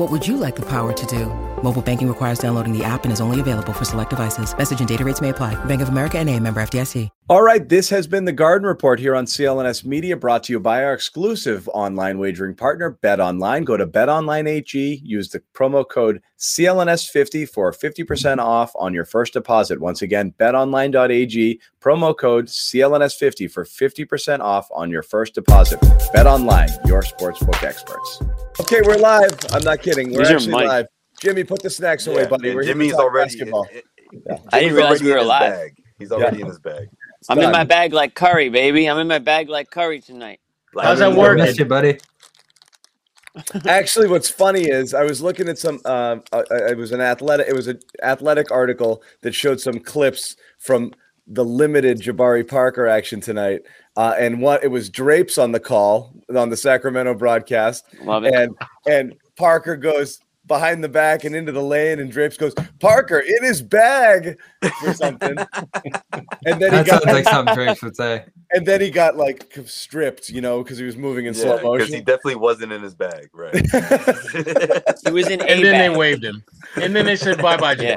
What 0.00 0.10
would 0.10 0.26
you 0.26 0.38
like 0.38 0.56
the 0.56 0.62
power 0.62 0.94
to 0.94 1.06
do? 1.06 1.26
Mobile 1.62 1.82
banking 1.82 2.08
requires 2.08 2.38
downloading 2.38 2.72
the 2.72 2.82
app 2.82 3.04
and 3.04 3.12
is 3.12 3.20
only 3.20 3.38
available 3.38 3.74
for 3.74 3.84
select 3.84 4.08
devices. 4.08 4.56
Message 4.56 4.78
and 4.78 4.88
data 4.88 5.04
rates 5.04 5.20
may 5.20 5.28
apply. 5.28 5.62
Bank 5.66 5.82
of 5.82 5.90
America 5.90 6.18
and 6.18 6.26
a 6.30 6.40
member 6.40 6.62
FDIC. 6.62 7.10
All 7.28 7.42
right, 7.42 7.68
this 7.68 7.90
has 7.90 8.06
been 8.06 8.24
the 8.24 8.32
Garden 8.32 8.66
Report 8.66 8.98
here 8.98 9.14
on 9.14 9.26
CLNS 9.26 9.84
Media, 9.84 10.16
brought 10.16 10.42
to 10.44 10.54
you 10.54 10.58
by 10.58 10.82
our 10.82 10.94
exclusive 10.94 11.68
online 11.68 12.18
wagering 12.18 12.54
partner, 12.54 12.90
Bet 12.90 13.20
Online. 13.20 13.62
Go 13.62 13.76
to 13.76 13.86
BetOnline.ag, 13.86 15.02
use 15.04 15.28
the 15.28 15.42
promo 15.54 15.86
code 15.86 16.22
CLNS50 16.38 17.46
for 17.50 17.70
50% 17.70 18.38
off 18.38 18.72
on 18.76 18.94
your 18.94 19.04
first 19.04 19.34
deposit. 19.34 19.80
Once 19.80 20.00
again, 20.00 20.32
BetOnline.ag, 20.40 21.60
promo 21.80 22.16
code 22.16 22.46
CLNS50 22.46 23.50
for 23.50 23.64
50% 23.66 24.40
off 24.40 24.66
on 24.74 24.90
your 24.90 25.02
first 25.02 25.34
deposit. 25.34 25.78
Bet 26.14 26.26
Online, 26.26 26.70
your 26.86 27.02
sportsbook 27.02 27.62
experts. 27.62 28.22
Okay, 28.60 28.80
we're 28.84 28.96
live. 28.96 29.30
I'm 29.52 29.62
not 29.62 29.80
kidding. 29.80 30.10
We're 30.10 30.18
Where's 30.18 30.28
your 30.28 30.38
actually 30.38 30.54
mic? 30.64 30.68
live. 30.68 30.86
Jimmy, 31.20 31.44
put 31.44 31.62
the 31.62 31.70
snacks 31.70 32.06
away, 32.06 32.26
buddy. 32.26 32.54
We're 32.54 32.62
here 32.62 32.74
to 32.74 32.78
Jimmy's 32.78 32.92
talk 32.92 33.00
already. 33.04 33.30
basketball. 33.30 33.66
it- 33.72 33.84
Yeah. 34.12 34.18
I 34.52 34.60
didn't 34.60 34.70
Jimmy's 34.70 34.72
realize 34.74 34.90
already 34.90 35.04
we 35.04 35.10
were 35.10 35.16
in 35.16 35.20
his 35.20 35.28
live. 35.28 35.52
bag. 35.52 35.76
He's 35.98 36.12
already 36.12 36.36
Yeah. 36.38 36.42
in 36.42 36.48
his 36.48 36.58
bag. 36.58 36.88
I'm 37.28 37.38
in 37.38 37.50
my 37.52 37.64
bag 37.64 37.92
like 37.92 38.14
Curry, 38.14 38.48
baby. 38.48 38.86
I'm 38.88 38.98
in 38.98 39.06
my 39.08 39.18
bag 39.18 39.48
like 39.48 39.70
Curry 39.70 40.00
tonight. 40.00 40.40
Like, 40.74 40.86
How's 40.86 40.98
that 40.98 41.06
I 41.06 41.08
mean, 41.10 41.18
working? 41.18 41.54
You, 41.54 41.64
buddy. 41.64 41.98
Actually, 43.66 44.08
what's 44.08 44.28
funny 44.28 44.62
is 44.64 44.92
I 44.94 45.04
was 45.04 45.22
looking 45.22 45.48
at 45.48 45.56
some. 45.58 45.80
Uh, 45.84 46.16
uh, 46.32 46.42
it 46.50 46.76
was 46.76 46.90
an 46.92 47.00
athletic. 47.00 47.46
It 47.48 47.54
was 47.54 47.68
an 47.68 47.78
athletic 48.02 48.50
article 48.50 49.02
that 49.22 49.34
showed 49.34 49.60
some 49.60 49.78
clips 49.78 50.34
from 50.58 50.92
the 51.26 51.44
limited 51.44 52.00
Jabari 52.00 52.46
Parker 52.46 52.88
action 52.88 53.20
tonight, 53.20 53.60
uh, 53.96 54.14
and 54.18 54.40
what 54.40 54.62
it 54.64 54.68
was 54.68 54.88
drapes 54.90 55.38
on 55.38 55.52
the 55.52 55.60
call 55.60 56.12
on 56.34 56.48
the 56.48 56.56
Sacramento 56.56 57.14
broadcast, 57.14 57.84
Love 58.02 58.24
it. 58.24 58.34
and 58.34 58.54
and 58.86 59.14
Parker 59.36 59.76
goes 59.76 60.20
behind 60.46 60.82
the 60.82 60.88
back 60.88 61.22
and 61.24 61.36
into 61.36 61.52
the 61.52 61.62
lane, 61.62 62.00
and 62.00 62.10
Drapes 62.10 62.36
goes 62.36 62.52
Parker 62.80 63.20
in 63.20 63.44
his 63.44 63.62
bag 63.62 64.36
or 64.82 64.94
something, 64.94 65.36
and 66.12 66.60
then 66.60 66.72
he 66.72 66.82
got 66.82 67.02
sounds 67.02 67.04
like 67.06 67.24
something 67.28 67.54
Drapes 67.54 67.82
would 67.82 67.94
say. 67.94 68.24
and 68.52 68.66
then 68.66 68.80
he 68.80 68.90
got 68.90 69.16
like 69.16 69.56
stripped, 69.66 70.28
you 70.28 70.40
know, 70.40 70.62
because 70.62 70.76
he 70.78 70.84
was 70.84 70.96
moving 70.96 71.26
in 71.26 71.34
slow 71.34 71.56
Yeah, 71.56 71.78
because 71.78 71.94
he 71.94 72.00
definitely 72.00 72.34
wasn't 72.36 72.72
in 72.72 72.82
his 72.82 72.94
bag, 72.94 73.28
right? 73.32 73.54
He 75.04 75.12
was 75.12 75.28
in 75.28 75.40
a 75.40 75.44
and 75.44 75.64
then 75.64 75.78
they 75.78 75.96
waved 75.96 76.24
him, 76.24 76.42
and 76.76 76.96
then 76.96 77.06
they 77.06 77.16
said 77.16 77.40
bye 77.40 77.56
bye 77.56 77.76
Yeah. 77.78 77.96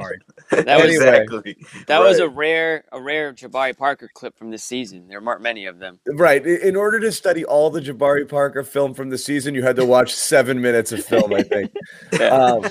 Jabari. 0.55 0.65
That 0.65 0.81
was 0.85 0.95
exactly. 0.95 1.57
that 1.87 1.99
was 1.99 2.19
a 2.19 2.27
rare 2.29 2.85
a 2.91 3.01
rare 3.01 3.33
Jabari 3.33 3.77
Parker 3.77 4.09
clip 4.13 4.37
from 4.37 4.51
this 4.51 4.63
season. 4.63 5.07
There 5.07 5.21
aren't 5.25 5.41
many 5.41 5.65
of 5.65 5.79
them. 5.79 5.99
Right. 6.07 6.45
In 6.45 6.75
order 6.75 6.99
to 7.01 7.11
study 7.11 7.43
all 7.45 7.69
the 7.69 7.81
Jabari 7.81 8.27
Parker 8.27 8.63
film 8.63 8.93
from 8.93 9.09
the 9.09 9.17
season, 9.17 9.53
you 9.55 9.63
had 9.63 9.75
to 9.77 9.85
watch 9.85 10.13
seven 10.15 10.61
minutes 10.61 10.91
of 10.91 11.03
film, 11.05 11.33
I 11.33 11.43
think. 11.43 11.71
Um, 12.21 12.61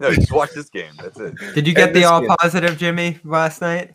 no, 0.00 0.12
just 0.14 0.30
watch 0.32 0.50
this 0.54 0.68
game. 0.70 0.92
That's 1.02 1.18
it. 1.18 1.34
Did 1.54 1.66
you 1.66 1.74
And 1.76 1.76
get 1.76 1.94
the 1.94 2.04
all 2.04 2.20
game. 2.20 2.30
positive 2.40 2.76
Jimmy 2.78 3.18
last 3.24 3.60
night? 3.60 3.92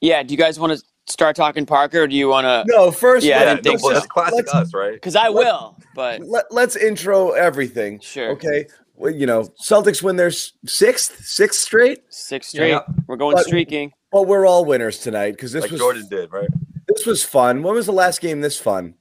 Yeah. 0.00 0.22
Do 0.22 0.34
you 0.34 0.38
guys 0.38 0.58
want 0.58 0.76
to 0.78 0.84
start 1.06 1.36
talking 1.36 1.66
Parker, 1.66 2.02
or 2.02 2.06
do 2.08 2.14
you 2.16 2.28
want 2.28 2.44
to? 2.44 2.64
no, 2.66 2.90
first, 2.90 3.24
Yeah, 3.24 3.36
I 3.40 3.44
let- 3.44 3.54
didn't 3.62 3.64
think 3.64 3.80
so. 3.80 3.92
that's 3.92 4.06
classic 4.06 4.34
let's- 4.34 4.54
us, 4.54 4.74
right? 4.74 4.94
Because 4.94 5.16
I 5.16 5.28
will, 5.28 5.76
but 5.94 6.20
Let, 6.22 6.46
let's 6.50 6.76
intro 6.76 7.30
everything. 7.30 8.00
Sure. 8.00 8.30
Okay. 8.30 8.66
Well, 8.94 9.12
you 9.14 9.26
know, 9.26 9.48
Celtics 9.64 10.02
win 10.02 10.16
their 10.16 10.30
sixth, 10.30 11.24
sixth 11.24 11.60
straight, 11.60 12.00
sixth 12.10 12.50
straight. 12.50 12.70
Yeah. 12.70 12.80
We're 13.06 13.16
going 13.16 13.36
But- 13.36 13.46
streaking. 13.46 13.92
but 14.12 14.26
we're 14.26 14.46
all 14.46 14.64
winners 14.64 14.98
tonight 14.98 15.32
because 15.32 15.52
this 15.52 15.62
Like 15.62 15.70
was 15.70 15.80
Jordan 15.80 16.06
did, 16.08 16.32
right? 16.32 16.48
this 16.88 17.06
was 17.06 17.24
fun. 17.24 17.62
When 17.62 17.74
was 17.74 17.86
the 17.86 17.92
last 17.92 18.20
game 18.20 18.40
this 18.42 18.58
fun? 18.58 18.94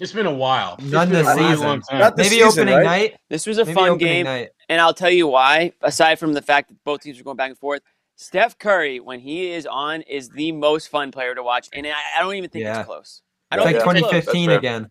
It's 0.00 0.12
been 0.12 0.26
a 0.26 0.32
while. 0.32 0.76
None 0.80 1.10
this 1.10 1.26
season. 1.26 1.82
Not 1.90 2.14
the 2.16 2.22
Maybe 2.22 2.36
season, 2.36 2.68
opening 2.68 2.74
right? 2.76 2.84
night. 2.84 3.16
This 3.28 3.46
was 3.46 3.58
a 3.58 3.64
Maybe 3.64 3.74
fun 3.74 3.98
game, 3.98 4.24
night. 4.24 4.50
and 4.68 4.80
I'll 4.80 4.94
tell 4.94 5.10
you 5.10 5.26
why. 5.26 5.72
Aside 5.82 6.20
from 6.20 6.34
the 6.34 6.42
fact 6.42 6.68
that 6.68 6.76
both 6.84 7.00
teams 7.00 7.18
are 7.18 7.24
going 7.24 7.36
back 7.36 7.50
and 7.50 7.58
forth, 7.58 7.82
Steph 8.14 8.56
Curry, 8.58 9.00
when 9.00 9.18
he 9.18 9.50
is 9.50 9.66
on, 9.66 10.02
is 10.02 10.28
the 10.28 10.52
most 10.52 10.88
fun 10.88 11.10
player 11.10 11.34
to 11.34 11.42
watch, 11.42 11.68
and 11.72 11.84
I, 11.86 11.90
I 12.16 12.20
don't 12.22 12.34
even 12.36 12.48
think 12.48 12.64
Yeah. 12.64 12.78
it's 12.78 12.86
close. 12.86 13.22
I 13.50 13.56
don't 13.56 13.64
like 13.64 13.74
think 13.82 13.96
it's 13.96 14.00
close. 14.00 14.24
2015 14.24 14.50
again. 14.50 14.90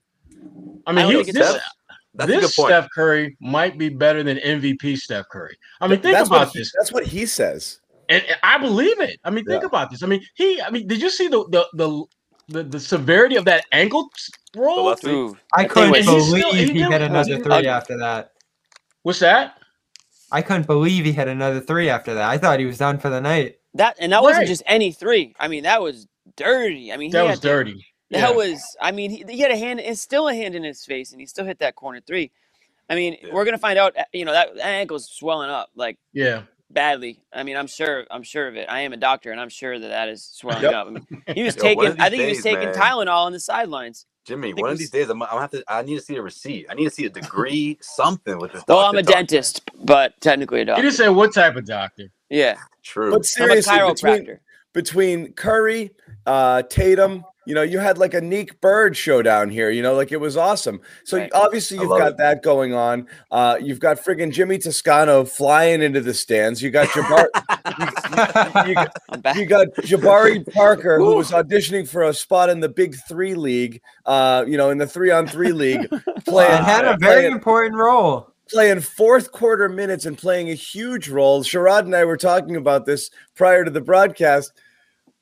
I 0.85 0.91
mean, 0.91 0.97
I 0.97 1.01
don't 1.03 1.11
he, 1.11 1.15
think 1.23 1.27
it's 1.29 1.37
this, 1.37 1.49
Steph. 1.51 1.61
That's 2.17 2.29
a 2.29 2.33
good 2.33 2.43
this 2.43 2.55
point. 2.55 2.69
Steph 2.69 2.87
Curry 2.93 3.37
might 3.39 3.77
be 3.77 3.89
better 3.89 4.23
than 4.23 4.37
MVP 4.37 4.97
Steph 4.97 5.27
Curry. 5.31 5.55
I 5.81 5.87
mean, 5.87 5.99
think 6.01 6.15
that's 6.15 6.27
about 6.29 6.49
he, 6.51 6.59
this, 6.59 6.71
That's 6.77 6.91
what 6.91 7.05
he 7.05 7.25
says. 7.25 7.79
and, 8.09 8.23
and 8.25 8.37
I 8.43 8.57
believe 8.57 8.99
it. 9.01 9.19
I 9.23 9.29
mean, 9.29 9.45
think 9.45 9.61
Yeah. 9.61 9.67
about 9.67 9.91
this. 9.91 10.03
I 10.03 10.07
mean, 10.07 10.23
he. 10.35 10.61
I 10.61 10.69
mean, 10.69 10.87
did 10.87 11.01
you 11.01 11.09
see 11.09 11.27
the 11.27 11.45
the 11.49 11.65
the 11.73 12.05
the, 12.49 12.63
the 12.63 12.79
severity 12.79 13.35
of 13.35 13.45
that 13.45 13.65
ankle 13.71 14.09
roll? 14.55 14.85
last 14.85 15.05
I 15.53 15.65
couldn't 15.65 15.91
was- 15.91 16.05
he's 16.05 16.27
still- 16.27 16.41
believe 16.51 16.53
he 16.53 16.73
he 16.73 16.73
didn't- 16.79 17.01
another 17.03 17.35
he- 17.35 17.41
three 17.41 17.53
Ugly. 17.53 17.67
after 17.69 17.97
that. 17.99 18.31
What's 19.03 19.19
that? 19.19 19.57
I 20.31 20.41
couldn't 20.41 20.67
believe 20.67 21.05
he 21.05 21.13
had 21.13 21.27
another 21.29 21.59
three 21.61 21.89
after 21.89 22.13
that. 22.13 22.29
I 22.29 22.37
thought 22.37 22.59
he 22.59 22.65
was 22.65 22.77
done 22.77 22.97
for 22.99 23.09
the 23.09 23.21
night. 23.21 23.55
that 23.75 23.95
and 23.99 24.11
that 24.11 24.23
wasn't 24.23 24.47
just 24.47 24.63
any 24.65 24.91
three. 24.91 25.35
I 25.39 25.47
mean, 25.47 25.63
that 25.63 25.81
was 25.81 26.07
dirty. 26.35 26.91
I 26.91 26.97
mean, 26.97 27.09
he 27.09 27.13
That 27.13 27.25
had 27.25 27.29
was 27.31 27.39
to- 27.41 27.47
dirty. 27.47 27.85
That 28.11 28.19
Yeah. 28.19 28.31
was. 28.31 28.61
I 28.81 28.91
mean, 28.91 29.11
he, 29.11 29.23
he 29.27 29.39
had 29.39 29.51
a 29.51 29.57
hand. 29.57 29.79
It's 29.79 30.01
still 30.01 30.27
a 30.27 30.33
hand 30.35 30.55
in 30.55 30.63
his 30.63 30.85
face, 30.85 31.11
and 31.11 31.19
he 31.19 31.25
still 31.27 31.45
hit 31.45 31.59
that 31.59 31.75
corner 31.75 31.99
three. 31.99 32.31
I 32.89 32.95
mean, 32.95 33.17
Yeah. 33.21 33.33
we're 33.33 33.43
gonna 33.45 33.57
find 33.57 33.77
out. 33.77 33.97
uh, 33.97 34.05
You 34.13 34.25
know 34.25 34.31
that, 34.31 34.55
that 34.55 34.65
ankle's 34.65 35.09
swelling 35.09 35.49
up 35.49 35.69
like 35.75 35.97
Yeah. 36.13 36.43
badly. 36.69 37.19
I 37.33 37.43
mean, 37.43 37.57
I'm 37.57 37.67
sure. 37.67 38.05
I'm 38.09 38.23
sure 38.23 38.47
of 38.47 38.55
it. 38.55 38.67
I 38.69 38.81
am 38.81 38.93
a 38.93 38.97
doctor, 38.97 39.31
and 39.31 39.41
I'm 39.41 39.49
sure 39.49 39.77
that 39.77 39.87
that 39.89 40.07
is 40.09 40.23
swelling 40.23 40.63
Yep. 40.63 40.73
up. 40.73 40.87
I 40.87 40.89
mean, 40.91 41.07
he 41.35 41.43
was 41.43 41.55
Yo, 41.57 41.61
taking. 41.63 41.85
I 41.99 42.09
these 42.09 42.09
think 42.09 42.21
he 42.23 42.27
was 42.29 42.43
taking 42.43 42.69
man. 42.69 42.73
Tylenol 42.73 43.25
on 43.25 43.31
the 43.33 43.39
sidelines. 43.39 44.05
Jimmy, 44.25 44.53
one 44.53 44.69
it 44.69 44.73
of 44.73 44.77
these 44.77 44.89
days, 44.89 45.09
I'm, 45.09 45.21
I'm 45.23 45.29
gonna 45.29 45.41
have 45.41 45.51
to. 45.51 45.63
I 45.69 45.81
need 45.83 45.95
to 45.95 46.01
see 46.01 46.15
a 46.17 46.21
receipt. 46.21 46.67
I 46.69 46.73
need 46.75 46.83
to 46.85 46.89
see 46.91 47.05
a 47.05 47.09
degree, 47.09 47.77
something 47.81 48.37
with 48.39 48.51
this. 48.53 48.63
Though 48.67 48.79
I'm 48.79 48.95
a 48.97 49.03
talk. 49.03 49.15
dentist, 49.15 49.61
but 49.85 50.19
technically 50.21 50.59
a 50.59 50.61
He 50.61 50.65
doctor. 50.65 50.81
didn't 50.81 50.95
say 50.95 51.09
what 51.09 51.33
type 51.33 51.55
of 51.55 51.65
doctor. 51.65 52.09
Yeah, 52.29 52.57
True. 52.83 53.11
But 53.11 53.15
I'm 53.39 53.51
a 53.51 53.61
seriously, 53.61 53.79
between, 53.93 54.39
between 54.73 55.33
Curry, 55.33 55.91
uh, 56.25 56.63
Tatum, 56.63 57.23
you 57.47 57.55
know, 57.55 57.61
you 57.63 57.79
had 57.79 57.97
like 57.97 58.13
a 58.13 58.21
Nique 58.21 58.59
Bird 58.61 58.95
showdown 58.97 59.49
here. 59.49 59.69
You 59.71 59.81
know, 59.81 59.95
like 59.95 60.11
it 60.11 60.19
was 60.19 60.35
awesome. 60.37 60.81
So 61.05 61.17
Right. 61.17 61.31
obviously 61.33 61.77
you've 61.77 61.89
got 61.89 62.11
it. 62.11 62.17
that 62.17 62.43
going 62.43 62.73
on. 62.73 63.07
Uh, 63.31 63.57
you've 63.61 63.79
got 63.79 63.97
friggin' 63.97 64.31
Jimmy 64.31 64.57
Toscano 64.57 65.23
flying 65.23 65.81
into 65.81 66.01
the 66.01 66.13
stands. 66.13 66.61
You 66.61 66.69
got 66.69 66.87
Jabari, 66.89 67.27
you, 68.67 68.73
you, 68.73 68.87
I'm 69.09 69.37
you 69.39 69.45
got 69.45 69.67
Jabari 69.77 70.45
Parker 70.53 70.97
who 70.99 71.15
was 71.15 71.31
auditioning 71.31 71.87
for 71.87 72.03
a 72.03 72.13
spot 72.13 72.49
in 72.49 72.59
the 72.59 72.69
Big 72.69 72.95
Three 73.07 73.33
League. 73.33 73.81
Uh, 74.05 74.43
you 74.47 74.57
know, 74.57 74.69
in 74.69 74.77
the 74.77 74.87
three 74.87 75.11
on 75.11 75.25
three 75.27 75.51
league, 75.53 75.87
playing 76.27 76.51
It 76.51 76.63
had 76.63 76.85
a 76.85 76.97
very 76.97 77.21
playing- 77.21 77.31
important 77.33 77.75
role. 77.75 78.31
playing 78.49 78.79
fourth 78.81 79.31
quarter 79.31 79.67
minutes 79.69 80.05
and 80.05 80.17
playing 80.17 80.49
a 80.49 80.53
huge 80.53 81.09
role. 81.09 81.43
Sherrod 81.43 81.79
and 81.81 81.95
I 81.95 82.05
were 82.05 82.15
talking 82.17 82.55
about 82.55 82.85
this 82.85 83.09
prior 83.35 83.63
to 83.65 83.71
the 83.71 83.81
broadcast. 83.81 84.51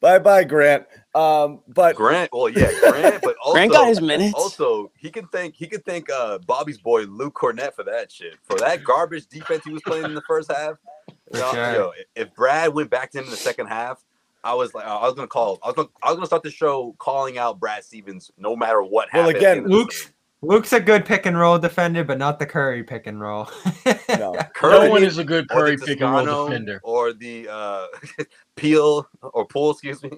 Bye 0.02 0.20
bye, 0.20 0.44
Grant. 0.44 0.86
Um, 1.16 1.62
but 1.70 1.96
Grant. 1.96 2.30
Well, 2.34 2.50
yeah, 2.50 2.70
Grant, 2.82 3.22
but 3.24 3.36
also 3.42 3.54
Grant 3.54 3.72
got 3.72 3.88
his 3.88 4.02
minutes. 4.02 4.34
Also, 4.36 4.92
he 4.98 5.10
can 5.10 5.28
thank 5.30 5.56
he 5.56 5.66
can 5.66 5.82
thank 5.82 6.10
uh 6.12 6.40
Bobby's 6.40 6.78
boy 6.78 7.04
Luke 7.04 7.34
Kornet 7.36 7.74
for 7.74 7.84
that 7.84 8.12
shit. 8.12 8.36
For 8.44 8.58
that 8.58 8.84
garbage 8.84 9.28
defense 9.28 9.64
he 9.64 9.72
was 9.72 9.82
playing 9.84 10.04
in 10.06 10.14
the 10.14 10.22
first 10.28 10.52
half. 10.52 10.76
For 11.32 11.38
Yo, 11.40 11.52
sure. 11.54 11.72
yo, 11.74 11.92
if 12.16 12.34
Brad 12.36 12.74
went 12.74 12.90
back 12.90 13.12
to 13.12 13.20
him 13.20 13.24
in 13.26 13.32
the 13.32 13.38
second 13.38 13.68
half, 13.68 14.04
I 14.44 14.54
was 14.54 14.74
like, 14.74 14.86
I 14.86 15.02
was 15.04 15.14
gonna 15.14 15.28
call. 15.28 15.58
I 15.64 15.68
was 15.68 15.76
gonna, 15.76 15.88
I 16.04 16.10
was 16.10 16.16
gonna 16.18 16.28
start 16.28 16.44
the 16.44 16.52
show 16.52 16.94
calling 17.00 17.38
out 17.38 17.60
Brad 17.62 17.84
Stevens 17.86 18.30
no 18.38 18.56
matter 18.56 18.84
what 18.84 19.08
Well, 19.14 19.24
happened. 19.24 19.38
at 19.38 19.42
again, 19.42 19.58
the 19.58 19.58
end 19.58 19.66
of 19.66 19.72
this 19.72 19.78
Luke's- 19.80 20.04
game. 20.06 20.12
Luke's 20.42 20.74
a 20.74 20.80
good 20.80 21.06
pick 21.06 21.26
and 21.26 21.40
roll 21.40 21.58
defender, 21.58 22.04
but 22.04 22.20
not 22.20 22.38
the 22.38 22.46
Curry 22.46 22.84
pick 22.84 23.08
and 23.08 23.20
roll. 23.20 23.50
no, 23.86 23.96
No 24.20 24.34
Curry 24.54 24.90
one 24.90 25.04
is 25.04 25.18
a 25.18 25.24
good 25.24 25.50
Curry 25.50 25.76
pick 25.78 26.02
and 26.02 26.28
roll 26.28 26.46
defender. 26.50 26.80
or 26.84 27.14
the 27.14 27.48
uh, 27.50 27.88
Peel 28.56 29.10
or 29.22 29.46
Poole, 29.48 29.72
excuse 29.72 30.04
me. 30.04 30.12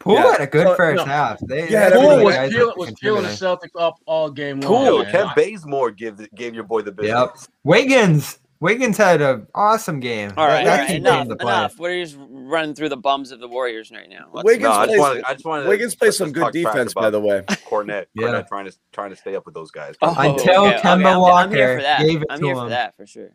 Poole 0.00 0.14
Yeah. 0.14 0.32
had 0.32 0.40
a 0.40 0.46
good 0.46 0.66
So- 0.68 0.74
first 0.76 0.96
no. 0.98 1.04
half. 1.04 1.38
They, 1.40 1.68
Yeah, 1.68 1.90
they 1.90 1.96
Poole 1.96 2.24
was 2.24 2.34
guys 2.34 2.50
peeling, 2.50 2.66
that 2.68 2.78
was 2.78 2.88
were 2.90 2.94
peeling 3.00 3.22
the. 3.24 3.28
Celtics 3.30 3.70
up 3.80 3.96
all 4.06 4.30
game 4.30 4.60
long. 4.60 4.68
Cool. 4.72 4.84
Yo, 4.84 5.02
man. 5.02 5.10
Kent 5.12 5.30
Bazemore 5.36 5.90
give 5.90 6.20
gave 6.34 6.54
your 6.54 6.64
boy 6.64 6.82
the 6.82 6.92
business. 6.92 7.16
Yep. 7.16 7.36
Wiggins. 7.64 8.38
Wiggins 8.60 8.96
had 8.96 9.20
an 9.20 9.46
awesome 9.54 10.00
game. 10.00 10.32
All 10.36 10.44
right, 10.48 10.64
that 10.64 10.72
all 10.72 10.78
right, 10.78 10.88
team 10.88 10.96
enough, 11.06 11.28
to 11.28 11.36
play. 11.36 11.52
enough. 11.52 11.78
We're 11.78 12.02
just 12.02 12.16
running 12.18 12.74
through 12.74 12.88
the 12.88 12.96
bums 12.96 13.30
of 13.30 13.38
the 13.38 13.46
Warriors 13.46 13.92
right 13.92 14.08
now. 14.08 14.26
Let's- 14.32 14.44
Wiggins 14.46 14.64
No, 14.64 14.70
I 14.72 14.74
just 14.86 14.88
plays- 14.88 15.00
wanted. 15.00 15.24
I 15.28 15.32
just 15.34 15.44
wanted. 15.44 15.68
Wiggins 15.68 15.94
plays 15.94 16.16
some 16.16 16.32
good 16.32 16.52
defense, 16.52 16.92
by 16.92 17.08
the 17.10 17.20
way. 17.20 17.42
Kornet, 17.48 18.06
Yeah. 18.14 18.26
Kornet 18.28 18.48
trying 18.48 18.64
to 18.66 18.72
trying 18.92 19.10
to 19.10 19.16
stay 19.16 19.36
up 19.36 19.46
with 19.46 19.54
those 19.54 19.70
guys. 19.70 19.94
Oh, 20.02 20.08
Until 20.18 20.64
okay, 20.66 20.74
okay, 20.76 20.78
Kemba 20.80 20.90
I'm, 20.90 21.06
I'm 21.06 21.50
here 21.52 21.68
Walker 21.68 21.76
for 21.78 21.82
that. 21.82 22.00
gave 22.00 22.22
it 22.22 22.26
I'm 22.30 22.40
to 22.40 22.46
here 22.46 22.54
for 22.56 22.68
that 22.70 22.96
for 22.96 23.06
sure. 23.06 23.30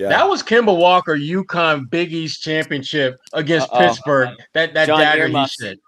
Yeah. 0.00 0.08
That 0.08 0.28
was 0.28 0.42
Kemba 0.42 0.76
Walker, 0.76 1.16
UConn 1.16 1.90
Big 1.90 2.12
East 2.12 2.42
championship 2.42 3.20
against 3.34 3.68
Uh-oh. 3.70 3.78
Pittsburgh. 3.80 4.30
That 4.54 4.72
that 4.74 4.86
John 4.86 5.00
dagger 5.00 5.26
he 5.26 5.32
earmuffs. 5.34 5.56
said. 5.58 5.78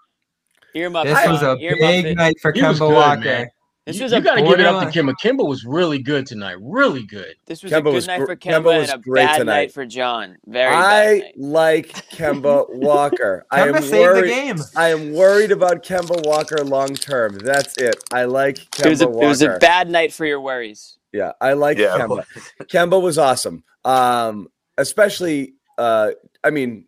Earmuff. 0.75 1.03
This 1.05 1.27
was 1.27 1.41
a 1.41 1.55
Earmuff 1.55 1.79
big 1.79 2.05
it. 2.05 2.15
night 2.15 2.35
for 2.41 2.51
He 2.51 2.61
Kemba 2.61 2.79
good, 2.79 2.93
Walker. 2.93 3.19
man. 3.21 3.47
This 3.85 3.97
you 3.97 4.03
was 4.03 4.13
you 4.13 4.21
got 4.21 4.35
to 4.35 4.41
give 4.43 4.59
it 4.59 4.65
up 4.65 4.75
to 4.79 4.85
borderline- 4.85 5.15
Kemba. 5.15 5.41
Kemba 5.41 5.45
was 5.47 5.65
really 5.65 6.01
good 6.01 6.25
tonight. 6.25 6.55
Really 6.61 7.03
good. 7.05 7.35
This 7.47 7.63
was 7.63 7.71
Kemba 7.73 7.77
a 7.79 7.81
good 7.81 7.93
was 7.95 8.07
night 8.07 8.19
gr- 8.19 8.25
for 8.27 8.35
Kemba 8.37 8.51
Kemba 8.61 8.79
was 8.79 8.89
and 8.91 8.99
a 8.99 9.03
great 9.03 9.25
bad 9.25 9.37
tonight. 9.39 9.53
night 9.53 9.71
for 9.73 9.85
John. 9.85 10.37
Very 10.47 10.71
bad 10.71 10.83
I 10.85 11.05
night. 11.17 11.33
like 11.37 11.87
Kemba 12.11 12.65
Walker. 12.75 13.45
I 13.51 13.67
am 13.67 13.73
Kemba 13.73 13.81
saved 13.83 14.15
the 14.23 14.27
game. 14.27 14.55
I 14.77 14.89
am 14.89 15.13
worried 15.13 15.51
about 15.51 15.83
Kemba 15.83 16.25
Walker 16.25 16.63
long 16.63 16.95
term. 16.95 17.37
That's 17.39 17.75
it. 17.77 17.95
I 18.13 18.23
like 18.23 18.55
Kemba 18.71 18.85
It 18.85 18.89
was, 18.89 19.01
a, 19.01 19.07
Walker. 19.09 19.25
it 19.25 19.27
was 19.27 19.41
a 19.41 19.57
bad 19.59 19.89
night 19.89 20.13
for 20.13 20.25
your 20.25 20.39
worries. 20.39 20.97
Yeah, 21.13 21.33
I 21.39 21.53
like 21.53 21.77
Yeah, 21.77 21.97
Kemba. 21.97 22.25
Kemba 22.63 23.01
was 23.01 23.17
awesome. 23.17 23.63
Um, 23.85 24.47
especially, 24.77 25.53
uh, 25.77 26.11
I 26.43 26.49
mean, 26.49 26.85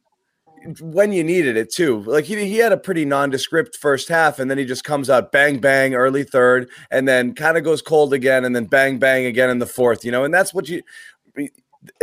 when 0.79 1.11
you 1.11 1.23
needed 1.23 1.57
it 1.57 1.71
too. 1.71 2.01
Like 2.01 2.25
he 2.25 2.43
he 2.45 2.57
had 2.57 2.71
a 2.71 2.77
pretty 2.77 3.05
nondescript 3.05 3.77
first 3.77 4.09
half, 4.09 4.39
and 4.39 4.49
then 4.49 4.57
he 4.57 4.65
just 4.65 4.83
comes 4.83 5.09
out 5.09 5.31
bang 5.31 5.59
bang 5.59 5.93
early 5.93 6.23
third, 6.23 6.69
and 6.89 7.07
then 7.07 7.35
kind 7.35 7.57
of 7.57 7.63
goes 7.63 7.81
cold 7.81 8.13
again, 8.13 8.45
and 8.45 8.55
then 8.55 8.65
bang 8.65 8.97
bang 8.97 9.25
again 9.25 9.49
in 9.49 9.59
the 9.59 9.67
fourth. 9.67 10.03
You 10.03 10.11
know, 10.11 10.23
and 10.23 10.33
that's 10.33 10.53
what 10.53 10.67
you. 10.67 10.81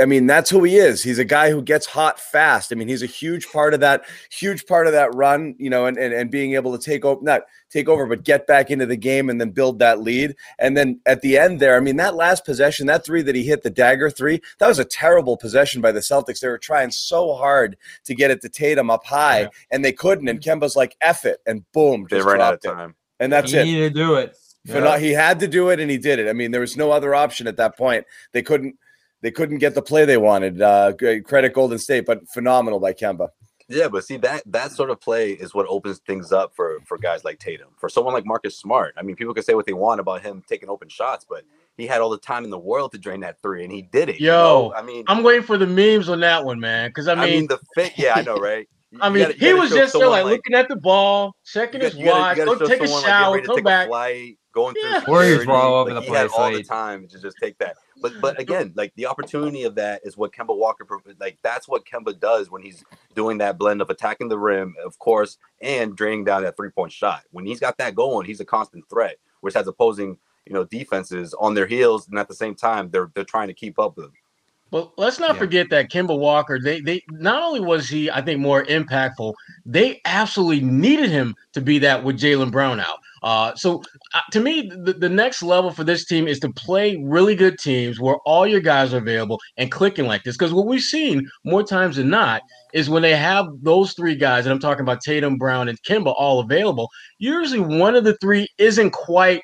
I 0.01 0.05
mean, 0.07 0.27
that's 0.27 0.51
who 0.51 0.65
he 0.65 0.77
is. 0.77 1.03
He's 1.03 1.19
a 1.19 1.25
guy 1.25 1.51
who 1.51 1.63
gets 1.63 1.87
hot 1.87 2.19
fast. 2.21 2.73
I 2.73 2.75
mean, 2.75 2.89
he's 2.89 3.03
a 3.03 3.07
huge 3.07 3.51
part 3.51 3.75
of 3.75 3.81
that, 3.81 4.05
huge 4.31 4.67
part 4.67 4.87
of 4.87 4.93
that 4.93 5.15
run, 5.15 5.55
you 5.59 5.71
know, 5.71 5.87
and 5.87 5.97
and, 5.97 6.13
and 6.13 6.31
being 6.31 6.55
able 6.55 6.77
to 6.77 6.85
take 6.85 7.05
over, 7.05 7.21
not 7.23 7.43
take 7.71 7.89
over, 7.89 8.07
but 8.07 8.25
get 8.25 8.47
back 8.47 8.71
into 8.71 8.87
the 8.87 8.97
game 8.97 9.31
and 9.31 9.41
then 9.41 9.51
build 9.51 9.79
that 9.79 10.01
lead. 10.01 10.35
And 10.59 10.77
then 10.77 11.01
at 11.07 11.23
the 11.23 11.39
end 11.39 11.59
there, 11.61 11.77
I 11.77 11.81
mean, 11.81 11.97
that 11.97 12.15
last 12.15 12.45
possession, 12.45 12.87
that 12.87 13.05
three 13.05 13.23
that 13.23 13.35
he 13.35 13.45
hit, 13.45 13.63
the 13.63 13.71
dagger 13.71 14.11
three, 14.11 14.41
that 14.59 14.69
was 14.69 14.79
a 14.79 14.85
terrible 14.85 15.37
possession 15.37 15.81
by 15.81 15.93
the 15.93 16.01
Celtics. 16.01 16.41
They 16.41 16.49
were 16.49 16.59
trying 16.59 16.91
so 16.91 17.35
hard 17.35 17.77
to 18.05 18.15
get 18.15 18.31
it 18.31 18.43
to 18.43 18.49
Tatum 18.49 18.91
up 18.91 19.05
high, 19.07 19.41
Yeah. 19.43 19.49
and 19.71 19.85
they 19.85 19.93
couldn't. 19.93 20.29
And 20.29 20.41
Kemba's 20.41 20.77
like, 20.77 20.97
F 21.01 21.25
it, 21.25 21.41
and 21.47 21.65
boom, 21.73 22.07
They 22.11 22.19
just 22.19 22.29
ran 22.29 22.41
out 22.41 22.55
of 22.55 22.61
dropped 22.61 22.77
it. 22.79 22.81
time. 22.81 22.95
And 23.21 23.33
that's 23.33 23.53
he 23.53 23.59
it. 23.59 23.65
needed 23.65 23.95
to 23.95 24.01
do 24.01 24.15
it. 24.17 24.37
Phen- 24.69 25.01
He 25.01 25.11
had 25.13 25.41
to 25.41 25.49
do 25.49 25.71
it, 25.71 25.81
and 25.81 25.91
he 25.91 25.99
did 25.99 26.19
it. 26.21 26.29
I 26.29 26.33
mean, 26.33 26.51
there 26.53 26.61
was 26.61 26.77
no 26.77 26.93
other 26.93 27.15
option 27.15 27.47
at 27.49 27.57
that 27.57 27.77
point. 27.77 28.05
They 28.33 28.43
couldn't. 28.43 28.77
They 29.23 29.31
couldn't 29.31 29.59
get 29.59 29.75
the 29.75 29.83
play 29.83 30.05
they 30.05 30.17
wanted. 30.19 30.61
Uh, 30.61 30.93
credit 31.25 31.55
Golden 31.55 31.79
State, 31.79 32.05
but 32.07 32.29
phenomenal 32.29 32.81
by 32.81 32.93
Kemba. 32.93 33.29
Yeah, 33.69 33.89
but 33.89 34.05
see 34.05 34.17
that 34.19 34.43
that 34.47 34.73
sort 34.73 34.91
of 34.91 35.01
play 35.01 35.31
is 35.33 35.55
what 35.55 35.67
opens 35.69 35.99
things 36.01 36.33
up 36.33 36.53
for 36.55 36.81
for 36.85 36.99
guys 36.99 37.25
like 37.25 37.39
Tatum. 37.39 37.69
For 37.79 37.89
someone 37.89 38.13
like 38.13 38.27
Marcus 38.27 38.59
Smart, 38.59 38.93
I 38.99 39.03
mean, 39.03 39.17
people 39.17 39.33
can 39.33 39.45
say 39.45 39.55
what 39.55 39.65
they 39.65 39.73
want 39.73 40.01
about 40.01 40.21
him 40.21 40.43
taking 40.49 40.69
open 40.69 40.89
shots, 40.89 41.25
but 41.27 41.45
he 41.79 41.87
had 41.87 42.01
all 42.03 42.11
the 42.11 42.19
time 42.19 42.45
in 42.45 42.51
the 42.51 42.59
world 42.59 42.93
to 42.93 42.99
drain 42.99 43.21
that 43.21 43.41
three, 43.43 43.63
and 43.65 43.73
he 43.73 43.83
did 43.83 44.09
it. 44.11 44.21
you 44.21 44.27
Yo, 44.27 44.33
know? 44.33 44.75
I 44.75 44.83
mean, 44.83 45.05
I'm 45.07 45.23
waiting 45.23 45.45
for 45.45 45.57
the 45.57 45.67
memes 45.67 46.09
on 46.11 46.21
that 46.21 46.45
one, 46.45 46.61
man. 46.61 46.91
Because 46.91 47.09
I 47.09 47.13
I 47.15 47.25
mean, 47.25 47.31
mean, 47.31 47.47
the 47.47 47.61
fit. 47.75 47.93
Yeah, 47.97 48.15
I 48.17 48.23
know, 48.23 48.37
right? 48.37 48.69
I 49.01 49.09
mean, 49.09 49.23
gotta- 49.29 49.39
he 49.39 49.55
was 49.55 49.71
just 49.71 49.75
there, 49.75 49.89
someone 49.89 50.11
like, 50.11 50.25
looking 50.25 50.55
at 50.55 50.69
the 50.69 50.77
ball, 50.77 51.35
checking 51.47 51.81
his 51.81 51.95
gotta- 51.95 52.01
you 52.05 52.11
gotta- 52.11 52.21
watch, 52.21 52.37
you 52.37 52.45
gotta 52.45 52.59
go 52.59 52.67
take 52.67 52.81
a 52.83 52.87
someone, 52.89 53.03
like, 53.03 53.09
shower, 53.11 53.35
ready 53.37 53.47
come 53.47 53.57
take 53.57 53.63
a 53.63 53.65
back. 53.65 53.89
flight, 53.89 54.39
going 54.53 54.75
Yeah. 54.83 55.01
through 55.01 55.15
Warriors 55.15 55.39
security, 55.41 55.51
were 55.51 55.57
all 55.57 55.75
over 55.77 55.95
like, 55.95 56.05
the 56.05 56.11
he 56.11 56.15
had 56.17 56.29
place 56.29 56.39
all 56.39 56.53
the 56.53 56.63
time 56.65 57.09
to 57.09 57.19
just 57.19 57.37
take 57.41 57.57
that. 57.59 57.77
But 58.03 58.13
but 58.21 58.39
again, 58.47 58.73
like 58.77 58.93
the 58.97 59.07
opportunity 59.07 59.63
of 59.63 59.75
that 59.77 60.03
is 60.05 60.17
what 60.17 60.33
Kemba 60.33 60.57
Walker 60.57 60.85
prov- 60.85 61.03
like. 61.21 61.39
That's 61.43 61.69
what 61.69 61.85
Kemba 61.87 62.19
does 62.21 62.51
when 62.51 62.63
he's 62.63 62.85
doing 63.15 63.39
that 63.39 63.57
blend 63.59 63.81
of 63.81 63.89
attacking 63.91 64.29
the 64.29 64.39
rim, 64.39 64.75
of 64.85 64.99
course, 64.99 65.39
and 65.61 65.97
draining 65.97 66.25
down 66.25 66.43
that 66.43 66.57
three 66.57 66.71
point 66.71 66.93
shot. 66.93 67.23
When 67.31 67.47
he's 67.47 67.61
got 67.61 67.79
that 67.79 67.95
going, 67.95 68.27
he's 68.27 68.41
a 68.41 68.45
constant 68.45 68.89
threat, 68.91 69.17
which 69.41 69.55
has 69.55 69.69
opposing 69.69 70.19
you 70.47 70.53
know 70.53 70.65
defenses 70.65 71.33
on 71.35 71.55
their 71.55 71.67
heels, 71.67 72.09
and 72.09 72.19
at 72.19 72.29
the 72.29 72.35
same 72.35 72.55
time 72.55 72.91
they're 72.91 73.11
they're 73.15 73.25
trying 73.25 73.49
to 73.49 73.55
keep 73.55 73.79
up 73.79 73.97
with 73.97 74.07
him. 74.07 74.13
But 74.73 74.93
let's 74.99 75.19
not 75.21 75.35
Yeah. 75.35 75.39
forget 75.41 75.71
that 75.71 75.91
Kemba 75.91 76.19
Walker, 76.19 76.59
they 76.59 76.81
they 76.81 77.05
not 77.11 77.43
only 77.43 77.61
was 77.61 77.89
he, 77.89 78.11
I 78.11 78.23
think, 78.23 78.41
more 78.41 78.65
impactful, 78.65 79.35
they 79.67 80.01
absolutely 80.07 80.61
needed 80.63 81.11
him 81.11 81.37
to 81.53 81.61
be 81.61 81.79
that 81.81 82.03
with 82.03 82.19
Jaylen 82.19 82.51
Brown 82.51 82.81
out. 82.81 82.99
Uh, 83.23 83.55
so 83.55 83.83
uh, 84.15 84.21
to 84.33 84.41
me, 84.41 84.71
the, 84.85 84.93
the 84.93 85.09
next 85.09 85.43
level 85.43 85.71
for 85.71 85.85
this 85.85 86.05
team 86.05 86.27
is 86.27 86.41
to 86.41 86.53
play 86.53 86.97
really 87.05 87.35
good 87.35 87.59
teams 87.59 88.01
where 88.01 88.17
all 88.27 88.47
your 88.47 88.61
guys 88.61 88.93
are 88.93 88.99
available 88.99 89.39
and 89.57 89.71
clicking 89.71 90.07
like 90.07 90.23
this. 90.25 90.37
Because 90.37 90.53
what 90.53 90.67
we've 90.67 90.83
seen 90.83 91.29
more 91.45 91.63
times 91.63 91.97
than 91.97 92.11
not 92.11 92.43
is 92.73 92.91
when 92.91 93.03
they 93.03 93.17
have 93.17 93.47
those 93.63 93.93
three 93.93 94.17
guys, 94.17 94.45
and 94.45 94.53
I'm 94.53 94.61
talking 94.61 94.83
about 94.83 95.01
Tatum, 95.03 95.37
Brown, 95.37 95.69
and 95.69 95.81
Kemba 95.83 96.15
all 96.17 96.41
available, 96.41 96.89
usually 97.19 97.61
one 97.61 97.95
of 97.95 98.05
the 98.05 98.17
three 98.19 98.49
isn't 98.59 98.93
quite 98.93 99.43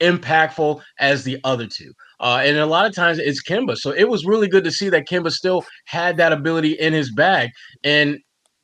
impactful 0.00 0.80
as 0.98 1.24
the 1.24 1.38
other 1.44 1.66
two. 1.66 1.92
Uh, 2.20 2.40
and 2.42 2.56
a 2.56 2.66
lot 2.66 2.86
of 2.86 2.94
times 2.94 3.18
it's 3.18 3.42
Kemba. 3.42 3.76
So 3.76 3.90
it 3.90 4.08
was 4.08 4.24
really 4.24 4.48
good 4.48 4.64
to 4.64 4.70
see 4.70 4.88
that 4.90 5.08
Kemba 5.08 5.30
still 5.30 5.64
had 5.86 6.16
that 6.16 6.32
ability 6.32 6.72
in 6.72 6.92
his 6.92 7.12
bag. 7.12 7.50
And 7.84 8.18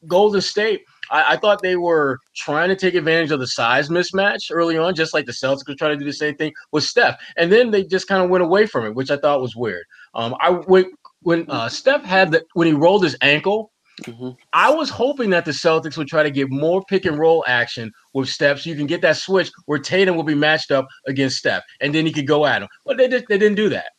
Golden 0.07 0.41
State, 0.41 0.83
I, 1.13 1.35
I 1.35 1.37
thought 1.37 1.63
they 1.63 1.77
were 1.77 2.19
trying 2.35 2.71
to 2.71 2.77
take 2.77 2.95
advantage 2.95 3.31
of 3.31 3.39
the 3.39 3.47
size 3.47 3.89
mismatch 3.89 4.51
early 4.51 4.77
on, 4.77 4.95
just 4.97 5.15
like 5.15 5.27
the 5.27 5.33
Celtics 5.33 5.69
were 5.69 5.75
trying 5.77 5.93
to 5.93 5.99
do 5.99 6.05
the 6.05 6.13
same 6.13 6.35
thing 6.37 6.53
with 6.73 6.83
Steph. 6.85 7.21
And 7.37 7.53
then 7.53 7.71
they 7.71 7.85
just 7.85 8.09
kind 8.09 8.23
of 8.25 8.31
went 8.31 8.43
away 8.43 8.67
from 8.67 8.87
it, 8.87 8.95
which 8.95 9.11
I 9.11 9.17
thought 9.19 9.41
was 9.41 9.55
weird. 9.55 9.85
Um, 10.15 10.35
I 10.41 10.51
when 10.51 10.87
when 11.21 11.49
uh, 11.49 11.69
Steph 11.69 12.05
had 12.05 12.33
the 12.33 12.45
when 12.55 12.67
he 12.67 12.73
rolled 12.73 13.05
his 13.05 13.17
ankle, 13.21 13.71
Mhm. 14.05 14.37
I 14.55 14.71
was 14.71 14.89
hoping 14.89 15.29
that 15.31 15.45
the 15.45 15.51
Celtics 15.51 15.99
would 15.99 16.09
try 16.09 16.23
to 16.23 16.31
get 16.31 16.49
more 16.51 16.83
pick 16.89 17.05
and 17.05 17.19
roll 17.19 17.45
action 17.47 17.93
with 18.15 18.29
Steph, 18.29 18.61
so 18.61 18.71
you 18.71 18.75
can 18.77 18.87
get 18.87 19.03
that 19.03 19.19
switch 19.19 19.51
where 19.67 19.79
Tatum 19.79 20.17
will 20.17 20.23
be 20.25 20.35
matched 20.35 20.71
up 20.71 20.87
against 21.07 21.37
Steph, 21.37 21.63
and 21.81 21.95
then 21.95 22.07
he 22.07 22.13
could 22.13 22.27
go 22.27 22.47
at 22.47 22.63
him. 22.63 22.69
But 22.87 22.97
they 22.97 23.07
did, 23.07 23.27
they 23.29 23.37
didn't 23.37 23.57
do 23.57 23.69
that 23.69 23.91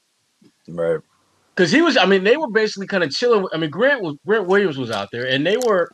Right. 0.67 0.99
because 1.55 1.71
he 1.71 1.81
was. 1.83 1.95
I 1.95 2.05
mean, 2.07 2.23
they 2.23 2.37
were 2.37 2.49
basically 2.49 2.87
kind 2.87 3.03
of 3.03 3.11
chilling. 3.11 3.45
I 3.53 3.57
mean, 3.57 3.69
Grant 3.69 4.01
was 4.01 4.15
Grant 4.25 4.47
Williams 4.47 4.77
was 4.79 4.89
out 4.91 5.09
there, 5.11 5.27
and 5.27 5.45
they 5.45 5.57
were. 5.57 5.87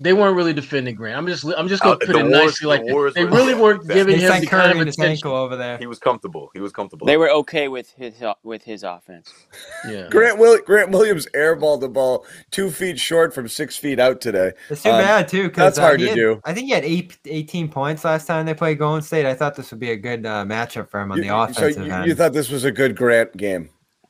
They 0.00 0.12
weren't 0.12 0.34
really 0.36 0.52
defending 0.52 0.96
Grant. 0.96 1.16
I'm 1.16 1.26
just 1.28 1.44
I'm 1.56 1.68
just 1.68 1.80
gonna 1.80 1.94
Uh, 1.94 1.98
put 1.98 2.10
it 2.16 2.22
Warriors- 2.24 2.30
nicely 2.32 2.66
like 2.66 2.84
the 2.84 2.92
this. 3.04 3.14
They 3.14 3.24
really 3.24 3.54
weren't 3.54 3.82
Exactly. 3.82 3.94
giving 3.94 4.16
They 4.18 4.22
him 4.34 4.40
the 4.40 4.46
kind 4.48 4.72
of 4.80 4.88
attention. 4.88 5.28
over 5.28 5.54
there. 5.56 5.78
He 5.78 5.86
was 5.86 6.00
comfortable. 6.00 6.50
He 6.52 6.58
was 6.60 6.72
comfortable. 6.72 7.06
They 7.06 7.16
were 7.16 7.30
okay 7.30 7.68
with 7.68 7.92
his 7.96 8.14
with 8.42 8.64
his 8.64 8.82
offense. 8.82 9.32
Yeah. 9.88 10.08
Grant 10.10 10.38
Will- 10.38 10.58
Grant 10.66 10.90
Williams 10.90 11.28
airballed 11.34 11.80
the 11.80 11.88
ball 11.88 12.26
two 12.50 12.70
feet 12.70 12.98
short 12.98 13.32
from 13.32 13.46
six 13.48 13.76
feet 13.76 14.00
out 14.00 14.20
today. 14.20 14.52
It's 14.68 14.82
too 14.82 14.90
Um, 14.90 15.00
bad 15.00 15.28
too 15.28 15.44
because 15.44 15.76
that's 15.76 15.78
hard 15.78 16.00
to 16.00 16.06
had, 16.08 16.14
do. 16.16 16.40
I 16.44 16.52
think 16.54 16.66
he 16.66 16.72
had 16.72 16.84
eight, 16.84 17.16
18 17.26 17.68
points 17.68 18.04
last 18.04 18.26
time 18.26 18.46
they 18.46 18.54
played 18.54 18.78
Golden 18.78 19.02
State. 19.02 19.26
I 19.26 19.34
thought 19.34 19.54
this 19.54 19.70
would 19.70 19.78
be 19.80 19.90
a 19.92 19.96
good 19.96 20.26
uh, 20.26 20.44
matchup 20.44 20.88
for 20.90 21.00
him 21.00 21.12
on 21.12 21.18
You- 21.18 21.24
the 21.24 21.28
so 21.28 21.42
offensive 21.66 21.86
you, 21.86 21.92
end. 21.92 22.06
you 22.06 22.14
thought 22.16 22.32
this 22.32 22.50
was 22.50 22.64
a 22.64 22.72
good 22.72 22.96
Grant 22.96 23.36
game? 23.36 23.68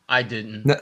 I 0.09 0.23
didn't. 0.23 0.65
No, 0.65 0.77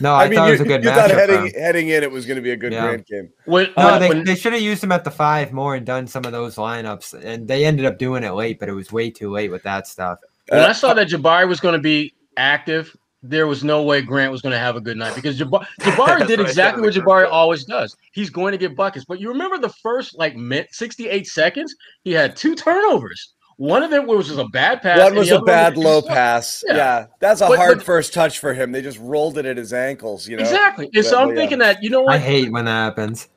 no, 0.00 0.14
I, 0.14 0.28
mean, 0.28 0.36
thought 0.38 0.46
you, 0.46 0.48
it 0.48 0.50
was 0.52 0.60
a 0.60 0.64
good 0.64 0.84
you 0.84 0.90
thought 0.90 1.10
heading 1.10 1.46
him. 1.46 1.52
heading 1.54 1.88
in, 1.88 2.02
it 2.02 2.10
was 2.10 2.26
going 2.26 2.36
to 2.36 2.42
be 2.42 2.50
a 2.50 2.56
good 2.56 2.72
Yeah. 2.72 2.86
Grant 2.86 3.06
game. 3.06 3.30
When, 3.44 3.68
No, 3.76 3.92
when- 3.92 4.00
they, 4.00 4.08
when- 4.08 4.24
they 4.24 4.34
should 4.34 4.52
have 4.52 4.62
used 4.62 4.82
him 4.84 4.92
at 4.92 5.04
the 5.04 5.10
five 5.10 5.52
more 5.52 5.74
and 5.74 5.84
done 5.86 6.06
some 6.06 6.24
of 6.24 6.32
those 6.32 6.56
lineups, 6.56 7.14
and 7.24 7.46
they 7.48 7.64
ended 7.64 7.84
up 7.86 7.98
doing 7.98 8.22
it 8.24 8.32
late, 8.32 8.58
but 8.58 8.68
it 8.68 8.72
was 8.74 8.92
way 8.92 9.10
too 9.10 9.30
late 9.30 9.50
with 9.50 9.62
that 9.64 9.86
stuff. 9.86 10.18
when 10.48 10.60
Uh, 10.60 10.66
I 10.66 10.72
saw 10.72 10.94
that 10.94 11.08
Jabari 11.08 11.48
was 11.48 11.60
going 11.60 11.74
to 11.74 11.80
be 11.80 12.12
active, 12.36 12.94
there 13.22 13.46
was 13.46 13.64
no 13.64 13.82
way 13.82 14.02
Grant 14.02 14.30
was 14.30 14.42
going 14.42 14.52
to 14.52 14.58
have 14.58 14.76
a 14.76 14.80
good 14.82 14.98
night 14.98 15.14
because 15.14 15.38
Jabari, 15.40 15.66
Jabari 15.80 16.26
did 16.26 16.40
exactly 16.40 16.82
what 16.82 16.92
said 16.92 17.00
in 17.00 17.04
the 17.06 17.10
Jabari 17.10 17.28
always 17.30 17.64
does. 17.64 17.96
He's 18.12 18.28
going 18.30 18.52
to 18.52 18.58
get 18.58 18.76
buckets. 18.76 19.04
But 19.06 19.18
you 19.18 19.28
remember 19.30 19.56
the 19.58 19.70
first 19.70 20.18
like 20.18 20.36
min- 20.36 20.66
68 20.70 21.26
seconds, 21.26 21.74
he 22.02 22.12
had 22.12 22.36
two 22.36 22.54
turnovers. 22.54 23.30
One 23.56 23.82
of 23.84 23.90
them 23.90 24.06
was 24.06 24.26
just 24.26 24.38
a 24.40 24.48
bad 24.48 24.82
pass. 24.82 24.98
One 24.98 25.14
was 25.14 25.30
a 25.30 25.40
bad 25.40 25.76
was 25.76 25.84
low 25.84 26.00
just- 26.00 26.08
pass. 26.12 26.64
Yeah. 26.66 26.76
Yeah, 26.76 27.06
that's 27.20 27.40
a 27.40 27.46
But- 27.48 27.58
hard 27.58 27.78
but- 27.78 27.86
first 27.86 28.12
touch 28.12 28.38
for 28.40 28.52
him. 28.54 28.72
They 28.72 28.82
just 28.82 28.98
rolled 28.98 29.38
it 29.38 29.46
at 29.46 29.56
his 29.56 29.72
ankles. 29.72 30.26
You 30.28 30.36
know, 30.36 30.42
Exactly. 30.42 30.90
And 30.92 31.04
so 31.04 31.12
But- 31.12 31.18
I'm 31.22 31.28
yeah. 31.30 31.34
thinking 31.36 31.58
that, 31.58 31.82
you 31.82 31.90
know 31.90 32.02
what 32.02 32.14
I 32.14 32.18
hate 32.18 32.50
when 32.50 32.64
that 32.64 32.70
happens. 32.72 33.28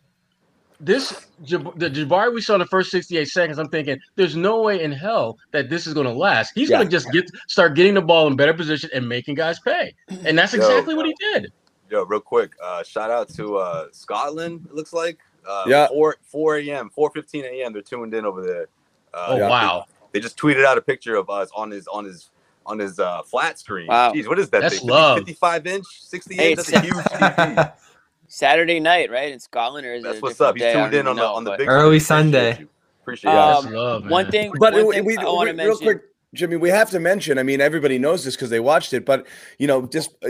This 0.80 1.26
the 1.40 1.58
Jabari 1.58 2.32
we 2.34 2.42
saw 2.42 2.54
in 2.54 2.60
the 2.60 2.66
first 2.68 2.92
68 2.92 3.28
seconds, 3.28 3.58
I'm 3.58 3.70
thinking 3.70 4.00
there's 4.16 4.36
no 4.36 4.62
way 4.62 4.82
in 4.84 4.92
hell 4.92 5.38
that 5.52 5.70
this 5.72 5.88
is 5.88 5.94
going 5.96 6.06
to 6.06 6.14
last. 6.14 6.52
He's 6.54 6.70
Yeah. 6.70 6.78
going 6.78 6.88
to 6.88 6.92
just 6.92 7.12
get 7.12 7.26
start 7.48 7.74
getting 7.76 7.96
the 7.96 8.02
ball 8.02 8.28
in 8.28 8.36
better 8.36 8.54
position 8.54 8.90
and 8.94 9.08
making 9.08 9.36
guys 9.36 9.60
pay. 9.60 9.96
And 10.26 10.38
that's 10.38 10.54
Yo, 10.54 10.60
exactly 10.60 10.94
what 10.94 11.08
he 11.08 11.16
did. 11.34 11.52
Yo, 11.90 12.04
real 12.06 12.20
quick, 12.20 12.52
uh, 12.64 12.84
shout 12.84 13.10
out 13.10 13.28
to 13.30 13.58
uh, 13.58 13.86
Scotland. 13.92 14.66
It 14.70 14.74
looks 14.76 14.94
like 14.94 15.18
uh, 15.48 15.64
Yeah. 15.68 15.88
four 15.88 16.18
four 16.22 16.58
a.m. 16.58 16.90
four 16.92 17.10
fifteen 17.12 17.46
a.m. 17.46 17.74
They're 17.74 17.82
tuned 17.82 18.14
in 18.14 18.24
over 18.26 18.44
there. 18.46 18.68
Uh, 19.14 19.28
Oh 19.30 19.38
yeah. 19.38 19.50
wow. 19.50 19.86
They 20.14 20.20
just 20.20 20.38
tweeted 20.38 20.66
out 20.66 20.78
a 20.78 20.82
picture 20.82 21.16
of 21.16 21.30
us 21.30 21.50
on 21.56 21.72
his 21.72 21.88
on 21.88 22.06
his 22.06 22.30
on 22.66 22.80
his 22.80 23.00
uh, 23.00 23.22
flat 23.24 23.58
screen. 23.60 23.88
Wow. 23.88 24.12
Jeez, 24.12 24.28
what 24.28 24.40
is 24.40 24.50
that 24.50 24.62
That's 24.62 24.80
thing? 24.80 24.90
love. 24.90 25.20
55 25.20 25.68
inch, 25.68 25.86
60 25.88 26.36
Hey, 26.36 26.52
inch. 26.52 26.58
That's 26.58 26.74
a 26.74 26.80
huge 26.82 26.94
TV. 26.96 27.74
Saturday 28.28 28.80
night, 28.82 29.10
right 29.10 29.32
in 29.32 29.40
Scotland, 29.40 29.88
or 29.88 29.94
is 29.94 30.04
That's 30.04 30.18
it 30.18 30.24
what's 30.24 30.42
up. 30.42 30.56
He's 30.58 30.64
tuned 30.74 30.94
in 30.94 31.08
on 31.08 31.14
even 31.14 31.16
the 31.16 31.22
know, 31.22 31.34
on 31.34 31.44
the 31.46 31.56
big 31.58 31.68
Early 31.70 32.00
screen. 32.00 32.20
Appreciate 32.20 32.34
Sunday. 32.34 32.68
Appreciate 33.02 33.32
you. 33.32 33.38
Um, 33.38 33.74
love, 33.74 34.10
one 34.10 34.30
thing, 34.30 34.52
But 34.60 34.74
one 34.74 34.88
we, 34.88 34.96
thing 34.96 35.06
we, 35.06 35.18
I 35.18 35.24
want 35.24 35.48
to 35.48 35.54
we- 35.54 35.58
mention. 35.58 35.70
real 35.88 35.94
quick, 35.96 36.02
Jimmy, 36.34 36.58
we 36.58 36.70
have 36.70 36.90
to 36.90 37.00
mention. 37.00 37.40
I 37.40 37.44
mean, 37.44 37.62
everybody 37.62 37.98
knows 37.98 38.26
this 38.26 38.36
because 38.36 38.50
they 38.50 38.60
watched 38.60 38.92
it. 38.92 39.06
But 39.06 39.26
you 39.60 39.66
know, 39.68 39.86
just 39.88 40.14
uh, 40.26 40.30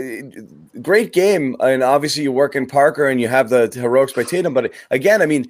great 0.80 1.12
game, 1.12 1.56
and 1.58 1.82
obviously 1.82 2.22
you 2.22 2.30
work 2.30 2.54
in 2.54 2.66
Parker 2.66 3.08
and 3.08 3.20
you 3.20 3.26
have 3.26 3.48
the 3.50 3.68
heroics 3.74 4.12
by 4.12 4.22
Tatum. 4.22 4.54
But 4.54 4.72
again, 4.92 5.20
I 5.22 5.26
mean, 5.26 5.46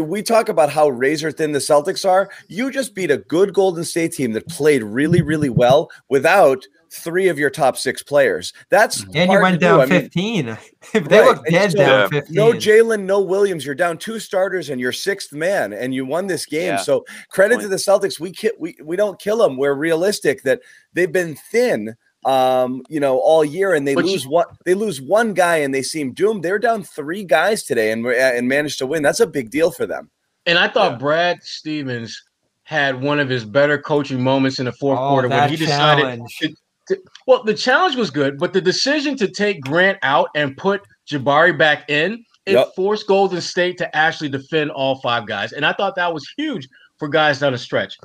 we 0.00 0.22
talk 0.22 0.48
about 0.48 0.70
how 0.70 0.88
razor 0.88 1.32
thin 1.32 1.52
the 1.52 1.58
Celtics 1.58 2.08
are. 2.08 2.30
You 2.48 2.70
just 2.70 2.94
beat 2.94 3.10
a 3.10 3.16
good 3.18 3.54
Golden 3.54 3.84
State 3.84 4.12
team 4.12 4.32
that 4.32 4.46
played 4.48 4.82
really, 4.82 5.22
really 5.22 5.48
well 5.50 5.90
without 6.08 6.66
three 6.92 7.28
of 7.28 7.38
your 7.38 7.50
top 7.50 7.76
six 7.76 8.02
players. 8.02 8.52
That's 8.68 9.02
And 9.04 9.14
you 9.14 9.26
hard 9.26 9.42
went 9.42 9.54
to 9.54 9.58
do. 9.60 9.66
down 9.66 9.80
I 9.80 9.86
mean, 9.86 10.00
15. 10.02 10.46
they 10.92 11.00
Right, 11.00 11.24
look 11.24 11.46
dead 11.46 11.72
so- 11.72 11.78
down 11.78 12.10
15. 12.10 12.34
no 12.34 12.52
Jaylen, 12.52 13.04
no 13.04 13.20
Williams. 13.20 13.64
You're 13.64 13.74
down 13.74 13.96
two 13.96 14.18
starters 14.18 14.70
and 14.70 14.80
you're 14.80 14.92
sixth 14.92 15.32
man, 15.32 15.72
and 15.72 15.94
you 15.94 16.04
won 16.04 16.26
this 16.26 16.44
game. 16.46 16.74
Yeah. 16.74 16.76
So 16.78 17.04
credit 17.30 17.60
to 17.60 17.68
the 17.68 17.76
Celtics. 17.76 18.18
We 18.20 18.32
ki- 18.32 18.52
we 18.58 18.76
we 18.84 18.96
don't 18.96 19.18
kill 19.20 19.38
them. 19.38 19.56
We're 19.56 19.74
realistic 19.74 20.42
that 20.42 20.60
they've 20.92 21.10
been 21.12 21.36
thin, 21.50 21.94
um, 22.24 22.82
you 22.88 23.00
know, 23.00 23.18
all 23.18 23.44
year, 23.44 23.72
and 23.74 23.86
they 23.86 23.94
But 23.94 24.04
you- 24.06 24.12
lose 24.12 24.26
one. 24.26 24.46
They 24.64 24.74
lose 24.74 25.00
one 25.00 25.32
guy, 25.34 25.56
and 25.56 25.74
they 25.74 25.82
seem 25.82 26.12
doomed. 26.12 26.42
They're 26.42 26.58
down 26.58 26.82
three 26.82 27.24
guys 27.24 27.62
today, 27.64 27.92
and 27.92 28.04
we're 28.04 28.12
and 28.14 28.46
managed 28.48 28.78
to 28.78 28.86
win. 28.86 29.02
That's 29.02 29.20
a 29.20 29.26
big 29.26 29.50
deal 29.50 29.70
for 29.70 29.86
them. 29.86 30.10
And 30.46 30.58
I 30.58 30.68
thought 30.68 30.92
Yeah. 30.92 30.98
Brad 30.98 31.42
Stevens 31.42 32.22
had 32.64 33.00
one 33.02 33.18
of 33.20 33.28
his 33.28 33.44
better 33.44 33.78
coaching 33.78 34.22
moments 34.22 34.58
in 34.58 34.64
the 34.66 34.72
fourth 34.72 34.98
Oh, 34.98 35.08
quarter 35.10 35.28
when 35.28 35.48
he 35.48 35.56
decided. 35.56 36.20
To, 36.40 36.48
to- 36.88 37.02
well, 37.26 37.42
the 37.42 37.54
challenge 37.54 37.96
was 37.96 38.10
good, 38.10 38.38
but 38.38 38.52
the 38.52 38.60
decision 38.60 39.16
to 39.16 39.28
take 39.28 39.60
Grant 39.62 39.98
out 40.02 40.28
and 40.34 40.56
put 40.56 40.82
Jabari 41.10 41.56
back 41.56 41.88
in, 41.90 42.24
it 42.46 42.52
Yep. 42.52 42.68
forced 42.76 43.06
Golden 43.06 43.40
State 43.40 43.76
to 43.78 43.96
actually 43.96 44.28
defend 44.28 44.70
all 44.70 45.00
five 45.00 45.26
guys, 45.26 45.52
and 45.52 45.64
I 45.66 45.72
thought 45.72 45.94
that 45.96 46.12
was 46.12 46.26
huge 46.36 46.66
for 46.98 47.08
guys 47.08 47.38
down 47.40 47.52
the 47.52 47.58
stretch. 47.58 47.96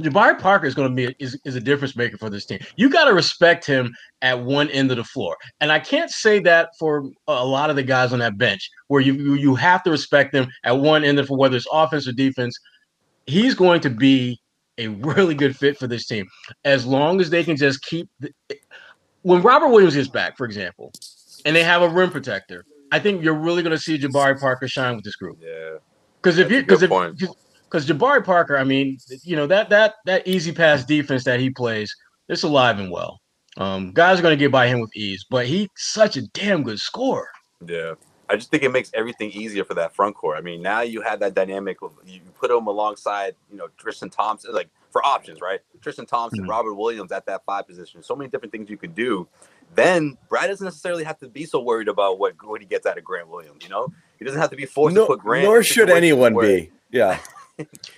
Jabari 0.00 0.38
Parker 0.38 0.66
is 0.66 0.74
going 0.74 0.88
to 0.88 0.94
be 0.94 1.14
is, 1.18 1.38
is 1.44 1.54
a 1.54 1.60
difference 1.60 1.96
maker 1.96 2.18
for 2.18 2.28
this 2.28 2.44
team. 2.44 2.58
You 2.76 2.90
got 2.90 3.04
to 3.04 3.14
respect 3.14 3.64
him 3.64 3.94
at 4.22 4.38
one 4.38 4.68
end 4.70 4.90
of 4.90 4.98
the 4.98 5.04
floor, 5.04 5.36
and 5.60 5.72
I 5.72 5.78
can't 5.78 6.10
say 6.10 6.38
that 6.40 6.70
for 6.78 7.10
a 7.28 7.44
lot 7.44 7.70
of 7.70 7.76
the 7.76 7.82
guys 7.82 8.12
on 8.12 8.18
that 8.18 8.36
bench, 8.36 8.70
where 8.88 9.00
you 9.00 9.14
you, 9.14 9.34
you 9.34 9.54
have 9.54 9.82
to 9.84 9.90
respect 9.90 10.32
them 10.32 10.48
at 10.64 10.78
one 10.78 11.04
end 11.04 11.18
of 11.18 11.28
the 11.28 11.34
whether 11.34 11.56
it's 11.56 11.66
offense 11.72 12.06
or 12.06 12.12
defense. 12.12 12.58
He's 13.26 13.54
going 13.54 13.80
to 13.80 13.90
be 13.90 14.40
a 14.78 14.88
really 14.88 15.34
good 15.34 15.56
fit 15.56 15.78
for 15.78 15.86
this 15.86 16.06
team 16.06 16.26
as 16.64 16.86
long 16.86 17.20
as 17.20 17.30
they 17.30 17.42
can 17.42 17.56
just 17.56 17.82
keep. 17.82 18.08
The, 18.20 18.32
when 19.22 19.42
Robert 19.42 19.68
Williams 19.68 19.96
gets 19.96 20.08
back, 20.08 20.36
for 20.36 20.44
example, 20.44 20.92
and 21.44 21.56
they 21.56 21.64
have 21.64 21.82
a 21.82 21.88
rim 21.88 22.10
protector, 22.10 22.64
I 22.92 22.98
think 22.98 23.24
you're 23.24 23.34
really 23.34 23.62
going 23.62 23.74
to 23.74 23.82
see 23.82 23.98
Jabari 23.98 24.38
Parker 24.38 24.68
shine 24.68 24.94
with 24.94 25.04
this 25.04 25.16
group. 25.16 25.38
Yeah. 25.40 25.78
Because 26.22 26.38
if 26.38 26.50
you 26.50 26.60
because 26.60 26.82
if. 26.82 26.90
Because 27.76 27.88
Jabari 27.88 28.24
Parker, 28.24 28.56
I 28.56 28.64
mean, 28.64 28.96
you 29.22 29.36
know 29.36 29.46
that 29.48 29.68
that 29.68 29.96
that 30.06 30.26
easy 30.26 30.50
pass 30.52 30.84
defense 30.84 31.24
that 31.24 31.40
he 31.40 31.50
plays, 31.50 31.94
it's 32.28 32.42
alive 32.42 32.78
and 32.78 32.90
well. 32.90 33.20
Um, 33.58 33.92
guys 33.92 34.18
are 34.18 34.22
going 34.22 34.32
to 34.36 34.42
get 34.42 34.50
by 34.52 34.66
him 34.68 34.80
with 34.80 34.94
ease, 34.96 35.24
but 35.30 35.46
he's 35.46 35.68
such 35.76 36.16
a 36.16 36.22
damn 36.28 36.62
good 36.62 36.78
scorer. 36.78 37.28
Yeah. 37.66 37.94
I 38.28 38.36
just 38.36 38.50
think 38.50 38.62
it 38.64 38.72
makes 38.72 38.90
everything 38.92 39.30
easier 39.30 39.64
for 39.64 39.74
that 39.74 39.94
front 39.94 40.14
court. 40.16 40.36
I 40.36 40.40
mean, 40.40 40.60
now 40.60 40.80
you 40.80 41.00
have 41.00 41.20
that 41.20 41.34
dynamic 41.34 41.80
of 41.80 41.92
you 42.04 42.20
put 42.38 42.50
him 42.50 42.66
alongside, 42.66 43.34
you 43.50 43.56
know, 43.56 43.68
Tristan 43.78 44.10
Thompson, 44.10 44.52
like 44.52 44.68
for 44.90 45.04
options, 45.06 45.40
right? 45.40 45.60
Tristan 45.80 46.06
Thompson, 46.06 46.44
Mhm. 46.44 46.48
Robert 46.50 46.74
Williams 46.74 47.12
at 47.12 47.24
that 47.26 47.44
five 47.46 47.66
position. 47.66 48.02
So 48.02 48.16
many 48.16 48.28
different 48.30 48.52
things 48.52 48.68
you 48.68 48.76
could 48.76 48.94
do. 48.94 49.28
Then 49.74 50.16
Brad 50.28 50.48
doesn't 50.48 50.64
necessarily 50.64 51.04
have 51.04 51.18
to 51.20 51.28
be 51.28 51.44
so 51.44 51.60
worried 51.60 51.88
about 51.88 52.18
what 52.18 52.34
what 52.44 52.60
he 52.60 52.66
gets 52.66 52.84
out 52.86 52.98
of 52.98 53.04
Grant 53.04 53.28
Williams. 53.28 53.62
You 53.62 53.70
know, 53.70 53.88
he 54.18 54.24
doesn't 54.24 54.40
have 54.40 54.50
to 54.50 54.56
be 54.56 54.66
forced 54.66 54.96
No- 54.96 55.02
to 55.02 55.06
put 55.08 55.20
Grant. 55.20 55.44
nor 55.44 55.62
should 55.62 55.88
anyone 55.90 56.36
be. 56.38 56.70
Yeah, 56.90 57.18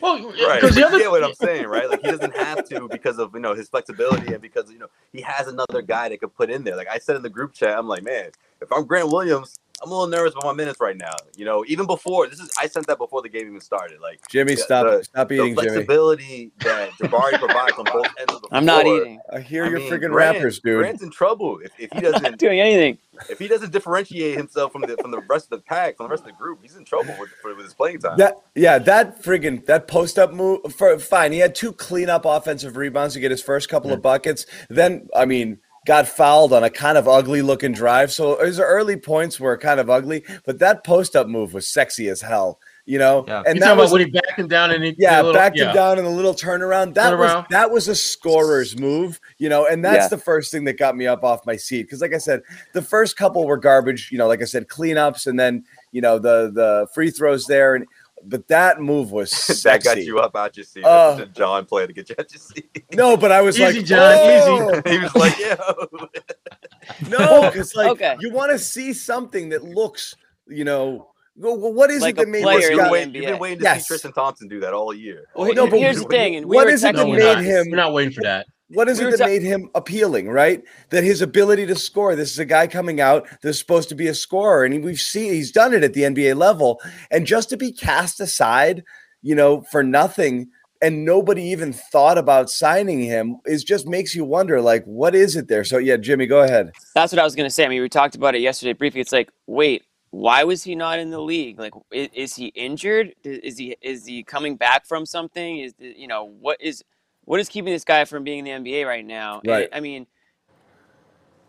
Well, 0.00 0.20
Right. 0.38 0.60
because 0.60 0.74
the 0.74 0.84
other 0.84 0.98
you 0.98 1.04
get 1.04 1.10
what 1.10 1.24
I'm 1.24 1.34
saying, 1.34 1.66
right? 1.66 1.88
Like 1.88 2.02
he 2.02 2.08
doesn't 2.08 2.34
have 2.36 2.64
to 2.64 2.88
because 2.88 3.18
of 3.18 3.34
you 3.34 3.40
know 3.40 3.54
his 3.54 3.68
flexibility 3.68 4.32
and 4.32 4.42
because 4.42 4.70
you 4.72 4.78
know 4.78 4.88
he 5.12 5.22
has 5.22 5.48
another 5.48 5.82
guy 5.82 6.08
that 6.10 6.20
could 6.20 6.34
put 6.34 6.50
in 6.50 6.64
there. 6.64 6.76
Like 6.76 6.88
I 6.88 6.98
said 6.98 7.16
in 7.16 7.22
the 7.22 7.30
group 7.30 7.54
chat, 7.54 7.78
I'm 7.78 7.88
like, 7.88 8.04
man, 8.04 8.30
if 8.62 8.72
I'm 8.72 8.86
Grant 8.86 9.10
Williams, 9.10 9.56
I'm 9.82 9.90
a 9.90 9.94
little 9.94 10.08
nervous 10.08 10.32
about 10.32 10.44
my 10.44 10.52
minutes 10.52 10.80
right 10.80 10.96
now. 10.96 11.14
You 11.36 11.44
know, 11.44 11.64
even 11.68 11.86
before 11.86 12.26
this 12.26 12.40
is 12.40 12.50
I 12.58 12.66
sent 12.66 12.86
that 12.88 12.98
before 12.98 13.22
the 13.22 13.28
game 13.28 13.46
even 13.46 13.60
started. 13.60 14.00
Like 14.00 14.20
Jimmy, 14.28 14.52
Yeah, 14.52 14.64
stop 14.64 14.86
the- 14.86 15.04
stop 15.04 15.28
the 15.28 15.34
eating, 15.36 15.54
Jimmy. 15.54 15.68
flexibility 15.68 16.52
that 16.60 16.90
Jabari 16.92 17.38
provides 17.38 17.78
on 17.78 17.84
both 17.84 18.06
ends 18.18 18.34
of 18.34 18.42
the 18.42 18.48
I'm 18.52 18.64
not 18.64 18.86
eating. 18.86 19.20
I 19.32 19.40
hear 19.40 19.64
I 19.64 19.68
your 19.68 19.80
mean, 19.80 19.90
freaking 19.90 20.10
Grant- 20.10 20.36
wrappers, 20.36 20.60
dude. 20.60 20.78
Grant's 20.78 21.02
in 21.02 21.10
trouble 21.10 21.60
if, 21.62 21.70
if 21.78 21.90
he 21.92 21.98
I'm 21.98 22.02
not 22.12 22.22
doesn't 22.22 22.38
doing 22.38 22.60
anything. 22.60 22.98
if 23.30 23.38
he 23.38 23.48
doesn't 23.48 23.72
differentiate 23.72 24.36
himself 24.36 24.72
from 24.72 24.82
the 24.82 24.96
from 24.96 25.10
the 25.10 25.20
rest 25.28 25.46
of 25.52 25.58
the 25.58 25.64
pack 25.64 25.96
from 25.96 26.06
the 26.06 26.10
rest 26.10 26.22
of 26.22 26.28
the 26.28 26.32
group. 26.32 26.60
He's 26.62 26.76
in 26.76 26.84
trouble 26.84 27.14
with, 27.18 27.30
for, 27.40 27.54
with 27.54 27.64
his 27.64 27.74
playing 27.74 28.00
time. 28.00 28.18
That 28.18 28.36
yeah, 28.54 28.78
that 28.78 29.22
friggin' 29.22 29.64
that 29.66 29.86
post 29.86 30.18
up 30.18 30.32
move 30.32 30.60
for 30.74 30.98
fine. 30.98 31.32
He 31.32 31.38
had 31.38 31.54
two 31.54 31.72
clean 31.72 32.10
up 32.10 32.24
offensive 32.24 32.76
rebounds 32.76 33.14
to 33.14 33.20
get 33.20 33.30
his 33.30 33.42
first 33.42 33.68
couple 33.68 33.90
of 33.92 33.98
hmm. 33.98 34.02
buckets. 34.02 34.46
Then 34.68 35.08
I 35.14 35.24
mean, 35.24 35.58
got 35.88 36.06
fouled 36.06 36.52
on 36.52 36.62
a 36.62 36.68
kind 36.68 36.98
of 36.98 37.08
ugly 37.08 37.40
looking 37.40 37.72
drive. 37.72 38.12
So 38.12 38.44
his 38.44 38.60
early 38.60 38.94
points 38.96 39.40
were 39.40 39.56
kind 39.56 39.80
of 39.80 39.88
ugly, 39.88 40.22
but 40.44 40.58
that 40.58 40.84
post 40.84 41.16
up 41.16 41.26
move 41.28 41.54
was 41.54 41.66
sexy 41.66 42.08
as 42.08 42.20
hell. 42.20 42.60
You 42.84 42.98
know, 42.98 43.24
Yeah. 43.26 43.42
and 43.46 43.56
you 43.56 43.60
that 43.60 43.76
was 43.76 43.90
about 43.90 43.98
when 43.98 44.06
he 44.06 44.10
backed 44.12 44.38
him 44.38 44.48
down 44.48 44.70
and 44.70 44.82
he 44.84 44.94
yeah, 44.98 45.16
a 45.16 45.22
little- 45.22 45.32
backed 45.34 45.56
yeah. 45.56 45.68
him 45.68 45.74
down 45.74 45.98
in 45.98 46.04
a 46.04 46.10
little 46.10 46.34
turnaround. 46.34 46.92
That 46.94 47.18
was 47.18 47.44
that 47.50 47.70
was 47.70 47.88
a 47.88 47.94
scorer's 47.94 48.78
move, 48.78 49.18
you 49.38 49.48
know, 49.48 49.66
and 49.66 49.82
that's 49.84 50.04
Yeah. 50.04 50.08
the 50.08 50.18
first 50.18 50.50
thing 50.52 50.64
that 50.64 50.78
got 50.78 50.94
me 50.96 51.06
up 51.06 51.22
off 51.24 51.44
my 51.46 51.56
seat. 51.56 51.82
Because, 51.84 52.00
like 52.02 52.14
I 52.14 52.18
said, 52.18 52.42
the 52.74 52.80
first 52.82 53.16
couple 53.16 53.46
were 53.46 53.56
garbage. 53.58 54.10
You 54.12 54.16
know, 54.18 54.26
like 54.26 54.40
I 54.42 54.46
said, 54.46 54.68
cleanups, 54.68 55.26
and 55.26 55.38
then 55.40 55.64
you 55.92 56.00
know 56.02 56.18
the 56.18 56.50
the 56.54 56.86
free 56.94 57.10
throws 57.10 57.44
there, 57.46 57.74
and 57.74 57.84
but 58.24 58.46
that 58.48 58.80
move 58.80 59.12
was 59.12 59.30
that 59.64 59.82
got 59.84 60.02
you 60.02 60.18
up 60.18 60.34
out 60.36 60.56
your 60.56 60.64
seat. 60.64 60.84
Uh, 60.84 61.16
That's 61.16 61.30
a 61.30 61.32
John 61.32 61.64
play 61.66 61.86
to 61.86 61.92
get 61.92 62.08
you 62.08 62.14
out 62.18 62.30
your 62.32 62.40
seat. 62.40 62.84
No, 62.94 63.16
but 63.16 63.30
I 63.32 63.40
was 63.42 63.58
Easy, 63.58 63.78
like, 63.78 63.84
John, 63.86 64.14
"Oh!" 64.18 64.82
he 64.90 64.98
was 64.98 65.14
like, 65.14 65.38
yo. 65.38 66.08
No, 67.08 67.42
because 67.50 67.74
like 67.74 67.88
Okay. 67.90 68.16
you 68.20 68.30
want 68.30 68.50
to 68.52 68.58
see 68.58 68.92
something 68.92 69.50
that 69.50 69.62
looks, 69.64 70.14
you 70.46 70.64
know, 70.64 71.10
well, 71.36 71.56
what 71.72 71.90
is 71.90 72.00
Like 72.02 72.14
it 72.14 72.16
that 72.16 72.28
made 72.28 72.42
player 72.42 72.60
this 72.60 72.70
You've 72.70 72.78
guy? 72.78 72.84
been, 72.84 72.92
waiting, 72.92 73.14
you've 73.14 73.24
been 73.26 73.38
waiting 73.38 73.58
to 73.58 73.64
Yes. 73.64 73.82
see 73.82 73.86
Tristan 73.88 74.12
Thompson 74.12 74.48
do 74.48 74.58
that 74.60 74.72
all 74.72 74.92
year. 74.94 75.24
Well, 75.34 75.52
No, 75.54 75.68
but 75.68 75.78
here's 75.78 76.02
the 76.02 76.08
thing, 76.08 76.36
and 76.36 76.46
we 76.46 76.56
what 76.56 76.66
were 76.66 76.72
is 76.72 76.82
it 76.82 76.86
that 76.86 76.96
No, 76.96 77.04
texting 77.04 77.10
we're 77.10 77.16
made 77.18 77.34
not. 77.34 77.44
him- 77.44 77.66
We're 77.70 77.76
not 77.76 77.92
waiting 77.92 78.12
for 78.14 78.22
that. 78.22 78.46
What 78.70 78.88
is 78.88 78.98
We 79.00 79.06
it 79.06 79.10
that 79.12 79.18
ta- 79.18 79.26
made 79.26 79.42
him 79.42 79.70
appealing, 79.74 80.28
right? 80.28 80.62
That 80.90 81.02
his 81.02 81.22
ability 81.22 81.66
to 81.66 81.74
score. 81.74 82.14
This 82.14 82.32
is 82.32 82.38
a 82.38 82.44
guy 82.44 82.66
coming 82.66 83.00
out 83.00 83.26
that's 83.42 83.58
supposed 83.58 83.88
to 83.88 83.94
be 83.94 84.08
a 84.08 84.14
scorer, 84.14 84.64
and 84.64 84.84
we've 84.84 85.00
seen 85.00 85.32
he's 85.32 85.50
done 85.50 85.72
it 85.72 85.82
at 85.82 85.94
the 85.94 86.02
NBA 86.02 86.36
level. 86.36 86.80
And 87.10 87.26
just 87.26 87.48
to 87.50 87.56
be 87.56 87.72
cast 87.72 88.20
aside, 88.20 88.84
you 89.22 89.34
know, 89.34 89.62
for 89.62 89.82
nothing, 89.82 90.50
and 90.82 91.04
nobody 91.04 91.42
even 91.44 91.72
thought 91.72 92.18
about 92.18 92.50
signing 92.50 93.00
him, 93.00 93.38
is 93.46 93.64
just 93.64 93.88
makes 93.88 94.14
you 94.14 94.24
wonder, 94.24 94.60
like, 94.60 94.84
what 94.84 95.14
is 95.14 95.34
it 95.34 95.48
there? 95.48 95.64
So 95.64 95.78
yeah, 95.78 95.96
Jimmy, 95.96 96.26
go 96.26 96.42
ahead. 96.42 96.72
That's 96.94 97.12
what 97.12 97.18
I 97.18 97.24
was 97.24 97.34
going 97.34 97.46
to 97.48 97.50
say. 97.50 97.64
I 97.64 97.68
mean, 97.68 97.80
we 97.80 97.88
talked 97.88 98.16
about 98.16 98.34
it 98.34 98.40
yesterday 98.42 98.74
briefly. 98.74 99.00
It's 99.00 99.12
like, 99.12 99.30
wait, 99.46 99.84
why 100.10 100.44
was 100.44 100.62
he 100.62 100.74
not 100.74 100.98
in 100.98 101.10
the 101.10 101.20
league? 101.20 101.58
Like, 101.58 101.72
is, 101.90 102.08
is 102.12 102.34
he 102.36 102.46
injured? 102.48 103.14
Is 103.24 103.58
he 103.58 103.76
is 103.80 104.06
he 104.06 104.22
coming 104.22 104.56
back 104.56 104.86
from 104.86 105.06
something? 105.06 105.58
Is 105.58 105.74
you 105.78 106.06
know 106.06 106.24
what 106.24 106.60
is 106.60 106.84
what 107.28 107.40
is 107.40 107.48
keeping 107.50 107.70
this 107.74 107.84
guy 107.84 108.06
from 108.06 108.24
being 108.24 108.46
in 108.46 108.62
the 108.62 108.70
NBA 108.70 108.86
right 108.86 109.04
now? 109.04 109.42
Right. 109.46 109.68
I 109.70 109.80
mean, 109.80 110.06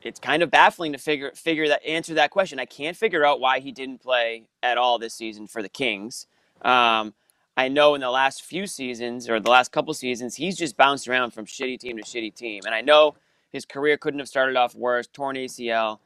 it's 0.03 0.19
kind 0.19 0.43
of 0.43 0.51
baffling 0.51 0.91
to 0.91 0.97
figure 0.97 1.31
figure 1.31 1.69
that 1.69 1.85
answer 1.85 2.13
that 2.15 2.31
question. 2.31 2.59
I 2.59 2.65
can't 2.65 2.97
figure 2.97 3.25
out 3.25 3.39
why 3.39 3.59
he 3.61 3.71
didn't 3.71 3.99
play 4.01 4.43
at 4.61 4.77
all 4.77 4.99
this 4.99 5.13
season 5.13 5.47
for 5.47 5.61
the 5.61 5.69
Kings. 5.69 6.27
Um, 6.63 7.13
I 7.55 7.69
know 7.69 7.95
in 7.95 8.01
the 8.01 8.11
last 8.11 8.43
few 8.43 8.67
seasons 8.67 9.29
or 9.29 9.39
the 9.39 9.49
last 9.49 9.71
couple 9.71 9.93
seasons, 9.93 10.35
he's 10.35 10.57
just 10.57 10.75
bounced 10.75 11.07
around 11.07 11.31
from 11.31 11.45
shitty 11.45 11.79
team 11.79 11.95
to 11.95 12.03
shitty 12.03 12.35
team. 12.35 12.63
And 12.65 12.75
I 12.75 12.81
know 12.81 13.15
his 13.49 13.65
career 13.65 13.95
couldn't 13.95 14.19
have 14.19 14.27
started 14.27 14.57
off 14.57 14.75
worse. 14.75 15.07
Torn 15.07 15.37
ACL. 15.37 15.99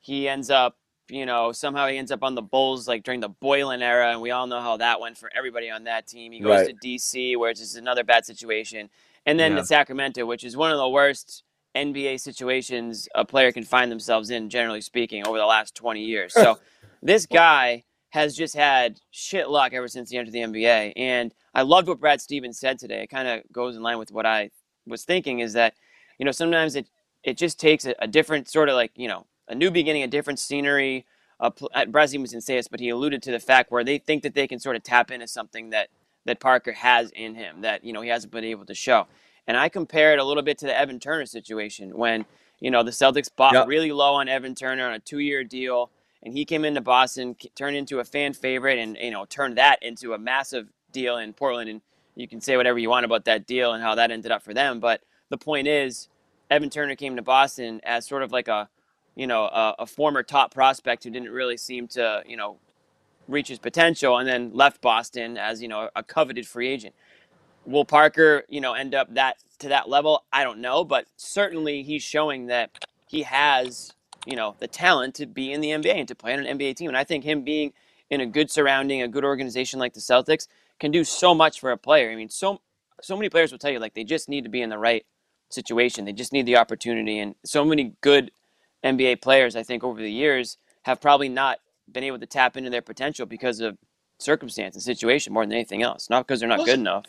He 0.00 0.28
ends 0.28 0.50
up, 0.50 0.76
you 1.08 1.24
know, 1.24 1.50
somehow 1.52 1.86
he 1.88 1.96
ends 1.96 2.10
up 2.10 2.22
on 2.22 2.34
the 2.34 2.42
Bulls 2.42 2.86
like 2.86 3.04
during 3.04 3.20
the 3.20 3.30
Boylen 3.30 3.80
era, 3.80 4.10
and 4.12 4.20
we 4.20 4.32
all 4.32 4.46
know 4.46 4.60
how 4.60 4.76
that 4.76 5.00
went 5.00 5.16
for 5.16 5.30
everybody 5.34 5.70
on 5.70 5.84
that 5.84 6.06
team. 6.06 6.30
He 6.32 6.40
goes 6.40 6.66
Right. 6.66 6.80
to 6.80 6.86
DC, 6.88 7.36
where 7.38 7.50
it's 7.50 7.60
just 7.60 7.76
another 7.76 8.04
bad 8.04 8.26
situation, 8.26 8.90
and 9.26 9.38
then 9.38 9.52
Yeah. 9.52 9.58
to 9.58 9.66
Sacramento, 9.66 10.26
which 10.26 10.44
is 10.44 10.56
one 10.56 10.70
of 10.70 10.78
the 10.78 10.88
worst 10.88 11.42
NBA 11.74 12.20
situations 12.20 13.08
a 13.14 13.24
player 13.24 13.50
can 13.52 13.64
find 13.64 13.90
themselves 13.90 14.30
in, 14.30 14.48
generally 14.48 14.80
speaking, 14.80 15.26
over 15.26 15.38
the 15.38 15.46
last 15.46 15.74
20 15.74 16.02
years. 16.02 16.32
So 16.32 16.58
this 17.02 17.26
guy 17.26 17.84
has 18.10 18.36
just 18.36 18.54
had 18.54 19.00
shit 19.10 19.48
luck 19.48 19.72
ever 19.72 19.88
since 19.88 20.10
he 20.10 20.16
entered 20.16 20.32
the 20.32 20.38
NBA. 20.40 20.92
And 20.96 21.34
I 21.52 21.62
loved 21.62 21.88
what 21.88 21.98
Brad 21.98 22.20
Stevens 22.20 22.58
said 22.60 22.78
today. 22.78 23.02
It 23.02 23.08
kind 23.08 23.26
of 23.26 23.42
goes 23.52 23.74
in 23.76 23.82
line 23.82 23.98
with 23.98 24.12
what 24.12 24.24
I 24.24 24.50
was 24.86 25.04
thinking 25.04 25.40
is 25.40 25.54
that, 25.54 25.74
you 26.18 26.24
know, 26.24 26.30
sometimes 26.30 26.76
it, 26.76 26.86
it 27.24 27.36
just 27.36 27.58
takes 27.58 27.84
a, 27.86 27.94
a 27.98 28.06
different 28.06 28.48
sort 28.48 28.68
of 28.68 28.76
like, 28.76 28.92
you 28.94 29.08
know, 29.08 29.26
a 29.48 29.54
new 29.54 29.70
beginning, 29.70 30.04
a 30.04 30.06
different 30.06 30.38
scenery. 30.38 31.06
Uh, 31.40 31.50
Brad 31.88 32.08
Stevens 32.08 32.30
didn't 32.30 32.44
say 32.44 32.54
this, 32.54 32.68
but 32.68 32.78
he 32.78 32.88
alluded 32.88 33.20
to 33.24 33.32
the 33.32 33.40
fact 33.40 33.72
where 33.72 33.82
they 33.82 33.98
think 33.98 34.22
that 34.22 34.34
they 34.34 34.46
can 34.46 34.60
sort 34.60 34.76
of 34.76 34.84
tap 34.84 35.10
into 35.10 35.26
something 35.26 35.70
that, 35.70 35.88
that 36.26 36.40
Parker 36.40 36.72
has 36.72 37.10
in 37.12 37.34
him 37.34 37.62
that, 37.62 37.84
you 37.84 37.92
know, 37.92 38.00
he 38.02 38.08
hasn't 38.08 38.32
been 38.32 38.44
able 38.44 38.66
to 38.66 38.74
show. 38.74 39.06
And 39.46 39.56
I 39.56 39.68
compare 39.68 40.12
it 40.12 40.18
a 40.18 40.24
little 40.24 40.42
bit 40.42 40.58
to 40.58 40.66
the 40.66 40.78
Evan 40.78 40.98
Turner 41.00 41.26
situation 41.26 41.96
when, 41.96 42.24
you 42.60 42.70
know, 42.70 42.82
the 42.82 42.90
Celtics 42.92 43.28
bought 43.34 43.54
Yep. 43.54 43.66
really 43.66 43.92
low 43.92 44.14
on 44.14 44.28
Evan 44.28 44.54
Turner 44.54 44.86
on 44.86 44.94
a 44.94 44.98
two 45.00 45.18
year 45.18 45.44
deal. 45.44 45.90
and 46.22 46.32
he 46.32 46.46
came 46.46 46.64
into 46.64 46.80
Boston, 46.80 47.36
turned 47.54 47.76
into 47.76 48.00
a 48.00 48.04
fan 48.04 48.32
favorite, 48.32 48.78
and 48.78 48.96
you 48.96 49.10
know 49.10 49.26
turned 49.26 49.58
that 49.58 49.82
into 49.82 50.14
a 50.14 50.18
massive 50.18 50.68
deal 50.90 51.18
in 51.18 51.34
Portland. 51.34 51.68
And 51.68 51.82
you 52.16 52.26
can 52.26 52.40
say 52.40 52.56
whatever 52.56 52.78
you 52.78 52.88
want 52.88 53.04
about 53.04 53.26
that 53.26 53.46
deal 53.46 53.72
and 53.74 53.82
how 53.82 53.94
that 53.96 54.10
ended 54.10 54.32
up 54.32 54.42
for 54.42 54.54
them, 54.54 54.80
but 54.80 55.02
the 55.28 55.36
point 55.36 55.68
is, 55.68 56.08
Evan 56.50 56.70
Turner 56.70 56.96
came 56.96 57.16
to 57.16 57.22
Boston 57.22 57.80
as 57.84 58.06
sort 58.06 58.22
of 58.22 58.32
like 58.32 58.48
a, 58.48 58.68
you 59.16 59.26
know, 59.26 59.44
a, 59.44 59.74
a 59.80 59.86
former 59.86 60.22
top 60.22 60.54
prospect 60.54 61.04
who 61.04 61.10
didn't 61.10 61.30
really 61.30 61.56
seem 61.58 61.88
to, 61.88 62.22
you 62.26 62.36
know, 62.38 62.58
reach 63.28 63.48
his 63.48 63.58
potential, 63.58 64.18
and 64.18 64.28
then 64.28 64.50
left 64.52 64.80
Boston 64.80 65.36
as 65.36 65.62
you 65.62 65.68
know 65.68 65.90
a 65.96 66.02
coveted 66.02 66.46
free 66.46 66.68
agent. 66.68 66.94
Will 67.66 67.84
Parker, 67.84 68.44
you 68.48 68.60
know, 68.60 68.74
end 68.74 68.94
up 68.94 69.14
that 69.14 69.36
to 69.60 69.68
that 69.68 69.88
level? 69.88 70.24
I 70.32 70.44
don't 70.44 70.60
know, 70.60 70.84
but 70.84 71.06
certainly 71.16 71.82
he's 71.82 72.02
showing 72.02 72.46
that 72.46 72.70
he 73.08 73.22
has, 73.22 73.92
you 74.26 74.36
know, 74.36 74.56
the 74.58 74.68
talent 74.68 75.14
to 75.16 75.26
be 75.26 75.52
in 75.52 75.60
the 75.60 75.68
NBA 75.68 75.94
and 75.94 76.08
to 76.08 76.14
play 76.14 76.34
on 76.34 76.44
an 76.44 76.58
NBA 76.58 76.76
team. 76.76 76.88
And 76.88 76.96
I 76.96 77.04
think 77.04 77.24
him 77.24 77.42
being 77.42 77.72
in 78.10 78.20
a 78.20 78.26
good 78.26 78.50
surrounding, 78.50 79.02
a 79.02 79.08
good 79.08 79.24
organization 79.24 79.78
like 79.80 79.94
the 79.94 80.00
Celtics 80.00 80.46
can 80.78 80.90
do 80.90 81.04
so 81.04 81.34
much 81.34 81.60
for 81.60 81.70
a 81.70 81.78
player. 81.78 82.10
I 82.10 82.16
mean, 82.16 82.28
so 82.28 82.60
so 83.00 83.16
many 83.16 83.28
players 83.28 83.50
will 83.52 83.58
tell 83.58 83.70
you 83.70 83.78
like 83.78 83.94
they 83.94 84.04
just 84.04 84.28
need 84.28 84.44
to 84.44 84.50
be 84.50 84.62
in 84.62 84.70
the 84.70 84.78
right 84.78 85.04
situation. 85.50 86.04
They 86.04 86.12
just 86.12 86.32
need 86.32 86.46
the 86.46 86.56
opportunity. 86.56 87.18
And 87.18 87.34
so 87.44 87.64
many 87.64 87.94
good 88.00 88.30
NBA 88.84 89.22
players, 89.22 89.56
I 89.56 89.62
think, 89.62 89.82
over 89.82 90.00
the 90.00 90.12
years 90.12 90.58
have 90.82 91.00
probably 91.00 91.28
not 91.28 91.58
been 91.90 92.04
able 92.04 92.18
to 92.18 92.26
tap 92.26 92.56
into 92.56 92.70
their 92.70 92.82
potential 92.82 93.26
because 93.26 93.60
of 93.60 93.76
circumstance 94.18 94.74
and 94.74 94.82
situation 94.82 95.32
more 95.32 95.44
than 95.44 95.52
anything 95.52 95.82
else, 95.82 96.08
not 96.10 96.26
because 96.26 96.40
they're 96.40 96.48
not 96.48 96.64
good 96.64 96.78
enough. 96.78 97.04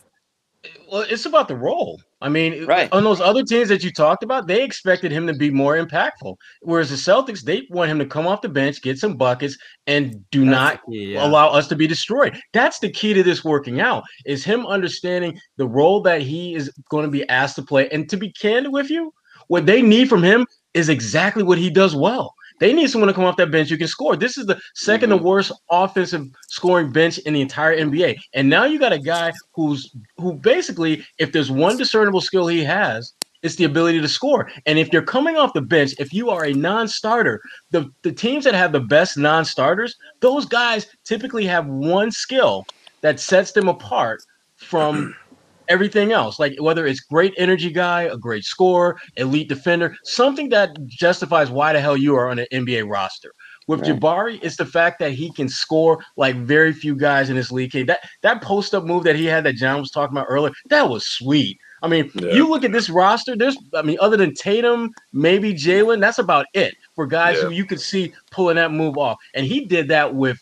Well, 0.91 1.01
it's 1.01 1.25
about 1.25 1.47
the 1.47 1.55
role. 1.55 2.01
I 2.21 2.29
mean, 2.29 2.65
right. 2.65 2.91
on 2.91 3.03
those 3.03 3.21
other 3.21 3.43
teams 3.43 3.69
that 3.69 3.83
you 3.83 3.91
talked 3.91 4.23
about, 4.23 4.47
they 4.47 4.63
expected 4.63 5.11
him 5.11 5.27
to 5.27 5.33
be 5.33 5.49
more 5.49 5.77
impactful. 5.77 6.35
Whereas 6.61 6.89
the 6.89 6.95
Celtics, 6.95 7.43
they 7.43 7.67
want 7.69 7.91
him 7.91 7.99
to 7.99 8.05
come 8.05 8.25
off 8.25 8.41
the 8.41 8.49
bench, 8.49 8.81
get 8.81 8.97
some 8.97 9.15
buckets, 9.15 9.57
and 9.85 10.27
do 10.31 10.39
That's 10.39 10.51
not 10.51 10.81
key, 10.89 11.13
yeah. 11.13 11.25
allow 11.25 11.49
us 11.49 11.67
to 11.67 11.75
be 11.75 11.87
destroyed. 11.87 12.39
That's 12.53 12.79
the 12.79 12.89
key 12.89 13.13
to 13.13 13.23
this 13.23 13.43
working 13.43 13.79
out 13.79 14.03
is 14.25 14.43
him 14.43 14.65
understanding 14.65 15.39
the 15.57 15.67
role 15.67 16.01
that 16.01 16.21
he 16.21 16.55
is 16.55 16.71
going 16.89 17.05
to 17.05 17.11
be 17.11 17.27
asked 17.29 17.57
to 17.57 17.63
play. 17.63 17.87
And 17.89 18.09
to 18.09 18.17
be 18.17 18.31
candid 18.31 18.71
with 18.71 18.89
you, 18.89 19.13
what 19.47 19.65
they 19.65 19.81
need 19.81 20.09
from 20.09 20.23
him 20.23 20.47
is 20.73 20.89
exactly 20.89 21.43
what 21.43 21.57
he 21.57 21.69
does 21.69 21.95
well. 21.95 22.33
They 22.59 22.73
need 22.73 22.89
someone 22.89 23.07
to 23.07 23.13
come 23.13 23.25
off 23.25 23.37
that 23.37 23.51
bench 23.51 23.69
You 23.69 23.77
can 23.77 23.87
score. 23.87 24.15
This 24.15 24.37
is 24.37 24.45
the 24.45 24.55
2nd 24.55 24.99
mm-hmm. 24.99 25.09
to 25.09 25.17
worst 25.17 25.51
offensive 25.69 26.27
scoring 26.47 26.91
bench 26.91 27.17
in 27.19 27.33
the 27.33 27.41
entire 27.41 27.77
NBA. 27.77 28.17
And 28.33 28.49
now 28.49 28.65
you 28.65 28.79
got 28.79 28.93
a 28.93 28.99
guy 28.99 29.33
who's 29.53 29.93
who 30.17 30.33
basically, 30.33 31.05
if 31.17 31.31
there's 31.31 31.51
one 31.51 31.77
discernible 31.77 32.21
skill 32.21 32.47
he 32.47 32.63
has, 32.63 33.13
it's 33.45 33.55
the 33.55 33.65
ability 33.65 34.01
to 34.01 34.07
score. 34.07 34.49
And 34.65 34.79
if 34.79 34.91
you're 34.91 35.03
coming 35.03 35.37
off 35.37 35.53
the 35.53 35.61
bench, 35.61 35.93
if 35.99 36.11
you 36.11 36.31
are 36.31 36.45
a 36.45 36.53
non-starter, 36.53 37.41
the, 37.69 37.91
the 38.01 38.11
teams 38.11 38.43
that 38.45 38.55
have 38.55 38.71
the 38.71 38.79
best 38.79 39.17
non-starters, 39.17 39.95
those 40.19 40.45
guys 40.45 40.87
typically 41.03 41.45
have 41.45 41.67
one 41.67 42.11
skill 42.11 42.65
that 43.01 43.19
sets 43.19 43.51
them 43.51 43.67
apart 43.67 44.23
from 44.55 45.15
everything 45.67 46.11
else, 46.11 46.39
like 46.39 46.55
whether 46.59 46.85
it's 46.85 46.99
great 46.99 47.33
energy 47.37 47.71
guy, 47.71 48.03
a 48.03 48.17
great 48.17 48.43
scorer, 48.43 48.97
elite 49.17 49.49
defender, 49.49 49.95
something 50.03 50.49
that 50.49 50.77
justifies 50.87 51.49
why 51.49 51.73
the 51.73 51.81
hell 51.81 51.97
you 51.97 52.15
are 52.15 52.29
on 52.29 52.39
an 52.39 52.47
NBA 52.51 52.89
roster. 52.89 53.31
With 53.67 53.81
right. 53.81 53.99
Jabari, 53.99 54.39
it's 54.43 54.57
the 54.57 54.65
fact 54.65 54.99
that 54.99 55.13
he 55.13 55.31
can 55.31 55.49
score 55.49 56.03
like 56.17 56.35
very 56.35 56.71
few 56.71 56.95
guys 56.95 57.29
in 57.31 57.35
this 57.35 57.51
league. 57.51 57.71
That 57.87 58.01
that 58.21 58.43
post 58.43 58.75
up 58.75 58.83
move 58.83 59.03
that 59.05 59.15
he 59.15 59.25
had 59.25 59.43
that 59.45 59.55
John 59.55 59.79
was 59.79 59.89
talking 59.89 60.15
about 60.15 60.27
earlier, 60.29 60.53
that 60.69 60.87
was 60.87 61.07
sweet. 61.07 61.57
I 61.81 61.87
mean, 61.87 62.09
yeah. 62.15 62.33
you 62.33 62.49
look 62.49 62.63
at 62.63 62.71
this 62.71 62.89
roster. 62.89 63.35
There's, 63.35 63.57
I 63.75 63.83
mean, 63.83 63.97
other 64.01 64.17
than 64.17 64.33
Tatum, 64.33 64.91
maybe 65.13 65.53
Jaylen, 65.53 65.99
that's 65.99 66.17
about 66.17 66.47
it 66.53 66.75
for 66.95 67.05
guys 67.05 67.37
yeah. 67.37 67.43
who 67.43 67.49
you 67.51 67.65
could 67.65 67.79
see 67.79 68.11
pulling 68.31 68.55
that 68.55 68.71
move 68.71 68.97
off. 68.97 69.17
And 69.35 69.45
he 69.45 69.65
did 69.65 69.87
that 69.89 70.15
with, 70.15 70.41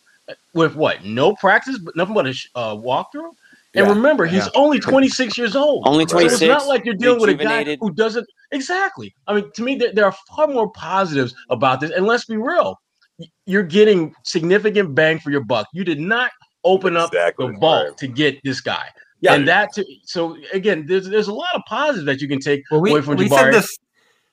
with 0.53 0.75
what? 0.75 1.03
No 1.03 1.35
practice, 1.35 1.77
but 1.79 1.97
nothing 1.97 2.13
but 2.13 2.27
a 2.27 2.35
uh, 2.55 2.75
walkthrough. 2.75 3.31
And 3.75 3.87
yeah, 3.87 3.93
remember, 3.93 4.25
he's 4.25 4.45
yeah. 4.45 4.51
only 4.55 4.79
26 4.79 5.37
years 5.37 5.55
old. 5.55 5.87
Only 5.87 6.05
26. 6.05 6.39
So 6.39 6.45
it's 6.45 6.63
not 6.63 6.67
like 6.67 6.85
you're 6.85 6.93
dealing 6.93 7.19
with 7.19 7.29
a 7.31 7.33
guy 7.33 7.75
who 7.79 7.91
doesn't 7.91 8.27
exactly. 8.51 9.15
I 9.25 9.33
mean, 9.33 9.51
to 9.55 9.63
me, 9.63 9.75
there, 9.75 9.91
there, 9.91 10.05
are 10.05 10.15
far 10.35 10.47
more 10.47 10.71
positives 10.71 11.33
about 11.49 11.79
this. 11.79 11.89
And 11.89 12.05
let's 12.05 12.25
be 12.25 12.37
real, 12.37 12.79
you're 13.47 13.63
getting 13.63 14.13
significant 14.23 14.93
bang 14.93 15.19
for 15.19 15.31
your 15.31 15.43
buck. 15.43 15.67
You 15.73 15.83
did 15.83 15.99
not 15.99 16.31
open 16.63 16.95
exactly. 16.95 17.45
up 17.45 17.51
the 17.51 17.57
vault 17.57 17.87
right. 17.87 17.97
to 17.97 18.07
get 18.07 18.39
this 18.43 18.61
guy. 18.61 18.85
Yeah, 19.21 19.35
and 19.35 19.47
that 19.47 19.73
to, 19.73 19.85
so 20.03 20.37
again, 20.51 20.85
there's 20.85 21.07
there's 21.09 21.29
a 21.29 21.33
lot 21.33 21.47
of 21.55 21.61
positives 21.65 22.05
that 22.05 22.21
you 22.21 22.27
can 22.27 22.39
take 22.39 22.61
well, 22.69 22.81
we, 22.81 22.91
away 22.91 23.01
from 23.01 23.15
we 23.15 23.29
Jabari. 23.29 23.39
Said 23.39 23.53
this, 23.53 23.77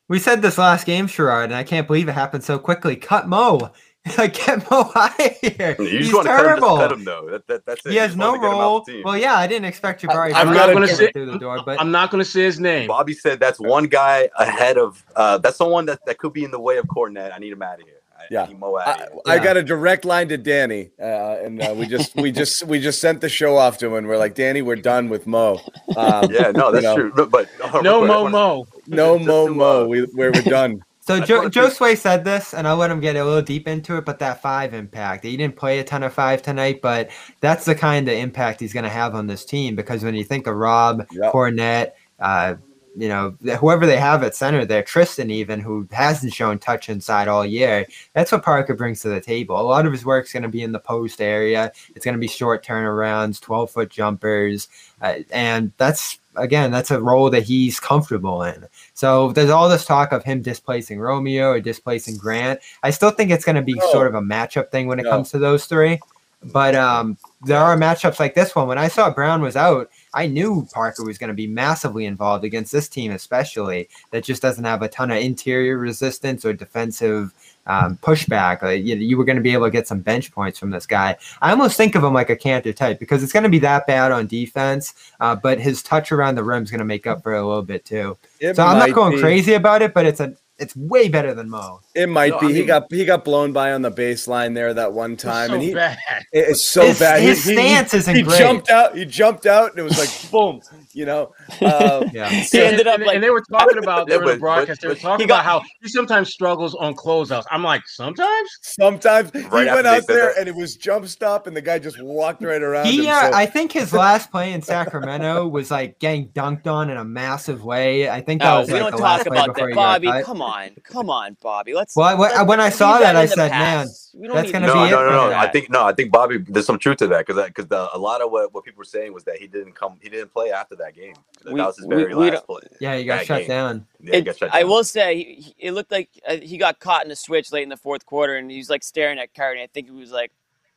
we 0.08 0.18
said 0.18 0.42
this 0.42 0.58
last 0.58 0.84
game, 0.84 1.06
Sherrod, 1.06 1.44
and 1.44 1.54
I 1.54 1.62
can't 1.62 1.86
believe 1.86 2.08
it 2.08 2.12
happened 2.12 2.42
so 2.42 2.58
quickly. 2.58 2.96
Cut 2.96 3.28
Mo. 3.28 3.70
Like 4.18 4.34
get 4.34 4.70
Mo 4.70 4.90
out 4.94 5.20
of 5.20 5.36
here. 5.40 5.76
You 5.78 5.84
He's 5.84 6.10
just 6.10 6.22
terrible. 6.22 6.76
cut 6.76 6.84
him, 6.84 6.88
cut 6.88 6.92
him 6.92 7.04
though. 7.04 7.30
That, 7.30 7.46
that, 7.48 7.66
that's 7.66 7.84
it. 7.84 7.92
He 7.92 7.96
has 7.96 8.16
no 8.16 8.36
role. 8.36 8.84
Well, 9.04 9.16
yeah, 9.16 9.34
I 9.34 9.46
didn't 9.46 9.66
expect 9.66 10.02
you 10.02 10.08
Jabari. 10.08 10.32
I, 10.32 10.40
am 10.40 10.54
not 10.54 10.72
going 10.72 10.88
to 10.88 10.94
say 10.94 11.12
through 11.12 11.26
the 11.26 11.38
door, 11.38 11.60
but 11.66 11.80
I'm 11.80 11.90
not 11.90 12.10
going 12.10 12.22
to 12.22 12.28
say 12.28 12.42
his 12.42 12.58
name. 12.58 12.88
Bobby 12.88 13.12
said 13.12 13.40
that's 13.40 13.60
one 13.60 13.84
guy 13.84 14.30
ahead 14.38 14.78
of. 14.78 15.04
Uh, 15.14 15.38
that's 15.38 15.58
someone 15.58 15.86
that, 15.86 16.04
that 16.06 16.18
could 16.18 16.32
be 16.32 16.44
in 16.44 16.50
the 16.50 16.60
way 16.60 16.78
of 16.78 16.86
Kornet. 16.86 17.32
I 17.34 17.38
need 17.38 17.52
him 17.52 17.62
out 17.62 17.80
of 17.80 17.86
here. 17.86 17.96
I, 18.18 18.24
yeah, 18.30 18.46
I, 18.46 19.06
I, 19.26 19.38
got 19.38 19.56
a 19.56 19.62
direct 19.62 20.04
line 20.04 20.28
to 20.28 20.36
Danny, 20.36 20.90
uh, 21.00 21.38
and 21.42 21.62
uh, 21.62 21.74
we 21.74 21.86
just 21.86 22.14
we 22.16 22.30
just 22.30 22.64
we 22.64 22.78
just 22.78 23.00
sent 23.00 23.22
the 23.22 23.30
show 23.30 23.56
off 23.56 23.78
to 23.78 23.86
him, 23.86 23.94
and 23.94 24.06
we're 24.06 24.18
like, 24.18 24.34
Danny, 24.34 24.60
we're 24.60 24.76
done 24.76 25.08
with 25.08 25.26
Mo. 25.26 25.58
Um, 25.96 26.30
yeah, 26.30 26.50
no, 26.50 26.70
that's 26.70 26.82
you 26.84 26.88
know, 26.90 26.96
true. 26.96 27.12
But, 27.16 27.30
but 27.30 27.48
uh, 27.62 27.80
no 27.80 28.06
Mo 28.06 28.28
Mo, 28.28 28.66
no 28.86 29.18
Mo 29.18 29.48
Mo. 29.48 29.88
We 29.88 30.02
we're, 30.12 30.32
we're 30.32 30.42
done. 30.42 30.82
So 31.10 31.20
Joe, 31.20 31.48
Josue 31.50 31.96
said 31.96 32.24
this, 32.24 32.54
and 32.54 32.68
I'll 32.68 32.76
let 32.76 32.90
him 32.90 33.00
get 33.00 33.16
a 33.16 33.24
little 33.24 33.42
deep 33.42 33.66
into 33.66 33.96
it. 33.96 34.04
But 34.04 34.20
that 34.20 34.40
five 34.40 34.74
impact, 34.74 35.24
he 35.24 35.36
didn't 35.36 35.56
play 35.56 35.80
a 35.80 35.84
ton 35.84 36.04
of 36.04 36.12
five 36.14 36.40
tonight, 36.40 36.80
but 36.80 37.10
that's 37.40 37.64
the 37.64 37.74
kind 37.74 38.08
of 38.08 38.14
impact 38.14 38.60
he's 38.60 38.72
going 38.72 38.84
to 38.84 38.90
have 38.90 39.16
on 39.16 39.26
this 39.26 39.44
team. 39.44 39.74
Because 39.74 40.04
when 40.04 40.14
you 40.14 40.22
think 40.22 40.46
of 40.46 40.54
Rob, 40.54 41.06
yep. 41.10 41.32
Kornet, 41.32 41.92
uh, 42.20 42.54
you 42.96 43.08
know, 43.08 43.36
whoever 43.58 43.86
they 43.86 43.96
have 43.96 44.22
at 44.22 44.36
center 44.36 44.64
there, 44.64 44.84
Tristan 44.84 45.30
even, 45.30 45.58
who 45.58 45.88
hasn't 45.90 46.32
shown 46.32 46.58
touch 46.58 46.88
inside 46.88 47.26
all 47.26 47.44
year, 47.44 47.86
that's 48.12 48.30
what 48.30 48.44
Parker 48.44 48.74
brings 48.74 49.00
to 49.00 49.08
the 49.08 49.20
table. 49.20 49.60
A 49.60 49.62
lot 49.62 49.86
of 49.86 49.92
his 49.92 50.04
work 50.04 50.26
is 50.26 50.32
going 50.32 50.44
to 50.44 50.48
be 50.48 50.62
in 50.62 50.72
the 50.72 50.78
post 50.78 51.20
area. 51.20 51.72
It's 51.96 52.04
going 52.04 52.14
to 52.14 52.20
be 52.20 52.28
short 52.28 52.64
turnarounds, 52.64 53.40
12 53.40 53.70
foot 53.70 53.90
jumpers. 53.90 54.68
Uh, 55.02 55.20
and 55.32 55.72
that's 55.76 56.20
again, 56.36 56.70
that's 56.70 56.90
a 56.90 57.00
role 57.00 57.30
that 57.30 57.42
he's 57.42 57.80
comfortable 57.80 58.42
in. 58.42 58.66
So 58.94 59.32
there's 59.32 59.50
all 59.50 59.68
this 59.68 59.84
talk 59.84 60.12
of 60.12 60.24
him 60.24 60.42
displacing 60.42 61.00
Romeo 61.00 61.50
or 61.50 61.60
displacing 61.60 62.16
Grant. 62.16 62.60
I 62.82 62.90
still 62.90 63.10
think 63.10 63.30
it's 63.30 63.44
going 63.44 63.56
to 63.56 63.62
be 63.62 63.74
no. 63.74 63.90
sort 63.92 64.06
of 64.06 64.14
a 64.14 64.20
matchup 64.20 64.70
thing 64.70 64.86
when 64.86 64.98
it 64.98 65.04
no. 65.04 65.10
comes 65.10 65.30
to 65.30 65.38
those 65.38 65.66
three. 65.66 66.00
But 66.42 66.74
um, 66.74 67.18
there 67.42 67.58
are 67.58 67.76
matchups 67.76 68.18
like 68.18 68.34
this 68.34 68.54
one. 68.54 68.66
When 68.66 68.78
I 68.78 68.88
saw 68.88 69.10
Brown 69.10 69.42
was 69.42 69.56
out, 69.56 69.90
I 70.12 70.26
knew 70.26 70.66
Parker 70.72 71.04
was 71.04 71.18
going 71.18 71.28
to 71.28 71.34
be 71.34 71.46
massively 71.46 72.04
involved 72.04 72.44
against 72.44 72.72
this 72.72 72.88
team, 72.88 73.12
especially 73.12 73.88
that 74.10 74.24
just 74.24 74.42
doesn't 74.42 74.64
have 74.64 74.82
a 74.82 74.88
ton 74.88 75.10
of 75.10 75.18
interior 75.18 75.78
resistance 75.78 76.44
or 76.44 76.52
defensive 76.52 77.32
um, 77.66 77.98
pushback. 78.02 78.62
Uh, 78.62 78.68
you, 78.70 78.96
you, 78.96 79.16
were 79.16 79.24
going 79.24 79.36
to 79.36 79.42
be 79.42 79.52
able 79.52 79.66
to 79.66 79.70
get 79.70 79.86
some 79.86 80.00
bench 80.00 80.32
points 80.32 80.58
from 80.58 80.70
this 80.70 80.86
guy. 80.86 81.16
I 81.40 81.50
almost 81.50 81.76
think 81.76 81.94
of 81.94 82.02
him 82.02 82.12
like 82.12 82.30
a 82.30 82.36
Kanter 82.36 82.74
type 82.74 82.98
because 82.98 83.22
it's 83.22 83.32
going 83.32 83.44
to 83.44 83.48
be 83.48 83.60
that 83.60 83.86
bad 83.86 84.10
on 84.10 84.26
defense, 84.26 84.94
uh, 85.20 85.36
but 85.36 85.60
his 85.60 85.82
touch 85.82 86.10
around 86.10 86.34
the 86.34 86.44
rim 86.44 86.62
is 86.62 86.70
going 86.70 86.80
to 86.80 86.84
make 86.84 87.06
up 87.06 87.22
for 87.22 87.34
a 87.34 87.46
little 87.46 87.62
bit 87.62 87.84
too. 87.84 88.16
It 88.40 88.56
so 88.56 88.64
I'm 88.64 88.78
not 88.78 88.92
going 88.92 89.12
be. 89.12 89.20
crazy 89.20 89.54
about 89.54 89.82
it, 89.82 89.94
but 89.94 90.06
it's 90.06 90.20
a 90.20 90.34
it's 90.60 90.76
way 90.76 91.08
better 91.08 91.34
than 91.34 91.48
Mo. 91.48 91.80
It 91.94 92.08
might 92.08 92.32
no, 92.32 92.40
be. 92.40 92.46
I 92.46 92.48
mean, 92.48 92.56
he 92.56 92.64
got 92.64 92.84
he 92.90 93.04
got 93.04 93.24
blown 93.24 93.52
by 93.52 93.72
on 93.72 93.82
the 93.82 93.90
baseline 93.90 94.54
there 94.54 94.72
that 94.74 94.92
one 94.92 95.16
time, 95.16 95.48
so 95.48 95.54
and 95.54 95.62
he 95.62 95.74
bad. 95.74 95.98
it's 96.32 96.64
so 96.64 96.86
his, 96.86 96.98
bad. 96.98 97.22
His 97.22 97.44
he, 97.44 97.54
stance 97.54 97.92
he, 97.92 97.98
isn't 97.98 98.16
he 98.16 98.22
great. 98.22 98.38
jumped 98.38 98.70
out. 98.70 98.96
He 98.96 99.04
jumped 99.04 99.46
out, 99.46 99.70
and 99.70 99.78
it 99.78 99.82
was 99.82 99.98
like 99.98 100.10
boom. 100.30 100.60
You 100.92 101.06
know, 101.06 101.32
uh, 101.62 102.08
yeah. 102.12 102.28
he 102.28 102.60
ended 102.60 102.86
up 102.86 102.96
and, 102.96 103.06
like, 103.06 103.14
and 103.14 103.24
they 103.24 103.30
were 103.30 103.42
talking 103.42 103.78
about 103.78 104.08
during 104.08 104.28
the 104.28 104.36
broadcast. 104.36 104.82
They 104.82 104.88
were 104.88 104.94
talking 104.94 105.26
got, 105.26 105.40
about 105.40 105.44
how 105.44 105.62
he 105.80 105.88
sometimes 105.88 106.30
struggles 106.30 106.74
on 106.74 106.94
closeouts. 106.94 107.44
I'm 107.50 107.62
like, 107.62 107.82
sometimes, 107.86 108.50
sometimes 108.60 109.30
right 109.34 109.66
he 109.66 109.74
went 109.74 109.86
out 109.86 110.06
there 110.06 110.38
and 110.38 110.48
it 110.48 110.54
was 110.54 110.76
jump 110.76 111.06
stop, 111.06 111.46
and 111.46 111.56
the 111.56 111.62
guy 111.62 111.78
just 111.78 112.02
walked 112.02 112.42
right 112.42 112.62
around. 112.62 112.86
He, 112.86 113.06
him, 113.06 113.14
uh, 113.14 113.30
so. 113.30 113.36
I 113.36 113.46
think 113.46 113.72
his 113.72 113.92
last 113.92 114.30
play 114.30 114.52
in 114.52 114.62
Sacramento 114.62 115.48
was 115.48 115.70
like 115.70 115.98
getting 115.98 116.28
dunked 116.28 116.66
on 116.66 116.90
in 116.90 116.96
a 116.96 117.04
massive 117.04 117.64
way. 117.64 118.10
I 118.10 118.20
think 118.20 118.42
that 118.42 118.52
oh, 118.52 118.60
was. 118.60 118.68
We 118.68 118.80
like, 118.80 118.92
don't 118.92 119.00
talk 119.00 119.26
about 119.26 119.56
that, 119.56 119.74
Bobby. 119.74 120.10
Come 120.22 120.42
on, 120.42 120.49
come 120.82 121.10
on, 121.10 121.36
Bobby. 121.42 121.74
Let's. 121.74 121.96
Well, 121.96 122.16
let's, 122.16 122.42
when 122.44 122.60
I 122.60 122.68
saw 122.70 122.98
that, 122.98 123.16
I 123.16 123.26
said, 123.26 123.50
man, 123.50 123.86
that's 123.86 124.12
going 124.12 124.30
to 124.30 124.60
no, 124.60 124.74
be 124.74 124.78
no, 124.78 124.84
it. 124.86 124.90
No, 124.90 125.30
no, 125.30 125.32
I 125.32 125.48
think 125.48 125.70
no, 125.70 125.84
I 125.84 125.92
think 125.92 126.12
Bobby. 126.12 126.38
There's 126.38 126.66
some 126.66 126.78
truth 126.78 126.98
to 126.98 127.06
that 127.08 127.26
because 127.26 127.44
because 127.46 127.66
a 127.92 127.98
lot 127.98 128.20
of 128.20 128.30
what, 128.30 128.52
what 128.52 128.64
people 128.64 128.78
were 128.78 128.84
saying 128.84 129.12
was 129.12 129.24
that 129.24 129.38
he 129.38 129.46
didn't 129.46 129.74
come, 129.74 129.98
he 130.02 130.08
didn't 130.08 130.32
play 130.32 130.52
after 130.52 130.76
that 130.76 130.94
game. 130.94 131.14
That 131.44 131.54
was 131.54 131.76
his 131.76 131.86
very 131.86 132.14
we, 132.14 132.30
last 132.30 132.46
play. 132.46 132.60
Yeah, 132.80 132.96
he 132.96 133.04
got 133.04 133.26
shut 133.26 133.40
game. 133.40 133.48
down. 133.48 133.86
Yeah, 134.00 134.16
it, 134.16 134.22
got 134.22 134.36
shut 134.36 134.52
down. 134.52 134.60
I 134.60 134.64
will 134.64 134.84
say, 134.84 135.16
he, 135.16 135.54
it 135.58 135.72
looked 135.72 135.92
like 135.92 136.10
uh, 136.28 136.36
he 136.36 136.58
got 136.58 136.80
caught 136.80 137.04
in 137.04 137.10
a 137.10 137.16
switch 137.16 137.52
late 137.52 137.62
in 137.62 137.68
the 137.68 137.76
fourth 137.76 138.06
quarter, 138.06 138.36
and 138.36 138.50
he 138.50 138.58
was 138.58 138.70
like 138.70 138.82
staring 138.82 139.18
at 139.18 139.34
Curry. 139.34 139.62
I 139.62 139.66
think 139.66 139.88
he 139.88 139.92
was 139.92 140.12
like, 140.12 140.32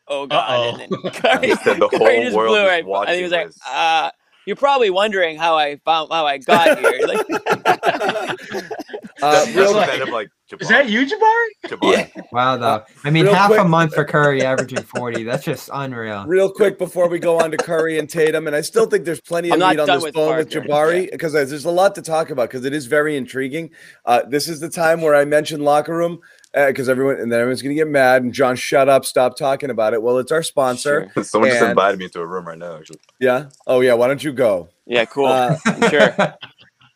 "Oh 0.08 0.28
God!" 0.28 0.50
Uh-oh. 0.50 0.70
And 0.82 0.92
then 0.92 1.12
Curry, 1.12 1.48
the 1.54 1.88
whole 1.92 2.08
Curry 2.08 2.24
just 2.24 2.36
world 2.36 2.50
blew 2.50 2.66
right. 2.66 2.86
I 2.86 3.06
think 3.06 3.18
he 3.18 3.24
was 3.24 3.32
like, 3.32 3.52
"Uh." 3.68 4.12
You're 4.46 4.56
probably 4.58 4.90
wondering 4.90 5.38
how 5.38 5.58
I 5.58 5.78
found 5.78 6.12
how 6.12 6.26
I 6.26 6.38
got 6.38 6.78
here. 6.80 7.00
Like, 7.08 7.26
uh, 9.24 9.46
real 9.56 9.74
like, 9.74 9.90
him 9.92 10.10
like 10.10 10.30
Jabari. 10.50 10.62
Is 10.62 10.68
that 10.70 10.90
you, 10.90 11.06
Jabari? 11.06 11.48
Jabari. 11.66 12.16
Yeah. 12.16 12.22
Wow, 12.32 12.58
though. 12.58 12.84
I 13.04 13.10
mean, 13.10 13.26
Real 13.26 13.34
half 13.34 13.50
quick. 13.50 13.62
a 13.62 13.64
month 13.64 13.94
for 13.94 14.04
Curry 14.04 14.44
averaging 14.44 14.84
40. 14.84 15.24
That's 15.24 15.44
just 15.44 15.70
unreal. 15.74 16.26
Real 16.26 16.52
quick 16.52 16.78
before 16.78 17.08
we 17.08 17.20
go 17.20 17.40
on 17.40 17.52
to 17.52 17.58
Curry 17.58 17.98
and 17.98 18.10
Tatum, 18.10 18.48
and 18.48 18.56
I 18.56 18.62
still 18.62 18.86
think 18.86 19.06
there's 19.06 19.22
plenty 19.22 19.50
of 19.50 19.60
meat 19.60 19.80
on 19.80 19.88
this 19.88 20.04
with 20.04 20.14
phone 20.14 20.38
with 20.38 20.50
Jabari 20.50 21.10
because 21.12 21.34
yeah. 21.34 21.44
there's 21.44 21.66
a 21.66 21.72
lot 21.72 21.96
to 21.96 22.02
talk 22.02 22.30
about 22.30 22.50
because 22.50 22.66
it 22.66 22.74
is 22.74 22.86
very 22.86 23.16
intriguing. 23.16 23.72
Uh, 24.06 24.24
this 24.28 24.48
is 24.48 24.60
the 24.60 24.70
time 24.70 25.02
where 25.02 25.16
I 25.16 25.26
mentioned 25.26 25.64
locker 25.64 25.96
room 25.96 26.20
because 26.54 26.88
uh, 26.88 26.92
everyone 26.92 27.20
and 27.20 27.32
then 27.32 27.40
everyone's 27.40 27.64
gonna 27.64 27.74
get 27.74 27.88
mad 27.88 28.22
and 28.22 28.32
John, 28.32 28.56
shut 28.56 28.88
up, 28.88 29.06
stop 29.06 29.36
talking 29.36 29.72
about 29.72 29.94
it. 29.94 30.04
Well, 30.04 30.20
it's 30.20 30.32
our 30.32 30.44
sponsor. 30.44 31.10
Sure. 31.14 31.24
Someone 31.24 31.50
and, 31.50 31.60
just 31.60 31.70
invited 31.70 31.98
me 31.98 32.06
into 32.06 32.22
a 32.22 32.28
room 32.28 32.46
right 32.46 32.58
now. 32.58 32.78
Actually. 32.78 33.00
Yeah. 33.20 33.50
Oh 33.66 33.82
yeah. 33.82 33.94
Why 33.94 34.08
don't 34.08 34.24
you 34.24 34.34
go? 34.34 34.70
Yeah. 34.86 35.06
Cool. 35.06 35.26
Uh, 35.26 35.58
sure. 35.90 36.16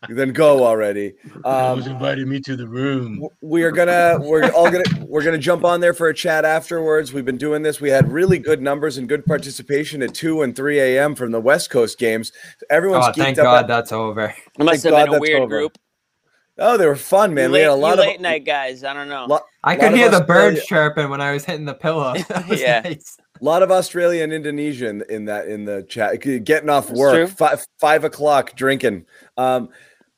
then 0.09 0.33
go 0.33 0.65
already. 0.65 1.13
Um, 1.43 1.77
was 1.77 1.87
inviting 1.87 2.29
me 2.29 2.39
to 2.41 2.55
the 2.55 2.67
room. 2.67 3.27
We 3.41 3.63
are 3.63 3.71
gonna, 3.71 4.19
we're 4.21 4.49
all 4.51 4.71
gonna, 4.71 4.83
we're 5.07 5.23
gonna 5.23 5.37
jump 5.37 5.63
on 5.65 5.79
there 5.79 5.93
for 5.93 6.07
a 6.09 6.13
chat 6.13 6.45
afterwards. 6.45 7.13
We've 7.13 7.25
been 7.25 7.37
doing 7.37 7.61
this. 7.61 7.81
We 7.81 7.89
had 7.89 8.11
really 8.11 8.39
good 8.39 8.61
numbers 8.61 8.97
and 8.97 9.07
good 9.07 9.25
participation 9.25 10.01
at 10.01 10.13
two 10.13 10.41
and 10.41 10.55
three 10.55 10.79
a.m. 10.79 11.15
from 11.15 11.31
the 11.31 11.41
West 11.41 11.69
Coast 11.69 11.99
games. 11.99 12.31
Everyone's 12.69 13.07
oh, 13.07 13.13
thank 13.13 13.37
God 13.37 13.63
at, 13.63 13.67
that's 13.67 13.91
over. 13.91 14.33
It 14.59 14.63
must 14.63 14.83
have 14.83 14.91
God 14.91 15.05
been 15.05 15.15
a 15.15 15.19
weird 15.19 15.41
over. 15.41 15.47
group. 15.47 15.77
Oh, 16.59 16.77
they 16.77 16.87
were 16.87 16.95
fun, 16.95 17.33
man. 17.33 17.51
Late, 17.51 17.59
we 17.59 17.63
had 17.63 17.71
a 17.71 17.75
lot 17.75 17.99
of 17.99 18.05
late 18.05 18.19
night 18.19 18.43
guys. 18.43 18.83
I 18.83 18.93
don't 18.93 19.09
know. 19.09 19.25
Lo- 19.29 19.39
I 19.63 19.75
could 19.75 19.93
hear 19.93 20.09
the 20.09 20.23
birds 20.23 20.65
chirping 20.65 21.09
when 21.09 21.21
I 21.21 21.31
was 21.31 21.45
hitting 21.45 21.65
the 21.65 21.75
pillow. 21.75 22.15
yeah. 22.47 22.81
Nice. 22.81 23.17
A 23.39 23.45
lot 23.45 23.61
of 23.61 23.69
Australia 23.69 24.23
and 24.23 24.33
Indonesian 24.33 25.03
in 25.09 25.25
that 25.25 25.47
in 25.47 25.65
the 25.65 25.83
chat. 25.83 26.19
Getting 26.21 26.69
off 26.69 26.89
work, 26.89 27.29
five, 27.29 27.65
five 27.79 28.03
o'clock, 28.03 28.55
drinking. 28.55 29.05
Um, 29.37 29.69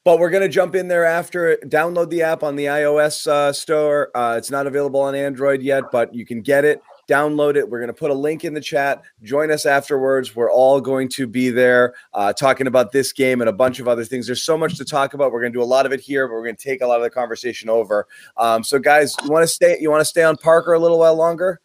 but 0.03 0.19
we're 0.19 0.29
going 0.29 0.43
to 0.43 0.49
jump 0.49 0.75
in 0.75 0.87
there 0.87 1.05
after. 1.05 1.57
Download 1.65 2.09
the 2.09 2.21
app 2.21 2.43
on 2.43 2.55
the 2.55 2.65
iOS 2.65 3.27
uh, 3.27 3.51
store. 3.51 4.09
Uh, 4.15 4.35
it's 4.37 4.49
not 4.49 4.67
available 4.67 4.99
on 5.01 5.15
Android 5.15 5.61
yet, 5.61 5.83
but 5.91 6.13
you 6.13 6.25
can 6.25 6.41
get 6.41 6.65
it. 6.65 6.81
Download 7.07 7.55
it. 7.55 7.67
We're 7.67 7.79
going 7.79 7.87
to 7.87 7.93
put 7.93 8.11
a 8.11 8.15
link 8.15 8.45
in 8.45 8.53
the 8.53 8.61
chat. 8.61 9.01
Join 9.23 9.51
us 9.51 9.65
afterwards. 9.65 10.35
We're 10.35 10.51
all 10.51 10.79
going 10.79 11.09
to 11.09 11.25
be 11.25 11.49
there 11.49 11.95
uh, 12.13 12.33
talking 12.33 12.67
about 12.67 12.91
this 12.91 13.11
game 13.11 13.41
and 13.41 13.49
a 13.49 13.53
bunch 13.53 13.79
of 13.79 13.87
other 13.87 14.05
things. 14.05 14.27
There's 14.27 14.43
so 14.43 14.57
much 14.57 14.77
to 14.77 14.85
talk 14.85 15.15
about. 15.15 15.31
We're 15.31 15.41
going 15.41 15.51
to 15.51 15.57
do 15.57 15.63
a 15.63 15.65
lot 15.65 15.87
of 15.87 15.91
it 15.91 15.99
here, 15.99 16.27
but 16.27 16.35
we're 16.35 16.43
going 16.43 16.55
to 16.55 16.63
take 16.63 16.81
a 16.81 16.87
lot 16.87 16.97
of 16.97 17.03
the 17.03 17.09
conversation 17.09 17.67
over. 17.67 18.07
Um, 18.37 18.63
so, 18.63 18.77
guys, 18.77 19.15
you 19.23 19.31
want 19.31 19.43
to 19.43 19.47
stay? 19.47 19.77
You 19.81 19.89
want 19.89 20.01
to 20.01 20.05
stay 20.05 20.23
on 20.23 20.37
Parker 20.37 20.73
a 20.73 20.79
little 20.79 20.99
while 20.99 21.15
longer? 21.15 21.61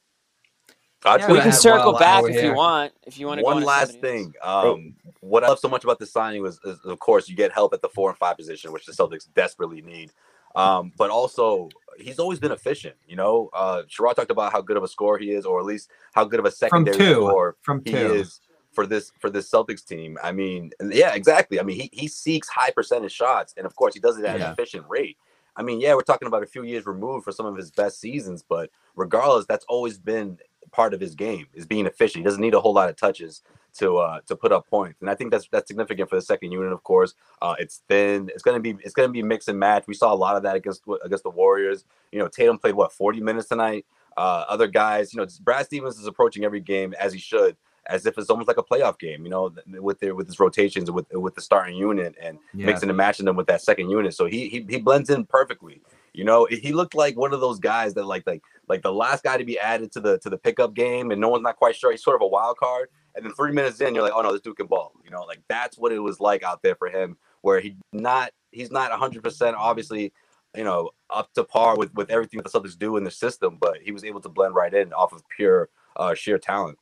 Yeah, 1.04 1.30
we 1.30 1.40
can 1.40 1.52
circle 1.52 1.92
back 1.92 2.24
if 2.24 2.42
you 2.42 2.54
want. 2.54 2.92
If 3.06 3.18
you 3.18 3.26
want 3.26 3.40
to. 3.40 3.44
One 3.44 3.62
last 3.62 4.00
thing. 4.00 4.32
Um, 4.42 4.94
what 5.20 5.44
I 5.44 5.48
love 5.48 5.58
so 5.58 5.68
much 5.68 5.84
about 5.84 5.98
the 5.98 6.06
signing 6.06 6.42
was, 6.42 6.58
is, 6.64 6.78
of 6.84 6.98
course, 6.98 7.28
you 7.28 7.36
get 7.36 7.52
help 7.52 7.74
at 7.74 7.82
the 7.82 7.88
four 7.88 8.08
and 8.08 8.18
five 8.18 8.36
position, 8.36 8.72
which 8.72 8.86
the 8.86 8.92
Celtics 8.92 9.26
desperately 9.34 9.82
need. 9.82 10.12
Um, 10.56 10.92
but 10.96 11.10
also, 11.10 11.68
he's 11.98 12.18
always 12.18 12.38
been 12.38 12.52
efficient. 12.52 12.94
You 13.06 13.16
know, 13.16 13.50
uh, 13.52 13.82
Sherrod 13.82 14.14
talked 14.14 14.30
about 14.30 14.52
how 14.52 14.62
good 14.62 14.76
of 14.76 14.82
a 14.82 14.88
scorer 14.88 15.18
he 15.18 15.32
is, 15.32 15.44
or 15.44 15.60
at 15.60 15.66
least 15.66 15.90
how 16.14 16.24
good 16.24 16.40
of 16.40 16.46
a 16.46 16.50
secondary 16.50 16.96
from 16.96 17.06
two, 17.06 17.14
scorer 17.14 17.56
from 17.60 17.82
he 17.84 17.90
two. 17.90 18.14
is 18.14 18.40
for 18.72 18.86
this 18.86 19.12
for 19.20 19.30
this 19.30 19.50
Celtics 19.50 19.84
team. 19.84 20.16
I 20.22 20.32
mean, 20.32 20.70
yeah, 20.90 21.14
exactly. 21.14 21.60
I 21.60 21.64
mean, 21.64 21.80
he 21.80 21.90
he 21.92 22.08
seeks 22.08 22.48
high 22.48 22.70
percentage 22.70 23.12
shots, 23.12 23.54
and 23.56 23.66
of 23.66 23.74
course, 23.76 23.94
he 23.94 24.00
does 24.00 24.18
it 24.18 24.24
at 24.24 24.38
yeah. 24.38 24.46
an 24.46 24.52
efficient 24.52 24.86
rate. 24.88 25.16
I 25.56 25.62
mean, 25.62 25.80
yeah, 25.80 25.94
we're 25.94 26.02
talking 26.02 26.26
about 26.26 26.42
a 26.42 26.46
few 26.46 26.64
years 26.64 26.84
removed 26.84 27.24
for 27.24 27.32
some 27.32 27.46
of 27.46 27.56
his 27.56 27.70
best 27.70 28.00
seasons, 28.00 28.42
but 28.48 28.70
regardless, 28.96 29.46
that's 29.46 29.64
always 29.68 29.98
been 29.98 30.38
part 30.72 30.94
of 30.94 31.00
his 31.00 31.14
game 31.14 31.46
is 31.55 31.66
being 31.66 31.87
efficient. 31.87 32.22
He 32.22 32.24
doesn't 32.24 32.40
need 32.40 32.55
a 32.55 32.61
whole 32.61 32.74
lot 32.74 32.88
of 32.88 32.96
touches 32.96 33.42
to 33.79 33.96
uh, 33.98 34.20
to 34.27 34.37
put 34.37 34.53
up 34.53 34.68
points, 34.68 35.00
and 35.00 35.11
I 35.11 35.14
think 35.14 35.31
that's 35.31 35.48
that's 35.50 35.68
significant 35.68 36.09
for 36.09 36.16
the 36.16 36.22
second 36.22 36.53
unit. 36.53 36.72
Of 36.72 36.83
course, 36.85 37.14
uh, 37.42 37.55
it's 37.59 37.83
thin. 37.88 38.31
It's 38.33 38.42
gonna 38.42 38.61
be 38.61 38.77
it's 38.81 38.94
gonna 38.94 39.09
be 39.09 39.22
mix 39.22 39.48
and 39.48 39.59
match. 39.59 39.85
We 39.87 39.94
saw 39.94 40.12
a 40.12 40.14
lot 40.14 40.37
of 40.37 40.42
that 40.44 40.57
against 40.57 40.83
against 41.05 41.24
the 41.24 41.31
Warriors. 41.31 41.85
You 42.12 42.20
know, 42.20 42.29
Tatum 42.29 42.59
played 42.59 42.74
what 42.74 42.92
40 42.92 43.20
minutes 43.20 43.48
tonight. 43.48 43.85
Uh, 44.16 44.44
other 44.48 44.68
guys, 44.68 45.12
you 45.12 45.20
know, 45.20 45.27
Brad 45.40 45.66
Stevens 45.66 45.98
is 45.98 46.07
approaching 46.07 46.44
every 46.44 46.61
game 46.61 46.94
as 47.00 47.12
he 47.12 47.18
should, 47.18 47.57
as 47.87 48.07
if 48.07 48.16
it's 48.16 48.31
almost 48.31 48.46
like 48.46 48.59
a 48.59 48.62
playoff 48.62 48.98
game. 48.98 49.24
You 49.24 49.31
know, 49.31 49.53
with 49.81 49.98
their 49.98 50.14
with 50.14 50.29
his 50.29 50.38
rotations 50.38 50.90
with 50.90 51.07
with 51.12 51.35
the 51.35 51.40
starting 51.40 51.77
unit 51.77 52.14
and 52.20 52.38
yeah. 52.53 52.66
mixing 52.66 52.88
and 52.88 52.96
matching 52.96 53.27
them 53.27 53.37
with 53.37 53.48
that 53.48 53.62
second 53.62 53.90
unit. 53.90 54.14
So 54.14 54.27
he 54.27 54.48
he 54.48 54.64
he 54.68 54.79
blends 54.79 55.11
in 55.11 55.24
perfectly. 55.24 55.81
You 56.14 56.22
know, 56.22 56.46
he 56.48 56.72
looked 56.72 56.94
like 56.94 57.16
one 57.16 57.35
of 57.35 57.40
those 57.40 57.59
guys 57.59 57.94
that 57.94 58.07
like 58.07 58.22
like 58.24 58.42
like 58.68 58.83
the 58.83 58.92
last 58.92 59.24
guy 59.24 59.37
to 59.37 59.44
be 59.44 59.59
added 59.59 59.90
to 59.92 60.00
the 60.00 60.18
to 60.20 60.31
the 60.31 60.38
pickup 60.38 60.72
game, 60.72 61.11
and 61.11 61.20
no 61.20 61.29
one's 61.29 61.42
not 61.42 61.57
quite 61.57 61.74
sure. 61.74 61.90
He's 61.90 62.05
sort 62.05 62.14
of 62.14 62.22
a 62.22 62.27
wild 62.27 62.57
card. 62.57 62.88
And 63.16 63.24
then 63.24 63.33
three 63.35 63.53
minutes 63.53 63.81
in, 63.81 63.94
you're 63.94 64.03
like, 64.03 64.12
oh 64.14 64.22
no, 64.22 64.33
this 64.33 64.40
dude 64.40 64.57
can 64.57 64.66
ball. 64.66 64.92
You 65.05 65.11
know, 65.11 65.22
like 65.22 65.42
that's 65.48 65.77
what 65.77 65.92
it 65.92 65.98
was 65.98 66.20
like 66.20 66.44
out 66.44 66.62
there 66.62 66.77
for 66.77 66.88
him, 66.88 67.16
where 67.42 67.59
he 67.59 67.77
not 67.92 68.31
he's 68.53 68.70
not 68.70 68.90
100 68.92 69.24
percent 69.24 69.57
obviously, 69.57 70.12
you 70.57 70.62
know, 70.62 70.90
up 71.11 71.33
to 71.35 71.42
par 71.42 71.77
with 71.77 71.92
with 71.94 72.11
everything 72.11 72.40
that 72.40 72.50
the 72.50 72.61
Celtics 72.61 72.79
do 72.79 72.96
in 72.96 73.03
the 73.03 73.11
system, 73.11 73.59
but 73.61 73.79
he 73.83 73.90
was 73.90 74.05
able 74.05 74.20
to 74.20 74.29
blend 74.29 74.55
right 74.55 74.72
in 74.72 74.92
off 74.92 75.12
of 75.12 75.22
pure 75.37 75.68
uh, 75.96 76.14
sheer 76.14 76.38
talent. 76.38 76.79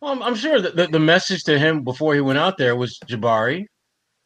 Well, 0.00 0.12
I'm, 0.12 0.22
I'm 0.22 0.34
sure 0.36 0.60
that 0.60 0.76
the, 0.76 0.86
the 0.86 1.00
message 1.00 1.42
to 1.44 1.58
him 1.58 1.82
before 1.82 2.14
he 2.14 2.20
went 2.20 2.38
out 2.38 2.56
there 2.56 2.76
was 2.76 3.00
Jabari. 3.06 3.66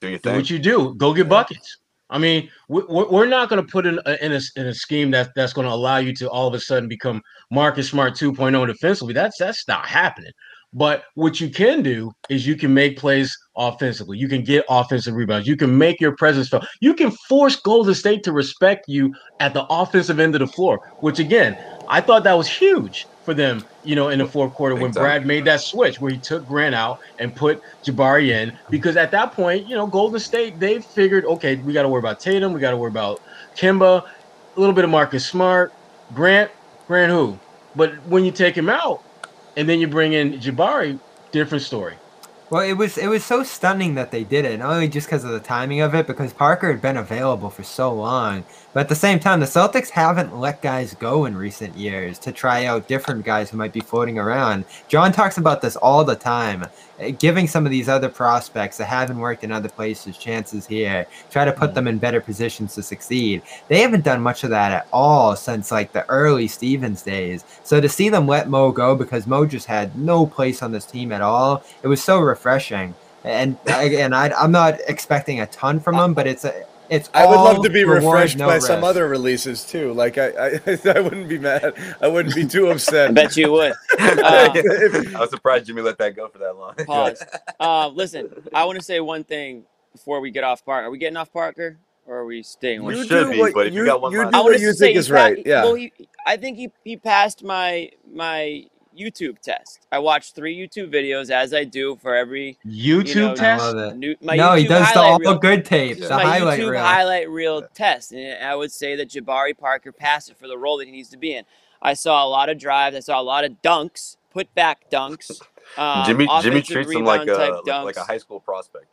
Do 0.03 0.09
you 0.09 0.19
think? 0.19 0.35
Do 0.35 0.39
what 0.39 0.51
you 0.51 0.59
do. 0.59 0.95
Go 0.97 1.15
get 1.15 1.29
buckets. 1.31 1.79
I 2.11 2.19
mean, 2.19 2.51
we're 2.69 3.27
not 3.27 3.49
going 3.49 3.65
to 3.65 3.71
put 3.71 3.87
in 3.87 3.99
a, 4.05 4.25
in 4.25 4.33
a, 4.33 4.41
in 4.57 4.67
a 4.67 4.75
scheme 4.75 5.11
that 5.13 5.31
that's 5.35 5.55
going 5.55 5.67
to 5.67 5.73
allow 5.73 5.97
you 5.97 6.15
to 6.17 6.29
all 6.29 6.47
of 6.47 6.55
a 6.55 6.61
sudden 6.61 6.89
become 6.89 7.23
Marcus 7.51 7.89
Smart 7.89 8.15
2.0 8.15 8.67
defensively. 8.67 9.15
That's 9.15 9.39
that's 9.39 9.67
not 9.67 9.87
happening. 9.87 10.33
But 10.75 11.05
what 11.15 11.41
you 11.41 11.49
can 11.49 11.83
do 11.83 12.13
is 12.29 12.47
you 12.47 12.57
can 12.57 12.75
make 12.75 12.99
plays 12.99 13.39
offensively. 13.57 14.19
You 14.19 14.29
can 14.29 14.43
get 14.43 14.65
offensive 14.69 15.15
rebounds. 15.15 15.47
You 15.47 15.57
can 15.57 15.79
make 15.79 16.01
your 16.01 16.17
presence 16.17 16.49
felt. 16.49 16.67
You 16.81 16.95
can 16.95 17.13
force 17.13 17.55
Golden 17.57 17.95
State 17.95 18.25
to 18.25 18.33
respect 18.33 18.89
you 18.89 19.15
at 19.39 19.55
the 19.55 19.65
offensive 19.71 20.19
end 20.19 20.35
of 20.35 20.41
the 20.41 20.49
floor, 20.49 20.81
which 20.99 21.21
again, 21.21 21.57
I 21.89 22.01
thought 22.01 22.25
that 22.25 22.37
was 22.37 22.49
huge 22.49 23.07
for 23.23 23.35
them, 23.35 23.65
you 23.85 23.95
know, 23.95 24.09
in 24.09 24.19
the 24.19 24.27
fourth 24.27 24.53
quarter 24.53 24.75
when 24.75 24.91
Brad 24.91 25.25
made 25.25 25.45
that 25.45 25.61
switch 25.61 26.01
where 26.01 26.11
he 26.11 26.19
took 26.19 26.47
Grant 26.47 26.75
out 26.75 26.99
and 27.21 27.35
put 27.35 27.63
Jabari 27.85 28.31
in. 28.31 28.53
Because 28.69 28.97
at 28.97 29.13
that 29.13 29.33
point, 29.33 29.67
you 29.69 29.77
know, 29.77 29.87
Golden 29.87 30.19
State, 30.19 30.59
they 30.59 30.81
figured, 30.81 31.25
okay, 31.25 31.57
we 31.57 31.73
got 31.73 31.83
to 31.83 31.89
worry 31.89 32.01
about 32.01 32.19
Tatum, 32.19 32.53
we 32.53 32.61
got 32.61 32.73
to 32.73 32.77
worry 32.77 32.91
about 32.91 33.21
Kemba, 33.57 34.05
a 34.57 34.61
little 34.61 34.75
bit 34.75 34.85
of 34.85 34.91
Marcus 34.91 35.25
Smart, 35.25 35.73
Grant, 36.15 36.51
Grant 36.89 37.13
who? 37.13 37.39
But 37.77 37.95
when 38.07 38.25
you 38.25 38.31
take 38.31 38.57
him 38.57 38.69
out, 38.69 39.03
and 39.57 39.69
then 39.69 39.81
you 39.81 39.89
bring 39.89 40.13
in 40.13 40.35
Jabari, 40.35 40.99
different 41.33 41.63
story. 41.65 41.95
Well, 42.55 42.63
it 42.63 42.75
was 42.75 42.99
it 42.99 43.09
was 43.09 43.25
so 43.25 43.43
stunning 43.43 43.97
that 43.97 44.13
they 44.13 44.23
did 44.23 44.45
it, 44.45 44.61
not 44.61 44.71
only 44.71 44.87
just 44.87 45.09
because 45.09 45.25
of 45.25 45.33
the 45.33 45.41
timing 45.41 45.81
of 45.81 45.93
it, 45.93 46.07
because 46.07 46.33
Parker 46.33 46.71
had 46.71 46.81
been 46.81 46.99
available 46.99 47.51
for 47.51 47.65
so 47.65 47.93
long. 47.93 48.45
But 48.73 48.83
at 48.83 48.89
the 48.89 48.95
same 48.95 49.19
time, 49.19 49.41
the 49.41 49.47
Celtics 49.47 49.91
haven't 49.91 50.39
let 50.39 50.63
guys 50.63 50.95
go 50.95 51.25
in 51.25 51.37
recent 51.37 51.77
years 51.77 52.17
to 52.21 52.31
try 52.31 52.67
out 52.67 52.87
different 52.87 53.25
guys 53.25 53.51
who 53.51 53.57
might 53.57 53.73
be 53.73 53.81
floating 53.81 54.21
around. 54.21 54.67
John 54.87 55.11
talks 55.11 55.37
about 55.37 55.63
this 55.63 55.75
all 55.75 56.05
the 56.05 56.15
time. 56.15 56.67
Uh, 57.01 57.11
giving 57.11 57.49
some 57.49 57.67
of 57.67 57.73
these 57.73 57.89
other 57.89 58.09
prospects 58.09 58.77
that 58.77 58.85
haven't 58.85 59.19
worked 59.19 59.43
in 59.43 59.51
other 59.51 59.69
places 59.69 60.17
chances 60.17 60.65
here, 60.65 61.05
try 61.29 61.45
to 61.45 61.53
put 61.53 61.73
mm. 61.73 61.75
them 61.75 61.89
in 61.89 61.99
better 61.99 62.21
positions 62.21 62.73
to 62.73 62.85
succeed. 62.85 63.43
They 63.67 63.81
haven't 63.81 64.05
done 64.05 64.23
much 64.23 64.45
of 64.45 64.51
that 64.51 64.71
at 64.71 64.87
all 64.93 65.35
since 65.35 65.73
like 65.73 65.93
the 65.93 66.09
early 66.09 66.47
Stevens 66.47 67.03
days. 67.03 67.45
So 67.65 67.81
to 67.81 67.89
see 67.89 68.11
them 68.11 68.29
let 68.29 68.49
Mo 68.49 68.71
go 68.71 68.95
because 68.95 69.27
Mo 69.27 69.45
just 69.45 69.67
had 69.67 69.99
no 69.99 70.25
place 70.25 70.63
on 70.63 70.71
this 70.71 70.87
team 70.87 71.11
at 71.11 71.21
all, 71.21 71.65
it 71.83 71.89
was 71.89 72.03
so 72.03 72.21
refreshing. 72.21 72.44
And 73.25 73.57
again, 73.67 74.13
I, 74.13 74.31
I'm 74.31 74.53
not 74.53 74.79
expecting 74.87 75.41
a 75.41 75.47
ton 75.47 75.81
from 75.81 75.97
them, 75.97 76.13
but 76.13 76.27
it's 76.27 76.45
a 76.45 76.67
it's 76.91 77.09
I 77.15 77.27
would 77.27 77.37
love 77.37 77.63
to 77.63 77.71
be 77.71 77.85
refreshed 77.85 78.37
no 78.37 78.47
by 78.47 78.57
risk. 78.57 78.67
some 78.67 78.85
other 78.85 79.09
releases 79.09 79.65
too. 79.65 79.93
Like 79.95 80.19
I, 80.19 80.29
I, 80.29 80.61
I 80.95 81.01
wouldn't 81.01 81.29
be 81.29 81.39
mad. 81.39 81.75
I 82.01 82.09
wouldn't 82.09 82.35
be 82.35 82.47
too 82.47 82.69
upset. 82.69 83.11
I 83.11 83.13
bet 83.13 83.37
you 83.37 83.53
would. 83.53 83.73
Uh, 84.25 84.51
I 84.55 85.21
was 85.21 85.31
surprised 85.31 85.67
Jimmy 85.67 85.83
let 85.83 85.99
that 85.99 86.15
go 86.15 86.29
for 86.29 86.39
that 86.39 86.57
long. 86.57 86.75
Pause. 86.75 87.23
Uh, 87.59 87.89
listen, 87.89 88.31
I 88.53 88.65
want 88.65 88.79
to 88.79 88.85
say 88.85 89.01
one 89.01 89.25
thing 89.25 89.65
before 89.93 90.21
we 90.21 90.31
get 90.31 90.45
off 90.45 90.65
Parker. 90.65 90.87
Are 90.87 90.91
we 90.91 90.99
getting 90.99 91.17
off 91.17 91.33
Parker 91.33 91.79
or 92.07 92.19
are 92.19 92.25
we 92.27 92.43
staying? 92.43 92.85
We 92.85 93.07
should 93.07 93.31
be, 93.31 93.53
but 93.53 93.69
if 93.69 93.75
you, 93.75 93.81
you 93.81 93.87
got 93.87 94.03
one, 94.03 94.13
you 94.13 94.31
do 94.31 94.31
what 94.31 94.61
you 94.61 94.73
think 94.73 94.97
is 94.97 95.11
right. 95.11 95.45
Yeah. 95.45 95.65
Well, 95.65 95.75
he, 95.75 95.93
I 96.27 96.37
think 96.37 96.59
he 96.59 96.71
he 96.85 96.97
passed 96.97 97.43
my 97.43 97.91
my 98.13 98.67
YouTube 98.97 99.39
test. 99.41 99.87
I 99.93 99.99
watch 99.99 100.33
three 100.33 100.57
YouTube 100.57 100.93
videos 100.93 101.31
as 101.31 101.53
I 101.53 101.65
do 101.65 101.97
for 101.97 102.15
every 102.15 102.59
YouTube 102.67 103.07
you 103.07 103.15
know, 103.15 103.35
test. 103.35 103.97
New, 103.97 104.17
my 104.21 104.37
no, 104.37 104.51
YouTube 104.51 104.59
he 104.59 104.67
does 104.67 104.93
the 104.93 105.01
all 105.01 105.19
reel. 105.19 105.35
good 105.39 105.65
tapes, 105.65 106.01
the 106.01 106.09
my 106.09 106.25
highlight 106.25 106.61
YouTube 106.61 106.71
reel. 106.71 106.83
highlight 106.83 107.31
reel 107.31 107.63
test, 107.75 108.13
and 108.13 108.45
I 108.45 108.55
would 108.55 108.73
say 108.73 108.97
that 108.97 109.11
Jabari 109.11 109.57
Parker 109.57 109.93
passed 109.93 110.31
it 110.31 110.37
for 110.37 110.49
the 110.49 110.59
role 110.59 110.79
that 110.79 110.87
he 110.87 110.93
needs 110.93 111.11
to 111.11 111.17
be 111.17 111.35
in. 111.35 111.45
I 111.83 111.95
saw 111.95 112.25
a 112.25 112.29
lot 112.29 112.49
of 112.49 112.59
drives. 112.59 112.97
I 112.97 113.01
saw 113.01 113.21
a 113.21 113.23
lot 113.23 113.45
of 113.45 113.61
dunks, 113.63 114.17
put 114.33 114.55
back 114.55 114.91
dunks. 114.91 115.31
Um, 115.79 116.05
Jimmy 116.05 116.29
Jimmy 116.43 116.61
treats 116.61 116.93
him 116.93 117.05
like 117.05 117.27
a 117.27 117.33
like, 117.33 117.67
like, 117.67 117.97
a 117.97 118.05
high 118.05 118.19
school 118.19 118.39
prospect. 118.39 118.85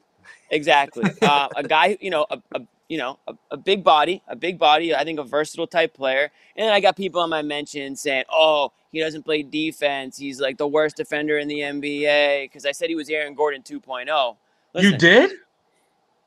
Exactly, 0.50 1.04
uh, 1.22 1.50
a 1.54 1.64
guy 1.64 1.98
you 2.00 2.10
know 2.10 2.26
a, 2.30 2.42
a 2.54 2.62
you 2.92 2.98
know, 2.98 3.18
a, 3.26 3.34
a, 3.52 3.56
big 3.56 3.86
body, 3.86 4.22
a 4.28 4.36
big 4.36 4.60
body, 4.60 4.94
I 4.94 5.06
think 5.06 5.18
a 5.18 5.24
versatile 5.24 5.66
type 5.66 5.94
player. 5.94 6.30
And 6.58 6.70
I 6.74 6.82
got 6.82 6.98
people 6.98 7.22
on 7.22 7.30
my 7.30 7.42
mention 7.42 7.96
saying, 7.96 8.26
oh, 8.30 8.74
he 8.92 9.00
doesn't 9.00 9.24
play 9.24 9.44
defense. 9.44 10.18
He's 10.18 10.42
like 10.42 10.58
the 10.58 10.68
worst 10.68 10.98
defender 10.98 11.38
in 11.38 11.48
the 11.48 11.60
NBA. 11.60 12.44
Because 12.44 12.66
I 12.66 12.74
said 12.74 12.90
he 12.90 12.96
was 12.96 13.08
Aaron 13.10 13.34
Gordon 13.34 13.62
2.0. 13.64 14.36
Listen, 14.74 14.92
you 14.92 14.98
did? 14.98 15.32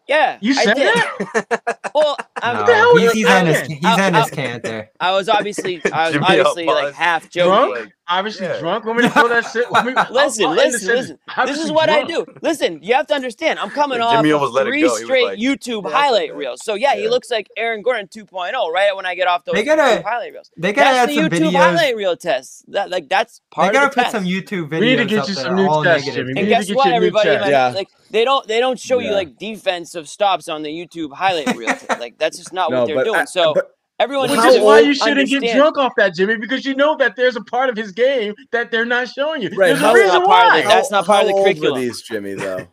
Yeah, 0.08 0.38
You 0.40 0.52
I 0.58 0.64
said 0.64 0.74
did. 0.74 0.94
that? 0.94 1.80
Well, 1.94 2.16
I'm, 2.42 2.56
the 2.66 2.72
No, 2.72 2.96
he's, 2.96 3.04
was 3.04 3.12
he's 3.12 3.26
on 3.28 3.46
his 3.46 3.60
he's 3.66 3.84
I- 3.84 4.06
on 4.06 4.14
his 4.14 4.24
I- 4.24 4.34
canter. 4.34 4.90
I 4.98 5.12
was 5.12 5.28
obviously 5.28 5.80
I 5.92 6.08
was 6.08 6.16
obviously 6.16 6.64
like 6.64 6.94
half 6.94 7.28
joking. 7.30 7.74
Drunk? 7.74 7.92
Like, 8.08 8.18
Obviously 8.18 8.46
Yeah. 8.46 8.58
drunk. 8.58 8.84
Want 8.84 8.98
me 8.98 9.04
to 9.04 9.10
throw 9.10 9.28
that 9.28 9.44
shit? 9.50 9.70
Want 9.70 9.86
me- 9.86 9.92
Listen, 10.10 10.44
I'll- 10.44 10.50
I'll 10.52 10.60
end 10.60 10.72
the 10.74 10.76
listen, 10.78 10.94
listen. 10.94 11.18
This 11.46 11.58
is 11.58 11.72
what 11.72 11.88
I 11.88 12.04
do. 12.04 12.26
Listen, 12.42 12.80
you 12.82 12.92
have 12.94 13.06
to 13.06 13.14
understand. 13.14 13.58
I'm 13.58 13.70
coming 13.70 13.98
Yeah, 13.98 14.04
off 14.04 14.16
Jimmy 14.16 14.30
of 14.30 14.40
almost 14.42 14.54
let 14.54 14.66
it 14.66 14.70
three 14.70 14.82
go. 14.82 14.94
Straight 14.96 15.24
like, 15.24 15.38
YouTube 15.38 15.84
"Yeah, 15.84 15.90
highlight 15.96 16.28
said 16.30 16.36
reels. 16.36 16.60
So 16.64 16.74
yeah, 16.74 16.96
he 16.96 17.08
looks 17.08 17.30
like 17.30 17.48
Aaron 17.56 17.80
Gordon 17.82 18.08
2.0 18.08 18.52
right 18.72 18.94
when 18.94 19.06
I 19.06 19.14
get 19.14 19.26
off 19.26 19.44
those 19.44 19.54
They 19.54 19.64
gotta- 19.64 19.82
YouTube 19.82 20.04
highlight 20.04 20.32
reels. 20.32 20.50
They 20.56 20.72
gotta 20.74 20.90
That's 20.90 20.98
add 20.98 21.08
the 21.08 21.14
some 21.14 21.24
YouTube 21.30 21.50
videos. 21.52 21.56
highlight 21.56 21.96
reel 21.96 22.16
test. 22.16 22.64
That 22.72 22.90
like 22.90 23.08
that's 23.08 23.38
They 23.38 23.54
part 23.54 23.72
gotta 23.72 23.86
of 23.86 23.90
the 23.92 23.94
put 23.94 24.02
test. 24.02 24.12
some 24.14 24.24
YouTube 24.24 24.68
videos. 24.68 24.80
We 24.80 24.86
need 24.86 24.96
to 24.96 25.04
get 25.06 25.28
you 25.28 25.34
some 25.34 25.56
new 25.56 25.66
all 25.66 25.82
tests. 25.82 26.12
Jimmy. 26.12 26.32
And 26.36 26.48
guess 26.48 26.68
what, 26.70 26.84
you 26.86 26.90
a 26.90 26.90
new 26.90 26.96
everybody? 26.96 27.30
Like, 27.30 27.50
Yeah. 27.50 27.68
like 27.68 27.88
they 28.10 28.24
don't 28.26 28.46
they 28.46 28.60
don't 28.60 28.78
show 28.78 28.98
you 28.98 29.12
like 29.12 29.38
defensive 29.38 30.08
stops 30.10 30.48
on 30.48 30.62
the 30.62 30.68
YouTube 30.70 31.12
highlight 31.14 31.56
reel. 31.56 31.74
like 31.98 32.18
that's 32.18 32.36
just 32.36 32.52
not 32.52 32.70
what 32.70 32.86
they're 32.86 32.98
uh, 32.98 33.04
doing. 33.04 33.26
So 33.26 33.54
but 33.54 33.70
everyone 33.98 34.30
Which 34.30 34.40
is 34.40 34.60
why 34.60 34.80
you 34.80 34.94
shouldn't 34.94 35.28
get 35.28 35.56
drunk 35.56 35.78
off 35.78 35.94
that, 35.96 36.14
Jimmy, 36.14 36.36
because 36.36 36.64
you 36.64 36.74
know 36.74 36.96
that 36.96 37.16
there's 37.16 37.36
a 37.36 37.42
part 37.42 37.68
of 37.68 37.76
his 37.76 37.92
game 37.92 38.34
that 38.52 38.70
they're 38.70 38.84
not 38.84 39.08
showing 39.08 39.42
you. 39.42 39.50
Right, 39.50 39.68
There's 39.68 39.80
how- 39.80 39.92
a 39.92 39.94
reason 39.94 40.08
Not 40.14 40.26
part 40.26 40.46
of 40.46 40.52
why. 40.52 40.58
it. 40.60 40.64
That's 40.64 40.90
not 40.90 41.06
part 41.06 41.22
of 41.22 41.28
the 41.28 41.32
how 41.32 41.38
old 41.38 41.46
curriculum. 41.46 41.72
Were 41.74 41.80
these 41.80 42.02
Jimmy 42.02 42.34
though? 42.34 42.66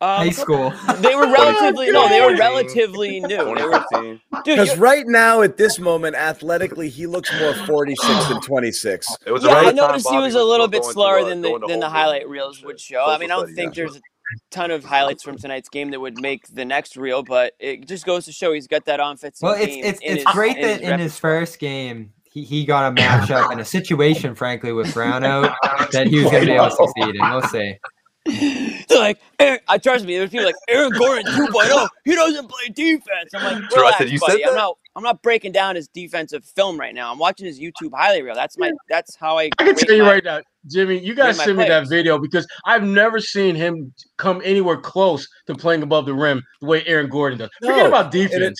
Um, 0.00 0.18
High 0.18 0.30
school. 0.30 0.72
They 0.98 1.16
were 1.16 1.26
relatively 1.26 1.90
no, 1.90 2.08
they 2.08 2.20
were 2.20 2.36
relatively 2.36 3.18
new. 3.18 3.26
They 3.26 3.38
were, 3.42 3.56
2015. 3.56 4.20
dude, 4.44 4.44
Because 4.44 4.78
right 4.78 5.04
now, 5.08 5.42
at 5.42 5.56
this 5.56 5.80
moment, 5.80 6.14
athletically, 6.14 6.88
he 6.88 7.08
looks 7.08 7.32
more 7.40 7.52
46 7.66 8.28
than 8.28 8.40
26. 8.40 9.16
It 9.26 9.32
was 9.32 9.42
yeah, 9.42 9.50
around 9.50 9.56
I 9.56 9.70
the 9.72 9.76
time 9.76 9.88
noticed 9.88 10.08
he 10.08 10.18
was 10.18 10.36
a 10.36 10.44
little 10.44 10.68
still 10.68 10.82
bit 10.82 10.84
slower 10.84 11.24
than 11.24 11.40
the 11.40 11.58
than 11.66 11.80
the 11.80 11.88
highlight 11.88 12.28
reels 12.28 12.62
would 12.62 12.78
show. 12.78 13.06
I 13.06 13.18
mean, 13.18 13.32
I 13.32 13.36
don't 13.36 13.48
studies, 13.48 13.56
think 13.56 13.76
yeah. 13.76 13.82
there's 13.82 13.96
a 13.96 14.00
ton 14.50 14.70
of 14.70 14.84
highlights 14.84 15.22
from 15.22 15.36
tonight's 15.36 15.68
game 15.68 15.90
that 15.90 16.00
would 16.00 16.20
make 16.20 16.46
the 16.48 16.64
next 16.64 16.96
reel, 16.96 17.22
but 17.22 17.54
it 17.58 17.86
just 17.86 18.04
goes 18.06 18.24
to 18.26 18.32
show 18.32 18.52
he's 18.52 18.66
got 18.66 18.84
that 18.86 19.00
offensive 19.00 19.42
Well, 19.42 19.54
it's 19.54 19.74
it's 19.76 20.00
it's 20.02 20.14
his- 20.16 20.24
great 20.24 20.56
in 20.56 20.62
that 20.62 20.80
his 20.80 20.90
in 20.90 20.98
his 21.00 21.18
first 21.18 21.58
game 21.58 22.12
he, 22.30 22.44
he 22.44 22.64
got 22.64 22.92
a 22.92 22.94
matchup 22.94 23.50
and 23.50 23.60
a 23.60 23.64
situation, 23.64 24.34
frankly, 24.34 24.72
with 24.72 24.92
Brown 24.92 25.24
out 25.24 25.54
that 25.92 26.06
he 26.08 26.16
was 26.22 26.30
going 26.30 26.42
to 26.44 26.46
be 26.46 26.52
able 26.52 26.66
to 26.68 26.76
succeed 26.76 27.14
in. 27.14 27.20
We'll 27.30 27.42
see. 27.42 27.78
They're 28.88 28.98
like, 28.98 29.18
Aaron, 29.38 29.60
I 29.68 29.78
trust 29.78 30.04
me. 30.04 30.18
There's 30.18 30.28
people 30.28 30.44
like 30.44 30.54
Aaron 30.68 30.90
Gordon 30.90 31.24
2.0. 31.32 31.88
He 32.04 32.14
doesn't 32.14 32.46
play 32.48 32.68
defense. 32.74 33.30
I'm 33.34 33.42
like, 33.62 33.70
True, 33.70 33.82
I 33.84 33.86
relax, 33.98 34.10
"You 34.12 34.18
buddy. 34.20 34.32
said 34.42 34.48
I'm 34.48 34.54
that?" 34.54 34.60
not. 34.60 34.77
I'm 34.96 35.02
not 35.02 35.22
breaking 35.22 35.52
down 35.52 35.76
his 35.76 35.88
defensive 35.88 36.44
film 36.44 36.78
right 36.78 36.94
now. 36.94 37.12
I'm 37.12 37.18
watching 37.18 37.46
his 37.46 37.60
YouTube 37.60 37.90
highlight 37.94 38.24
reel. 38.24 38.34
That's 38.34 38.58
my. 38.58 38.72
That's 38.88 39.14
how 39.16 39.38
I. 39.38 39.50
I 39.58 39.64
can 39.64 39.74
tell 39.76 39.94
you 39.94 40.02
my- 40.02 40.12
right 40.12 40.24
now, 40.24 40.40
Jimmy, 40.66 40.98
you 40.98 41.14
guys 41.14 41.38
my 41.38 41.44
send 41.44 41.58
me 41.58 41.68
that 41.68 41.88
video 41.88 42.18
because 42.18 42.46
I've 42.66 42.82
never 42.82 43.20
seen 43.20 43.54
him 43.54 43.92
come 44.16 44.42
anywhere 44.44 44.76
close 44.76 45.26
to 45.46 45.54
playing 45.54 45.82
above 45.82 46.06
the 46.06 46.14
rim 46.14 46.42
the 46.60 46.66
way 46.66 46.84
Aaron 46.86 47.08
Gordon 47.08 47.38
does. 47.38 47.50
Forget 47.60 47.76
No, 47.76 47.86
about 47.86 48.14
and 48.14 48.56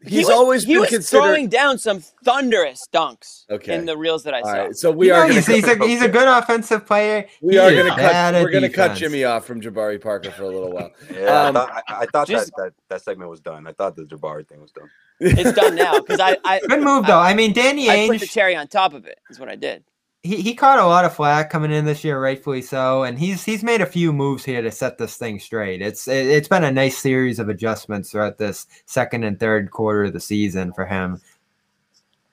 it- 0.00 0.04
defense. 0.04 0.10
He 0.12 0.16
He's 0.18 0.26
was, 0.26 0.34
always 0.36 0.64
he 0.64 0.72
been 0.74 0.80
was 0.80 0.88
considered. 0.90 1.22
throwing 1.24 1.48
down 1.48 1.78
some 1.78 2.00
thunderous 2.24 2.86
dunks 2.92 3.44
Okay. 3.50 3.74
in 3.74 3.84
the 3.86 3.96
reels 3.96 4.24
that 4.24 4.34
I 4.34 4.42
saw. 4.42 4.52
right, 4.52 4.76
so 4.76 4.90
we 4.90 5.08
You 5.08 5.14
are. 5.14 5.28
Know, 5.28 5.34
he's, 5.34 5.46
he's, 5.46 5.68
a, 5.68 5.76
he's 5.86 6.02
a 6.02 6.08
good 6.08 6.26
offensive 6.28 6.86
player. 6.86 7.26
we 7.42 7.54
He 7.54 7.58
are 7.58 7.70
going 7.70 7.86
to 7.86 7.96
cut. 7.96 8.34
We're 8.34 8.50
going 8.50 8.62
to 8.62 8.68
cut. 8.68 8.96
Jimmy 8.96 9.24
off 9.24 9.44
from 9.46 9.60
Jabari 9.60 10.00
Parker 10.00 10.30
for 10.30 10.44
a 10.44 10.48
little 10.48 10.72
while. 10.72 10.90
Yeah, 11.12 11.48
Um, 11.48 11.56
I 11.56 11.60
thought, 11.60 11.70
I, 11.88 11.94
I 12.02 12.06
thought 12.06 12.28
just- 12.28 12.46
that, 12.56 12.64
that 12.64 12.72
that 12.88 13.02
segment 13.02 13.30
was 13.30 13.40
done. 13.40 13.66
I 13.66 13.72
thought 13.72 13.94
the 13.96 14.02
Jabari 14.04 14.46
thing 14.48 14.60
was 14.60 14.72
done. 14.72 14.90
It's 15.22 15.52
done 15.52 15.74
now 15.74 15.98
because 16.00 16.18
I 16.18 16.38
I, 16.44 16.60
Good 16.66 16.80
move 16.82 17.06
though. 17.06 17.18
I 17.18 17.34
mean, 17.34 17.52
Danny 17.52 17.90
I 17.90 18.08
put 18.08 18.20
the 18.20 18.26
Ainge, 18.26 18.30
cherry 18.30 18.56
on 18.56 18.68
top 18.68 18.94
of 18.94 19.04
it. 19.04 19.18
Is 19.28 19.38
what 19.38 19.50
I 19.50 19.54
did. 19.56 19.84
He, 20.22 20.42
he 20.42 20.54
caught 20.54 20.78
a 20.78 20.86
lot 20.86 21.04
of 21.04 21.14
flack 21.14 21.48
coming 21.50 21.72
in 21.72 21.86
this 21.86 22.04
year, 22.04 22.20
rightfully 22.20 22.62
so, 22.62 23.04
and 23.04 23.18
he's 23.18 23.44
he's 23.44 23.62
made 23.62 23.80
a 23.80 23.86
few 23.86 24.12
moves 24.12 24.44
here 24.44 24.60
to 24.60 24.70
set 24.70 24.98
this 24.98 25.16
thing 25.16 25.38
straight. 25.38 25.80
It's 25.80 26.08
it, 26.08 26.26
it's 26.26 26.48
been 26.48 26.64
a 26.64 26.70
nice 26.70 26.98
series 26.98 27.38
of 27.38 27.48
adjustments 27.48 28.10
throughout 28.10 28.38
this 28.38 28.66
second 28.86 29.24
and 29.24 29.40
third 29.40 29.70
quarter 29.70 30.04
of 30.04 30.12
the 30.12 30.20
season 30.20 30.72
for 30.72 30.84
him. 30.84 31.20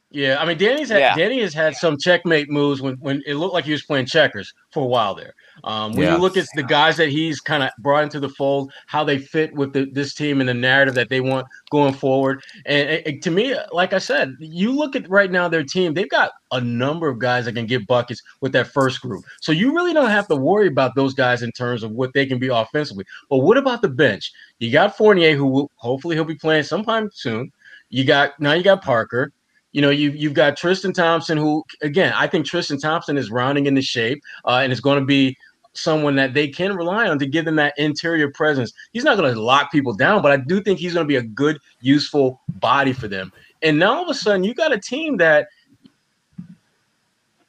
Yeah, 0.09 0.37
I 0.39 0.45
mean, 0.45 0.57
Danny's 0.57 0.89
had, 0.89 0.99
Yeah. 0.99 1.15
Danny 1.15 1.41
has 1.41 1.53
had 1.53 1.75
some 1.75 1.97
checkmate 1.97 2.49
moves 2.49 2.81
when, 2.81 2.95
when 2.95 3.21
it 3.25 3.35
looked 3.35 3.53
like 3.53 3.65
he 3.65 3.73
was 3.73 3.83
playing 3.83 4.05
checkers 4.05 4.53
for 4.71 4.83
a 4.83 4.87
while 4.87 5.15
there. 5.15 5.33
Um, 5.63 5.93
when 5.93 6.03
Yeah. 6.07 6.15
you 6.15 6.21
look 6.21 6.37
at 6.37 6.45
the 6.55 6.63
guys 6.63 6.97
that 6.97 7.09
he's 7.09 7.39
kind 7.39 7.63
of 7.63 7.69
brought 7.79 8.03
into 8.03 8.19
the 8.19 8.29
fold, 8.29 8.71
how 8.85 9.03
they 9.03 9.17
fit 9.17 9.53
with 9.53 9.73
the, 9.73 9.85
this 9.91 10.13
team 10.13 10.39
and 10.39 10.47
the 10.47 10.53
narrative 10.53 10.95
that 10.95 11.09
they 11.09 11.19
want 11.21 11.47
going 11.71 11.93
forward, 11.93 12.41
and, 12.65 12.89
and- 12.89 13.07
and 13.07 13.21
to 13.23 13.31
me, 13.31 13.55
like 13.71 13.93
I 13.93 13.97
said, 13.99 14.35
you 14.39 14.71
look 14.71 14.95
at 14.95 15.09
right 15.09 15.31
now 15.31 15.47
their 15.47 15.63
team; 15.63 15.93
they've 15.93 16.09
got 16.09 16.31
a 16.51 16.61
number 16.61 17.07
of 17.07 17.19
guys 17.19 17.45
that 17.45 17.53
can 17.53 17.65
get 17.65 17.87
buckets 17.87 18.21
with 18.41 18.51
that 18.53 18.67
first 18.67 19.01
group. 19.01 19.23
So 19.41 19.51
you 19.51 19.73
really 19.75 19.93
don't 19.93 20.09
have 20.09 20.27
to 20.27 20.35
worry 20.35 20.67
about 20.67 20.95
those 20.95 21.13
guys 21.13 21.41
in 21.43 21.51
terms 21.51 21.83
of 21.83 21.91
what 21.91 22.13
they 22.13 22.25
can 22.25 22.39
be 22.39 22.47
offensively. 22.47 23.05
But 23.29 23.39
what 23.39 23.57
about 23.57 23.81
the 23.81 23.89
bench? 23.89 24.31
You 24.59 24.71
got 24.71 24.95
Fournier, 24.97 25.35
who 25.35 25.45
will, 25.45 25.71
hopefully 25.75 26.15
he'll 26.15 26.23
be 26.25 26.35
playing 26.35 26.63
sometime 26.63 27.09
soon. 27.13 27.51
You 27.89 28.03
got 28.05 28.39
now 28.39 28.53
you 28.53 28.63
got 28.63 28.83
Parker. 28.83 29.31
You 29.73 29.81
know, 29.81 29.89
you 29.89 30.11
you've 30.11 30.33
got 30.33 30.57
Tristan 30.57 30.93
Thompson, 30.93 31.37
who 31.37 31.63
again, 31.81 32.13
I 32.15 32.25
think 32.27 32.45
Tristan 32.45 32.79
Thompson 32.79 33.17
is 33.17 33.29
rounding 33.29 33.65
into 33.67 33.81
shape 33.81 34.21
uh, 34.45 34.59
and 34.63 34.71
is 34.71 34.79
going 34.79 34.99
to 34.99 35.05
be 35.05 35.35
someone 35.77 36.15
that 36.15 36.33
they 36.33 36.47
can 36.47 36.75
rely 36.75 37.07
on 37.07 37.19
to 37.19 37.25
give 37.25 37.45
them 37.45 37.55
that 37.55 37.73
interior 37.77 38.31
presence. 38.31 38.73
He's 38.93 39.03
not 39.03 39.17
going 39.17 39.33
to 39.33 39.41
lock 39.41 39.71
people 39.71 39.93
down, 39.93 40.21
but 40.21 40.31
I 40.31 40.37
do 40.37 40.61
think 40.61 40.79
he's 40.79 40.93
going 40.93 41.05
to 41.05 41.07
be 41.07 41.17
a 41.17 41.21
good, 41.21 41.59
useful 41.81 42.41
body 42.59 42.93
for 42.93 43.07
them. 43.07 43.31
And 43.61 43.79
now 43.79 43.95
all 43.95 44.03
of 44.03 44.09
a 44.09 44.13
sudden, 44.13 44.43
you 44.43 44.53
got 44.53 44.73
a 44.73 44.79
team 44.79 45.17
that 45.17 45.47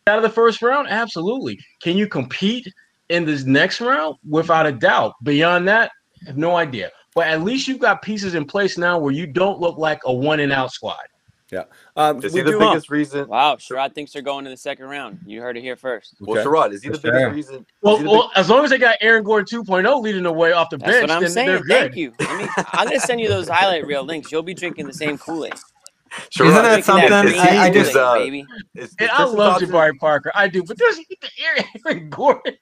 out 0.07 0.17
of 0.17 0.23
the 0.23 0.31
first 0.31 0.63
round, 0.63 0.89
absolutely. 0.89 1.59
Can 1.83 1.97
you 1.97 2.07
compete 2.07 2.67
in 3.09 3.25
this 3.25 3.45
next 3.45 3.81
round? 3.81 4.17
Without 4.29 4.67
a 4.67 4.73
doubt. 4.73 5.15
Beyond 5.23 5.69
that, 5.69 5.91
I 6.23 6.29
have 6.29 6.39
no 6.39 6.57
idea. 6.57 6.91
But 7.15 7.29
at 7.29 7.43
least 7.43 7.69
you've 7.69 7.79
got 7.79 8.03
pieces 8.03 8.35
in 8.35 8.45
place 8.45 8.79
now 8.79 8.99
where 8.99 9.13
you 9.13 9.27
don't 9.27 9.61
look 9.61 9.77
like 9.77 10.01
a 10.05 10.13
one 10.13 10.41
and 10.41 10.53
out 10.53 10.73
squad. 10.73 10.97
Um, 11.97 12.23
Is 12.23 12.35
he 12.35 12.41
the 12.43 12.51
do- 12.53 12.59
biggest 12.59 12.91
reason? 12.91 13.27
Wow, 13.29 13.57
Sherrod 13.57 13.95
thinks 13.95 14.13
they're 14.13 14.23
going 14.23 14.45
to 14.45 14.51
the 14.51 14.57
second 14.57 14.87
round. 14.87 15.21
You 15.25 15.41
heard 15.41 15.57
it 15.57 15.63
here 15.63 15.77
first. 15.77 16.15
Well, 16.21 16.39
Okay. 16.39 16.47
Sherrod, 16.49 16.73
is 16.73 16.83
he 16.83 16.91
the 16.91 16.99
biggest 16.99 17.35
reason? 17.35 17.55
is 17.57 17.65
Well, 17.83 17.97
he 17.97 18.03
the 18.05 18.11
well, 18.11 18.31
as 18.37 18.51
long 18.51 18.65
as 18.65 18.71
they 18.71 18.79
got 18.79 18.97
Aaron 19.01 19.25
Gordon 19.25 19.47
2.0 19.65 20.03
leading 20.03 20.23
the 20.25 20.33
way 20.33 20.53
off 20.53 20.69
the 20.71 20.77
That's 20.77 20.91
bench, 20.93 21.03
what 21.09 21.11
I'm 21.11 21.23
then 21.23 21.35
they're 21.47 21.59
saying. 21.59 21.63
good. 21.63 21.69
Thank 21.69 21.97
you. 21.97 22.13
Let 22.21 22.39
me, 22.39 22.49
I'm 22.75 22.87
going 22.89 23.01
to 23.01 23.07
send 23.07 23.21
you 23.21 23.29
those 23.29 23.49
highlight 23.49 23.87
reel 23.87 24.05
links. 24.05 24.31
You'll 24.31 24.43
be 24.43 24.55
drinking 24.55 24.87
the 24.87 24.93
same 24.93 25.17
Kool 25.19 25.47
Aid. 25.47 25.53
big- 25.53 25.61
Sherrod, 26.31 26.49
Isn't 26.49 26.63
that 26.63 26.79
is- 26.81 26.85
something? 26.87 27.13
is 27.13 27.33
he- 27.33 27.39
I- 27.39 27.65
I 27.67 27.71
just- 27.71 27.97
uh, 27.97 28.15
baby. 28.19 28.47
is- 28.75 28.89
is 28.91 28.97
And 28.99 29.11
I 29.11 29.25
love 29.25 29.59
Thompson- 29.61 29.71
Jabari 29.71 29.99
Parker. 29.99 30.31
I 30.35 30.49
do, 30.49 30.63
but 30.65 30.77
there's 30.79 30.97
the 30.97 31.17
Aaron 31.87 32.09
Gordon. 32.11 32.57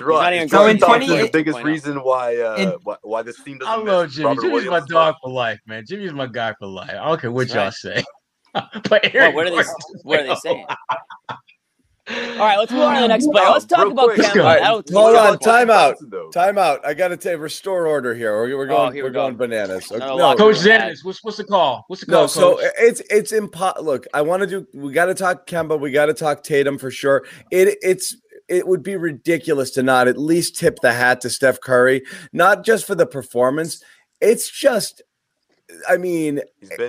Not 0.00 0.32
Sherrod, 0.32 0.32
even 0.34 0.44
is 0.46 0.50
So 0.50 0.66
in 0.66 0.78
Tristan 0.78 0.88
Thompson 0.90 1.08
28 1.08 1.22
the 1.32 1.38
biggest 1.38 1.58
2.0. 1.58 1.64
reason 1.64 1.96
why 2.02 2.36
uh, 2.38 2.56
In- 2.56 2.68
why, 2.84 2.96
why 3.02 3.22
this 3.22 3.42
team 3.42 3.58
doesn't 3.58 3.72
I 3.72 3.76
miss 3.78 3.86
love 3.86 4.10
Jimmy. 4.10 4.26
Robert 4.26 4.42
Jimmy's 4.42 4.66
my 4.70 4.80
dog 4.88 5.14
for 5.22 5.30
life, 5.30 5.60
man. 5.66 5.84
Jimmy's 5.86 6.12
my 6.12 6.26
guy 6.26 6.54
for 6.58 6.66
life. 6.66 6.90
I 6.90 7.08
don't 7.08 7.20
care 7.20 7.30
what 7.32 7.48
That's 7.48 7.84
y'all 7.84 7.92
right. 7.94 8.04
say. 8.04 8.04
but 8.88 9.14
Aaron 9.14 9.34
What, 9.34 9.46
what 9.46 9.52
are 9.52 9.62
they? 9.64 9.70
What 10.02 10.20
are 10.20 10.26
they 10.26 10.34
saying? 10.36 10.66
All 12.10 12.38
right, 12.38 12.56
let's 12.58 12.72
move 12.72 12.82
on 12.82 12.96
to 12.96 13.02
the 13.02 13.08
next 13.08 13.26
player. 13.26 13.44
Wow, 13.44 13.52
Let's 13.52 13.66
talk 13.66 13.78
real 13.84 13.92
about 13.92 14.14
quick. 14.14 14.26
Kemba. 14.26 14.34
go. 14.34 14.40
All 14.40 14.46
right, 14.48 14.60
That'll 14.60 14.82
hold 15.04 15.16
on, 15.16 15.34
us- 15.34 15.38
time 15.38 15.70
out. 15.70 15.96
Time 16.32 16.58
out. 16.58 16.84
I 16.84 16.92
got 16.92 17.08
to 17.08 17.16
take 17.16 17.38
restore 17.38 17.86
order 17.86 18.14
here. 18.16 18.32
We're, 18.42 18.56
we're 18.56 18.66
going. 18.66 18.88
Oh, 18.88 18.90
here 18.90 19.04
we're 19.04 19.10
we 19.10 19.14
go. 19.14 19.20
going 19.26 19.36
bananas. 19.36 19.92
Another 19.92 20.06
no, 20.10 20.16
locker 20.16 20.38
Coach 20.38 20.64
room 20.64 20.72
ad. 20.72 20.96
What's 21.04 21.22
what's 21.22 21.36
the 21.36 21.44
call? 21.44 21.84
What's 21.86 22.00
the 22.04 22.10
call? 22.10 22.22
no. 22.22 22.26
So 22.26 22.56
Coach? 22.56 22.64
it's 22.80 23.00
it's 23.10 23.32
impo- 23.32 23.80
Look, 23.80 24.06
I 24.12 24.22
want 24.22 24.40
to 24.40 24.46
do. 24.48 24.66
We 24.74 24.92
got 24.92 25.06
to 25.06 25.14
talk 25.14 25.46
Kemba. 25.46 25.78
We 25.78 25.92
got 25.92 26.06
to 26.06 26.14
talk 26.14 26.42
Tatum 26.42 26.78
for 26.78 26.90
sure. 26.90 27.24
It 27.52 27.78
it's 27.80 28.16
it 28.50 28.66
would 28.66 28.82
be 28.82 28.96
ridiculous 28.96 29.70
to 29.72 29.82
not 29.82 30.08
at 30.08 30.18
least 30.18 30.58
tip 30.58 30.80
the 30.82 30.92
hat 30.92 31.20
to 31.22 31.30
Steph 31.30 31.60
Curry, 31.60 32.02
not 32.32 32.64
just 32.64 32.86
for 32.86 32.94
the 32.94 33.06
performance. 33.06 33.82
It's 34.20 34.50
just. 34.50 35.00
I 35.88 35.98
mean, 35.98 36.40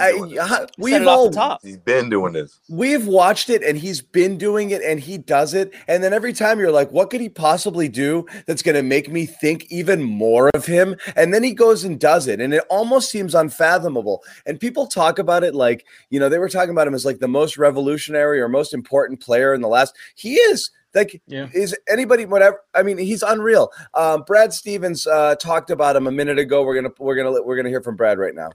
I. 0.02 0.12
I- 0.42 0.66
we've 0.80 1.06
all 1.06 1.30
the. 1.30 1.60
He's 1.62 1.78
been 1.78 2.10
doing 2.10 2.34
this. 2.34 2.60
we've 2.68 3.06
watched 3.06 3.52
it 3.52 3.62
and 3.62 3.78
he's 3.78 4.02
been 4.02 4.40
doing 4.40 4.72
it 4.72 4.82
and 4.82 5.00
he 5.00 5.20
does 5.20 5.54
it 5.54 5.72
and 5.88 6.04
then 6.04 6.14
every 6.14 6.34
time 6.34 6.58
you're 6.60 6.72
like 6.72 6.90
what 6.90 7.12
could 7.12 7.22
he 7.22 7.30
possibly 7.30 7.88
do 7.88 8.26
that's 8.48 8.64
going 8.64 8.76
to 8.76 8.82
make 8.82 9.08
me 9.12 9.28
think 9.28 9.68
even 9.70 10.02
more 10.02 10.50
of 10.56 10.66
him 10.66 10.96
and 11.16 11.32
then 11.32 11.44
he 11.44 11.54
goes 11.54 11.84
and 11.84 12.00
does 12.00 12.28
it 12.28 12.42
and 12.42 12.56
it 12.56 12.64
almost 12.72 13.12
seems 13.12 13.36
unfathomable 13.36 14.24
and 14.48 14.60
people 14.60 14.88
talk 14.88 15.20
about 15.20 15.44
it 15.44 15.54
like 15.54 15.86
you 16.10 16.20
know 16.20 16.28
they 16.28 16.40
were 16.40 16.50
talking 16.50 16.72
about 16.72 16.88
him 16.88 16.96
as 16.96 17.06
like 17.06 17.20
the 17.20 17.28
most 17.28 17.60
revolutionary 17.60 18.42
or 18.42 18.50
most 18.50 18.74
important 18.74 19.20
player 19.20 19.54
in 19.54 19.62
the 19.62 19.68
last 19.68 19.96
he 20.16 20.34
is 20.36 20.72
like 20.94 21.22
Yeah. 21.28 21.48
is 21.54 21.76
anybody 21.88 22.26
whatever 22.26 22.62
i 22.74 22.84
mean 22.84 22.98
he's 22.98 23.24
unreal 23.24 23.72
um, 23.94 24.24
brad 24.28 24.54
stevens 24.54 25.08
uh, 25.08 25.36
talked 25.36 25.70
about 25.70 25.96
him 25.96 26.08
a 26.08 26.12
minute 26.12 26.40
ago 26.40 26.64
we're 26.64 26.76
gonna 26.76 26.94
we're 27.00 27.16
gonna 27.16 27.42
we're 27.44 27.56
gonna 27.56 27.70
hear 27.70 27.82
from 27.82 27.96
brad 27.96 28.18
right 28.20 28.36
now 28.36 28.50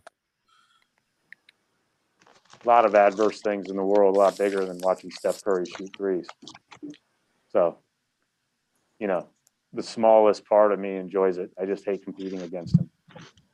a 2.65 2.69
lot 2.69 2.85
of 2.85 2.95
adverse 2.97 3.41
things 3.41 3.71
in 3.71 3.77
the 3.77 3.83
world 3.85 4.17
a 4.17 4.19
lot 4.19 4.37
bigger 4.37 4.65
than 4.67 4.79
watching 4.81 5.11
Steph 5.11 5.43
Curry 5.45 5.67
shoot 5.67 5.91
threes. 5.97 6.27
So, 7.49 7.79
you 8.99 9.07
know, 9.07 9.29
the 9.73 9.83
smallest 9.85 10.45
part 10.47 10.73
of 10.73 10.81
me 10.81 10.97
enjoys 10.97 11.39
it. 11.39 11.51
I 11.61 11.65
just 11.65 11.85
hate 11.85 12.03
competing 12.03 12.43
against 12.43 12.77
him. 12.77 12.91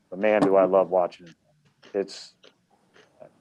But 0.09 0.19
man, 0.19 0.41
do 0.41 0.57
I 0.57 0.65
love 0.65 0.89
watching 0.91 1.27
him. 1.27 1.35
It's 1.93 2.35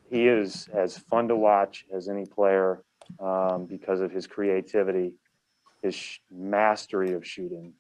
he 0.10 0.28
is 0.28 0.68
as 0.74 0.98
fun 0.98 1.30
to 1.30 1.38
watch 1.38 1.86
as 1.96 2.10
any 2.10 2.26
player 2.26 2.84
um, 3.22 3.66
because 3.66 4.02
of 4.02 4.12
his 4.12 4.28
creativity, 4.28 5.14
his 5.82 5.96
sh- 5.96 6.20
mastery 6.32 7.13
of 7.13 7.26
shooting, 7.26 7.74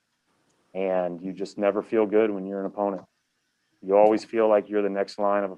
and 0.73 1.21
you 1.21 1.33
just 1.33 1.57
never 1.57 1.81
feel 1.81 2.05
good 2.05 2.31
when 2.31 2.45
you're 2.45 2.59
an 2.59 2.65
opponent. 2.65 3.03
You 3.83 3.97
always 3.97 4.23
feel 4.23 4.47
like 4.47 4.69
you're 4.69 4.81
the 4.81 4.89
next 4.89 5.19
line 5.19 5.43
of 5.43 5.51
a 5.51 5.55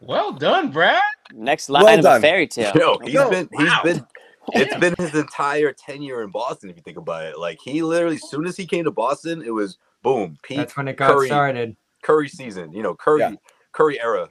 Well 0.00 0.32
done, 0.32 0.70
Brad. 0.70 1.00
Next 1.32 1.68
line 1.68 1.84
Well 1.84 1.98
of 1.98 2.02
done. 2.02 2.18
a 2.18 2.20
fairy 2.20 2.46
tale. 2.46 2.72
Yo, 2.74 2.98
he's 3.04 3.14
Yo, 3.14 3.30
been 3.30 3.48
he's 3.56 3.68
wow. 3.68 3.80
been 3.82 4.06
it's 4.54 4.74
been 4.76 4.94
his 4.98 5.14
entire 5.14 5.72
tenure 5.72 6.22
in 6.22 6.30
Boston. 6.30 6.68
If 6.70 6.76
you 6.76 6.82
think 6.82 6.98
about 6.98 7.24
it, 7.24 7.38
like 7.38 7.58
he 7.62 7.82
literally, 7.82 8.16
as 8.16 8.28
soon 8.28 8.46
as 8.46 8.56
he 8.56 8.66
came 8.66 8.84
to 8.84 8.90
Boston, 8.90 9.42
it 9.42 9.52
was 9.52 9.78
boom, 10.02 10.36
peak 10.42 10.56
That's 10.58 10.76
when 10.76 10.88
it 10.88 10.96
got 10.96 11.12
Curry, 11.12 11.28
started. 11.28 11.76
Curry 12.02 12.28
season. 12.28 12.72
You 12.72 12.82
know, 12.82 12.94
Curry 12.94 13.20
Yeah. 13.20 13.32
Curry 13.72 14.00
era. 14.00 14.28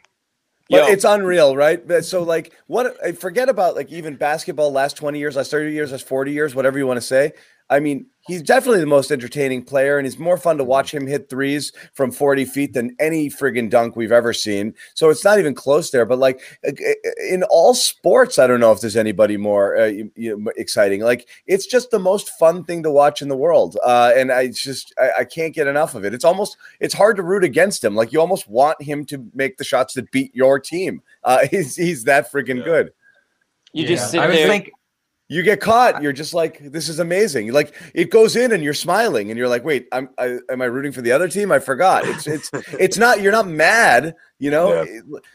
But 0.72 0.88
Yo. 0.88 0.94
it's 0.94 1.04
unreal, 1.04 1.54
right? 1.56 1.82
So 2.02 2.24
like 2.24 2.54
what 2.68 2.96
I 3.04 3.12
forget 3.12 3.50
about 3.50 3.76
like 3.76 3.92
even 3.92 4.16
basketball 4.16 4.72
last 4.72 4.96
20 4.96 5.20
years, 5.20 5.36
last 5.36 5.52
30 5.52 5.74
years, 5.74 5.92
last 5.92 6.08
40 6.08 6.32
years, 6.32 6.56
whatever 6.56 6.78
you 6.80 6.88
want 6.88 6.96
to 6.96 7.06
say. 7.06 7.34
I 7.72 7.80
mean, 7.80 8.06
he's 8.28 8.44
definitely 8.44 8.82
the 8.82 8.86
most 8.86 9.12
entertaining 9.12 9.64
player, 9.64 9.98
and 9.98 10.06
it's 10.06 10.20
more 10.20 10.38
fun 10.38 10.58
to 10.58 10.64
watch 10.64 10.94
him 10.94 11.08
hit 11.08 11.30
threes 11.30 11.72
from 11.94 12.12
40 12.12 12.46
feet 12.46 12.74
than 12.74 12.96
any 13.00 13.30
friggin' 13.30 13.70
dunk 13.70 13.96
we've 13.96 14.12
ever 14.12 14.34
seen. 14.34 14.76
So 14.94 15.10
it's 15.10 15.24
not 15.24 15.40
even 15.40 15.56
close 15.56 15.90
there. 15.90 16.06
But 16.06 16.20
like 16.20 16.42
in 17.30 17.44
all 17.50 17.74
sports, 17.74 18.38
I 18.38 18.46
don't 18.46 18.60
know 18.60 18.72
if 18.74 18.82
there's 18.82 18.98
anybody 18.98 19.38
more 19.38 19.78
uh, 19.78 19.86
you- 19.86 20.12
you- 20.16 20.52
exciting. 20.58 21.02
Like 21.02 21.28
it's 21.48 21.66
just 21.66 21.92
the 21.92 21.98
most 22.00 22.30
fun 22.38 22.64
thing 22.66 22.84
to 22.84 22.92
watch 22.92 23.22
in 23.22 23.30
the 23.30 23.38
world, 23.38 23.78
uh, 23.84 24.12
and 24.16 24.32
I 24.32 24.48
just 24.50 24.94
I, 25.00 25.12
I 25.20 25.24
can't 25.24 25.56
get 25.56 25.68
enough 25.68 25.96
of 25.96 26.04
it. 26.06 26.14
It's 26.14 26.26
almost 26.26 26.58
it's 26.82 26.94
hard 26.94 27.16
to 27.18 27.24
root 27.24 27.44
against 27.46 27.84
him. 27.84 27.96
Like 27.96 28.12
you 28.12 28.20
almost 28.20 28.48
want 28.50 28.82
him 28.82 29.06
to 29.06 29.26
make 29.34 29.56
the 29.58 29.64
shots 29.64 29.94
that 29.94 30.12
beat 30.12 30.36
your 30.36 30.60
team. 30.60 31.02
Uh, 31.24 31.48
he's 31.50 31.76
he's 31.78 32.04
that 32.04 32.30
friggin' 32.32 32.58
Yeah. 32.58 32.64
good. 32.66 32.94
You 33.74 33.84
Yeah. 33.84 33.90
just 33.96 34.12
sit 34.12 34.20
I 34.20 34.28
there. 34.28 34.48
think 34.50 34.72
You 35.32 35.44
get 35.44 35.62
caught, 35.62 36.02
you're 36.04 36.12
just 36.12 36.34
like, 36.34 36.60
this 36.74 36.90
is 36.90 37.00
amazing. 37.00 37.54
Like 37.54 37.74
it 37.94 38.10
goes 38.10 38.36
in 38.36 38.52
and 38.52 38.62
you're 38.62 38.74
smiling, 38.74 39.32
and 39.32 39.38
you're 39.38 39.48
like, 39.48 39.64
wait, 39.64 39.88
I'm 39.94 40.10
I, 40.18 40.40
am 40.50 40.62
I 40.62 40.66
rooting 40.66 40.92
for 40.92 41.02
the 41.02 41.14
other 41.14 41.30
team? 41.30 41.54
I 41.54 41.60
forgot. 41.60 42.06
It's 42.06 42.28
it's 42.28 42.52
it's 42.78 42.98
not. 42.98 43.22
You're 43.22 43.32
not 43.32 43.48
mad. 43.48 44.14
You 44.42 44.50
know, 44.50 44.86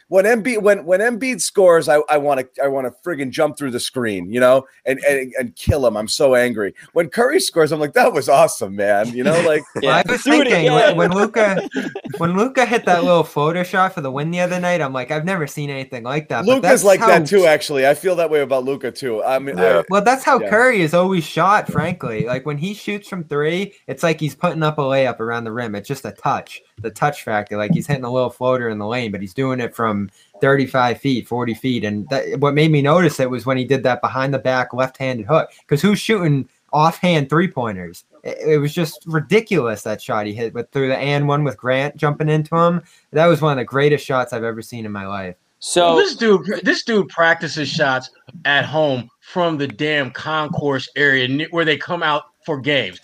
when 0.09 0.25
Embiid 0.25 0.61
when 0.61 0.83
when 0.83 0.99
Embiid 0.99 1.39
scores, 1.39 1.87
I 1.87 1.99
I 2.09 2.17
want 2.17 2.41
to 2.41 2.63
I 2.63 2.67
want 2.67 2.87
to 2.87 3.09
friggin' 3.09 3.29
jump 3.31 3.57
through 3.57 3.71
the 3.71 3.79
screen, 3.79 4.29
you 4.33 4.41
know, 4.41 4.67
and, 4.85 4.99
and 5.07 5.31
and 5.39 5.55
kill 5.55 5.87
him. 5.87 5.95
I'm 5.95 6.09
so 6.09 6.35
angry. 6.35 6.73
When 6.91 7.07
Curry 7.07 7.39
scores, 7.39 7.71
I'm 7.71 7.79
like, 7.79 7.93
that 7.93 8.11
was 8.11 8.27
awesome, 8.27 8.75
man. 8.75 9.07
You 9.15 9.23
know, 9.23 9.39
like 9.47 9.63
Well, 9.75 9.83
Yeah. 9.85 10.03
I 10.05 10.11
was 10.11 10.21
thinking 10.23 10.51
again. 10.51 10.73
when, 10.97 10.97
when 10.97 11.11
Luka 11.11 11.69
when 12.17 12.35
Luka 12.35 12.65
hit 12.65 12.83
that 12.85 13.05
little 13.05 13.23
photo 13.23 13.63
shot 13.63 13.93
for 13.93 14.01
the 14.01 14.11
win 14.11 14.29
the 14.31 14.41
other 14.41 14.59
night, 14.59 14.81
I'm 14.81 14.91
like, 14.91 15.09
I've 15.09 15.23
never 15.23 15.47
seen 15.47 15.69
anything 15.69 16.03
like 16.03 16.27
that. 16.27 16.41
but 16.45 16.55
Luka's 16.55 16.61
that's 16.69 16.83
like 16.83 16.99
how- 16.99 17.07
that 17.07 17.25
too. 17.25 17.45
Actually, 17.45 17.87
I 17.87 17.93
feel 17.93 18.17
that 18.17 18.29
way 18.29 18.41
about 18.41 18.65
Luka 18.65 18.91
too. 18.91 19.23
I 19.23 19.39
mean, 19.39 19.57
Yeah. 19.57 19.83
Well, 19.89 20.01
that's 20.03 20.25
how 20.25 20.37
Yeah. 20.41 20.49
Curry 20.49 20.81
is 20.81 20.93
always 20.93 21.23
shot, 21.23 21.71
frankly. 21.71 22.25
Like 22.25 22.45
when 22.45 22.57
he 22.57 22.73
shoots 22.73 23.07
from 23.07 23.23
three, 23.23 23.73
it's 23.87 24.03
like 24.03 24.19
he's 24.19 24.35
putting 24.35 24.63
up 24.63 24.77
a 24.77 24.81
layup 24.81 25.21
around 25.21 25.45
the 25.45 25.53
rim. 25.53 25.75
It's 25.75 25.87
just 25.87 26.03
a 26.03 26.11
touch, 26.11 26.61
the 26.81 26.91
touch 26.91 27.23
factor. 27.23 27.57
Like 27.57 27.71
he's 27.71 27.87
hitting 27.87 28.03
a 28.03 28.11
little 28.11 28.29
floater 28.29 28.69
in 28.69 28.77
the 28.77 28.87
lane, 28.87 29.11
but 29.11 29.21
he's 29.21 29.33
doing 29.33 29.59
it 29.59 29.75
from 29.75 30.09
35 30.41 30.99
feet, 30.99 31.27
40 31.27 31.53
feet. 31.53 31.83
And 31.83 32.07
that, 32.09 32.39
what 32.39 32.53
made 32.53 32.71
me 32.71 32.81
notice 32.81 33.19
it 33.19 33.29
was 33.29 33.45
when 33.45 33.57
he 33.57 33.65
did 33.65 33.83
that 33.83 34.01
behind 34.01 34.33
the 34.33 34.39
back 34.39 34.73
left 34.73 34.97
handed 34.97 35.25
hook. 35.25 35.51
Because 35.61 35.81
who's 35.81 35.99
shooting 35.99 36.47
offhand 36.71 37.29
three 37.29 37.47
pointers? 37.47 38.05
It, 38.23 38.37
it 38.53 38.57
was 38.57 38.73
just 38.73 39.03
ridiculous 39.05 39.83
that 39.83 40.01
shot 40.01 40.25
he 40.25 40.33
hit 40.33 40.53
with 40.53 40.71
through 40.71 40.89
the 40.89 40.97
and 40.97 41.27
one 41.27 41.43
with 41.43 41.57
Grant 41.57 41.97
jumping 41.97 42.29
into 42.29 42.55
him. 42.55 42.81
That 43.11 43.27
was 43.27 43.41
one 43.41 43.53
of 43.53 43.57
the 43.57 43.65
greatest 43.65 44.05
shots 44.05 44.33
I've 44.33 44.43
ever 44.43 44.61
seen 44.61 44.85
in 44.85 44.91
my 44.91 45.07
life. 45.07 45.35
so 45.59 45.95
this 45.95 46.15
dude, 46.15 46.45
this 46.63 46.83
dude 46.83 47.09
practices 47.09 47.67
shots 47.67 48.11
at 48.45 48.65
home 48.65 49.09
from 49.21 49.57
the 49.57 49.67
damn 49.67 50.11
concourse 50.11 50.87
area 50.95 51.47
where 51.49 51.65
they 51.65 51.77
come 51.77 52.03
out 52.03 52.25
for 52.47 52.57
games. 52.61 53.01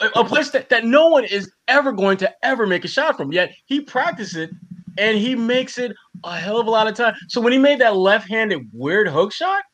A 0.00 0.20
a 0.20 0.24
place 0.24 0.50
that, 0.50 0.68
that 0.68 0.84
no 0.84 1.08
one 1.08 1.24
is 1.24 1.50
ever 1.66 1.90
going 1.90 2.16
to 2.18 2.32
ever 2.44 2.64
make 2.64 2.84
a 2.84 2.88
shot 2.88 3.16
from. 3.16 3.32
Yet 3.32 3.50
he 3.66 3.80
practices 3.80 4.36
it 4.36 4.50
and 4.96 5.18
he 5.18 5.34
makes 5.34 5.78
it 5.78 5.92
a 6.22 6.36
hell 6.36 6.60
of 6.60 6.68
a 6.68 6.70
lot 6.70 6.86
of 6.86 6.94
time. 6.94 7.16
So 7.26 7.40
when 7.40 7.52
he 7.52 7.58
made 7.58 7.80
that 7.80 7.96
left-handed 7.96 8.70
weird 8.72 9.08
hook 9.08 9.32
shot, 9.32 9.64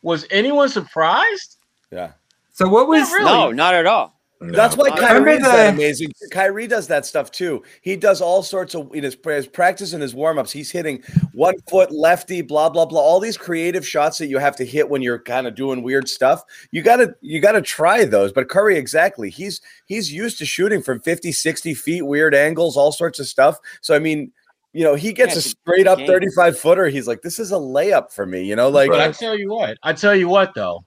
was 0.00 0.26
anyone 0.30 0.70
surprised? 0.70 1.58
yeah. 1.92 2.12
So 2.52 2.66
what 2.66 2.88
was 2.88 3.12
really. 3.12 3.26
no, 3.26 3.52
not 3.52 3.74
at 3.74 3.84
all. 3.84 4.15
That's 4.38 4.76
why 4.76 4.90
I 4.90 5.12
remember 5.12 5.30
Kyrie's 5.30 5.42
that 5.44 5.74
amazing. 5.74 6.12
Kyrie 6.30 6.66
does 6.66 6.86
that 6.88 7.06
stuff 7.06 7.30
too. 7.30 7.62
He 7.80 7.96
does 7.96 8.20
all 8.20 8.42
sorts 8.42 8.74
of 8.74 8.94
in 8.94 9.02
his, 9.02 9.16
his 9.24 9.46
practice 9.46 9.94
and 9.94 10.02
his 10.02 10.14
warm 10.14 10.38
ups. 10.38 10.52
He's 10.52 10.70
hitting 10.70 11.02
one 11.32 11.54
foot 11.70 11.90
lefty, 11.90 12.42
blah 12.42 12.68
blah 12.68 12.84
blah. 12.84 13.00
All 13.00 13.18
these 13.18 13.38
creative 13.38 13.86
shots 13.86 14.18
that 14.18 14.26
you 14.26 14.36
have 14.36 14.54
to 14.56 14.64
hit 14.64 14.88
when 14.90 15.00
you're 15.00 15.20
kind 15.20 15.46
of 15.46 15.54
doing 15.54 15.82
weird 15.82 16.06
stuff. 16.06 16.42
You 16.70 16.82
gotta 16.82 17.14
you 17.22 17.40
gotta 17.40 17.62
try 17.62 18.04
those. 18.04 18.30
But 18.30 18.50
Curry, 18.50 18.76
exactly. 18.76 19.30
He's 19.30 19.62
he's 19.86 20.12
used 20.12 20.36
to 20.38 20.44
shooting 20.44 20.82
from 20.82 21.00
50, 21.00 21.32
60 21.32 21.72
feet, 21.72 22.02
weird 22.02 22.34
angles, 22.34 22.76
all 22.76 22.92
sorts 22.92 23.18
of 23.18 23.26
stuff. 23.26 23.58
So 23.80 23.94
I 23.94 23.98
mean, 23.98 24.32
you 24.74 24.84
know, 24.84 24.96
he 24.96 25.14
gets 25.14 25.32
Yeah, 25.34 25.38
a 25.38 25.42
straight 25.42 25.86
up 25.86 25.98
35 26.00 26.58
footer. 26.58 26.88
He's 26.88 27.08
like, 27.08 27.22
this 27.22 27.38
is 27.38 27.52
a 27.52 27.56
layup 27.56 28.12
for 28.12 28.26
me. 28.26 28.44
You 28.44 28.54
know, 28.54 28.68
like 28.68 28.90
But 28.90 29.00
I 29.00 29.12
tell 29.12 29.34
you 29.34 29.48
what, 29.48 29.78
I 29.82 29.94
tell 29.94 30.14
you 30.14 30.28
what 30.28 30.54
though, 30.54 30.84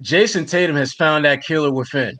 Jayson 0.00 0.46
Tatum 0.46 0.76
has 0.76 0.92
found 0.92 1.24
that 1.24 1.42
killer 1.42 1.72
within. 1.72 2.16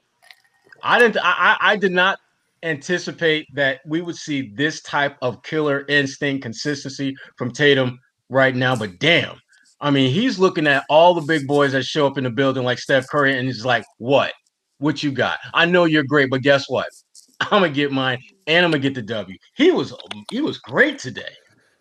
I 0.88 0.98
didn't. 0.98 1.18
I, 1.22 1.56
I 1.60 1.76
did 1.76 1.92
not 1.92 2.18
anticipate 2.62 3.46
that 3.54 3.80
we 3.86 4.00
would 4.00 4.16
see 4.16 4.52
this 4.56 4.80
type 4.80 5.16
of 5.20 5.42
killer 5.42 5.84
instinct 5.88 6.42
consistency 6.42 7.14
from 7.36 7.52
Tatum 7.52 7.98
right 8.30 8.56
now. 8.56 8.74
But 8.74 8.98
damn, 8.98 9.36
I 9.82 9.90
mean, 9.90 10.10
he's 10.10 10.38
looking 10.38 10.66
at 10.66 10.84
all 10.88 11.12
the 11.12 11.20
big 11.20 11.46
boys 11.46 11.72
that 11.72 11.84
show 11.84 12.06
up 12.06 12.16
in 12.16 12.24
the 12.24 12.30
building 12.30 12.64
like 12.64 12.78
Steph 12.78 13.06
Curry, 13.06 13.36
and 13.36 13.46
he's 13.46 13.66
like, 13.66 13.84
"What? 13.98 14.32
What 14.78 15.02
you 15.02 15.12
got? 15.12 15.38
I 15.52 15.66
know 15.66 15.84
you're 15.84 16.04
great, 16.04 16.30
but 16.30 16.40
guess 16.40 16.64
what? 16.68 16.88
I'm 17.40 17.48
gonna 17.50 17.68
get 17.68 17.92
mine, 17.92 18.18
and 18.46 18.64
I'm 18.64 18.70
gonna 18.70 18.82
get 18.82 18.94
the 18.94 19.02
W." 19.02 19.36
He 19.56 19.70
was 19.70 19.92
he 20.30 20.40
was 20.40 20.56
great 20.56 20.98
today. 20.98 21.34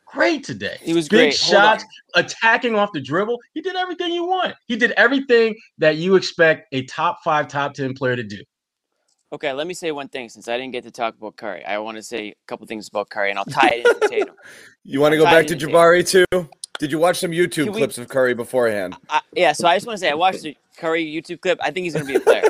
Great 0.06 0.44
today. 0.44 0.78
He 0.82 0.94
was 0.94 1.08
Big 1.08 1.20
great. 1.20 1.34
Shots, 1.34 1.86
attacking 2.16 2.76
off 2.76 2.90
the 2.94 3.02
dribble. 3.02 3.40
He 3.54 3.62
did 3.62 3.78
everything 3.78 4.12
you 4.12 4.26
want. 4.26 4.54
He 4.66 4.76
did 4.76 4.92
everything 4.92 5.56
that 5.78 5.96
you 5.96 6.16
expect 6.16 6.68
a 6.74 6.84
top 6.86 7.20
five, 7.24 7.48
top 7.48 7.74
10 7.74 7.94
player 7.94 8.16
to 8.16 8.24
do. 8.24 8.42
Okay, 9.34 9.52
let 9.52 9.68
me 9.68 9.74
say 9.74 9.92
one 9.92 10.08
thing 10.08 10.30
since 10.30 10.48
I 10.48 10.58
didn't 10.58 10.72
get 10.72 10.86
to 10.86 10.92
talk 10.92 11.16
about 11.18 11.36
Curry. 11.36 11.66
I 11.66 11.80
want 11.80 11.98
to 11.98 12.04
say 12.04 12.30
a 12.30 12.36
couple 12.48 12.66
things 12.66 12.88
about 12.88 13.10
Curry, 13.10 13.30
and 13.30 13.38
I'll 13.38 13.46
tie 13.46 13.84
it 13.84 13.88
into 13.88 14.08
Tatum. 14.08 14.36
you 14.84 15.02
want 15.02 15.12
to 15.12 15.18
go 15.18 15.26
back 15.26 15.48
to 15.48 15.54
into 15.54 15.68
Jabari 15.68 16.08
too. 16.08 16.50
Did 16.80 16.92
you 16.92 17.00
watch 17.00 17.20
some 17.20 17.32
YouTube 17.32 17.74
we- 17.74 17.80
clips 17.80 17.98
of 17.98 18.08
Curry 18.08 18.34
beforehand? 18.34 18.96
I, 19.10 19.22
yeah, 19.34 19.52
so 19.52 19.68
I 19.68 19.76
just 19.76 19.86
want 19.86 19.98
to 19.98 20.00
say 20.00 20.10
I 20.10 20.14
watched 20.14 20.44
the 20.44 20.56
Curry 20.78 21.04
YouTube 21.04 21.42
clip. 21.42 21.60
I 21.62 21.72
think 21.72 21.84
he's 21.84 21.94
going 21.94 22.08
to 22.08 22.14
be 22.14 22.16
a 22.16 22.20
player. 22.20 22.44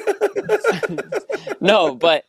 no, 1.62 1.96
but 1.96 2.26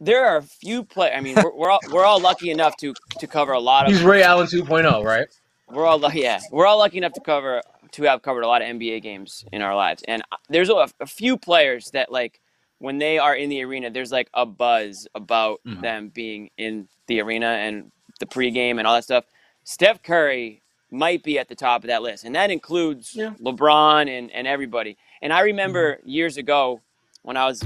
there 0.00 0.24
are 0.24 0.38
a 0.38 0.42
few 0.42 0.84
players. 0.84 1.14
I 1.16 1.20
mean, 1.20 1.36
we're, 1.36 1.54
we're 1.54 1.70
all 1.70 1.80
we're 1.92 2.04
all 2.04 2.20
lucky 2.20 2.50
enough 2.50 2.76
to 2.78 2.94
to 3.18 3.26
cover 3.26 3.52
a 3.52 3.60
lot 3.60 3.86
of. 3.86 3.92
He's 3.92 4.02
Ray 4.02 4.22
Allen 4.22 4.46
2.0, 4.46 5.04
right? 5.04 5.26
We're 5.70 5.86
all 5.86 5.98
lucky. 5.98 6.20
Yeah, 6.20 6.40
we're 6.50 6.66
all 6.66 6.78
lucky 6.78 6.98
enough 6.98 7.12
to 7.14 7.20
cover 7.20 7.60
to 7.92 8.02
have 8.04 8.22
covered 8.22 8.42
a 8.42 8.48
lot 8.48 8.62
of 8.62 8.68
NBA 8.68 9.02
games 9.02 9.44
in 9.52 9.60
our 9.60 9.74
lives, 9.76 10.02
and 10.08 10.22
uh, 10.32 10.36
there's 10.48 10.70
a, 10.70 10.88
a 11.00 11.06
few 11.06 11.36
players 11.36 11.90
that 11.90 12.10
like 12.10 12.40
when 12.78 12.98
they 12.98 13.18
are 13.18 13.34
in 13.34 13.48
the 13.48 13.62
arena, 13.62 13.90
there's 13.90 14.12
like 14.12 14.28
a 14.34 14.44
buzz 14.46 15.06
about 15.14 15.60
Mhm. 15.66 15.80
them 15.80 16.08
being 16.08 16.50
in 16.58 16.88
the 17.06 17.20
arena 17.20 17.46
and 17.46 17.90
the 18.20 18.26
pregame 18.26 18.78
and 18.78 18.86
all 18.86 18.94
that 18.94 19.04
stuff. 19.04 19.24
Steph 19.64 20.02
Curry 20.02 20.62
might 20.90 21.22
be 21.22 21.38
at 21.38 21.48
the 21.48 21.54
top 21.54 21.82
of 21.82 21.88
that 21.88 22.02
list, 22.02 22.24
and 22.24 22.34
that 22.34 22.50
includes 22.50 23.14
Yeah. 23.14 23.34
LeBron 23.40 24.08
and 24.08 24.30
and 24.30 24.46
everybody. 24.46 24.96
And 25.22 25.32
I 25.32 25.40
remember 25.40 26.00
years 26.04 26.36
ago 26.36 26.80
when 27.22 27.36
I 27.36 27.46
was, 27.46 27.62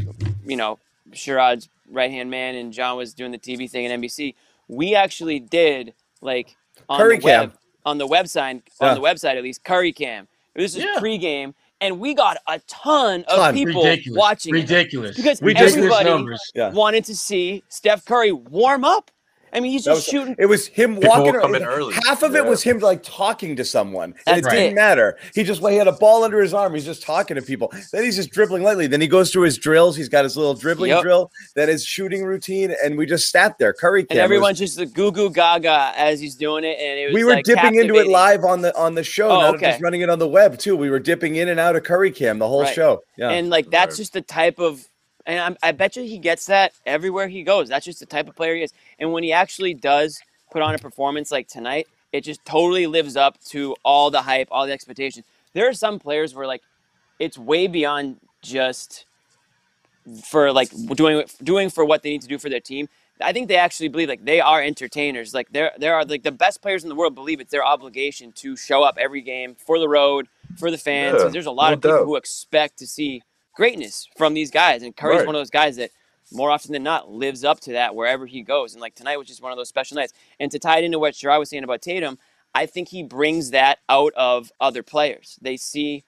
you 0.47 0.57
know, 0.57 0.79
Sherrod's 1.13 1.69
right 1.91 2.11
hand 2.11 2.31
man 2.31 2.55
and 2.55 2.73
John 2.73 2.97
was 2.97 3.15
doing 3.15 3.33
the 3.33 3.39
TV 3.39 3.67
thing 3.69 3.87
at 3.87 3.93
NBC. 3.93 4.35
We 4.69 4.95
actually 4.95 5.41
did 5.41 5.95
like 6.21 6.57
on 6.89 6.99
Curry 6.99 7.19
the 7.19 7.25
web 7.25 7.51
cam. 7.51 7.59
on 7.85 7.99
the 7.99 8.07
website 8.07 8.63
Yeah. 8.81 8.91
on 8.91 8.95
the 8.95 9.01
website 9.01 9.37
at 9.37 9.43
least 9.43 9.65
Curry 9.65 9.93
Cam. 9.93 10.29
This 10.55 10.75
is 10.77 10.85
Yeah. 10.85 10.97
pregame, 10.99 11.55
and 11.81 12.01
we 12.01 12.15
got 12.15 12.39
a 12.47 12.59
ton 12.67 13.25
of 13.29 13.37
Ton. 13.39 13.55
people 13.55 13.83
Ridiculous. 13.85 14.19
watching 14.19 14.55
it 14.55 14.59
Ridiculous. 14.59 15.17
because 15.17 15.41
Ridiculous 15.43 15.77
everybody 15.77 16.11
numbers. 16.11 16.41
Yeah. 16.55 16.71
wanted 16.71 17.05
to 17.07 17.17
see 17.17 17.63
Steph 17.69 18.05
Curry 18.05 18.33
warm 18.33 18.85
up. 18.85 19.11
I 19.53 19.61
mean, 19.61 19.73
he's 19.73 19.85
That 19.85 19.95
just 19.97 20.07
was- 20.13 20.21
shooting. 20.21 20.37
It 20.39 20.47
was 20.47 20.67
him 20.67 20.97
People 20.97 21.11
walking 21.11 21.37
around. 21.37 21.57
early. 21.63 21.95
Half 22.07 22.23
of 22.23 22.35
it 22.37 22.45
was 22.45 22.63
him 22.63 22.79
like 22.79 23.03
talking 23.03 23.57
to 23.57 23.65
someone. 23.65 24.15
And 24.27 24.39
it 24.39 24.43
That's 24.43 24.55
didn't 24.55 24.75
matter. 24.75 25.17
He 25.35 25.43
just 25.45 25.61
he 25.67 25.77
had 25.77 25.89
a 25.89 25.93
ball 25.93 26.25
under 26.25 26.41
his 26.41 26.53
arm. 26.55 26.75
He's 26.75 26.85
just 26.85 27.03
talking 27.03 27.35
to 27.37 27.43
people. 27.43 27.73
Then 27.93 28.05
he's 28.05 28.17
just 28.17 28.31
dribbling 28.31 28.63
lightly. 28.63 28.87
Then 28.87 29.01
he 29.01 29.07
goes 29.07 29.31
through 29.33 29.43
his 29.43 29.59
drills. 29.59 29.97
He's 29.97 30.09
got 30.09 30.25
his 30.25 30.37
little 30.37 30.55
dribbling 30.55 30.91
Yep. 30.91 31.03
drill, 31.03 31.31
then 31.55 31.69
his 31.69 31.85
shooting 31.85 32.25
routine, 32.25 32.75
and 32.83 32.97
we 32.99 33.07
just 33.07 33.31
sat 33.31 33.59
there. 33.59 33.73
Curry 33.73 34.01
And 34.01 34.09
cam 34.11 34.17
was- 34.19 34.25
everyone's 34.25 34.59
just 34.59 34.77
the 34.77 34.87
goo 34.87 35.13
goo 35.13 35.31
gaga 35.31 35.93
as 35.97 36.21
he's 36.21 36.35
doing 36.35 36.65
it, 36.65 36.79
and 36.81 36.99
it 36.99 37.07
was 37.07 37.15
we 37.15 37.25
were 37.25 37.33
like, 37.35 37.45
dipping 37.45 37.77
into 37.77 37.97
it 37.97 38.07
live 38.09 38.45
on 38.45 38.61
the 38.63 38.77
on 38.77 38.95
the 38.95 39.03
show, 39.05 39.29
Oh, 39.31 39.41
not 39.41 39.55
okay. 39.57 39.71
just 39.71 39.83
running 39.83 40.01
it 40.03 40.11
on 40.11 40.19
the 40.19 40.29
web 40.29 40.59
too. 40.59 40.77
We 40.77 40.91
were 40.91 40.99
dipping 40.99 41.37
in 41.37 41.49
and 41.49 41.59
out 41.61 41.77
of 41.77 41.83
Curry 41.85 42.11
Cam 42.11 42.39
the 42.39 42.49
whole 42.49 42.63
Right. 42.63 42.75
show. 42.75 43.03
Yeah, 43.17 43.31
And 43.31 43.51
like 43.51 43.71
that's 43.71 43.95
Right. 43.95 43.97
just 43.99 44.13
the 44.13 44.21
type 44.21 44.59
of, 44.59 44.85
and 45.29 45.41
I'm, 45.41 45.59
I 45.63 45.73
bet 45.73 45.97
you 45.97 46.05
he 46.05 46.19
gets 46.19 46.47
that 46.49 46.75
everywhere 46.87 47.29
he 47.29 47.45
goes. 47.45 47.71
That's 47.71 47.87
just 47.87 48.01
the 48.01 48.07
type 48.07 48.29
of 48.29 48.37
player 48.37 48.57
he 48.57 48.65
is. 48.65 48.73
And 49.01 49.13
when 49.13 49.25
he 49.25 49.33
actually 49.33 49.75
does 49.75 50.21
put 50.53 50.63
on 50.63 50.75
a 50.75 50.81
performance 50.81 51.33
like 51.33 51.49
tonight, 51.49 51.89
it 52.13 52.23
just 52.23 52.45
totally 52.47 52.89
lives 52.89 53.17
up 53.17 53.39
to 53.51 53.77
all 53.85 54.11
the 54.11 54.23
hype, 54.23 54.49
all 54.53 54.67
the 54.67 54.73
expectations. 54.75 55.27
There 55.55 55.69
are 55.69 55.75
some 55.75 56.01
players 56.01 56.35
where 56.35 56.49
like 56.49 56.63
it's 57.21 57.39
way 57.39 57.69
beyond 57.69 58.19
just 58.43 59.07
for 60.27 60.53
like 60.53 60.71
doing 60.95 61.25
doing 61.45 61.71
for 61.71 61.85
what 61.85 62.03
they 62.03 62.11
need 62.11 62.23
to 62.23 62.29
do 62.29 62.39
for 62.39 62.51
their 62.51 62.61
team. 62.61 62.89
I 63.23 63.33
think 63.35 63.49
they 63.49 63.57
actually 63.57 63.89
believe 63.89 64.11
like 64.11 64.25
they 64.25 64.41
are 64.41 64.63
entertainers. 64.63 65.35
Like 65.35 65.49
there 65.53 65.73
there 65.79 65.97
are 65.97 66.05
like 66.07 66.25
the 66.25 66.33
best 66.33 66.63
players 66.63 66.85
in 66.85 66.91
the 66.91 66.97
world 66.97 67.17
believe 67.17 67.41
it's 67.41 67.53
their 67.53 67.67
obligation 67.67 68.33
to 68.39 68.57
show 68.57 68.85
up 68.85 68.97
every 68.99 69.23
game 69.23 69.57
for 69.57 69.79
the 69.81 69.89
road 69.89 70.29
for 70.59 70.71
the 70.71 70.79
fans. 70.79 71.25
Yeah, 71.25 71.31
There's 71.31 71.47
a 71.47 71.53
lot 71.53 71.71
no 71.71 71.75
of 71.75 71.83
people 71.83 71.99
doubt. 71.99 72.05
who 72.05 72.17
expect 72.17 72.79
to 72.81 72.87
see 72.87 73.23
greatness 73.59 74.09
from 74.17 74.35
these 74.35 74.53
guys, 74.53 74.83
and 74.85 74.97
Curry's 74.97 75.19
Right. 75.19 75.27
one 75.27 75.37
of 75.37 75.41
those 75.41 75.51
guys 75.51 75.77
that 75.77 75.91
more 76.33 76.51
often 76.51 76.73
than 76.73 76.85
not 76.85 77.11
lives 77.11 77.45
up 77.45 77.61
to 77.61 77.73
that 77.73 77.95
wherever 77.97 78.27
he 78.27 78.43
goes. 78.43 78.73
And 78.75 78.81
like 78.81 78.95
tonight 78.95 79.19
was 79.19 79.29
just 79.29 79.43
one 79.43 79.53
of 79.53 79.59
those 79.59 79.69
special 79.69 79.97
nights. 79.97 80.15
And 80.41 80.51
to 80.53 80.61
tie 80.61 80.79
it 80.79 80.85
into 80.85 81.01
what 81.01 81.15
Sherrod 81.15 81.41
was 81.41 81.51
saying 81.51 81.65
about 81.65 81.83
Tatum, 81.83 82.19
I 82.55 82.67
think 82.67 82.89
he 82.89 83.03
brings 83.03 83.51
that 83.51 83.81
out 83.91 84.15
of 84.17 84.53
other 84.61 84.85
players. 84.85 85.39
They 85.43 85.59
see 85.59 86.05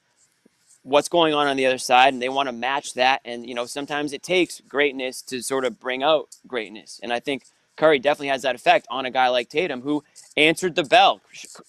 what's 0.85 1.09
going 1.11 1.35
on 1.35 1.49
on 1.49 1.57
the 1.59 1.67
other 1.67 1.79
side 1.79 2.15
and 2.15 2.23
they 2.23 2.29
want 2.31 2.49
to 2.49 2.53
match 2.53 2.95
that 2.95 3.21
and 3.27 3.47
you 3.47 3.55
know 3.55 3.67
sometimes 3.67 4.15
it 4.15 4.23
takes 4.23 4.61
greatness 4.63 5.23
to 5.23 5.43
sort 5.43 5.65
of 5.67 5.79
bring 5.79 6.03
out 6.03 6.37
greatness 6.47 6.99
and 7.03 7.13
i 7.13 7.21
think 7.21 7.45
curry 7.77 7.99
definitely 7.99 8.29
has 8.29 8.43
that 8.43 8.55
effect 8.55 8.87
on 8.91 9.05
a 9.05 9.11
guy 9.11 9.29
like 9.29 9.51
tatum 9.51 9.83
who 9.83 10.03
answered 10.39 10.75
the 10.75 10.85
bell 10.85 11.21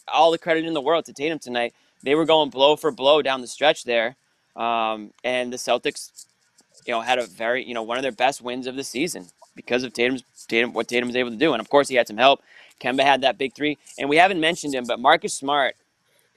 all 0.08 0.32
the 0.32 0.38
credit 0.38 0.64
in 0.66 0.74
the 0.74 0.82
world 0.82 1.04
to 1.06 1.14
tatum 1.14 1.40
tonight 1.40 1.74
they 2.04 2.16
were 2.16 2.26
going 2.26 2.50
blow 2.50 2.78
for 2.78 2.90
blow 2.90 3.22
down 3.22 3.42
the 3.42 3.48
stretch 3.48 3.84
there 3.84 4.16
um, 4.56 5.12
and 5.24 5.54
the 5.54 5.58
celtics 5.58 6.26
you 6.86 6.94
know 6.94 7.02
had 7.02 7.20
a 7.20 7.26
very 7.28 7.64
you 7.66 7.74
know 7.74 7.84
one 7.84 7.98
of 7.98 8.04
their 8.04 8.12
best 8.12 8.42
wins 8.42 8.68
of 8.68 8.76
the 8.76 8.84
season 8.84 9.28
because 9.56 9.84
of 9.84 9.94
tatum's 9.94 10.24
tatum 10.48 10.74
what 10.74 10.88
tatum 10.88 11.08
was 11.08 11.16
able 11.16 11.30
to 11.32 11.38
do 11.38 11.54
and 11.54 11.62
of 11.62 11.70
course 11.70 11.88
he 11.90 11.96
had 11.96 12.08
some 12.08 12.18
help 12.18 12.42
kemba 12.82 13.04
had 13.04 13.22
that 13.22 13.38
big 13.38 13.54
three 13.56 13.78
and 13.98 14.10
we 14.10 14.18
haven't 14.18 14.40
mentioned 14.40 14.74
him 14.74 14.86
but 14.88 15.00
marcus 15.00 15.34
smart 15.34 15.76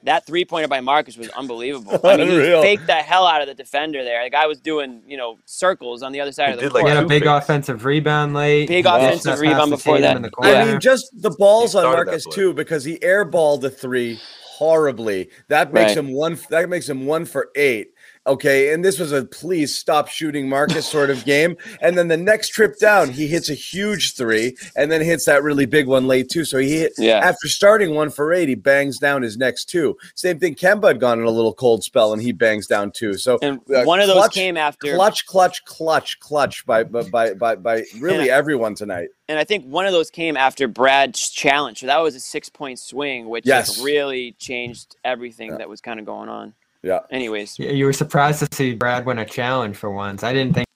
that 0.05 0.27
three 0.27 0.45
pointer 0.45 0.69
by 0.69 0.81
Marcus 0.81 1.17
was 1.17 1.31
unbelievable. 1.31 2.03
I 2.07 2.17
mean, 2.17 2.29
he 2.29 2.43
faked 2.43 2.87
the 2.87 2.95
hell 2.95 3.27
out 3.27 3.41
of 3.43 3.49
the 3.49 3.55
defender 3.55 4.05
there. 4.05 4.23
The 4.25 4.31
guy 4.31 4.47
was 4.47 4.61
doing, 4.61 5.03
you 5.07 5.17
know, 5.17 5.39
circles 5.47 6.03
on 6.03 6.13
the 6.13 6.21
other 6.21 6.33
side 6.33 6.51
He 6.51 6.53
of 6.53 6.59
the 6.59 6.65
did, 6.65 6.73
like, 6.73 6.83
court. 6.83 6.91
He 6.91 6.95
had 6.97 6.99
a 6.99 7.03
two 7.03 7.09
big 7.09 7.27
offensive 7.27 7.85
rebound 7.85 8.35
late. 8.35 8.69
Big 8.69 8.87
He 8.87 8.87
offensive 8.87 9.41
rebound 9.41 9.71
before 9.71 9.97
Tatum 9.97 10.03
that. 10.03 10.17
I 10.43 10.65
mean, 10.65 10.81
just 10.81 11.07
the 11.23 11.31
balls 11.31 11.75
on 11.75 11.83
started 11.83 12.07
Marcus 12.07 12.27
too, 12.27 12.55
because 12.55 12.85
he 12.85 12.99
airballed 12.99 13.63
the 13.63 13.71
three 13.71 14.21
horribly. 14.59 15.31
That 15.49 15.73
makes 15.73 15.93
Right. 15.93 15.99
him 15.99 16.13
one. 16.13 16.39
That 16.51 16.69
makes 16.69 16.89
him 16.89 17.07
one 17.07 17.25
for 17.25 17.51
eight. 17.57 17.94
Okay, 18.27 18.73
and 18.73 18.83
this 18.83 18.99
was 18.99 19.13
a 19.13 19.25
please 19.27 19.75
stop 19.77 20.09
shooting 20.09 20.49
Marcus 20.49 20.87
sort 20.87 21.11
of 21.11 21.25
game. 21.27 21.57
And 21.83 21.99
then 21.99 22.09
the 22.09 22.17
next 22.17 22.49
trip 22.49 22.79
down, 22.79 23.11
he 23.11 23.27
hits 23.27 23.51
a 23.51 23.55
huge 23.55 24.15
three, 24.15 24.57
and 24.77 24.91
then 24.91 25.03
hits 25.03 25.27
that 25.27 25.43
really 25.43 25.67
big 25.67 25.87
one 25.87 26.07
late 26.07 26.31
too. 26.31 26.47
So 26.47 26.57
he 26.57 26.79
hit 26.79 26.95
Yeah. 26.97 27.19
after 27.19 27.49
starting 27.49 27.95
one 27.95 28.09
for 28.09 28.33
eight, 28.33 28.49
he 28.49 28.55
bangs 28.55 28.99
down 28.99 29.21
his 29.21 29.37
next 29.37 29.67
two. 29.67 29.99
Same 30.15 30.39
thing. 30.39 30.55
Kemba 30.55 30.89
had 30.89 31.01
gone 31.01 31.19
in 31.19 31.27
a 31.27 31.31
little 31.31 31.53
cold 31.53 31.85
spell, 31.85 32.15
and 32.15 32.23
he 32.23 32.33
bangs 32.33 32.67
down 32.67 32.93
two. 32.93 33.15
So 33.15 33.39
And 33.43 33.59
uh, 33.75 33.85
one 33.85 34.01
of 34.01 34.07
those 34.07 34.17
clutch- 34.17 34.35
came 34.35 34.57
after, 34.57 34.95
clutch, 34.95 35.27
clutch, 35.27 35.63
clutch, 35.67 36.19
clutch 36.21 36.65
by 36.65 36.85
by 36.85 37.35
by 37.35 37.57
by, 37.57 37.85
really 37.99 38.21
And- 38.23 38.31
everyone 38.31 38.75
tonight. 38.75 39.09
and 39.29 39.39
I 39.39 39.45
think 39.45 39.67
one 39.67 39.85
of 39.85 39.93
those 39.93 40.09
came 40.11 40.37
after 40.37 40.67
Brad's 40.67 41.29
challenge. 41.29 41.81
So 41.81 41.87
that 41.89 41.99
was 41.99 42.15
a 42.15 42.21
six 42.21 42.49
point 42.49 42.79
swing, 42.79 43.29
which 43.29 43.45
Yes. 43.47 43.83
really 43.83 44.33
changed 44.39 44.97
everything 45.05 45.59
that 45.59 45.69
was 45.69 45.83
kind 45.83 46.01
of 46.01 46.07
going 46.07 46.31
on. 46.31 46.55
Yeah. 46.85 47.01
Anyways, 47.11 47.59
Yeah, 47.59 47.71
you 47.71 47.87
were 47.87 47.93
surprised 47.95 48.41
to 48.41 48.49
see 48.55 48.75
Brad 48.75 49.07
win 49.07 49.19
a 49.19 49.25
challenge 49.25 49.77
for 49.77 49.91
once. 49.91 50.23
I 50.23 50.33
didn't 50.35 50.55
think 50.55 50.67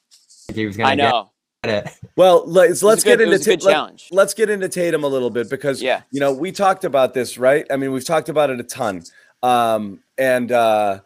he 0.54 0.66
was 0.66 0.76
going 0.76 0.88
I 0.88 0.96
to 0.96 1.02
know. 1.02 1.30
get 1.62 1.86
it. 1.86 1.92
Well, 2.16 2.44
let's 2.46 2.82
let's 2.82 3.04
good- 3.04 3.18
get 3.18 3.28
into 3.32 3.50
a 3.50 3.52
let- 3.52 3.60
challenge. 3.60 4.08
let's 4.10 4.32
get 4.32 4.48
into 4.48 4.68
Tatum 4.70 5.04
a 5.04 5.08
little 5.08 5.28
bit 5.30 5.50
because 5.50 5.82
Yeah. 5.82 6.02
you 6.10 6.18
know 6.20 6.32
we 6.32 6.50
talked 6.50 6.84
about 6.84 7.12
this, 7.14 7.36
right? 7.36 7.66
I 7.70 7.76
mean, 7.76 7.92
we've 7.92 8.04
talked 8.06 8.28
about 8.30 8.48
it 8.48 8.58
a 8.58 8.62
ton, 8.62 9.02
um, 9.42 10.00
and 10.16 10.50
uh, 10.50 11.00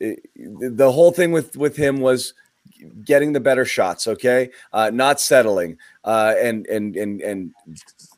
it- 0.00 0.28
the 0.34 0.90
whole 0.90 1.12
thing 1.12 1.30
with 1.30 1.56
with 1.56 1.76
him 1.76 2.00
was 2.00 2.34
getting 3.04 3.32
the 3.32 3.40
better 3.40 3.64
shots, 3.64 4.06
okay, 4.06 4.50
uh, 4.72 4.90
not 4.92 5.20
settling, 5.20 5.78
uh, 6.04 6.34
and 6.40 6.66
and 6.66 6.96
and 6.96 7.20
and 7.20 7.52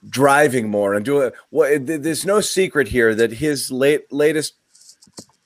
driving 0.08 0.70
more 0.70 0.94
and 0.94 1.04
doing. 1.04 1.30
What? 1.50 1.86
there's 1.86 2.24
no 2.24 2.40
secret 2.40 2.88
here 2.88 3.14
that 3.14 3.32
his 3.32 3.70
late 3.70 4.10
latest 4.12 4.54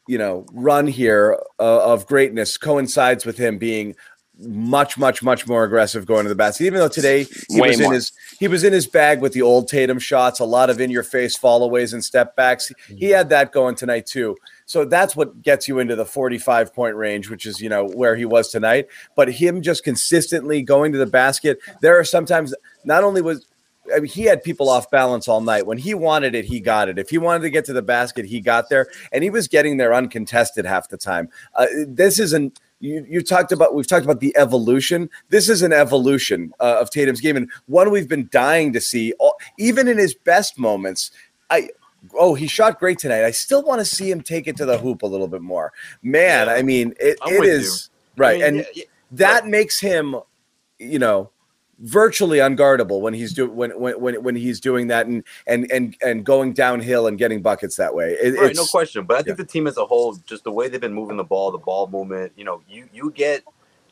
you 0.06 0.18
know 0.18 0.46
run 0.52 0.86
here 0.86 1.38
uh, 1.58 1.92
of 1.92 2.06
greatness 2.06 2.56
coincides 2.56 3.24
with 3.24 3.38
him 3.38 3.58
being 3.58 3.94
much 4.38 4.98
much 4.98 5.22
much 5.22 5.46
more 5.46 5.62
aggressive 5.64 6.06
going 6.06 6.24
to 6.24 6.28
the 6.28 6.34
basket. 6.34 6.64
Even 6.64 6.80
though 6.80 6.88
today 6.88 7.24
he 7.48 7.60
Way 7.60 7.68
was 7.68 7.80
in 7.80 7.92
his 7.92 8.12
he 8.40 8.48
was 8.48 8.64
in 8.64 8.72
his 8.72 8.86
bag 8.86 9.20
with 9.20 9.32
the 9.32 9.42
old 9.42 9.68
Tatum 9.68 9.98
shots 9.98 10.40
a 10.40 10.44
lot 10.44 10.70
of 10.70 10.80
in 10.80 10.90
your 10.90 11.04
face 11.04 11.38
fallaways 11.38 11.92
and 11.92 12.04
step 12.04 12.34
backs 12.34 12.72
he 12.88 13.10
had 13.10 13.28
that 13.28 13.52
going 13.52 13.76
tonight 13.76 14.06
too. 14.06 14.36
So 14.66 14.84
that's 14.84 15.14
what 15.14 15.42
gets 15.42 15.68
you 15.68 15.78
into 15.78 15.94
the 15.94 16.04
45 16.04 16.74
point 16.74 16.96
range 16.96 17.30
which 17.30 17.46
is 17.46 17.60
you 17.60 17.68
know 17.68 17.86
where 17.86 18.16
he 18.16 18.24
was 18.24 18.48
tonight. 18.48 18.88
But 19.14 19.32
him 19.32 19.62
just 19.62 19.84
consistently 19.84 20.62
going 20.62 20.92
to 20.92 20.98
the 20.98 21.06
basket 21.06 21.58
there 21.80 21.98
are 21.98 22.04
sometimes 22.04 22.52
not 22.84 23.04
only 23.04 23.22
was 23.22 23.46
I 23.94 24.00
mean, 24.00 24.10
he 24.10 24.22
had 24.22 24.42
people 24.42 24.68
off 24.68 24.90
balance 24.90 25.28
all 25.28 25.40
night. 25.40 25.66
When 25.66 25.78
he 25.78 25.94
wanted 25.94 26.34
it, 26.34 26.44
he 26.44 26.60
got 26.60 26.88
it. 26.88 26.98
If 26.98 27.10
he 27.10 27.18
wanted 27.18 27.42
to 27.42 27.50
get 27.50 27.64
to 27.66 27.72
the 27.72 27.82
basket, 27.82 28.24
he 28.24 28.40
got 28.40 28.68
there, 28.68 28.86
and 29.12 29.22
he 29.22 29.30
was 29.30 29.48
getting 29.48 29.76
there 29.76 29.92
uncontested 29.92 30.64
half 30.64 30.88
the 30.88 30.96
time. 30.96 31.28
Uh, 31.54 31.66
this 31.86 32.18
isn't. 32.18 32.60
You, 32.80 33.06
you 33.08 33.22
talked 33.22 33.52
about. 33.52 33.74
We've 33.74 33.86
talked 33.86 34.04
about 34.04 34.20
the 34.20 34.36
evolution. 34.36 35.10
This 35.28 35.48
is 35.48 35.62
an 35.62 35.72
evolution 35.72 36.52
uh, 36.60 36.78
of 36.80 36.90
Tatum's 36.90 37.20
game, 37.20 37.36
and 37.36 37.50
one 37.66 37.90
we've 37.90 38.08
been 38.08 38.28
dying 38.30 38.72
to 38.72 38.80
see. 38.80 39.12
All, 39.18 39.36
even 39.58 39.88
in 39.88 39.98
his 39.98 40.14
best 40.14 40.58
moments, 40.58 41.10
I. 41.50 41.70
Oh, 42.18 42.34
he 42.34 42.46
shot 42.46 42.78
great 42.78 42.98
tonight. 42.98 43.24
I 43.24 43.30
still 43.30 43.62
want 43.62 43.80
to 43.80 43.84
see 43.86 44.10
him 44.10 44.20
take 44.20 44.46
it 44.46 44.58
to 44.58 44.66
the 44.66 44.76
hoop 44.76 45.02
a 45.02 45.06
little 45.06 45.28
bit 45.28 45.40
more. 45.40 45.72
Man, 46.02 46.48
Yeah. 46.48 46.52
I 46.52 46.62
mean, 46.62 46.92
it, 47.00 47.16
it 47.26 47.44
is 47.44 47.88
you. 47.90 48.22
right, 48.22 48.34
I 48.34 48.36
mean, 48.36 48.42
and 48.44 48.56
yeah, 48.58 48.64
yeah. 48.74 48.84
that 49.12 49.46
makes 49.46 49.80
him, 49.80 50.16
you 50.78 50.98
know, 50.98 51.30
virtually 51.84 52.38
unguardable 52.38 53.00
when 53.02 53.12
he's 53.12 53.34
doing 53.34 53.54
when, 53.54 53.70
when 53.78 54.00
when 54.00 54.22
when 54.22 54.36
he's 54.36 54.58
doing 54.58 54.86
that 54.88 55.06
and 55.06 55.22
and 55.46 55.70
and 55.70 55.96
and 56.02 56.24
going 56.24 56.54
downhill 56.54 57.06
and 57.06 57.18
getting 57.18 57.42
buckets 57.42 57.76
that 57.76 57.94
way. 57.94 58.16
It, 58.20 58.34
Right, 58.34 58.50
it's, 58.50 58.58
no 58.58 58.66
question. 58.66 59.04
But 59.04 59.18
I 59.18 59.22
think 59.22 59.36
the 59.36 59.44
team 59.44 59.66
as 59.66 59.76
a 59.76 59.84
whole, 59.84 60.14
just 60.26 60.44
the 60.44 60.52
way 60.52 60.68
they've 60.68 60.80
been 60.80 60.94
moving 60.94 61.16
the 61.16 61.24
ball, 61.24 61.50
the 61.50 61.58
ball 61.58 61.86
movement, 61.88 62.32
you 62.36 62.44
know, 62.44 62.62
you 62.68 62.88
you 62.92 63.10
get 63.10 63.44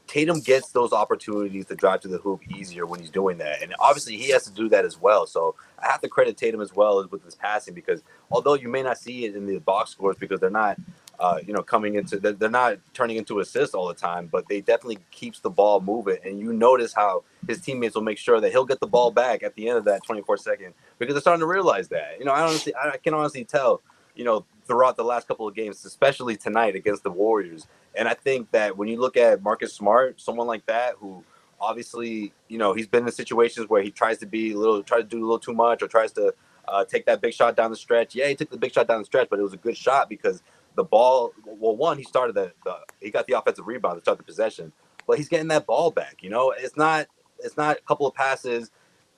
Tatum 0.07 0.41
gets 0.41 0.71
those 0.71 0.93
opportunities 0.93 1.67
to 1.67 1.75
drive 1.75 2.01
to 2.01 2.09
the 2.09 2.19
hoop 2.19 2.41
easier 2.49 2.87
when 2.87 3.01
he's 3.01 3.11
doing 3.11 3.39
that. 3.39 3.63
And 3.63 3.75
obviously 3.79 4.17
he 4.17 4.31
has 4.31 4.45
to 4.45 4.53
do 4.53 4.69
that 4.71 4.85
as 4.85 5.01
well. 5.01 5.27
So 5.27 5.55
I 5.79 5.87
have 5.87 6.01
to 6.01 6.09
credit 6.09 6.37
Tatum 6.37 6.61
as 6.61 6.75
well 6.75 7.07
with 7.11 7.25
his 7.25 7.35
passing 7.35 7.75
because 7.75 8.03
although 8.31 8.55
you 8.55 8.69
may 8.69 8.83
not 8.83 8.99
see 8.99 9.25
it 9.25 9.37
in 9.37 9.47
the 9.47 9.59
box 9.59 9.91
scores 9.91 10.17
because 10.19 10.41
they're 10.41 10.51
not 10.51 10.79
uh, 11.21 11.39
you 11.47 11.53
know, 11.53 11.63
coming 11.63 11.95
into 11.95 12.19
they're, 12.19 12.51
not 12.51 12.79
turning 12.95 13.17
into 13.17 13.41
assists 13.41 13.75
all 13.75 13.87
the 13.87 13.95
time, 13.95 14.29
but 14.31 14.49
they 14.49 14.61
definitely 14.61 14.99
keeps 15.11 15.41
the 15.41 15.51
ball 15.51 15.81
moving. 15.81 16.19
And 16.25 16.41
you 16.41 16.53
notice 16.53 16.93
how 16.93 17.25
his 17.47 17.61
teammates 17.61 17.95
will 17.95 18.03
make 18.03 18.19
sure 18.19 18.41
that 18.41 18.51
he'll 18.51 18.65
get 18.65 18.81
the 18.81 18.87
ball 18.87 19.11
back 19.11 19.43
at 19.43 19.55
the 19.55 19.69
end 19.69 19.79
of 19.79 19.85
that 19.85 20.05
24 20.05 20.37
second 20.39 20.75
because 20.99 21.15
they're 21.15 21.21
starting 21.21 21.41
to 21.41 21.47
realize 21.47 21.89
that. 21.89 22.17
You 22.19 22.25
know, 22.25 22.33
I 22.33 22.43
honestly 22.43 22.75
I 22.75 22.97
can 22.97 23.15
honestly 23.15 23.45
tell, 23.45 23.83
you 24.17 24.25
know, 24.25 24.45
throughout 24.65 24.97
the 24.97 25.05
last 25.05 25.29
couple 25.29 25.47
of 25.47 25.55
games, 25.55 25.85
especially 25.85 26.37
tonight 26.37 26.75
against 26.75 27.03
the 27.03 27.11
Warriors. 27.11 27.67
And 27.95 28.09
I 28.09 28.15
think 28.15 28.51
that 28.53 28.77
when 28.77 28.89
you 28.89 28.99
look 28.99 29.17
at 29.17 29.43
Marcus 29.43 29.73
Smart, 29.73 30.21
someone 30.21 30.47
like 30.47 30.67
that 30.67 30.95
who 30.99 31.23
obviously, 31.61 32.33
you 32.49 32.59
know, 32.59 32.75
he's 32.75 32.89
been 32.89 33.07
in 33.07 33.13
situations 33.13 33.69
where 33.69 33.83
he 33.83 33.91
tries 33.91 34.19
to 34.19 34.27
be 34.27 34.53
a 34.53 34.59
little, 34.59 34.83
try 34.83 34.99
to 34.99 35.05
do 35.05 35.19
a 35.19 35.21
little 35.21 35.39
too 35.39 35.53
much 35.53 35.83
or 35.83 35.89
tries 35.89 36.13
to 36.13 36.35
uh, 36.69 36.85
take 36.85 37.07
that 37.07 37.21
big 37.21 37.33
shot 37.33 37.57
down 37.57 37.71
the 37.71 37.77
stretch. 37.77 38.15
Yeah, 38.15 38.29
he 38.29 38.35
took 38.35 38.51
the 38.51 38.57
big 38.57 38.73
shot 38.73 38.89
down 38.89 39.01
the 39.01 39.05
stretch, 39.05 39.29
but 39.31 39.39
it 39.39 39.43
was 39.43 39.53
a 39.53 39.59
good 39.59 39.77
shot 39.77 40.09
because 40.09 40.43
the 40.75 40.85
ball, 40.85 41.33
well, 41.45 41.77
one, 41.77 41.99
he 41.99 42.05
started 42.05 42.35
the, 42.35 42.53
the 42.65 42.77
he 43.01 43.11
got 43.11 43.27
the 43.27 43.39
offensive 43.39 43.67
rebound 43.67 43.97
to 43.97 44.01
start 44.01 44.19
the 44.19 44.25
possession, 44.25 44.73
but 45.07 45.19
he's 45.19 45.29
getting 45.29 45.49
that 45.49 45.67
ball 45.67 45.91
back. 45.91 46.23
You 46.23 46.31
know, 46.31 46.53
it's 46.57 46.77
not, 46.77 47.07
it's 47.39 47.57
not 47.57 47.77
a 47.79 47.83
couple 47.83 48.07
of 48.07 48.15
passes 48.15 48.71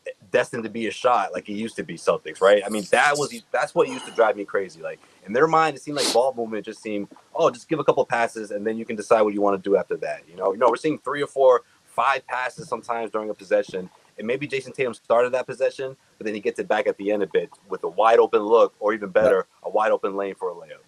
eh, 0.06 0.10
destined 0.30 0.64
to 0.64 0.70
be 0.70 0.86
a 0.86 0.90
shot 0.90 1.32
like 1.32 1.48
it 1.48 1.54
used 1.54 1.76
to 1.76 1.84
be 1.84 1.94
Celtics, 1.94 2.40
right? 2.40 2.62
I 2.64 2.68
mean, 2.68 2.84
that 2.90 3.16
was 3.16 3.42
that's 3.52 3.74
what 3.74 3.88
used 3.88 4.06
to 4.06 4.12
drive 4.12 4.36
me 4.36 4.44
crazy. 4.44 4.82
Like 4.82 5.00
in 5.26 5.32
their 5.32 5.46
mind, 5.46 5.76
it 5.76 5.82
seemed 5.82 5.96
like 5.96 6.12
ball 6.12 6.34
movement 6.36 6.64
just 6.64 6.82
seemed, 6.82 7.08
oh, 7.34 7.50
just 7.50 7.68
give 7.68 7.78
a 7.78 7.84
couple 7.84 8.04
passes 8.04 8.50
and 8.50 8.66
then 8.66 8.76
you 8.76 8.84
can 8.84 8.96
decide 8.96 9.22
what 9.22 9.34
you 9.34 9.40
want 9.40 9.62
to 9.62 9.68
do 9.68 9.76
after 9.76 9.96
that. 9.98 10.22
You 10.28 10.36
know, 10.36 10.52
you 10.52 10.58
know, 10.58 10.68
we're 10.68 10.76
seeing 10.76 10.98
three 10.98 11.22
or 11.22 11.28
four, 11.28 11.62
five 11.84 12.26
passes 12.26 12.68
sometimes 12.68 13.10
during 13.10 13.30
a 13.30 13.34
possession, 13.34 13.88
and 14.18 14.26
maybe 14.26 14.46
Jayson 14.46 14.72
Tatum 14.72 14.94
started 14.94 15.32
that 15.32 15.46
possession, 15.46 15.96
but 16.18 16.24
then 16.24 16.34
he 16.34 16.40
gets 16.40 16.58
it 16.58 16.68
back 16.68 16.86
at 16.86 16.96
the 16.98 17.10
end 17.10 17.22
a 17.22 17.26
bit 17.26 17.50
with 17.68 17.82
a 17.84 17.88
wide 17.88 18.18
open 18.18 18.42
look, 18.42 18.74
or 18.80 18.92
even 18.94 19.10
better, 19.10 19.46
a 19.62 19.70
wide 19.70 19.90
open 19.90 20.16
lane 20.16 20.34
for 20.34 20.50
a 20.50 20.54
layup. 20.54 20.83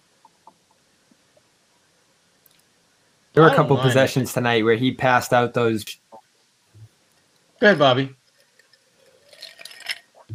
There 3.37 3.43
were 3.43 3.51
a 3.51 3.55
couple 3.55 3.75
mind 3.77 3.85
it. 3.85 3.89
possessions 3.89 4.33
tonight 4.33 4.63
where 4.65 4.75
he 4.75 4.91
passed 4.91 5.31
out 5.31 5.53
those. 5.53 5.83
Go 5.83 6.17
ahead, 7.67 7.77
Bobby. 7.77 8.15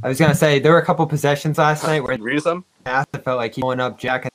I 0.05 0.09
was 0.09 0.21
gonna 0.21 0.37
say 0.37 0.61
there 0.61 0.71
were 0.71 0.79
a 0.79 0.85
couple 0.85 1.05
possessions 1.09 1.59
last 1.59 1.83
night 1.83 1.99
where 2.05 2.17
Read 2.17 2.41
some. 2.45 2.65
passed 2.85 3.09
it 3.13 3.25
felt 3.25 3.39
like 3.39 3.57
he 3.57 3.63
went 3.65 3.81
up 3.81 3.99
Jack 3.99 4.27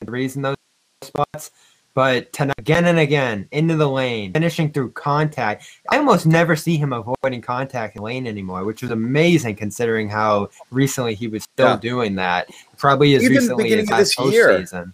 and 0.00 0.08
threes 0.08 0.34
in 0.34 0.40
those 0.40 0.56
spots. 1.02 1.50
But 1.92 2.32
tonight, 2.32 2.54
again 2.58 2.86
and 2.86 2.98
again 2.98 3.48
into 3.52 3.76
the 3.76 3.86
lane, 3.88 4.32
finishing 4.32 4.72
through 4.72 4.92
contact. 4.92 5.66
I 5.90 5.98
almost 5.98 6.24
never 6.24 6.56
see 6.56 6.78
him 6.78 6.94
avoiding 6.94 7.42
contact 7.42 7.96
in 7.96 8.02
lane 8.02 8.26
anymore, 8.26 8.64
which 8.64 8.80
was 8.80 8.90
amazing 8.92 9.56
considering 9.56 10.08
how 10.08 10.48
recently 10.70 11.14
he 11.14 11.28
was 11.28 11.42
still 11.42 11.68
Yeah. 11.68 11.76
doing 11.76 12.14
that. 12.14 12.48
Probably 12.78 13.14
as 13.14 13.24
Even 13.24 13.36
recently 13.36 13.74
as 13.74 13.84
of 13.84 13.90
last 13.90 14.16
this 14.16 14.32
year. 14.32 14.48
postseason. 14.48 14.92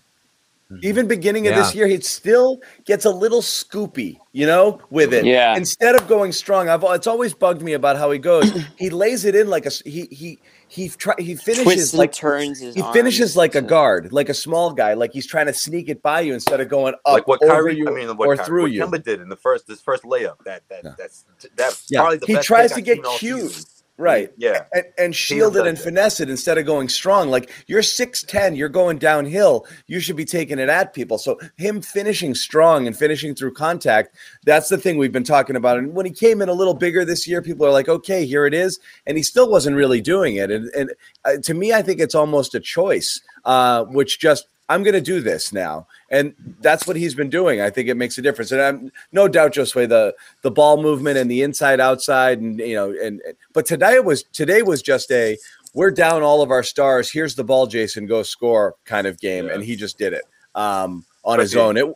Mm-hmm. 0.72 0.86
Even 0.86 1.06
beginning 1.06 1.46
of 1.48 1.54
yeah. 1.54 1.62
this 1.62 1.74
year, 1.74 1.86
he 1.86 2.00
still 2.00 2.60
gets 2.86 3.04
a 3.04 3.10
little 3.10 3.42
scoopy, 3.42 4.18
you 4.32 4.46
know, 4.46 4.80
with 4.88 5.12
it. 5.12 5.26
Yeah. 5.26 5.54
Instead 5.54 5.94
of 5.94 6.08
going 6.08 6.32
strong, 6.32 6.70
I've 6.70 6.82
it's 6.82 7.06
always 7.06 7.34
bugged 7.34 7.60
me 7.60 7.74
about 7.74 7.96
how 7.96 8.10
he 8.10 8.18
goes. 8.18 8.50
he 8.78 8.88
lays 8.88 9.26
it 9.26 9.34
in 9.34 9.48
like 9.48 9.66
a 9.66 9.70
he 9.84 10.06
he 10.10 10.38
he 10.68 10.88
try, 10.88 11.14
he 11.18 11.36
finishes 11.36 11.64
Twists 11.64 11.94
like 11.94 12.12
turns 12.12 12.60
his 12.60 12.74
he 12.74 12.82
finishes 12.94 13.36
like 13.36 13.54
a 13.54 13.60
guard, 13.60 14.10
like 14.12 14.30
a 14.30 14.34
small 14.34 14.72
guy, 14.72 14.94
like 14.94 15.12
he's 15.12 15.26
trying 15.26 15.44
to 15.44 15.52
sneak 15.52 15.90
it 15.90 16.00
by 16.00 16.22
you 16.22 16.32
instead 16.32 16.60
of 16.60 16.70
going 16.70 16.94
up 17.04 17.12
like 17.12 17.28
what 17.28 17.40
Kyrie, 17.42 17.76
you 17.76 17.88
I 17.88 17.90
mean, 17.90 18.16
what 18.16 18.26
or 18.26 18.36
Kyrie, 18.36 18.46
through 18.46 18.62
what 18.62 18.72
you. 18.72 18.82
Kemba 18.82 19.04
did 19.04 19.20
in 19.20 19.28
the 19.28 19.36
first 19.36 19.66
this 19.66 19.82
first 19.82 20.04
layup. 20.04 20.42
That 20.46 20.62
that 20.70 20.84
yeah. 20.84 20.94
that's 20.96 21.26
that's 21.54 21.86
yeah. 21.90 22.00
probably 22.00 22.18
the 22.18 22.26
he 22.26 22.34
best 22.36 22.46
tries 22.46 22.72
to 22.72 22.80
get 22.80 23.04
cute. 23.18 23.66
Right. 23.98 24.32
Yeah. 24.38 24.64
And, 24.72 24.84
and 24.98 25.16
shield 25.16 25.56
it 25.56 25.66
and 25.66 25.78
finesse 25.78 26.18
it 26.18 26.30
instead 26.30 26.56
of 26.56 26.64
going 26.64 26.88
strong. 26.88 27.28
Like 27.28 27.50
you're 27.66 27.82
6'10, 27.82 28.56
you're 28.56 28.68
going 28.68 28.98
downhill. 28.98 29.66
You 29.86 30.00
should 30.00 30.16
be 30.16 30.24
taking 30.24 30.58
it 30.58 30.68
at 30.68 30.94
people. 30.94 31.18
So 31.18 31.38
him 31.56 31.82
finishing 31.82 32.34
strong 32.34 32.86
and 32.86 32.96
finishing 32.96 33.34
through 33.34 33.52
contact, 33.52 34.16
that's 34.44 34.70
the 34.70 34.78
thing 34.78 34.96
we've 34.96 35.12
been 35.12 35.24
talking 35.24 35.56
about. 35.56 35.78
And 35.78 35.94
when 35.94 36.06
he 36.06 36.12
came 36.12 36.40
in 36.40 36.48
a 36.48 36.54
little 36.54 36.74
bigger 36.74 37.04
this 37.04 37.28
year, 37.28 37.42
people 37.42 37.66
are 37.66 37.70
like, 37.70 37.88
okay, 37.88 38.24
here 38.24 38.46
it 38.46 38.54
is. 38.54 38.80
And 39.06 39.16
he 39.16 39.22
still 39.22 39.50
wasn't 39.50 39.76
really 39.76 40.00
doing 40.00 40.36
it. 40.36 40.50
And, 40.50 40.68
and 40.70 40.92
uh, 41.24 41.36
to 41.42 41.54
me, 41.54 41.72
I 41.72 41.82
think 41.82 42.00
it's 42.00 42.14
almost 42.14 42.54
a 42.54 42.60
choice, 42.60 43.20
uh, 43.44 43.84
which 43.84 44.18
just 44.18 44.46
I'm 44.68 44.82
going 44.82 44.94
to 44.94 45.02
do 45.02 45.20
this 45.20 45.52
now, 45.52 45.86
and 46.12 46.34
that's 46.60 46.86
what 46.86 46.94
he's 46.94 47.14
been 47.14 47.30
doing. 47.30 47.60
I 47.60 47.70
think 47.70 47.88
it 47.88 47.96
makes 47.96 48.16
a 48.18 48.22
difference, 48.22 48.52
and 48.52 48.60
I'm 48.60 48.92
no 49.10 49.26
doubt, 49.26 49.54
Josue, 49.54 49.88
the 49.88 50.14
the 50.42 50.50
ball 50.50 50.80
movement 50.80 51.18
and 51.18 51.28
the 51.28 51.42
inside 51.42 51.80
outside, 51.80 52.40
and 52.40 52.58
you 52.60 52.74
know, 52.74 52.94
and 53.02 53.20
but 53.52 53.66
today 53.66 53.98
was 53.98 54.22
today 54.24 54.62
was 54.62 54.82
just 54.82 55.10
a 55.10 55.36
we're 55.74 55.90
down 55.90 56.22
all 56.22 56.42
of 56.42 56.50
our 56.50 56.62
stars. 56.62 57.10
Here's 57.10 57.34
the 57.34 57.44
ball, 57.44 57.66
Jayson, 57.66 58.06
go 58.06 58.22
score 58.22 58.76
kind 58.84 59.06
of 59.06 59.18
game, 59.18 59.46
yeah. 59.46 59.54
and 59.54 59.64
he 59.64 59.74
just 59.74 59.98
did 59.98 60.12
it 60.12 60.22
um, 60.54 61.04
on 61.24 61.40
his 61.40 61.56
own. 61.56 61.76
It 61.76 61.86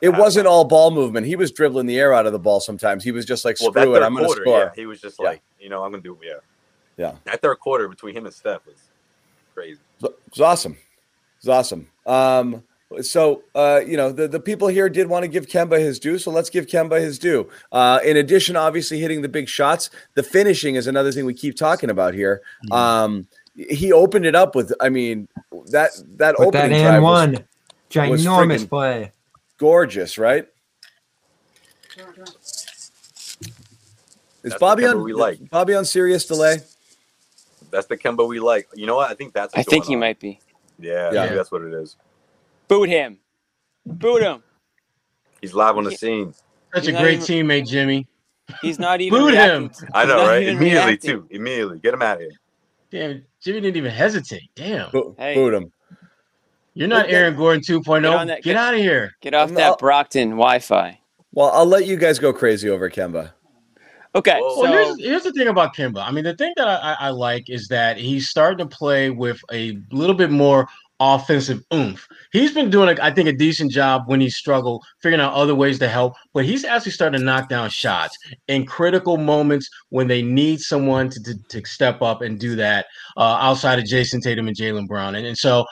it 0.00 0.10
wasn't 0.10 0.46
all 0.46 0.64
ball 0.64 0.92
movement. 0.92 1.26
He 1.26 1.34
was 1.34 1.50
dribbling 1.50 1.86
the 1.86 1.98
air 1.98 2.12
out 2.14 2.26
of 2.26 2.32
the 2.32 2.38
ball 2.38 2.60
sometimes. 2.60 3.02
He 3.02 3.10
was 3.10 3.24
just 3.24 3.44
like, 3.44 3.56
screw 3.56 3.72
well, 3.74 3.96
it, 3.96 4.02
I'm 4.02 4.14
going 4.14 4.28
to 4.28 4.40
score. 4.40 4.58
Yeah, 4.58 4.70
he 4.76 4.86
was 4.86 5.00
just 5.00 5.18
like, 5.18 5.42
yeah. 5.58 5.64
you 5.64 5.70
know, 5.70 5.82
I'm 5.82 5.90
going 5.90 6.02
to 6.02 6.08
do, 6.08 6.14
it. 6.22 6.28
yeah. 6.28 6.38
Yeah. 6.96 7.16
That 7.24 7.40
third 7.40 7.58
quarter 7.58 7.88
between 7.88 8.14
him 8.14 8.26
and 8.26 8.34
Steph 8.34 8.64
was 8.66 8.76
crazy. 9.54 9.80
It 10.02 10.14
was 10.30 10.40
awesome. 10.40 10.72
It 10.72 11.46
was 11.46 11.48
awesome. 11.48 11.88
Um, 12.06 12.62
so 13.00 13.42
uh, 13.54 13.80
you 13.86 13.96
know 13.96 14.12
the, 14.12 14.28
the 14.28 14.40
people 14.40 14.68
here 14.68 14.88
did 14.88 15.08
want 15.08 15.22
to 15.22 15.28
give 15.28 15.46
Kemba 15.46 15.78
his 15.78 15.98
due, 15.98 16.18
so 16.18 16.30
let's 16.30 16.50
give 16.50 16.66
Kemba 16.66 17.00
his 17.00 17.18
due. 17.18 17.48
Uh, 17.70 18.00
in 18.04 18.16
addition, 18.16 18.56
obviously 18.56 18.98
hitting 19.00 19.22
the 19.22 19.28
big 19.28 19.48
shots, 19.48 19.90
the 20.14 20.22
finishing 20.22 20.74
is 20.74 20.86
another 20.86 21.12
thing 21.12 21.24
we 21.24 21.34
keep 21.34 21.56
talking 21.56 21.90
about 21.90 22.14
here. 22.14 22.42
Mm-hmm. 22.66 22.72
Um, 22.72 23.26
he 23.54 23.92
opened 23.92 24.26
it 24.26 24.34
up 24.34 24.54
with, 24.54 24.72
I 24.80 24.88
mean, 24.88 25.28
that 25.70 25.90
that 26.16 26.36
with 26.38 26.48
opening 26.48 26.70
that 26.70 27.00
drive 27.00 27.02
one, 27.02 27.32
was, 27.32 28.24
ginormous 28.24 28.68
play, 28.68 29.12
gorgeous, 29.58 30.18
right? 30.18 30.46
Is 34.42 34.50
that's 34.50 34.60
Bobby 34.60 34.86
on? 34.86 35.02
We 35.02 35.12
like 35.12 35.50
Bobby 35.50 35.74
on 35.74 35.84
serious 35.84 36.26
delay. 36.26 36.58
That's 37.70 37.86
the 37.86 37.96
Kemba 37.96 38.26
we 38.26 38.40
like. 38.40 38.68
You 38.74 38.86
know 38.86 38.96
what? 38.96 39.10
I 39.10 39.14
think 39.14 39.32
that's. 39.32 39.54
I 39.54 39.62
think 39.62 39.84
he 39.84 39.94
on. 39.94 40.00
might 40.00 40.18
be. 40.18 40.40
Yeah, 40.78 41.12
yeah, 41.12 41.26
that's 41.34 41.52
what 41.52 41.62
it 41.62 41.72
is. 41.72 41.96
Boot 42.72 42.88
him. 42.88 43.18
Boot 43.84 44.22
him. 44.22 44.42
He's 45.40 45.52
live 45.52 45.76
on 45.76 45.84
the 45.84 45.90
scene. 45.90 46.32
Such 46.74 46.86
he's 46.86 46.94
a 46.94 46.98
great 46.98 47.28
even, 47.28 47.46
teammate, 47.46 47.68
Jimmy. 47.68 48.06
He's 48.62 48.78
not 48.78 49.00
even. 49.00 49.18
Boot 49.18 49.34
him. 49.34 49.70
I 49.92 50.06
know, 50.06 50.26
right? 50.26 50.48
Immediately 50.48 50.92
reacting. 50.92 51.10
too. 51.10 51.26
Immediately, 51.30 51.80
get 51.80 51.92
him 51.92 52.02
out 52.02 52.16
of 52.16 52.22
here. 52.22 52.30
Damn, 52.90 53.24
Jimmy 53.40 53.60
didn't 53.60 53.76
even 53.76 53.90
hesitate. 53.90 54.50
Damn. 54.54 54.90
Bo- 54.90 55.14
hey. 55.18 55.34
Boot 55.34 55.54
him. 55.54 55.72
You're 56.74 56.88
not 56.88 57.10
Aaron 57.10 57.36
Gordon 57.36 57.60
2.0. 57.60 58.02
Get, 58.02 58.26
that, 58.26 58.26
get, 58.26 58.44
get 58.44 58.56
out 58.56 58.72
of 58.72 58.80
here. 58.80 59.12
Get 59.20 59.34
off 59.34 59.50
that 59.52 59.78
Brockton 59.78 60.30
Wi-Fi. 60.30 60.98
Well, 61.32 61.50
I'll 61.50 61.66
let 61.66 61.84
you 61.84 61.96
guys 61.96 62.18
go 62.18 62.32
crazy 62.32 62.70
over 62.70 62.88
Kemba. 62.88 63.32
Okay. 64.14 64.38
Whoa. 64.40 64.62
So 64.62 64.72
here's, 64.72 64.98
here's, 64.98 65.22
the 65.22 65.32
thing 65.32 65.48
about 65.48 65.74
Kemba. 65.76 66.06
I 66.06 66.10
mean, 66.10 66.24
the 66.24 66.34
thing 66.34 66.52
that 66.56 66.68
I, 66.68 66.96
I, 66.98 67.08
like 67.10 67.50
is 67.50 67.68
that 67.68 67.98
he's 67.98 68.28
starting 68.28 68.66
to 68.66 68.74
play 68.74 69.10
with 69.10 69.40
a 69.50 69.78
little 69.90 70.14
bit 70.14 70.30
more 70.30 70.66
offensive 71.00 71.62
oomph. 71.74 72.06
He's 72.32 72.54
been 72.54 72.70
doing, 72.70 72.98
I 73.00 73.10
think, 73.10 73.28
a 73.28 73.32
decent 73.32 73.72
job 73.72 74.02
when 74.06 74.20
he 74.20 74.30
struggled, 74.30 74.84
figuring 75.00 75.20
out 75.20 75.34
other 75.34 75.54
ways 75.54 75.78
to 75.80 75.88
help. 75.88 76.14
But 76.32 76.44
he's 76.44 76.64
actually 76.64 76.92
starting 76.92 77.18
to 77.18 77.24
knock 77.24 77.48
down 77.48 77.70
shots 77.70 78.16
in 78.48 78.66
critical 78.66 79.16
moments 79.16 79.68
when 79.90 80.06
they 80.06 80.22
need 80.22 80.60
someone 80.60 81.10
to, 81.10 81.22
to, 81.22 81.34
to 81.48 81.66
step 81.66 82.02
up 82.02 82.22
and 82.22 82.38
do 82.38 82.54
that 82.56 82.86
uh, 83.16 83.38
outside 83.40 83.78
of 83.78 83.84
Jayson 83.84 84.20
Tatum 84.20 84.48
and 84.48 84.56
Jaylen 84.56 84.86
Brown. 84.86 85.14
And, 85.16 85.26
and 85.26 85.36
so 85.36 85.66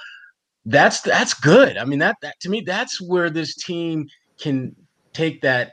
that's 0.67 1.01
that's 1.01 1.35
good. 1.35 1.77
I 1.77 1.85
mean, 1.85 2.01
that, 2.01 2.17
that 2.23 2.39
to 2.41 2.51
me, 2.51 2.61
that's 2.61 3.01
where 3.01 3.31
this 3.31 3.55
team 3.55 4.07
can 4.39 4.75
take 5.13 5.41
that 5.43 5.73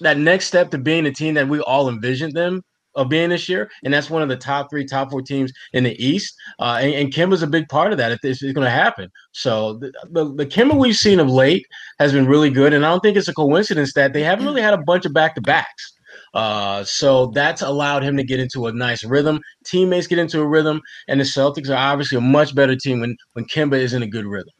that 0.00 0.18
next 0.18 0.46
step 0.46 0.70
to 0.70 0.78
being 0.78 1.06
a 1.06 1.12
team 1.12 1.34
that 1.34 1.48
we 1.48 1.60
all 1.60 1.88
envisioned 1.88 2.34
them 2.34 2.62
of 2.94 3.08
being 3.08 3.30
this 3.30 3.48
year, 3.48 3.70
and 3.82 3.92
that's 3.92 4.10
one 4.10 4.22
of 4.22 4.28
the 4.28 4.36
top 4.36 4.70
three, 4.70 4.84
top 4.84 5.10
four 5.10 5.22
teams 5.22 5.52
in 5.72 5.84
the 5.84 6.04
East. 6.04 6.34
Uh, 6.58 6.78
and, 6.80 6.94
and 6.94 7.12
Kemba's 7.12 7.42
a 7.42 7.46
big 7.46 7.68
part 7.68 7.92
of 7.92 7.98
that 7.98 8.12
if 8.12 8.20
this 8.20 8.42
is 8.42 8.52
going 8.52 8.64
to 8.64 8.70
happen. 8.70 9.10
So 9.32 9.74
the, 9.74 9.92
the, 10.10 10.34
the 10.34 10.46
Kemba 10.46 10.76
we've 10.76 10.96
seen 10.96 11.20
of 11.20 11.28
late 11.28 11.66
has 11.98 12.12
been 12.12 12.26
really 12.26 12.50
good, 12.50 12.72
and 12.72 12.84
I 12.84 12.90
don't 12.90 13.00
think 13.00 13.16
it's 13.16 13.28
a 13.28 13.34
coincidence 13.34 13.94
that 13.94 14.12
they 14.12 14.22
haven't 14.22 14.46
really 14.46 14.62
had 14.62 14.74
a 14.74 14.78
bunch 14.78 15.04
of 15.04 15.12
back 15.12 15.34
to 15.34 15.40
backs. 15.40 15.92
Uh, 16.32 16.82
so 16.84 17.26
that's 17.26 17.62
allowed 17.62 18.02
him 18.02 18.16
to 18.16 18.24
get 18.24 18.40
into 18.40 18.66
a 18.66 18.72
nice 18.72 19.04
rhythm. 19.04 19.40
Teammates 19.64 20.06
get 20.06 20.18
into 20.18 20.40
a 20.40 20.46
rhythm, 20.46 20.80
and 21.08 21.20
the 21.20 21.24
Celtics 21.24 21.70
are 21.70 21.76
obviously 21.76 22.18
a 22.18 22.20
much 22.20 22.54
better 22.54 22.76
team 22.76 23.00
when 23.00 23.16
when 23.34 23.44
Kemba 23.46 23.78
is 23.78 23.92
in 23.92 24.02
a 24.02 24.06
good 24.06 24.26
rhythm. 24.26 24.52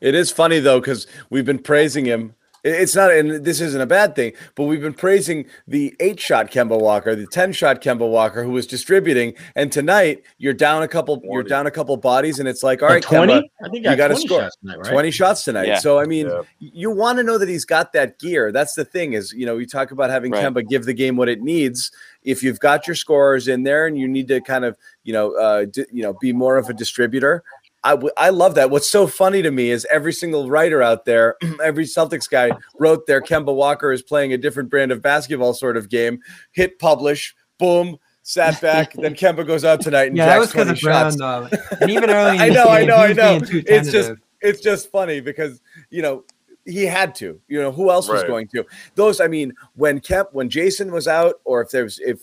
It 0.00 0.14
is 0.14 0.30
funny 0.30 0.60
though 0.60 0.80
because 0.80 1.06
we've 1.28 1.44
been 1.44 1.58
praising 1.58 2.04
him 2.04 2.34
it's 2.62 2.94
not, 2.94 3.10
and 3.10 3.44
this 3.44 3.60
isn't 3.60 3.80
a 3.80 3.86
bad 3.86 4.14
thing, 4.14 4.32
but 4.54 4.64
we've 4.64 4.80
been 4.80 4.94
praising 4.94 5.46
the 5.66 5.94
eight 6.00 6.20
shot 6.20 6.50
Kemba 6.50 6.78
Walker, 6.78 7.14
the 7.14 7.26
10 7.26 7.52
shot 7.52 7.80
Kemba 7.80 8.08
Walker 8.08 8.44
who 8.44 8.50
was 8.50 8.66
distributing. 8.66 9.34
And 9.56 9.72
tonight 9.72 10.22
you're 10.38 10.54
down 10.54 10.82
a 10.82 10.88
couple, 10.88 11.20
you're 11.24 11.42
down 11.42 11.66
a 11.66 11.70
couple 11.70 11.96
bodies, 11.96 12.38
and 12.38 12.48
it's 12.48 12.62
like, 12.62 12.82
all 12.82 12.88
right, 12.88 13.02
20? 13.02 13.32
Kemba, 13.32 13.42
I 13.64 13.68
think 13.68 13.86
you 13.86 13.96
got 13.96 14.08
to 14.08 14.16
score 14.16 14.48
tonight, 14.60 14.78
right? 14.78 14.92
20 14.92 15.10
shots 15.10 15.44
tonight. 15.44 15.68
Yeah. 15.68 15.78
So, 15.78 15.98
I 15.98 16.04
mean, 16.04 16.26
yeah. 16.26 16.42
you 16.58 16.90
want 16.90 17.18
to 17.18 17.24
know 17.24 17.38
that 17.38 17.48
he's 17.48 17.64
got 17.64 17.92
that 17.94 18.18
gear. 18.18 18.52
That's 18.52 18.74
the 18.74 18.84
thing 18.84 19.14
is, 19.14 19.32
you 19.32 19.46
know, 19.46 19.56
we 19.56 19.66
talk 19.66 19.90
about 19.90 20.10
having 20.10 20.32
right. 20.32 20.44
Kemba 20.44 20.68
give 20.68 20.84
the 20.84 20.94
game 20.94 21.16
what 21.16 21.28
it 21.28 21.40
needs. 21.40 21.90
If 22.22 22.42
you've 22.42 22.60
got 22.60 22.86
your 22.86 22.96
scorers 22.96 23.48
in 23.48 23.62
there 23.62 23.86
and 23.86 23.98
you 23.98 24.06
need 24.06 24.28
to 24.28 24.40
kind 24.42 24.64
of, 24.64 24.76
you 25.04 25.14
know, 25.14 25.34
uh, 25.36 25.64
d- 25.64 25.86
you 25.90 26.02
know, 26.02 26.12
be 26.20 26.34
more 26.34 26.58
of 26.58 26.68
a 26.68 26.74
distributor, 26.74 27.42
I, 27.82 27.90
w- 27.90 28.12
I 28.16 28.30
love 28.30 28.54
that. 28.56 28.70
What's 28.70 28.90
so 28.90 29.06
funny 29.06 29.42
to 29.42 29.50
me 29.50 29.70
is 29.70 29.86
every 29.90 30.12
single 30.12 30.50
writer 30.50 30.82
out 30.82 31.04
there, 31.04 31.36
every 31.62 31.84
Celtics 31.84 32.28
guy 32.28 32.50
wrote 32.78 33.06
their 33.06 33.22
Kemba 33.22 33.54
Walker 33.54 33.92
is 33.92 34.02
playing 34.02 34.32
a 34.32 34.38
different 34.38 34.68
brand 34.68 34.92
of 34.92 35.00
basketball 35.00 35.54
sort 35.54 35.76
of 35.76 35.88
game. 35.88 36.20
Hit 36.52 36.78
publish, 36.78 37.34
boom, 37.58 37.98
sat 38.22 38.60
back. 38.62 38.92
then 38.92 39.14
Kemba 39.14 39.46
goes 39.46 39.64
out 39.64 39.80
tonight 39.80 40.08
and 40.08 40.16
yeah, 40.16 40.26
that 40.26 40.38
was 40.38 40.52
because 40.52 40.68
of 40.68 40.80
Brown 40.80 41.16
though. 41.16 41.48
And 41.80 41.90
even 41.90 42.10
early, 42.10 42.38
I 42.38 42.48
know, 42.50 42.66
I 42.66 42.84
know, 42.84 42.96
I 42.96 43.12
know. 43.12 43.40
It's 43.42 43.90
just 43.90 44.12
it's 44.42 44.60
just 44.60 44.90
funny 44.90 45.20
because 45.20 45.60
you 45.90 46.02
know 46.02 46.24
he 46.64 46.84
had 46.84 47.14
to. 47.16 47.40
You 47.48 47.62
know 47.62 47.72
who 47.72 47.90
else 47.90 48.08
right. 48.08 48.14
was 48.14 48.24
going 48.24 48.48
to? 48.48 48.64
Those, 48.94 49.20
I 49.20 49.28
mean, 49.28 49.54
when 49.74 50.00
Kemp, 50.00 50.28
when 50.32 50.48
Jayson 50.48 50.90
was 50.92 51.08
out, 51.08 51.36
or 51.44 51.62
if 51.62 51.70
there's 51.70 51.98
if, 52.00 52.20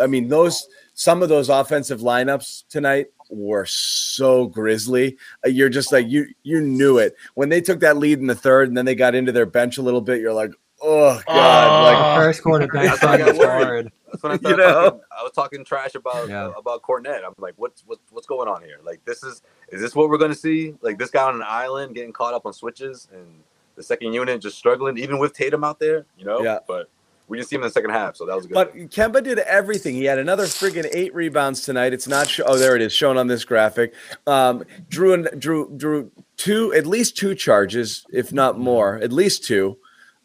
I 0.00 0.06
mean 0.06 0.28
those 0.28 0.68
some 0.94 1.22
of 1.22 1.28
those 1.28 1.48
offensive 1.48 2.00
lineups 2.00 2.64
tonight 2.68 3.08
were 3.30 3.66
so 3.66 4.46
grisly. 4.46 5.16
Uh, 5.44 5.48
you're 5.48 5.68
just 5.68 5.92
like 5.92 6.08
you 6.08 6.26
you 6.42 6.60
knew 6.60 6.98
it 6.98 7.16
when 7.34 7.48
they 7.48 7.60
took 7.60 7.80
that 7.80 7.96
lead 7.96 8.18
in 8.18 8.26
the 8.26 8.34
third, 8.34 8.68
and 8.68 8.76
then 8.76 8.84
they 8.84 8.94
got 8.94 9.14
into 9.14 9.32
their 9.32 9.46
bench 9.46 9.78
a 9.78 9.82
little 9.82 10.00
bit. 10.00 10.20
You're 10.20 10.32
like, 10.32 10.52
oh 10.80 11.20
god, 11.26 11.68
oh, 11.68 11.82
like 11.82 12.16
first 12.16 12.42
quarter 12.42 12.66
bench 12.66 12.92
is 12.92 12.98
hard. 13.00 13.92
That's 14.10 14.22
when 14.22 14.32
I 14.32 14.36
started 14.36 14.42
you 14.48 14.56
know? 14.56 14.90
talking, 14.90 15.00
I 15.18 15.22
was 15.22 15.32
talking 15.32 15.64
trash 15.64 15.94
about 15.94 16.28
yeah. 16.28 16.46
uh, 16.46 16.50
about 16.50 16.82
Kornet. 16.82 17.24
I'm 17.24 17.34
like, 17.38 17.54
what's 17.56 17.82
what's 17.86 18.02
what's 18.10 18.26
going 18.26 18.48
on 18.48 18.62
here? 18.62 18.78
Like, 18.84 19.04
this 19.04 19.22
is 19.22 19.42
is 19.70 19.80
this 19.80 19.94
what 19.94 20.08
we're 20.08 20.18
gonna 20.18 20.34
see? 20.34 20.74
Like 20.80 20.98
this 20.98 21.10
guy 21.10 21.24
on 21.28 21.34
an 21.34 21.44
island 21.46 21.94
getting 21.94 22.12
caught 22.12 22.34
up 22.34 22.46
on 22.46 22.52
switches 22.52 23.08
and 23.12 23.26
the 23.76 23.82
second 23.82 24.12
unit 24.12 24.40
just 24.40 24.58
struggling, 24.58 24.98
even 24.98 25.18
with 25.18 25.32
Tatum 25.32 25.64
out 25.64 25.78
there, 25.78 26.06
you 26.16 26.24
know? 26.24 26.42
Yeah. 26.42 26.58
But 26.66 26.88
we 27.26 27.38
didn't 27.38 27.48
see 27.48 27.56
him 27.56 27.62
in 27.62 27.68
the 27.68 27.72
second 27.72 27.90
half, 27.90 28.16
so 28.16 28.26
that 28.26 28.36
was 28.36 28.46
good. 28.46 28.54
But 28.54 28.74
Kemba 28.74 29.22
did 29.24 29.38
everything. 29.38 29.94
He 29.94 30.04
had 30.04 30.18
another 30.18 30.44
friggin' 30.44 30.86
eight 30.92 31.14
rebounds 31.14 31.62
tonight. 31.62 31.92
It's 31.92 32.06
not 32.06 32.28
show. 32.28 32.44
Oh, 32.46 32.58
there 32.58 32.76
it 32.76 32.82
is, 32.82 32.92
shown 32.92 33.16
on 33.16 33.28
this 33.28 33.44
graphic. 33.44 33.94
Um, 34.26 34.64
drew 34.90 35.14
and 35.14 35.40
drew 35.40 35.72
drew 35.76 36.10
two, 36.36 36.72
at 36.74 36.86
least 36.86 37.16
two 37.16 37.34
charges, 37.34 38.04
if 38.12 38.32
not 38.32 38.58
more, 38.58 38.96
at 38.96 39.12
least 39.12 39.44
two. 39.44 39.78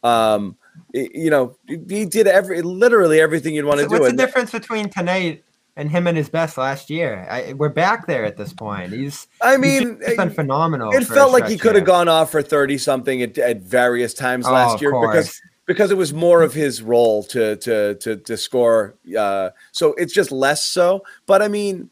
Um, 0.04 0.58
you 0.94 1.30
know, 1.30 1.56
he 1.68 2.06
did 2.06 2.28
every 2.28 2.62
literally 2.62 3.22
everything 3.22 3.54
you'd 3.56 3.66
want 3.66 3.80
to 3.80 3.86
so 3.86 3.96
do. 3.96 4.02
What's 4.02 4.12
the 4.12 4.18
difference 4.18 4.52
between 4.52 4.90
tonight 4.90 5.44
and 5.76 5.90
him 5.90 6.08
and 6.08 6.18
his 6.18 6.30
best 6.30 6.58
last 6.58 6.90
year? 6.90 7.28
I, 7.30 7.54
we're 7.54 7.70
back 7.70 8.08
there 8.08 8.26
at 8.26 8.36
this 8.36 8.52
point. 8.54 8.92
He's. 8.92 9.28
I 9.42 9.56
mean, 9.58 10.00
he's 10.06 10.18
been 10.18 10.32
phenomenal. 10.32 10.92
It 10.92 11.06
felt 11.06 11.32
like 11.32 11.48
he 11.48 11.58
could 11.58 11.76
have 11.76 11.86
gone 11.86 12.10
off 12.10 12.32
for 12.32 12.42
thirty 12.42 12.78
something 12.78 13.22
at, 13.22 13.38
at 13.38 13.62
various 13.62 14.14
times 14.14 14.46
oh, 14.48 14.52
last 14.52 14.82
year 14.82 14.92
course. 14.92 15.16
because 15.16 15.42
because 15.70 15.92
it 15.92 15.98
was 15.98 16.16
more 16.16 16.42
of 16.42 16.52
his 16.52 16.82
role 16.82 17.22
to 17.26 17.56
to 17.58 17.94
to 17.96 18.18
to 18.18 18.36
score. 18.36 18.96
Uh, 19.16 19.52
so 19.72 19.94
it's 19.94 20.12
just 20.12 20.32
less 20.32 20.64
so. 20.66 21.04
But 21.28 21.44
I 21.44 21.48
mean, 21.48 21.92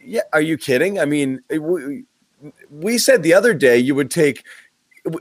yeah, 0.00 0.20
are 0.32 0.40
you 0.40 0.56
kidding? 0.56 1.00
I 1.00 1.06
mean, 1.06 1.40
we, 1.50 2.04
we 2.70 2.98
said 2.98 3.24
the 3.24 3.34
other 3.34 3.52
day 3.52 3.78
you 3.78 3.96
would 3.96 4.12
take 4.12 4.44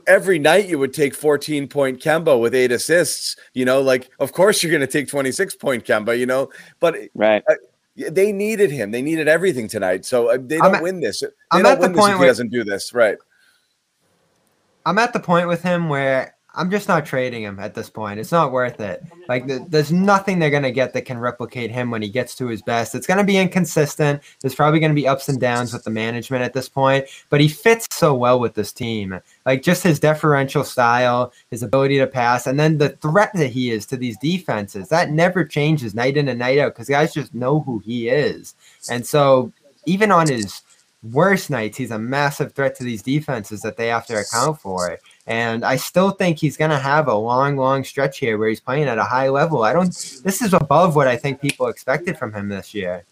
every 0.05 0.37
night 0.37 0.69
you 0.69 0.77
would 0.77 0.93
take 0.93 1.15
14 1.15 1.67
point 1.67 1.99
Kemba 1.99 2.39
with 2.39 2.53
eight 2.53 2.71
assists. 2.71 3.37
You 3.55 3.65
know, 3.65 3.81
like 3.81 4.11
of 4.19 4.33
course 4.33 4.61
you're 4.61 4.71
going 4.71 4.81
to 4.81 4.87
take 4.87 5.07
26 5.07 5.55
point 5.55 5.83
Kemba. 5.83 6.17
You 6.17 6.27
know, 6.27 6.51
but 6.79 6.95
right. 7.15 7.43
Uh, 7.49 7.55
they 8.11 8.31
needed 8.31 8.69
him. 8.69 8.91
They 8.91 9.01
needed 9.01 9.27
everything 9.27 9.67
tonight. 9.67 10.05
So 10.05 10.29
uh, 10.29 10.37
they 10.39 10.57
don't 10.57 10.75
I'm 10.75 10.83
win 10.83 10.99
this. 10.99 11.21
They 11.21 11.27
I'm 11.49 11.63
don't 11.63 11.71
at 11.71 11.75
the 11.81 11.87
win 11.87 11.93
this 11.93 11.99
point 12.01 12.11
if 12.11 12.17
he 12.17 12.19
where- 12.19 12.29
doesn't 12.29 12.49
do 12.51 12.63
this. 12.63 12.93
Right. 12.93 13.17
I'm 14.85 14.99
at 14.99 15.11
the 15.11 15.19
point 15.19 15.47
with 15.47 15.63
him 15.63 15.89
where 15.89 16.34
I'm 16.55 16.71
just 16.71 16.87
not 16.87 17.05
trading 17.05 17.43
him 17.43 17.59
at 17.59 17.73
this 17.73 17.89
point. 17.89 18.19
It's 18.19 18.31
not 18.31 18.51
worth 18.51 18.79
it. 18.79 19.03
Like 19.27 19.47
th- 19.47 19.63
there's 19.67 19.91
nothing 19.91 20.39
they're 20.39 20.49
gonna 20.49 20.71
get 20.71 20.93
that 20.93 21.03
can 21.03 21.19
replicate 21.19 21.69
him 21.71 21.91
when 21.91 22.01
he 22.01 22.09
gets 22.09 22.35
to 22.35 22.47
his 22.47 22.61
best. 22.61 22.95
It's 22.95 23.07
gonna 23.07 23.23
be 23.23 23.37
inconsistent. 23.37 24.21
There's 24.41 24.55
probably 24.55 24.79
gonna 24.79 24.93
be 24.93 25.07
ups 25.07 25.27
and 25.29 25.39
downs 25.39 25.73
with 25.73 25.83
the 25.83 25.89
management 25.89 26.43
at 26.43 26.53
this 26.53 26.69
point, 26.69 27.05
but 27.29 27.41
he 27.41 27.47
fits 27.47 27.87
so 27.91 28.13
well 28.13 28.39
with 28.39 28.53
this 28.53 28.71
team. 28.71 29.19
Like 29.45 29.63
just 29.63 29.83
his 29.83 29.99
deferential 29.99 30.63
style, 30.63 31.33
his 31.51 31.63
ability 31.63 31.97
to 31.99 32.07
pass, 32.07 32.47
and 32.47 32.59
then 32.59 32.77
the 32.77 32.89
threat 32.89 33.31
that 33.33 33.51
he 33.51 33.71
is 33.71 33.85
to 33.87 33.97
these 33.97 34.17
defenses 34.17 34.89
that 34.89 35.11
never 35.11 35.43
changes 35.43 35.93
night 35.93 36.17
in 36.17 36.27
and 36.29 36.39
night 36.39 36.57
out 36.57 36.73
because 36.73 36.87
guys 36.87 37.13
just 37.13 37.33
know 37.33 37.59
who 37.59 37.79
he 37.79 38.09
is. 38.09 38.55
And 38.89 39.05
so 39.05 39.51
even 39.85 40.11
on 40.11 40.27
his 40.27 40.61
worst 41.11 41.49
nights, 41.49 41.77
he's 41.77 41.91
a 41.91 41.99
massive 41.99 42.53
threat 42.53 42.75
to 42.75 42.83
these 42.83 43.01
defenses 43.01 43.61
that 43.61 43.77
they 43.77 43.87
have 43.87 44.05
to 44.07 44.19
account 44.19 44.59
for. 44.59 44.97
And 45.27 45.65
I 45.65 45.75
still 45.75 46.11
think 46.11 46.37
he's 46.37 46.55
going 46.55 46.69
to 46.71 46.77
have 46.77 47.07
a 47.07 47.15
long, 47.15 47.57
long 47.57 47.83
stretch 47.83 48.19
here 48.19 48.37
where 48.37 48.49
he's 48.49 48.59
playing 48.59 48.83
at 48.83 48.99
a 48.99 49.03
high 49.03 49.29
level. 49.29 49.63
I 49.63 49.73
don't, 49.73 49.87
this 49.87 50.41
is 50.41 50.53
above 50.53 50.95
what 50.95 51.07
I 51.07 51.17
think 51.17 51.41
people 51.41 51.67
expected 51.67 52.17
from 52.17 52.31
him 52.31 52.47
this 52.47 52.73
year. 52.75 53.05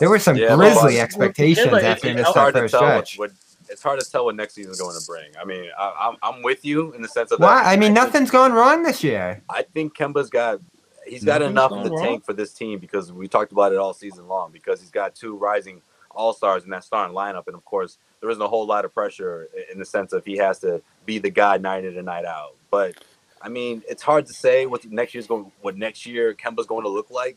There 0.00 0.08
were 0.08 0.18
some 0.18 0.36
Yeah, 0.36 0.56
grisly 0.56 0.98
expectations 0.98 1.68
but 1.70 1.84
after 1.84 2.08
he 2.08 2.14
missed 2.14 2.34
that 2.34 2.52
first 2.52 2.72
tell 2.72 2.80
stretch. 2.80 3.18
what 3.18 3.30
it's 3.68 3.82
hard 3.82 4.00
to 4.00 4.10
tell 4.10 4.26
what 4.26 4.36
next 4.36 4.54
season's 4.54 4.80
going 4.80 4.98
to 4.98 5.06
bring. 5.06 5.30
I 5.40 5.44
mean, 5.44 5.70
I, 5.78 6.10
I'm 6.10 6.16
I'm 6.22 6.42
with 6.42 6.64
you 6.64 6.92
in 6.92 7.02
the 7.02 7.08
sense 7.08 7.30
of 7.30 7.40
Why? 7.40 7.62
I 7.62 7.76
mean, 7.76 7.94
nothing's 7.94 8.30
gone 8.30 8.52
wrong 8.52 8.82
this 8.82 9.02
year. 9.02 9.42
I 9.48 9.62
think 9.62 9.96
Kemba's 9.96 10.30
got 10.30 10.60
he's 11.06 11.24
got 11.24 11.40
Nothing's 11.40 11.50
enough 11.52 11.72
in 11.72 11.82
the 11.84 11.90
wrong. 11.90 12.02
tank 12.04 12.24
for 12.24 12.32
this 12.32 12.52
team 12.52 12.78
because 12.78 13.12
we 13.12 13.28
talked 13.28 13.52
about 13.52 13.72
it 13.72 13.78
all 13.78 13.94
season 13.94 14.28
long 14.28 14.50
because 14.52 14.80
he's 14.80 14.90
got 14.90 15.14
two 15.14 15.36
rising 15.36 15.80
all 16.10 16.32
stars 16.32 16.64
in 16.64 16.70
that 16.70 16.84
starting 16.84 17.14
lineup, 17.16 17.46
and 17.46 17.56
of 17.56 17.64
course 17.64 17.98
there 18.20 18.30
isn't 18.30 18.42
a 18.42 18.48
whole 18.48 18.66
lot 18.66 18.84
of 18.84 18.92
pressure 18.92 19.48
in 19.72 19.78
the 19.78 19.84
sense 19.84 20.12
of 20.12 20.24
he 20.24 20.36
has 20.36 20.58
to 20.60 20.82
be 21.06 21.18
the 21.18 21.30
guy 21.30 21.56
night 21.58 21.84
in 21.84 21.96
and 21.96 22.06
night 22.06 22.24
out. 22.24 22.56
But 22.70 23.04
I 23.40 23.48
mean, 23.48 23.82
it's 23.88 24.02
hard 24.02 24.26
to 24.26 24.32
say 24.32 24.66
what 24.66 24.84
next 24.84 25.14
year's 25.14 25.26
going, 25.26 25.50
what 25.60 25.76
next 25.76 26.06
year 26.06 26.34
Kemba's 26.34 26.66
going 26.66 26.84
to 26.84 26.90
look 26.90 27.10
like. 27.10 27.36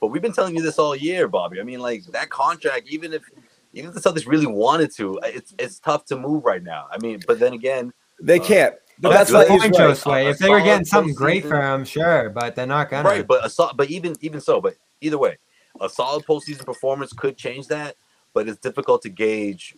But 0.00 0.08
we've 0.08 0.22
been 0.22 0.32
telling 0.32 0.54
you 0.54 0.62
this 0.62 0.78
all 0.78 0.94
year, 0.94 1.28
Bobby. 1.28 1.60
I 1.60 1.62
mean, 1.62 1.80
like 1.80 2.04
that 2.06 2.30
contract, 2.30 2.88
even 2.88 3.12
if 3.12 3.22
even 3.72 3.90
if 3.90 3.94
the 3.94 4.00
Celtics 4.00 4.26
really 4.26 4.46
wanted 4.46 4.94
to, 4.96 5.18
it's 5.24 5.54
it's 5.58 5.78
tough 5.78 6.04
to 6.06 6.16
move 6.16 6.44
right 6.44 6.62
now. 6.62 6.86
I 6.90 6.98
mean, 6.98 7.20
but 7.26 7.38
then 7.38 7.52
again, 7.52 7.92
They 8.20 8.38
Uh, 8.40 8.44
can't. 8.44 8.74
But 8.98 9.10
that's 9.12 9.30
the 9.30 9.36
what 9.36 9.48
Point, 9.48 9.62
he's 9.62 9.78
right. 9.78 9.90
Josue. 9.90 10.30
If 10.30 10.38
they 10.38 10.48
were 10.48 10.62
getting 10.62 10.86
something 10.86 11.14
great 11.14 11.44
for 11.44 11.60
him, 11.60 11.84
sure, 11.84 12.30
but 12.30 12.54
they're 12.56 12.66
not 12.66 12.88
gonna. 12.88 13.06
Right, 13.06 13.26
but 13.26 13.44
a 13.44 13.50
sol- 13.50 13.72
but 13.74 13.90
even 13.90 14.16
even 14.22 14.40
so, 14.40 14.60
but 14.60 14.76
either 15.02 15.18
way, 15.18 15.36
a 15.80 15.88
solid 15.88 16.24
postseason 16.24 16.64
performance 16.64 17.12
could 17.12 17.36
change 17.36 17.66
that. 17.68 17.96
But 18.32 18.48
it's 18.48 18.58
difficult 18.58 19.02
to 19.02 19.08
gauge 19.10 19.76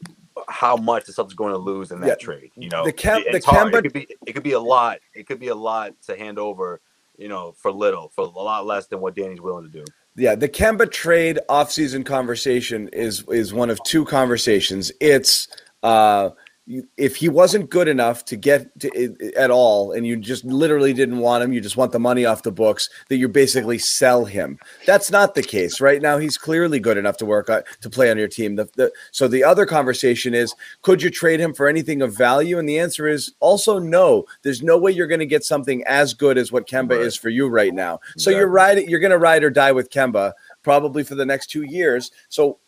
how 0.49 0.77
much 0.77 1.05
the 1.05 1.13
Celtics 1.13 1.37
going 1.37 1.53
to 1.53 1.59
lose 1.59 1.91
in 1.91 2.01
that 2.01 2.07
Yeah, 2.09 2.15
trade. 2.17 2.51
You 2.57 2.69
know, 2.71 2.85
the 2.85 2.93
Kem- 2.93 3.23
It- 3.27 3.33
the. 3.33 3.41
Kemba- 3.41 3.79
It 3.79 3.83
could 3.83 3.93
be 3.93 4.09
it 4.27 4.33
could 4.33 4.43
be 4.43 4.53
a 4.53 4.61
lot. 4.61 4.99
It 5.15 5.27
could 5.27 5.39
be 5.41 5.49
a 5.49 5.55
lot 5.55 5.93
to 6.07 6.17
hand 6.17 6.39
over. 6.39 6.81
You 7.17 7.29
know, 7.29 7.53
for 7.59 7.73
little, 7.73 8.11
for 8.15 8.25
a 8.25 8.29
lot 8.29 8.65
less 8.65 8.87
than 8.87 9.01
what 9.01 9.17
Danny's 9.17 9.41
willing 9.41 9.65
to 9.65 9.71
do. 9.71 9.85
Yeah, 10.17 10.37
the 10.37 10.49
Kemba 10.49 10.89
trade 10.91 11.39
offseason 11.49 12.07
conversation 12.07 12.89
is 12.93 13.25
is 13.29 13.53
one 13.53 13.71
of 13.71 13.83
two 13.85 14.05
conversations. 14.05 14.93
It's 15.01 15.49
uh 15.83 16.31
if 16.97 17.17
he 17.17 17.29
wasn't 17.29 17.71
good 17.71 17.89
enough 17.89 18.25
to 18.27 18.37
get 18.37 18.79
to, 18.81 19.33
at 19.37 19.51
all 19.51 19.93
and 19.93 20.07
you 20.07 20.17
just 20.17 20.45
literally 20.45 20.93
didn't 20.93 21.19
want 21.19 21.43
him 21.43 21.53
you 21.53 21.61
just 21.63 21.79
want 21.79 21.93
the 21.93 21.99
money 21.99 22.27
off 22.27 22.43
the 22.43 22.53
books 22.53 22.91
that 23.09 23.17
you 23.17 23.29
basically 23.29 23.79
sell 23.79 24.27
him. 24.27 24.59
That's 24.87 25.11
not 25.11 25.35
the 25.35 25.43
case. 25.43 25.81
Right 25.81 26.03
now 26.03 26.19
he's 26.19 26.37
clearly 26.37 26.79
good 26.79 26.99
enough 26.99 27.17
to 27.19 27.27
work 27.27 27.49
on 27.49 27.63
to 27.81 27.91
play 27.91 28.11
on 28.11 28.19
your 28.19 28.29
team. 28.29 28.57
The, 28.57 28.69
the, 28.77 28.93
so 29.13 29.29
the 29.29 29.45
other 29.45 29.65
conversation 29.65 30.35
is 30.35 30.55
could 30.83 31.03
you 31.03 31.11
trade 31.11 31.41
him 31.41 31.55
for 31.55 31.69
anything 31.69 32.03
of 32.03 32.15
value? 32.15 32.59
And 32.59 32.69
the 32.69 32.79
answer 32.79 33.09
is 33.09 33.33
also 33.41 33.79
no. 33.79 34.27
There's 34.43 34.63
no 34.63 34.77
way 34.77 34.93
you're 34.93 35.07
going 35.07 35.21
to 35.21 35.27
get 35.27 35.45
something 35.45 35.83
as 35.87 36.13
good 36.13 36.37
as 36.37 36.53
what 36.53 36.69
Kemba 36.69 36.91
Right. 36.91 37.01
is 37.01 37.17
for 37.17 37.31
you 37.31 37.49
right 37.49 37.73
now. 37.73 38.01
So 38.17 38.31
you're 38.31 38.49
riding 38.49 38.89
you're 38.89 39.01
going 39.01 39.11
to 39.11 39.19
ride 39.19 39.43
or 39.43 39.51
die 39.51 39.73
with 39.73 39.91
Kemba 39.91 40.33
probably 40.63 41.03
for 41.03 41.15
the 41.15 41.27
next 41.27 41.47
2 41.49 41.63
years. 41.63 42.11
So 42.29 42.59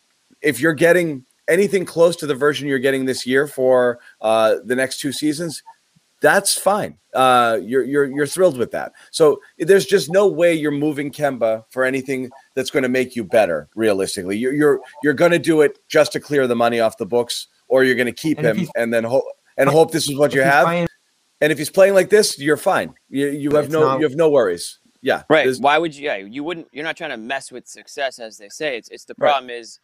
if 0.41 0.59
you're 0.59 0.73
getting 0.73 1.25
anything 1.51 1.85
close 1.85 2.15
to 2.17 2.25
the 2.27 2.35
version 2.35 2.67
you're 2.67 2.79
getting 2.79 3.05
this 3.05 3.25
year 3.27 3.45
for 3.47 3.99
uh, 4.21 4.55
the 4.65 4.75
next 4.75 4.99
two 4.99 5.11
seasons, 5.11 5.61
that's 6.21 6.55
fine. 6.55 6.97
Uh, 7.13 7.59
you're 7.61 7.83
you're 7.83 8.05
you're 8.05 8.27
thrilled 8.27 8.57
with 8.57 8.71
that. 8.71 8.93
So 9.11 9.41
there's 9.57 9.85
just 9.85 10.09
no 10.11 10.27
way 10.27 10.53
you're 10.53 10.71
moving 10.71 11.11
Kemba 11.11 11.65
for 11.69 11.83
anything 11.83 12.29
that's 12.55 12.69
going 12.71 12.83
to 12.83 12.89
make 12.89 13.15
you 13.15 13.23
better. 13.23 13.67
Realistically, 13.75 14.37
you're 14.37 14.53
you're 14.53 14.79
you're 15.03 15.13
going 15.13 15.31
to 15.31 15.39
do 15.39 15.61
it 15.61 15.79
just 15.89 16.11
to 16.13 16.19
clear 16.19 16.47
the 16.47 16.55
money 16.55 16.79
off 16.79 16.97
the 16.97 17.05
books, 17.05 17.47
or 17.67 17.83
you're 17.83 17.95
going 17.95 18.05
to 18.07 18.13
keep 18.13 18.37
And 18.39 18.59
him 18.59 18.69
and 18.75 18.93
then 18.93 19.03
hope 19.03 19.25
and 19.57 19.69
hope 19.69 19.91
this 19.91 20.09
is 20.09 20.17
what 20.17 20.33
you 20.33 20.41
have. 20.41 20.65
playing- 20.65 20.87
And 21.41 21.51
if 21.51 21.57
he's 21.57 21.71
playing 21.71 21.95
like 21.95 22.09
this, 22.09 22.37
you're 22.39 22.55
fine. 22.73 22.93
You 23.09 23.27
you 23.29 23.51
have 23.55 23.69
no 23.69 23.81
not- 23.81 23.99
you 23.99 24.05
have 24.07 24.15
no 24.15 24.29
worries. 24.29 24.77
Yeah, 25.03 25.23
Right. 25.29 25.49
Why 25.59 25.79
would 25.79 25.95
you? 25.95 26.05
Yeah, 26.05 26.17
you 26.17 26.43
wouldn't. 26.43 26.67
You're 26.71 26.83
not 26.85 26.95
trying 26.95 27.09
to 27.09 27.17
mess 27.17 27.51
with 27.51 27.67
success, 27.67 28.19
as 28.19 28.37
they 28.37 28.49
say. 28.49 28.77
It's 28.77 28.87
it's 28.89 29.05
the 29.05 29.15
Right. 29.17 29.29
problem 29.31 29.49
is, 29.49 29.79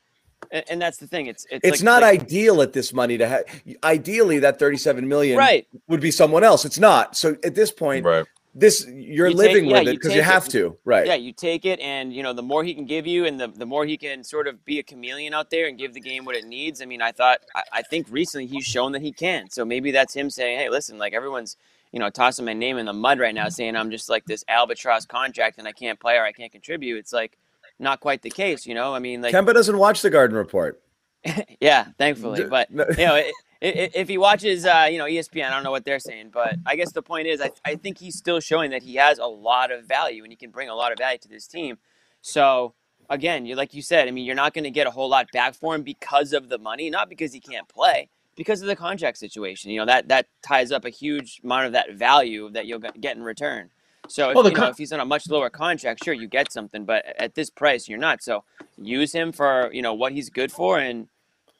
and, 0.51 0.63
and 0.69 0.81
that's 0.81 0.97
the 0.97 1.07
thing. 1.07 1.27
It's 1.27 1.45
it's, 1.51 1.65
It's 1.67 1.79
like- 1.79 1.83
not 1.85 2.01
like- 2.03 2.21
ideal 2.21 2.61
at 2.61 2.73
this 2.73 2.93
money 2.93 3.17
to 3.17 3.27
have. 3.27 3.43
Ideally, 3.83 4.39
that 4.39 4.59
37 4.59 5.07
million 5.07 5.37
right. 5.37 5.67
would 5.87 6.01
be 6.01 6.11
someone 6.11 6.43
else. 6.43 6.65
It's 6.65 6.79
not. 6.79 7.15
So 7.15 7.35
at 7.43 7.55
this 7.55 7.71
point, 7.71 8.05
Right. 8.05 8.25
this 8.55 8.85
you're 8.87 9.27
You 9.27 9.33
take- 9.33 9.37
living 9.37 9.65
yeah, 9.65 9.79
with 9.79 9.87
it 9.89 9.91
because 9.95 10.13
you 10.13 10.21
take 10.21 10.27
it. 10.29 10.33
have 10.33 10.47
to, 10.49 10.77
right? 10.85 11.05
Yeah, 11.05 11.15
you 11.15 11.31
take 11.33 11.65
it, 11.65 11.79
and 11.79 12.13
you 12.13 12.23
know 12.23 12.33
the 12.33 12.41
more 12.43 12.63
he 12.63 12.73
can 12.73 12.85
give 12.85 13.05
you, 13.05 13.25
and 13.25 13.39
the, 13.39 13.47
the 13.49 13.65
more 13.65 13.85
he 13.85 13.97
can 13.97 14.23
sort 14.23 14.47
of 14.47 14.63
be 14.65 14.79
a 14.79 14.83
chameleon 14.83 15.33
out 15.33 15.49
there 15.49 15.67
and 15.67 15.77
give 15.77 15.93
the 15.93 15.99
game 15.99 16.25
what 16.25 16.35
it 16.35 16.45
needs. 16.45 16.81
I 16.81 16.85
mean, 16.85 17.01
I 17.01 17.11
thought 17.11 17.39
I, 17.55 17.63
I 17.73 17.81
think 17.83 18.07
recently 18.09 18.45
he's 18.47 18.65
shown 18.65 18.91
that 18.93 19.01
he 19.01 19.11
can. 19.11 19.49
So 19.49 19.63
maybe 19.65 19.91
that's 19.91 20.13
him 20.13 20.29
saying, 20.29 20.59
"Hey, 20.59 20.69
listen, 20.69 20.97
like 20.97 21.13
everyone's 21.13 21.55
you 21.91 21.99
know 21.99 22.09
tossing 22.09 22.45
my 22.45 22.53
name 22.53 22.77
in 22.77 22.85
the 22.85 22.93
mud 22.93 23.19
right 23.19 23.35
now, 23.35 23.49
saying 23.49 23.75
I'm 23.75 23.91
just 23.91 24.09
like 24.09 24.25
this 24.25 24.43
albatross 24.47 25.05
contract 25.05 25.57
and 25.57 25.67
I 25.67 25.71
can't 25.71 25.99
play 25.99 26.15
or 26.15 26.23
I 26.23 26.31
can't 26.31 26.51
contribute." 26.51 26.97
It's 26.97 27.13
like 27.13 27.37
not 27.79 27.99
quite 27.99 28.21
the 28.21 28.29
case, 28.29 28.65
you 28.65 28.73
know. 28.73 28.93
I 28.93 28.99
mean, 28.99 29.21
like 29.21 29.33
Kemba 29.33 29.53
doesn't 29.53 29.77
watch 29.77 30.01
the 30.01 30.09
Garden 30.09 30.35
Report. 30.37 30.81
yeah, 31.61 31.87
thankfully, 31.97 32.43
but 32.49 32.69
you 32.71 33.05
know, 33.05 33.15
i- 33.15 33.31
i- 33.61 33.91
if 33.93 34.07
he 34.07 34.17
watches, 34.17 34.65
uh, 34.65 34.87
you 34.89 34.97
know, 34.97 35.05
ESPN, 35.05 35.45
I 35.45 35.49
don't 35.49 35.63
know 35.63 35.71
what 35.71 35.83
they're 35.85 35.99
saying, 35.99 36.29
but 36.31 36.55
I 36.65 36.75
guess 36.75 36.91
the 36.93 37.01
point 37.01 37.27
is, 37.27 37.41
I, 37.41 37.51
I 37.65 37.75
think 37.75 37.97
he's 37.97 38.15
still 38.17 38.39
showing 38.39 38.71
that 38.71 38.83
he 38.83 38.95
has 38.95 39.17
a 39.17 39.25
lot 39.25 39.71
of 39.71 39.85
value 39.85 40.23
and 40.23 40.31
he 40.31 40.37
can 40.37 40.51
bring 40.51 40.69
a 40.69 40.75
lot 40.75 40.91
of 40.91 40.97
value 40.97 41.17
to 41.19 41.27
this 41.27 41.47
team. 41.47 41.77
So 42.21 42.73
again, 43.09 43.45
you 43.45 43.55
like 43.55 43.73
you 43.73 43.81
said, 43.81 44.07
I 44.07 44.11
mean, 44.11 44.25
you're 44.25 44.35
not 44.35 44.53
going 44.53 44.63
to 44.63 44.71
get 44.71 44.87
a 44.87 44.91
whole 44.91 45.09
lot 45.09 45.27
back 45.33 45.55
for 45.55 45.75
him 45.75 45.83
because 45.83 46.33
of 46.33 46.49
the 46.49 46.57
money, 46.57 46.89
not 46.89 47.09
because 47.09 47.33
he 47.33 47.39
can't 47.39 47.67
play, 47.67 48.09
because 48.35 48.61
of 48.61 48.67
the 48.67 48.75
contract 48.75 49.17
situation. 49.17 49.71
You 49.71 49.79
know 49.79 49.85
that 49.87 50.07
that 50.09 50.27
ties 50.41 50.71
up 50.71 50.85
a 50.85 50.89
huge 50.89 51.41
amount 51.43 51.65
of 51.65 51.71
that 51.73 51.93
value 51.93 52.49
that 52.51 52.65
you'll 52.67 52.79
get 52.79 53.17
in 53.17 53.23
return. 53.23 53.71
So 54.07 54.29
if, 54.29 54.35
Well, 54.35 54.49
you 54.49 54.55
know, 54.55 54.67
if 54.67 54.77
he's 54.77 54.91
on 54.91 54.99
a 54.99 55.05
much 55.05 55.29
lower 55.29 55.49
contract, 55.49 56.03
sure 56.03 56.13
you 56.13 56.27
get 56.27 56.51
something, 56.51 56.85
but 56.85 57.05
at 57.17 57.35
this 57.35 57.49
price, 57.49 57.87
you're 57.87 57.99
not. 57.99 58.23
So 58.23 58.43
use 58.77 59.11
him 59.11 59.31
for 59.31 59.69
you 59.73 59.81
know 59.81 59.93
what 59.93 60.11
he's 60.11 60.29
good 60.29 60.51
for, 60.51 60.79
and 60.79 61.07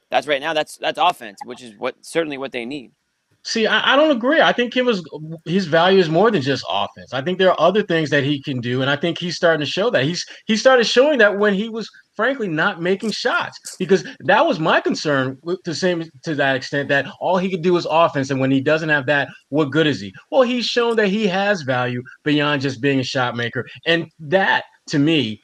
that's 0.10 0.28
right 0.28 0.42
now. 0.42 0.54
That's 0.54 0.78
that's 0.78 1.00
offense, 1.00 1.40
which 1.46 1.62
is 1.62 1.74
what 1.78 1.96
certainly 2.02 2.38
what 2.38 2.52
they 2.52 2.66
need. 2.66 2.92
See, 3.44 3.66
I, 3.66 3.94
I 3.94 3.96
don't 3.96 4.12
agree. 4.12 4.42
I 4.42 4.52
think 4.52 4.74
Kemba's 4.74 5.02
his 5.46 5.68
value 5.68 6.00
is 6.00 6.10
more 6.10 6.32
than 6.32 6.42
just 6.42 6.66
offense. 6.70 7.14
I 7.14 7.22
think 7.22 7.38
there 7.38 7.50
are 7.50 7.60
other 7.60 7.82
things 7.82 8.10
that 8.10 8.24
he 8.24 8.42
can 8.42 8.60
do, 8.60 8.82
and 8.82 8.90
I 8.90 8.96
think 8.96 9.20
he's 9.20 9.36
starting 9.36 9.66
to 9.66 9.72
show 9.72 9.90
that. 9.92 10.04
He's 10.04 10.26
he 10.46 10.58
started 10.58 10.86
showing 10.86 11.20
that 11.20 11.38
when 11.38 11.54
he 11.54 11.70
was 11.70 11.90
frankly 12.18 12.50
not 12.50 12.82
making 12.82 13.12
shots, 13.12 13.78
because 13.78 14.04
that 14.22 14.46
was 14.46 14.60
my 14.60 14.82
concern 14.82 15.38
to 15.64 15.74
same 15.74 16.04
to 16.24 16.36
that 16.36 16.58
extent 16.58 16.90
that 16.90 17.06
all 17.22 17.38
he 17.38 17.50
could 17.50 17.62
do 17.62 17.78
is 17.78 17.88
offense, 17.90 18.32
and 18.32 18.42
when 18.42 18.52
he 18.52 18.60
doesn't 18.60 18.90
have 18.90 19.06
that, 19.06 19.30
what 19.50 19.72
good 19.72 19.88
is 19.88 20.02
he? 20.02 20.14
Well, 20.32 20.42
he's 20.42 20.66
shown 20.66 20.98
that 20.98 21.08
he 21.08 21.28
has 21.28 21.62
value 21.62 22.04
beyond 22.24 22.64
just 22.64 22.82
being 22.82 23.00
a 23.00 23.04
shot 23.04 23.38
maker, 23.38 23.66
and 23.86 24.12
that 24.20 24.66
to 24.88 25.00
me 25.00 25.42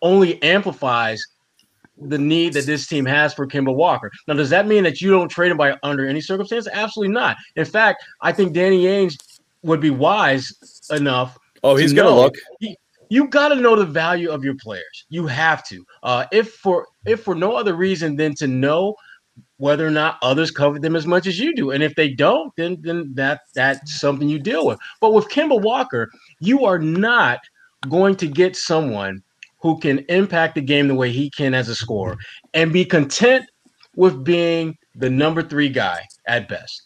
only 0.00 0.42
amplifies 0.42 1.22
the 2.00 2.18
need 2.18 2.54
that 2.54 2.66
this 2.66 2.86
team 2.86 3.04
has 3.04 3.34
for 3.34 3.46
Kemba 3.46 3.74
Walker. 3.74 4.10
Now, 4.26 4.34
does 4.34 4.50
that 4.50 4.66
mean 4.66 4.82
that 4.84 5.00
you 5.00 5.10
don't 5.10 5.28
trade 5.28 5.52
him 5.52 5.56
by 5.56 5.76
under 5.82 6.06
any 6.06 6.20
circumstance? 6.20 6.66
Absolutely 6.72 7.12
not. 7.12 7.36
In 7.56 7.64
fact, 7.64 8.04
I 8.20 8.32
think 8.32 8.54
Danny 8.54 8.84
Ainge 8.84 9.16
would 9.62 9.80
be 9.80 9.90
wise 9.90 10.52
enough. 10.90 11.38
Oh, 11.62 11.76
he's 11.76 11.90
to 11.90 11.96
gonna 11.96 12.10
know- 12.10 12.22
look. 12.22 12.34
You 13.12 13.28
got 13.28 13.48
to 13.48 13.56
know 13.56 13.76
the 13.76 13.84
value 13.84 14.30
of 14.30 14.42
your 14.42 14.54
players. 14.54 15.04
You 15.10 15.26
have 15.26 15.62
to. 15.68 15.84
Uh, 16.02 16.24
if 16.32 16.54
for 16.54 16.86
if 17.04 17.22
for 17.22 17.34
no 17.34 17.54
other 17.54 17.74
reason 17.74 18.16
than 18.16 18.34
to 18.36 18.46
know 18.46 18.94
whether 19.58 19.86
or 19.86 19.90
not 19.90 20.16
others 20.22 20.50
cover 20.50 20.78
them 20.78 20.96
as 20.96 21.06
much 21.06 21.26
as 21.26 21.38
you 21.38 21.54
do, 21.54 21.72
and 21.72 21.82
if 21.82 21.94
they 21.94 22.08
don't, 22.08 22.50
then 22.56 22.78
then 22.80 23.12
that 23.14 23.42
that's 23.54 24.00
something 24.00 24.30
you 24.30 24.38
deal 24.38 24.66
with. 24.66 24.78
But 24.98 25.12
with 25.12 25.28
Kemba 25.28 25.60
Walker, 25.60 26.10
you 26.40 26.64
are 26.64 26.78
not 26.78 27.40
going 27.86 28.16
to 28.16 28.26
get 28.26 28.56
someone 28.56 29.22
who 29.60 29.78
can 29.78 29.98
impact 30.08 30.54
the 30.54 30.62
game 30.62 30.88
the 30.88 30.94
way 30.94 31.12
he 31.12 31.28
can 31.28 31.52
as 31.52 31.68
a 31.68 31.74
scorer 31.74 32.16
and 32.54 32.72
be 32.72 32.82
content 32.82 33.44
with 33.94 34.24
being 34.24 34.74
the 34.94 35.10
number 35.10 35.42
three 35.42 35.68
guy 35.68 36.00
at 36.26 36.48
best. 36.48 36.82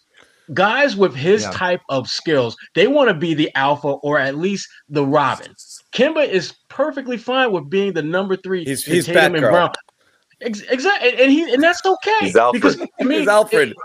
guys 0.54 0.96
with 0.96 1.14
his 1.14 1.42
yeah. 1.42 1.50
type 1.52 1.82
of 1.88 2.08
skills, 2.08 2.56
they 2.74 2.86
want 2.86 3.08
to 3.08 3.14
be 3.14 3.34
the 3.34 3.50
alpha 3.54 3.88
or 3.88 4.18
at 4.18 4.36
least 4.36 4.68
the 4.88 5.04
Robin. 5.04 5.54
Kemba 5.96 6.28
is 6.28 6.52
perfectly 6.68 7.16
fine 7.16 7.52
with 7.52 7.70
being 7.70 7.94
the 7.94 8.02
number 8.02 8.36
three. 8.36 8.66
He's, 8.66 8.84
he's 8.84 9.06
Tatum 9.06 9.36
and 9.36 9.42
Brown. 9.42 9.72
exactly, 10.40 11.08
and, 11.08 11.20
and 11.20 11.32
he 11.32 11.54
and 11.54 11.62
that's 11.62 11.80
okay. 11.84 12.32
because 12.52 12.76
to 12.76 13.04
me, 13.04 13.20
he's 13.20 13.28
Alfred. 13.28 13.70
It, 13.70 13.76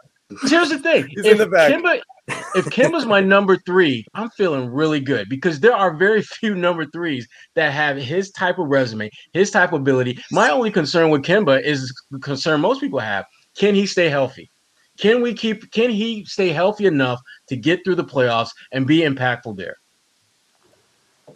here's 0.49 0.70
the 0.70 0.80
thing: 0.80 1.07
he's 1.07 1.26
if 1.26 1.32
in 1.32 1.38
the 1.38 1.47
back. 1.47 1.72
Kemba, 1.72 2.01
if 2.53 2.66
Kemba's 2.66 3.05
my 3.05 3.22
number 3.22 3.55
three, 3.66 4.05
I'm 4.14 4.30
feeling 4.32 4.68
really 4.68 4.99
good 4.99 5.30
because 5.30 5.62
there 5.62 5.74
are 5.74 5.95
very 5.95 6.22
few 6.39 6.53
number 6.53 6.86
threes 6.86 7.26
that 7.55 7.72
have 7.72 7.95
his 7.95 8.30
type 8.32 8.59
of 8.59 8.68
resume, 8.68 9.09
his 9.32 9.49
type 9.49 9.72
of 9.72 9.80
ability. 9.80 10.22
My 10.32 10.49
only 10.49 10.70
concern 10.70 11.12
with 11.12 11.22
Kemba 11.22 11.64
is 11.64 11.93
the 12.12 12.20
concern 12.20 12.59
most 12.59 12.82
people 12.82 12.99
have: 12.99 13.24
can 13.55 13.74
he 13.74 13.86
stay 13.86 14.09
healthy? 14.09 14.51
Can 14.99 15.22
we 15.22 15.34
keep? 15.34 15.72
Can 15.72 15.89
he 15.89 16.26
stay 16.26 16.49
healthy 16.49 16.88
enough 16.88 17.22
to 17.47 17.55
get 17.55 17.86
through 17.86 17.95
the 17.95 18.03
playoffs 18.03 18.49
and 18.74 18.86
be 18.86 18.99
impactful 18.99 19.55
there? 19.55 19.78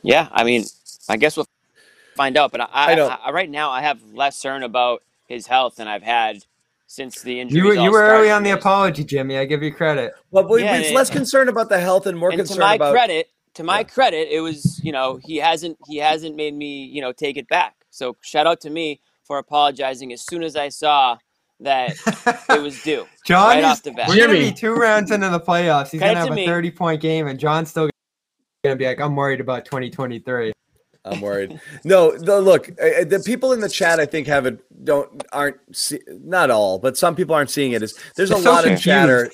Yeah, 0.06 0.30
I 0.32 0.44
mean, 0.44 0.66
I 1.10 1.18
guess 1.18 1.36
we'll 1.36 1.48
find 2.16 2.38
out. 2.38 2.52
But 2.52 2.62
I, 2.62 2.68
I, 2.94 3.18
I 3.26 3.32
right 3.32 3.50
now 3.50 3.72
I 3.72 3.82
have 3.82 4.02
less 4.14 4.40
concern 4.42 4.64
about 4.64 5.04
his 5.28 5.48
health 5.48 5.76
than 5.78 5.88
I've 5.88 6.04
had 6.04 6.44
since 6.88 7.22
the 7.22 7.40
injury. 7.40 7.60
You, 7.60 7.84
you 7.84 7.92
were 7.92 8.04
early 8.04 8.30
on 8.30 8.44
the 8.44 8.52
apology, 8.52 9.04
Jimmy. 9.04 9.38
I 9.38 9.46
give 9.46 9.64
you 9.64 9.74
credit. 9.74 10.14
Well, 10.32 10.48
but 10.48 10.62
yeah, 10.62 10.78
it's 10.78 10.92
less 10.92 11.10
concerned 11.10 11.50
about 11.50 11.70
the 11.70 11.80
health 11.80 12.06
and 12.06 12.18
more 12.18 12.30
and 12.30 12.40
concerned 12.40 12.58
to 12.58 12.66
my 12.66 12.76
about 12.76 12.94
credit. 12.94 13.30
To 13.56 13.64
my 13.64 13.80
yeah. 13.80 13.84
credit, 13.84 14.28
it 14.32 14.42
was 14.42 14.80
you 14.84 14.92
know 14.92 15.20
he 15.24 15.38
hasn't 15.38 15.78
he 15.88 15.98
hasn't 15.98 16.36
made 16.36 16.54
me 16.54 16.86
you 16.86 17.02
know 17.02 17.12
take 17.12 17.38
it 17.38 17.48
back. 17.48 17.76
So 17.90 18.16
shout 18.22 18.48
out 18.48 18.62
to 18.62 18.70
me 18.70 19.02
for 19.24 19.38
apologizing 19.38 20.14
as 20.14 20.22
soon 20.22 20.44
as 20.44 20.56
I 20.56 20.70
saw 20.70 21.18
that 21.62 21.96
it 22.50 22.62
was 22.62 22.82
due. 22.84 23.08
John 23.26 23.48
right 23.48 23.60
is, 23.60 23.66
off 23.66 23.84
the 23.84 23.92
bat. 23.92 24.10
We're 24.10 24.16
Jimmy. 24.16 24.40
gonna 24.40 24.52
be 24.52 24.52
two 24.52 24.74
rounds 24.76 25.12
into 25.12 25.30
the 25.30 25.40
playoffs. 25.40 25.90
He's 25.92 26.02
Credit 26.02 26.16
gonna 26.16 26.20
have 26.20 26.32
a 26.32 26.36
me. 26.36 26.46
thirty 26.46 26.70
point 26.70 27.02
game, 27.02 27.28
and 27.28 27.40
John's 27.40 27.70
still 27.70 27.90
gonna 28.66 28.76
be 28.76 28.86
like, 28.86 29.00
"I'm 29.00 29.16
worried 29.16 29.40
about 29.40 29.66
2023." 29.66 30.54
I'm 31.06 31.22
worried. 31.22 31.60
No, 31.84 32.18
the, 32.18 32.42
look, 32.42 32.66
the 32.66 33.22
people 33.24 33.54
in 33.54 33.60
the 33.60 33.70
chat 33.70 34.00
I 34.00 34.06
think 34.06 34.28
have 34.28 34.46
it 34.46 34.60
don't 34.84 35.24
aren't 35.32 35.58
see, 35.72 36.00
not 36.08 36.50
all, 36.50 36.80
but 36.80 36.98
some 36.98 37.16
people 37.16 37.36
aren't 37.36 37.52
seeing 37.52 37.74
it. 37.74 37.84
Is 37.84 37.98
there's 38.16 38.32
a 38.32 38.38
lot 38.38 38.68
of 38.68 38.80
chatter. 38.80 39.30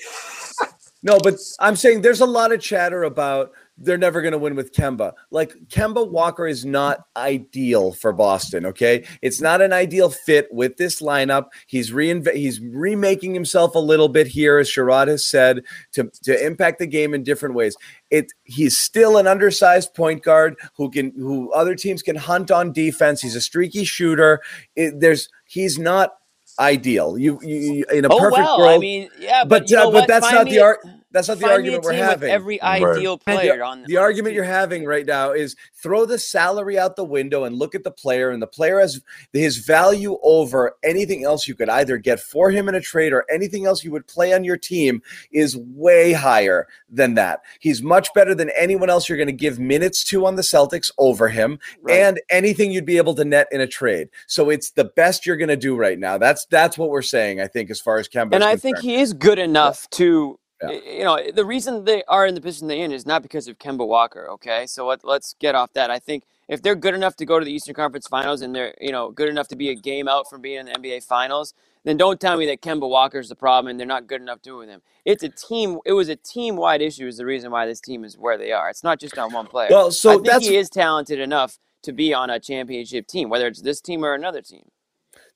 no, 1.01 1.17
but 1.23 1.35
I'm 1.59 1.75
saying 1.75 2.01
there's 2.01 2.19
a 2.19 2.25
lot 2.25 2.51
of 2.51 2.59
chatter 2.59 3.03
about 3.03 3.53
they're 3.83 3.97
never 3.97 4.21
going 4.21 4.31
to 4.31 4.37
win 4.37 4.55
with 4.55 4.73
Kemba. 4.73 5.13
Like 5.31 5.53
Kemba 5.67 6.09
Walker 6.09 6.47
is 6.47 6.65
not 6.65 6.99
ideal 7.15 7.93
for 7.93 8.13
Boston. 8.13 8.65
Okay, 8.67 9.05
it's 9.21 9.41
not 9.41 9.61
an 9.61 9.73
ideal 9.73 10.09
fit 10.09 10.47
with 10.51 10.77
this 10.77 11.01
lineup. 11.01 11.47
He's 11.67 11.91
reinv- 11.91 12.33
he's 12.33 12.59
remaking 12.59 13.33
himself 13.33 13.75
a 13.75 13.79
little 13.79 14.09
bit 14.09 14.27
here, 14.27 14.57
as 14.57 14.69
Sherrod 14.69 15.07
has 15.07 15.25
said, 15.25 15.63
to 15.93 16.11
to 16.23 16.45
impact 16.45 16.79
the 16.79 16.87
game 16.87 17.13
in 17.13 17.23
different 17.23 17.55
ways. 17.55 17.75
It 18.09 18.31
he's 18.43 18.77
still 18.77 19.17
an 19.17 19.27
undersized 19.27 19.93
point 19.93 20.23
guard 20.23 20.55
who 20.75 20.89
can 20.89 21.11
who 21.17 21.51
other 21.53 21.75
teams 21.75 22.01
can 22.01 22.15
hunt 22.15 22.51
on 22.51 22.71
defense. 22.71 23.21
He's 23.21 23.35
a 23.35 23.41
streaky 23.41 23.83
shooter. 23.83 24.41
It, 24.75 24.99
there's 24.99 25.29
he's 25.45 25.77
not 25.77 26.13
ideal. 26.59 27.17
You, 27.17 27.39
you 27.41 27.85
in 27.91 28.05
a 28.05 28.09
oh, 28.09 28.19
perfect 28.19 28.43
well, 28.43 28.59
world. 28.59 28.71
I 28.71 28.77
mean, 28.77 29.09
yeah, 29.19 29.43
but 29.43 29.67
but, 29.69 29.73
uh, 29.73 29.91
but 29.91 30.07
that's 30.07 30.25
Find 30.25 30.35
not 30.35 30.45
me, 30.45 30.51
the 30.51 30.61
art. 30.61 30.79
That's 31.11 31.27
not 31.27 31.39
the 31.39 31.49
argument 31.49 31.83
we're 31.83 31.93
having. 31.93 32.31
Every 32.31 32.59
right. 32.61 32.83
ideal 32.83 33.17
player 33.17 33.57
the, 33.57 33.63
on 33.63 33.83
the 33.83 33.97
on 33.97 34.03
argument 34.03 34.35
you're 34.35 34.43
having 34.43 34.85
right 34.85 35.05
now 35.05 35.31
is 35.31 35.55
throw 35.75 36.05
the 36.05 36.17
salary 36.17 36.77
out 36.79 36.95
the 36.95 37.03
window 37.03 37.43
and 37.43 37.55
look 37.55 37.75
at 37.75 37.83
the 37.83 37.91
player, 37.91 38.29
and 38.29 38.41
the 38.41 38.47
player 38.47 38.79
has 38.79 39.01
his 39.33 39.57
value 39.57 40.17
over 40.23 40.73
anything 40.83 41.23
else 41.23 41.47
you 41.47 41.55
could 41.55 41.69
either 41.69 41.97
get 41.97 42.19
for 42.19 42.51
him 42.51 42.69
in 42.69 42.75
a 42.75 42.81
trade 42.81 43.13
or 43.13 43.25
anything 43.29 43.65
else 43.65 43.83
you 43.83 43.91
would 43.91 44.07
play 44.07 44.33
on 44.33 44.43
your 44.43 44.57
team 44.57 45.01
is 45.31 45.57
way 45.57 46.13
higher 46.13 46.67
than 46.89 47.15
that. 47.15 47.41
He's 47.59 47.81
much 47.81 48.13
better 48.13 48.33
than 48.33 48.49
anyone 48.51 48.89
else 48.89 49.09
you're 49.09 49.17
going 49.17 49.27
to 49.27 49.33
give 49.33 49.59
minutes 49.59 50.03
to 50.05 50.25
on 50.25 50.35
the 50.35 50.41
Celtics 50.41 50.91
over 50.97 51.29
him, 51.29 51.59
right. 51.81 51.99
and 51.99 52.21
anything 52.29 52.71
you'd 52.71 52.85
be 52.85 52.97
able 52.97 53.15
to 53.15 53.25
net 53.25 53.47
in 53.51 53.61
a 53.61 53.67
trade. 53.67 54.09
So 54.27 54.49
it's 54.49 54.71
the 54.71 54.85
best 54.85 55.25
you're 55.25 55.37
going 55.37 55.49
to 55.49 55.57
do 55.57 55.75
right 55.75 55.99
now. 55.99 56.17
That's 56.17 56.45
that's 56.45 56.77
what 56.77 56.89
we're 56.89 57.01
saying. 57.01 57.41
I 57.41 57.47
think 57.47 57.69
as 57.69 57.81
far 57.81 57.97
as 57.97 58.07
Kemba, 58.07 58.33
and 58.33 58.43
I 58.43 58.53
concerned. 58.53 58.61
think 58.61 58.79
he 58.79 58.95
is 58.95 59.13
good 59.13 59.39
enough 59.39 59.87
yeah. 59.91 59.97
to 59.97 60.39
yeah. 60.61 60.71
You 60.71 61.03
know, 61.03 61.19
the 61.33 61.45
reason 61.45 61.85
they 61.85 62.03
are 62.07 62.25
in 62.25 62.35
the 62.35 62.41
position 62.41 62.67
they're 62.67 62.83
in 62.83 62.91
is 62.91 63.05
not 63.05 63.21
because 63.21 63.47
of 63.47 63.57
Kemba 63.57 63.87
Walker. 63.87 64.29
Okay, 64.31 64.65
so 64.67 64.87
let, 64.87 65.03
let's 65.03 65.35
get 65.39 65.55
off 65.55 65.73
that. 65.73 65.89
I 65.89 65.99
think 65.99 66.23
if 66.47 66.61
they're 66.61 66.75
good 66.75 66.93
enough 66.93 67.15
to 67.17 67.25
go 67.25 67.39
to 67.39 67.45
the 67.45 67.51
Eastern 67.51 67.73
Conference 67.73 68.07
Finals 68.07 68.41
and 68.41 68.55
they're 68.55 68.75
you 68.79 68.91
know 68.91 69.11
good 69.11 69.29
enough 69.29 69.47
to 69.49 69.55
be 69.55 69.69
a 69.69 69.75
game 69.75 70.07
out 70.07 70.29
from 70.29 70.41
being 70.41 70.59
in 70.59 70.65
the 70.67 70.73
NBA 70.73 71.03
Finals, 71.03 71.53
then 71.83 71.97
don't 71.97 72.19
tell 72.19 72.37
me 72.37 72.45
that 72.47 72.61
Kemba 72.61 72.87
Walker's 72.87 73.29
the 73.29 73.35
problem 73.35 73.69
and 73.69 73.79
they're 73.79 73.87
not 73.87 74.07
good 74.07 74.21
enough 74.21 74.41
to 74.43 74.57
with 74.57 74.69
him. 74.69 74.81
It's 75.05 75.23
a 75.23 75.29
team. 75.29 75.79
It 75.85 75.93
was 75.93 76.09
a 76.09 76.15
team 76.15 76.55
wide 76.55 76.81
issue. 76.81 77.07
Is 77.07 77.17
the 77.17 77.25
reason 77.25 77.51
why 77.51 77.65
this 77.65 77.81
team 77.81 78.03
is 78.03 78.17
where 78.17 78.37
they 78.37 78.51
are. 78.51 78.69
It's 78.69 78.83
not 78.83 78.99
just 78.99 79.17
on 79.17 79.33
one 79.33 79.47
player. 79.47 79.69
Well, 79.71 79.91
so 79.91 80.11
I 80.11 80.13
think 80.15 80.27
that's 80.27 80.47
he 80.47 80.55
is 80.55 80.69
talented 80.69 81.19
enough 81.19 81.57
to 81.83 81.91
be 81.91 82.13
on 82.13 82.29
a 82.29 82.39
championship 82.39 83.07
team, 83.07 83.29
whether 83.29 83.47
it's 83.47 83.61
this 83.61 83.81
team 83.81 84.05
or 84.05 84.13
another 84.13 84.41
team. 84.41 84.69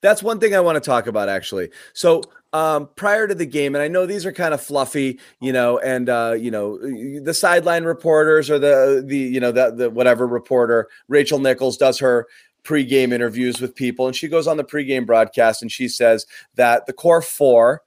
That's 0.02 0.22
one 0.22 0.40
thing 0.40 0.54
I 0.54 0.60
want 0.60 0.76
to 0.76 0.82
talk 0.82 1.08
about 1.08 1.30
actually. 1.30 1.72
So 1.94 2.22
um, 2.56 2.89
prior 2.95 3.28
to 3.28 3.36
the 3.36 3.45
game, 3.45 3.76
and 3.76 3.82
I 3.82 3.89
know 3.89 4.06
these 4.06 4.26
are 4.26 4.32
kind 4.32 4.53
of 4.53 4.62
fluffy, 4.62 5.20
you 5.41 5.51
know, 5.51 5.78
and 5.80 6.08
uh, 6.08 6.38
you 6.39 6.49
know 6.49 6.78
the 7.20 7.34
sideline 7.34 7.84
reporters 7.84 8.49
or 8.49 8.58
the 8.58 9.03
the 9.06 9.18
you 9.18 9.41
know 9.41 9.51
the 9.51 9.72
the 9.72 9.89
whatever 9.89 10.26
reporter 10.26 10.88
Rachel 11.10 11.39
Nichols 11.39 11.76
does 11.76 11.99
her 11.99 12.28
pregame 12.64 13.12
interviews 13.12 13.60
with 13.60 13.76
people, 13.76 14.08
and 14.08 14.16
she 14.16 14.30
goes 14.30 14.47
on 14.47 14.56
the 14.56 14.64
pregame 14.64 15.06
broadcast 15.06 15.62
and 15.62 15.70
she 15.70 15.89
says 15.89 16.26
that 16.56 16.86
the 16.86 16.93
core 16.93 17.22
four 17.22 17.82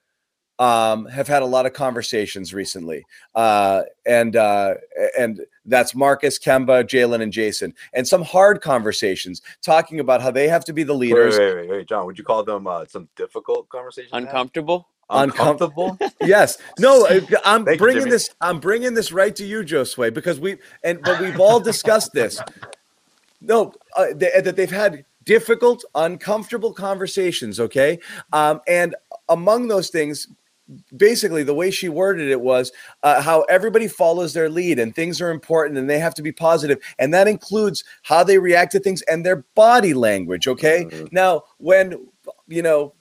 um, 0.58 1.06
have 1.06 1.28
had 1.28 1.42
a 1.42 1.46
lot 1.46 1.66
of 1.66 1.72
conversations 1.72 2.52
recently, 2.52 3.04
uh, 3.34 3.82
and 4.06 4.36
uh, 4.36 4.74
and 5.18 5.40
that's 5.64 5.94
Marcus, 5.94 6.38
Kemba, 6.38 6.84
Jaylen, 6.84 7.22
and 7.22 7.32
Jayson, 7.32 7.74
and 7.92 8.06
some 8.06 8.22
hard 8.22 8.60
conversations 8.60 9.42
talking 9.62 10.00
about 10.00 10.20
how 10.20 10.30
they 10.30 10.48
have 10.48 10.64
to 10.64 10.72
be 10.72 10.82
the 10.82 10.94
leaders. 10.94 11.38
Wait, 11.38 11.54
wait, 11.54 11.56
wait, 11.56 11.70
wait 11.70 11.88
John. 11.88 12.06
Would 12.06 12.18
you 12.18 12.24
call 12.24 12.42
them 12.42 12.66
uh, 12.66 12.86
some 12.86 13.08
difficult 13.16 13.68
conversations? 13.68 14.10
Uncomfortable. 14.12 14.88
Uncomfortable. 15.10 15.98
yes. 16.20 16.58
No. 16.78 17.06
I'm 17.44 17.64
Thank 17.64 17.78
bringing 17.78 18.04
you, 18.04 18.10
this. 18.10 18.30
I'm 18.40 18.60
bringing 18.60 18.94
this 18.94 19.12
right 19.12 19.34
to 19.36 19.44
you, 19.44 19.62
Josue, 19.62 20.12
because 20.12 20.40
we 20.40 20.58
and 20.82 21.00
but 21.02 21.20
we've 21.20 21.40
all 21.40 21.60
discussed 21.60 22.12
this. 22.12 22.40
No, 23.40 23.72
uh, 23.96 24.06
they, 24.14 24.32
that 24.40 24.56
they've 24.56 24.70
had 24.70 25.04
difficult, 25.24 25.84
uncomfortable 25.94 26.72
conversations. 26.72 27.60
Okay, 27.60 28.00
um, 28.32 28.60
and 28.66 28.94
among 29.28 29.68
those 29.68 29.90
things, 29.90 30.26
basically 30.96 31.42
the 31.42 31.54
way 31.54 31.70
she 31.70 31.88
worded 31.88 32.28
it 32.28 32.40
was 32.40 32.72
uh, 33.02 33.22
how 33.22 33.42
everybody 33.42 33.88
follows 33.88 34.34
their 34.34 34.50
lead 34.50 34.78
and 34.78 34.94
things 34.94 35.20
are 35.20 35.30
important 35.30 35.78
and 35.78 35.88
they 35.88 35.98
have 35.98 36.14
to 36.14 36.22
be 36.22 36.32
positive 36.32 36.78
and 36.98 37.14
that 37.14 37.26
includes 37.26 37.84
how 38.02 38.22
they 38.22 38.38
react 38.38 38.72
to 38.72 38.80
things 38.80 39.02
and 39.02 39.24
their 39.24 39.44
body 39.54 39.94
language 39.94 40.46
okay 40.46 40.84
mm-hmm. 40.84 41.06
now 41.10 41.42
when 41.58 42.06
you 42.46 42.62
know 42.62 42.92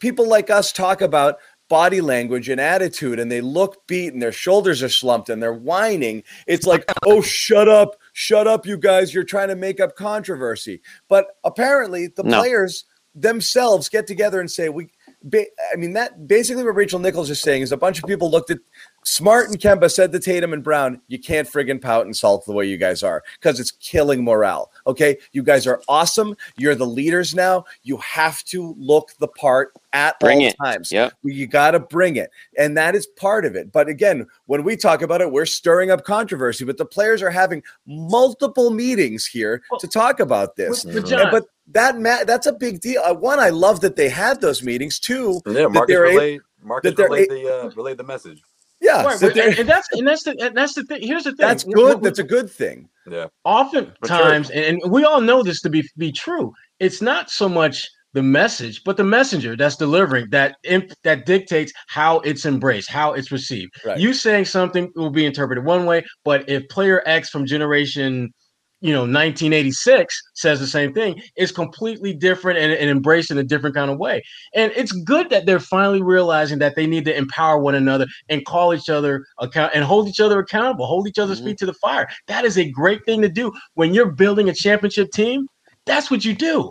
people 0.00 0.26
like 0.26 0.50
us 0.50 0.72
talk 0.72 1.00
about 1.00 1.38
body 1.68 2.00
language 2.00 2.48
and 2.48 2.60
attitude 2.60 3.20
and 3.20 3.30
they 3.30 3.40
look 3.40 3.86
beat 3.86 4.12
and 4.12 4.20
their 4.20 4.32
shoulders 4.32 4.82
are 4.82 4.88
slumped 4.88 5.28
and 5.28 5.40
they're 5.40 5.54
whining 5.54 6.22
it's 6.48 6.66
like 6.66 6.84
oh 7.06 7.22
shut 7.22 7.68
up 7.68 7.94
shut 8.12 8.48
up 8.48 8.66
you 8.66 8.76
guys 8.76 9.14
you're 9.14 9.22
trying 9.22 9.48
to 9.48 9.54
make 9.54 9.78
up 9.78 9.94
controversy 9.94 10.82
but 11.08 11.36
apparently 11.44 12.08
the 12.08 12.24
no. 12.24 12.40
players 12.40 12.84
themselves 13.14 13.88
get 13.88 14.06
together 14.06 14.40
and 14.40 14.50
say 14.50 14.68
we 14.68 14.88
I 15.22 15.76
mean, 15.76 15.92
that 15.94 16.26
basically 16.26 16.64
what 16.64 16.74
Rachel 16.74 16.98
Nichols 16.98 17.30
is 17.30 17.40
saying 17.40 17.62
is 17.62 17.72
a 17.72 17.76
bunch 17.76 17.98
of 17.98 18.08
people 18.08 18.30
looked 18.30 18.50
at 18.50 18.58
Smart 19.04 19.48
and 19.48 19.58
Kemba 19.58 19.90
said 19.90 20.12
to 20.12 20.18
Tatum 20.18 20.52
and 20.52 20.62
Brown, 20.62 21.00
you 21.08 21.18
can't 21.18 21.48
friggin' 21.48 21.80
pout 21.80 22.04
and 22.04 22.14
salt 22.14 22.44
the 22.44 22.52
way 22.52 22.66
you 22.66 22.76
guys 22.76 23.02
are 23.02 23.22
because 23.40 23.58
it's 23.58 23.70
killing 23.70 24.22
morale. 24.22 24.70
Okay. 24.86 25.16
You 25.32 25.42
guys 25.42 25.66
are 25.66 25.80
awesome. 25.88 26.36
You're 26.58 26.74
the 26.74 26.86
leaders 26.86 27.34
now. 27.34 27.64
You 27.82 27.96
have 27.98 28.44
to 28.44 28.74
look 28.78 29.12
the 29.18 29.28
part 29.28 29.72
at 29.92 30.20
bring 30.20 30.42
all 30.42 30.48
it. 30.48 30.56
times. 30.62 30.92
Yep. 30.92 31.14
You 31.22 31.46
got 31.46 31.70
to 31.72 31.80
bring 31.80 32.16
it. 32.16 32.30
And 32.58 32.76
that 32.76 32.94
is 32.94 33.06
part 33.06 33.44
of 33.46 33.56
it. 33.56 33.72
But 33.72 33.88
again, 33.88 34.26
when 34.46 34.64
we 34.64 34.76
talk 34.76 35.00
about 35.00 35.22
it, 35.22 35.32
we're 35.32 35.46
stirring 35.46 35.90
up 35.90 36.04
controversy, 36.04 36.64
but 36.64 36.76
the 36.76 36.84
players 36.84 37.22
are 37.22 37.30
having 37.30 37.62
multiple 37.86 38.70
meetings 38.70 39.24
here 39.24 39.62
well, 39.70 39.80
to 39.80 39.88
talk 39.88 40.20
about 40.20 40.56
this. 40.56 40.84
But, 40.84 41.06
John, 41.06 41.30
but 41.30 41.46
that 41.68 41.98
ma- 41.98 42.24
that's 42.24 42.46
a 42.46 42.52
big 42.52 42.80
deal. 42.80 43.00
Uh, 43.04 43.14
one, 43.14 43.38
I 43.38 43.48
love 43.50 43.80
that 43.80 43.96
they 43.96 44.08
had 44.08 44.40
those 44.40 44.62
meetings. 44.62 44.98
Two, 44.98 45.40
yeah, 45.46 45.68
Marcus 45.68 45.96
relayed, 45.96 46.40
Marcus 46.62 46.96
relayed 46.98 47.30
the 47.30 47.48
uh, 47.48 47.70
relayed 47.70 47.96
the 47.96 48.04
message. 48.04 48.42
Yeah, 48.80 49.04
right, 49.04 49.22
and 49.22 49.68
that's 49.68 49.88
and 49.92 50.08
that's 50.08 50.22
the 50.22 50.36
and 50.40 50.56
that's 50.56 50.74
the 50.74 50.84
thing. 50.84 51.02
Here's 51.02 51.24
the 51.24 51.30
thing. 51.30 51.46
That's 51.46 51.64
good. 51.64 52.02
That's 52.02 52.18
a 52.18 52.24
good 52.24 52.50
thing. 52.50 52.88
Yeah. 53.10 53.26
Oftentimes, 53.44 54.46
sure. 54.46 54.56
and 54.56 54.80
we 54.88 55.04
all 55.04 55.20
know 55.20 55.42
this 55.42 55.60
to 55.62 55.68
be 55.68 55.86
be 55.98 56.10
true. 56.10 56.54
It's 56.78 57.02
not 57.02 57.30
so 57.30 57.46
much 57.46 57.86
the 58.12 58.22
message, 58.22 58.82
but 58.84 58.96
the 58.96 59.04
messenger 59.04 59.56
that's 59.56 59.76
delivering 59.76 60.30
that 60.30 60.56
imp, 60.64 60.92
that 61.04 61.26
dictates 61.26 61.72
how 61.88 62.20
it's 62.20 62.44
embraced, 62.44 62.90
how 62.90 63.12
it's 63.12 63.30
received. 63.30 63.72
Right. 63.84 63.98
You 63.98 64.14
saying 64.14 64.46
something 64.46 64.90
will 64.96 65.10
be 65.10 65.26
interpreted 65.26 65.64
one 65.64 65.86
way, 65.86 66.04
but 66.24 66.48
if 66.48 66.68
player 66.68 67.02
X 67.06 67.28
from 67.28 67.46
generation 67.46 68.32
you 68.80 68.92
know 68.92 69.00
1986 69.00 70.20
says 70.34 70.60
the 70.60 70.66
same 70.66 70.92
thing 70.92 71.20
is 71.36 71.52
completely 71.52 72.14
different 72.14 72.58
and, 72.58 72.72
and 72.72 72.90
embraced 72.90 73.30
in 73.30 73.38
a 73.38 73.44
different 73.44 73.74
kind 73.76 73.90
of 73.90 73.98
way. 73.98 74.22
And 74.54 74.72
it's 74.74 74.92
good 74.92 75.30
that 75.30 75.46
they're 75.46 75.60
finally 75.60 76.02
realizing 76.02 76.58
that 76.60 76.76
they 76.76 76.86
need 76.86 77.04
to 77.06 77.16
empower 77.16 77.58
one 77.58 77.74
another 77.74 78.06
and 78.28 78.44
call 78.44 78.74
each 78.74 78.88
other 78.88 79.24
account 79.38 79.72
and 79.74 79.84
hold 79.84 80.08
each 80.08 80.20
other 80.20 80.38
accountable 80.38 80.86
hold 80.86 81.08
each 81.08 81.18
other's 81.18 81.38
mm-hmm. 81.38 81.48
feet 81.48 81.58
to 81.58 81.66
the 81.66 81.74
fire. 81.74 82.08
That 82.26 82.44
is 82.44 82.58
a 82.58 82.70
great 82.70 83.04
thing 83.04 83.22
to 83.22 83.28
do. 83.28 83.52
When 83.74 83.94
you're 83.94 84.12
building 84.12 84.48
a 84.48 84.54
championship 84.54 85.10
team 85.12 85.46
that's 85.86 86.10
what 86.10 86.24
you 86.24 86.34
do 86.34 86.70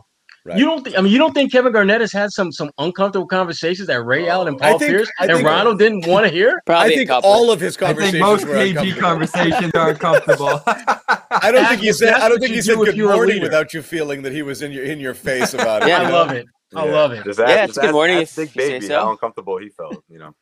Right. 0.50 0.58
You 0.58 0.66
don't. 0.66 0.84
Th- 0.84 0.98
I 0.98 1.02
mean, 1.02 1.12
you 1.12 1.20
don't 1.20 1.34
think 1.34 1.52
Kevin 1.52 1.72
Garnett 1.72 2.02
has 2.02 2.12
had 2.12 2.32
some 2.32 2.52
some 2.52 2.72
uncomfortable 2.80 3.28
conversations 3.28 3.88
that 3.88 4.04
Ray 4.04 4.28
oh. 4.28 4.32
Allen 4.32 4.48
and 4.48 4.58
Paul 4.58 4.80
think, 4.80 4.90
Pierce 4.90 5.12
and 5.20 5.44
Rondo 5.44 5.76
didn't 5.76 6.08
want 6.08 6.26
to 6.26 6.32
hear? 6.32 6.60
Probably 6.66 6.94
I 6.94 6.98
think 6.98 7.12
all 7.12 7.52
of 7.52 7.60
his 7.60 7.78
conversations. 7.78 8.24
I 8.24 8.36
think 8.36 8.48
most 8.48 8.76
KG 8.76 9.00
conversations 9.00 9.72
are 9.76 9.92
uncomfortable. 9.92 10.60
I 10.68 11.52
don't 11.52 11.68
think 11.68 11.82
he 11.82 11.94
said. 11.94 12.16
I 12.16 12.28
don't 12.28 12.40
think 12.40 12.56
he 12.56 12.64
said 12.64 12.78
good 12.78 12.98
morning 12.98 13.44
without 13.44 13.76
you 13.76 13.84
feeling 13.84 14.24
that 14.24 14.32
he 14.32 14.42
was 14.42 14.64
in 14.64 14.72
your 14.72 14.86
in 14.86 15.00
your 15.00 15.14
face 15.14 15.54
about 15.54 15.84
it. 15.84 15.90
yeah, 15.90 16.02
I 16.02 16.10
love 16.10 16.32
it. 16.32 16.48
I 16.76 16.86
yeah. 16.86 16.92
love 16.92 17.12
it. 17.12 17.24
Does 17.24 17.38
that, 17.38 17.50
yeah, 17.50 17.66
it's 17.66 17.78
good 17.78 17.92
morning. 17.92 18.18
Ask 18.18 18.36
Big 18.36 18.54
Baby 18.54 18.88
so. 18.88 19.00
how 19.00 19.12
uncomfortable 19.12 19.58
he 19.58 19.70
felt. 19.70 20.04
You 20.10 20.18
know, 20.18 20.36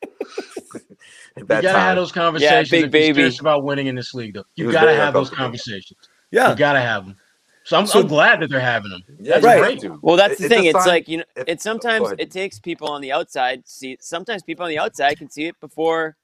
you 1.36 1.44
gotta 1.44 1.68
time. 1.68 1.76
have 1.76 1.96
those 1.96 2.12
conversations. 2.12 2.72
Yeah, 2.72 2.80
Big 2.82 2.90
Baby 2.90 3.36
about 3.40 3.62
winning 3.62 3.88
in 3.88 3.94
this 3.94 4.14
league, 4.14 4.34
though. 4.34 4.44
You 4.54 4.72
gotta 4.72 4.94
have 4.94 5.12
those 5.12 5.28
conversations. 5.28 5.98
Yeah, 6.30 6.50
you 6.50 6.56
gotta 6.56 6.80
have 6.80 7.04
them. 7.04 7.16
So 7.68 7.76
I'm, 7.76 7.86
so, 7.86 8.00
I'm 8.00 8.06
glad 8.06 8.40
that 8.40 8.48
they're 8.48 8.60
having 8.60 8.90
them. 8.90 9.02
Yeah, 9.20 9.38
that's 9.38 9.44
right. 9.44 9.78
Great. 9.78 9.92
Well, 10.00 10.16
that's 10.16 10.38
the 10.38 10.46
it's 10.46 10.54
thing. 10.54 10.64
It's 10.64 10.86
like 10.86 11.06
you 11.06 11.18
know, 11.18 11.24
if, 11.36 11.44
it's 11.48 11.62
sometimes 11.62 12.14
it 12.18 12.30
takes 12.30 12.58
people 12.58 12.88
on 12.88 13.02
the 13.02 13.12
outside 13.12 13.68
see. 13.68 13.98
Sometimes 14.00 14.42
people 14.42 14.64
on 14.64 14.70
the 14.70 14.78
outside 14.78 15.18
can 15.18 15.28
see 15.28 15.44
it 15.44 15.60
before 15.60 16.16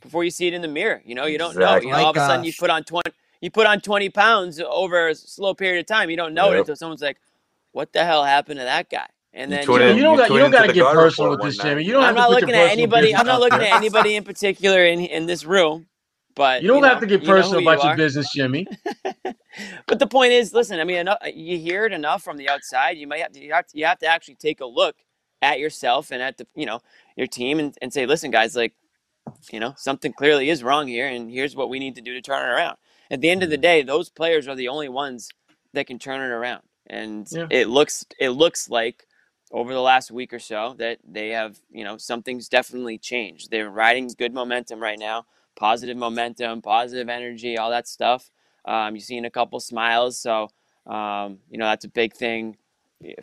before 0.00 0.22
you 0.22 0.30
see 0.30 0.46
it 0.46 0.54
in 0.54 0.62
the 0.62 0.68
mirror. 0.68 1.02
You 1.04 1.16
know, 1.16 1.26
you 1.26 1.38
don't 1.38 1.56
exactly. 1.56 1.90
know. 1.90 1.96
You 1.96 2.02
know, 2.02 2.04
all 2.04 2.10
of 2.12 2.16
a 2.16 2.20
sudden 2.20 2.44
you 2.44 2.52
put 2.56 2.70
on 2.70 2.84
twenty. 2.84 3.10
You 3.40 3.50
put 3.50 3.66
on 3.66 3.80
twenty 3.80 4.10
pounds 4.10 4.60
over 4.60 5.08
a 5.08 5.14
slow 5.16 5.54
period 5.54 5.80
of 5.80 5.86
time. 5.86 6.08
You 6.08 6.16
don't 6.16 6.34
know 6.34 6.50
yep. 6.50 6.54
it 6.54 6.58
until 6.60 6.76
someone's 6.76 7.02
like, 7.02 7.18
"What 7.72 7.92
the 7.92 8.04
hell 8.04 8.22
happened 8.22 8.60
to 8.60 8.64
that 8.64 8.88
guy?" 8.88 9.08
And 9.32 9.50
then 9.50 9.66
you, 9.66 9.80
you, 9.80 9.94
you 9.94 10.02
don't 10.02 10.16
got, 10.16 10.30
you 10.30 10.38
don't 10.38 10.52
got 10.52 10.66
to 10.66 10.72
get 10.72 10.84
personal 10.92 11.32
with 11.32 11.42
this, 11.42 11.58
Jimmy. 11.58 11.82
You 11.82 11.94
don't. 11.94 12.04
I'm 12.04 12.14
not 12.14 12.30
looking 12.30 12.50
at 12.50 12.70
anybody. 12.70 13.12
I'm 13.12 13.26
not 13.26 13.40
looking 13.40 13.58
at 13.58 13.72
anybody 13.72 14.14
in 14.14 14.22
particular 14.22 14.84
in 14.84 15.00
in 15.00 15.26
this 15.26 15.44
room. 15.44 15.88
But 16.36 16.62
you 16.62 16.68
don't 16.68 16.76
you 16.76 16.82
know, 16.82 16.88
have 16.90 17.00
to 17.00 17.06
get 17.06 17.24
personal 17.24 17.58
you 17.58 17.66
know 17.66 17.72
about 17.72 17.82
you 17.82 17.88
your 17.88 17.96
business, 17.96 18.32
Jimmy. 18.32 18.68
but 19.86 19.98
the 19.98 20.06
point 20.06 20.32
is, 20.32 20.52
listen. 20.52 20.80
I 20.80 20.84
mean, 20.84 20.98
enough, 20.98 21.18
you 21.34 21.58
hear 21.58 21.84
it 21.84 21.92
enough 21.92 22.22
from 22.22 22.36
the 22.36 22.48
outside. 22.48 22.96
You 22.96 23.06
might 23.06 23.20
have 23.20 23.32
to 23.32 23.40
you, 23.40 23.52
have 23.52 23.66
to 23.68 23.78
you 23.78 23.84
have 23.86 23.98
to 23.98 24.06
actually 24.06 24.36
take 24.36 24.60
a 24.60 24.66
look 24.66 24.96
at 25.40 25.58
yourself 25.58 26.10
and 26.10 26.22
at 26.22 26.38
the 26.38 26.46
you 26.54 26.66
know 26.66 26.80
your 27.16 27.26
team 27.26 27.58
and, 27.58 27.76
and 27.82 27.92
say, 27.92 28.06
listen, 28.06 28.30
guys, 28.30 28.56
like 28.56 28.74
you 29.50 29.60
know 29.60 29.74
something 29.76 30.12
clearly 30.12 30.50
is 30.50 30.62
wrong 30.62 30.88
here, 30.88 31.06
and 31.06 31.30
here's 31.30 31.56
what 31.56 31.70
we 31.70 31.78
need 31.78 31.94
to 31.96 32.02
do 32.02 32.14
to 32.14 32.22
turn 32.22 32.48
it 32.48 32.52
around. 32.52 32.76
At 33.10 33.20
the 33.20 33.30
end 33.30 33.42
of 33.42 33.50
the 33.50 33.56
mm-hmm. 33.56 33.62
day, 33.62 33.82
those 33.82 34.08
players 34.08 34.48
are 34.48 34.56
the 34.56 34.68
only 34.68 34.88
ones 34.88 35.28
that 35.74 35.86
can 35.86 35.98
turn 35.98 36.20
it 36.20 36.32
around, 36.34 36.62
and 36.86 37.26
yeah. 37.30 37.46
it 37.50 37.68
looks 37.68 38.06
it 38.18 38.30
looks 38.30 38.68
like 38.68 39.06
over 39.50 39.74
the 39.74 39.80
last 39.80 40.10
week 40.10 40.32
or 40.32 40.38
so 40.38 40.74
that 40.78 40.98
they 41.06 41.30
have 41.30 41.58
you 41.70 41.84
know 41.84 41.96
something's 41.96 42.48
definitely 42.48 42.98
changed. 42.98 43.50
They're 43.50 43.70
riding 43.70 44.08
good 44.16 44.32
momentum 44.32 44.80
right 44.80 44.98
now 44.98 45.26
positive 45.56 45.96
momentum, 45.96 46.62
positive 46.62 47.08
energy, 47.08 47.56
all 47.58 47.70
that 47.70 47.88
stuff. 47.88 48.30
Um, 48.64 48.94
you've 48.94 49.04
seen 49.04 49.24
a 49.24 49.30
couple 49.30 49.58
smiles, 49.60 50.18
so 50.18 50.48
um, 50.86 51.38
you 51.50 51.58
know 51.58 51.66
that's 51.66 51.84
a 51.84 51.88
big 51.88 52.14
thing 52.14 52.56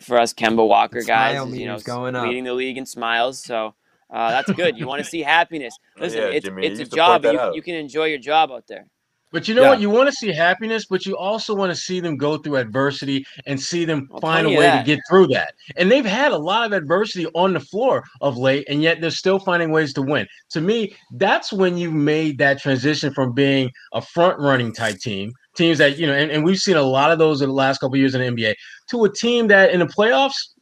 for 0.00 0.18
us 0.18 0.32
Kemba 0.32 0.66
Walker 0.66 1.02
guys. 1.02 1.40
Is, 1.48 1.58
you 1.58 1.66
know, 1.66 1.78
going 1.78 2.14
leading 2.14 2.44
the 2.44 2.54
league 2.54 2.78
in 2.78 2.86
smiles, 2.86 3.42
so 3.42 3.74
uh, 4.10 4.30
that's 4.30 4.50
good. 4.52 4.78
You 4.78 4.86
want 4.86 5.02
to 5.02 5.08
see 5.08 5.22
happiness. 5.22 5.76
Listen, 5.98 6.20
yeah, 6.20 6.28
it's 6.28 6.44
Jimmy, 6.44 6.66
it's 6.66 6.80
a 6.80 6.84
job. 6.84 7.24
You, 7.24 7.52
you 7.54 7.62
can 7.62 7.74
enjoy 7.74 8.06
your 8.06 8.18
job 8.18 8.50
out 8.50 8.66
there. 8.66 8.86
But 9.32 9.46
you 9.46 9.54
know 9.54 9.62
yeah. 9.62 9.68
what? 9.70 9.80
You 9.80 9.90
want 9.90 10.08
to 10.08 10.12
see 10.14 10.32
happiness, 10.32 10.86
but 10.86 11.06
you 11.06 11.16
also 11.16 11.54
want 11.54 11.70
to 11.70 11.76
see 11.76 12.00
them 12.00 12.16
go 12.16 12.36
through 12.36 12.56
adversity 12.56 13.24
and 13.46 13.60
see 13.60 13.84
them 13.84 14.08
I'll 14.12 14.20
find 14.20 14.46
a 14.46 14.50
way 14.50 14.56
that. 14.56 14.80
to 14.80 14.86
get 14.86 15.00
through 15.08 15.28
that. 15.28 15.54
And 15.76 15.90
they've 15.90 16.04
had 16.04 16.32
a 16.32 16.38
lot 16.38 16.66
of 16.66 16.72
adversity 16.72 17.26
on 17.34 17.52
the 17.52 17.60
floor 17.60 18.02
of 18.20 18.36
late, 18.36 18.64
and 18.68 18.82
yet 18.82 19.00
they're 19.00 19.10
still 19.10 19.38
finding 19.38 19.70
ways 19.70 19.92
to 19.94 20.02
win. 20.02 20.26
To 20.50 20.60
me, 20.60 20.96
that's 21.12 21.52
when 21.52 21.78
you 21.78 21.90
made 21.90 22.38
that 22.38 22.60
transition 22.60 23.14
from 23.14 23.32
being 23.32 23.70
a 23.92 24.02
front 24.02 24.38
running 24.40 24.72
type 24.72 24.98
team, 24.98 25.32
teams 25.54 25.78
that, 25.78 25.98
you 25.98 26.06
know, 26.06 26.14
and, 26.14 26.30
and 26.30 26.44
we've 26.44 26.58
seen 26.58 26.76
a 26.76 26.82
lot 26.82 27.12
of 27.12 27.18
those 27.18 27.40
in 27.40 27.48
the 27.48 27.54
last 27.54 27.78
couple 27.78 27.96
years 27.96 28.14
in 28.14 28.20
the 28.20 28.42
NBA, 28.42 28.54
to 28.90 29.04
a 29.04 29.12
team 29.12 29.46
that 29.48 29.70
in 29.70 29.78
the 29.80 29.86
playoffs, 29.86 30.54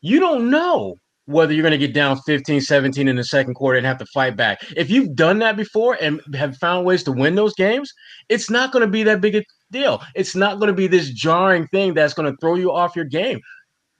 you 0.00 0.20
don't 0.20 0.48
know 0.48 0.96
whether 1.26 1.52
you're 1.52 1.62
going 1.62 1.72
to 1.72 1.78
get 1.78 1.92
down 1.92 2.18
15, 2.22 2.60
17 2.60 3.08
in 3.08 3.16
the 3.16 3.24
second 3.24 3.54
quarter 3.54 3.76
and 3.76 3.86
have 3.86 3.98
to 3.98 4.06
fight 4.06 4.36
back. 4.36 4.58
If 4.76 4.90
you've 4.90 5.14
done 5.14 5.38
that 5.40 5.56
before 5.56 5.98
and 6.00 6.20
have 6.34 6.56
found 6.56 6.86
ways 6.86 7.02
to 7.04 7.12
win 7.12 7.34
those 7.34 7.54
games, 7.54 7.92
it's 8.28 8.48
not 8.48 8.72
going 8.72 8.84
to 8.84 8.90
be 8.90 9.02
that 9.02 9.20
big 9.20 9.34
a 9.34 9.42
deal. 9.70 10.02
It's 10.14 10.34
not 10.34 10.58
going 10.58 10.68
to 10.68 10.74
be 10.74 10.86
this 10.86 11.10
jarring 11.10 11.66
thing 11.68 11.94
that's 11.94 12.14
going 12.14 12.30
to 12.30 12.36
throw 12.38 12.54
you 12.54 12.72
off 12.72 12.96
your 12.96 13.04
game. 13.04 13.40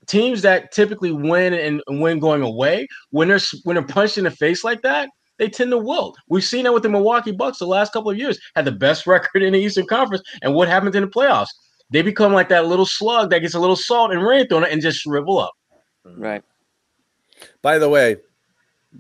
Teams 0.07 0.43
that 0.43 0.71
typically 0.71 1.11
win 1.11 1.53
and 1.53 1.83
win 2.01 2.21
going 2.21 2.43
away, 2.43 2.87
when 3.11 3.27
they're 3.27 3.41
when 3.65 3.75
they're 3.75 3.85
punched 3.85 4.19
in 4.19 4.25
the 4.25 4.31
face 4.31 4.63
like 4.63 4.81
that, 4.83 5.09
they 5.39 5.49
tend 5.49 5.73
to 5.73 5.79
wilt. 5.79 6.17
We've 6.29 6.45
seen 6.45 6.63
that 6.65 6.73
with 6.73 6.85
the 6.85 6.89
Milwaukee 6.89 7.33
Bucks 7.33 7.59
the 7.59 7.67
last 7.67 7.93
couple 7.93 8.13
of 8.13 8.17
years, 8.17 8.39
had 8.55 8.65
the 8.65 8.73
best 8.73 9.07
record 9.07 9.43
in 9.43 9.53
the 9.53 9.59
Eastern 9.59 9.87
Conference, 9.87 10.23
and 10.43 10.55
what 10.55 10.69
happens 10.69 10.95
in 10.95 11.03
the 11.03 11.09
playoffs? 11.09 11.49
They 11.91 12.03
become 12.03 12.33
like 12.33 12.49
that 12.51 12.67
little 12.67 12.87
slug 12.87 13.31
that 13.31 13.41
gets 13.41 13.55
a 13.55 13.61
little 13.61 13.77
salt 13.77 14.13
and 14.13 14.25
rain 14.25 14.47
thrown 14.47 14.65
it 14.65 14.73
and 14.73 14.81
just 14.81 15.01
shrivel 15.01 15.39
up. 15.39 15.53
Right. 16.05 16.43
By 17.67 17.79
the 17.79 17.89
way, 17.89 18.19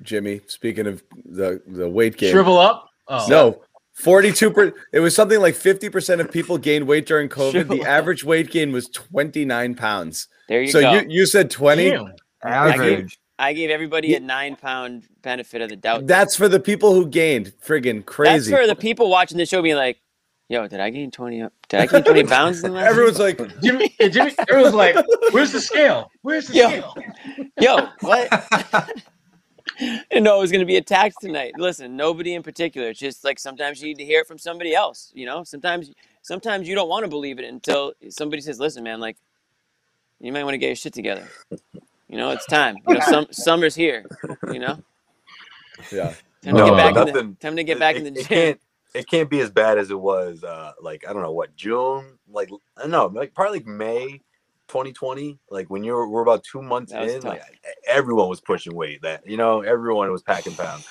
Jimmy, 0.03 0.41
speaking 0.49 0.89
of 0.89 1.01
the 1.25 1.63
the 1.69 1.89
weight 1.89 2.17
gain, 2.17 2.33
shrivel 2.33 2.59
up. 2.59 2.91
Oh. 3.07 3.25
No, 3.29 3.63
forty-two 3.93 4.51
percent. 4.51 4.75
It 4.93 4.99
was 4.99 5.15
something 5.15 5.39
like 5.41 5.55
fifty 5.55 5.89
percent 5.89 6.21
of 6.21 6.33
people 6.33 6.59
gained 6.59 6.89
weight 6.89 7.07
during 7.07 7.29
COVID. 7.29 7.53
Shrivel 7.53 7.77
the 7.77 7.83
up. 7.83 7.89
average 7.89 8.25
weight 8.25 8.51
gain 8.51 8.73
was 8.73 8.89
twenty-nine 8.89 9.77
pounds. 9.77 10.27
There 10.49 10.63
you 10.63 10.73
so 10.73 10.81
go. 10.81 10.99
So 10.99 11.03
you 11.03 11.07
you 11.09 11.27
said 11.27 11.49
twenty. 11.49 11.93
Average. 11.93 12.11
I 12.43 12.77
gave, 12.77 13.19
I 13.39 13.53
gave 13.53 13.71
everybody 13.71 14.17
a 14.17 14.19
nine 14.19 14.57
pound 14.57 15.05
benefit 15.23 15.63
of 15.63 15.69
the 15.69 15.77
doubt. 15.77 16.09
That's 16.09 16.35
for 16.35 16.49
the 16.49 16.59
people 16.59 16.93
who 16.93 17.07
gained. 17.07 17.53
Friggin' 17.65 18.05
crazy. 18.05 18.51
That's 18.51 18.63
for 18.63 18.67
the 18.67 18.75
people 18.75 19.09
watching 19.09 19.39
the 19.39 19.47
show 19.47 19.63
being 19.63 19.77
like, 19.77 19.99
yo, 20.49 20.67
did 20.69 20.81
I 20.81 20.91
gain 20.91 21.11
20 21.11 21.43
up? 21.43 21.53
Did 21.69 21.81
I 21.81 21.87
gain 21.87 22.05
20 22.05 22.25
pounds? 22.29 22.63
In 22.63 22.71
the 22.71 22.77
last 22.77 22.91
Everyone's 22.91 23.19
like, 23.19 23.39
Jimmy, 23.61 23.95
Jimmy, 24.11 24.33
everyone's 24.49 24.75
like, 24.75 24.97
where's 25.31 25.53
the 25.53 25.61
scale? 25.61 26.11
Where's 26.23 26.49
the 26.49 26.55
yo, 26.55 26.69
scale? 26.69 26.95
Yo, 27.61 27.89
what? 28.01 28.93
I 29.81 30.21
know 30.21 30.39
it 30.39 30.41
was 30.41 30.51
going 30.51 30.61
to 30.61 30.67
be 30.67 30.77
attacked 30.77 31.17
tonight. 31.21 31.53
Listen, 31.59 31.97
nobody 31.97 32.35
in 32.35 32.43
particular. 32.43 32.89
It's 32.89 33.01
just 33.01 33.25
like 33.25 33.39
sometimes 33.39 33.81
you 33.81 33.89
need 33.89 33.99
to 33.99 34.05
hear 34.05 34.21
it 34.21 34.27
from 34.27 34.39
somebody 34.39 34.75
else. 34.75 35.13
You 35.15 35.27
know, 35.27 35.45
sometimes, 35.45 35.93
sometimes 36.23 36.67
you 36.69 36.75
don't 36.75 36.89
want 36.89 37.05
to 37.05 37.11
believe 37.11 37.39
it 37.39 37.45
until 37.45 37.93
somebody 38.09 38.41
says, 38.41 38.59
"Listen, 38.59 38.85
man, 38.85 39.01
like, 39.01 39.19
you 40.19 40.33
might 40.33 40.45
want 40.45 40.55
to 40.55 40.59
get 40.59 40.69
your 40.69 40.77
shit 40.77 40.95
together." 40.95 41.29
You 42.09 42.17
know, 42.17 42.31
it's 42.31 42.47
time. 42.47 42.77
You 42.89 42.95
know, 42.95 43.01
some 43.01 43.27
summer's 43.31 43.75
here. 43.75 44.07
You 44.51 44.61
know. 44.61 44.83
Yeah. 45.93 46.15
Time 46.43 46.55
no, 46.55 46.65
to 46.65 46.71
get 46.71 46.77
back. 46.77 46.95
Nothing, 46.95 47.17
in 47.17 47.31
the, 47.31 47.35
time 47.35 47.57
to 47.57 47.65
get 47.65 47.79
back 47.79 47.97
it, 47.97 48.07
in 48.07 48.15
the 48.15 48.23
gym 48.23 48.59
it 48.97 49.07
can't 49.07 49.29
be 49.29 49.41
as 49.41 49.51
bad 49.51 49.79
as 49.79 49.91
it 49.91 49.99
was 49.99 50.43
uh 50.43 50.73
like 50.81 51.05
I 51.09 51.13
don't 51.13 51.23
know 51.23 51.33
what 51.33 51.55
June? 51.55 52.19
Like 52.29 52.51
I 52.77 52.83
don't 52.83 52.91
know 52.91 53.07
like 53.07 53.35
probably 53.35 53.59
like 53.59 53.67
May 53.67 54.21
2020 54.69 55.39
like 55.51 55.71
when 55.71 55.85
you 55.85 55.93
were 55.93 56.09
we're 56.09 56.23
about 56.23 56.43
two 56.43 56.61
months 56.61 56.93
in 56.93 57.21
like 57.21 57.43
everyone 57.87 58.29
was 58.29 58.41
pushing 58.41 58.75
weight 58.75 59.01
that 59.03 59.25
you 59.29 59.37
know 59.37 59.61
everyone 59.61 60.11
was 60.11 60.23
packing 60.23 60.55
pounds. 60.55 60.87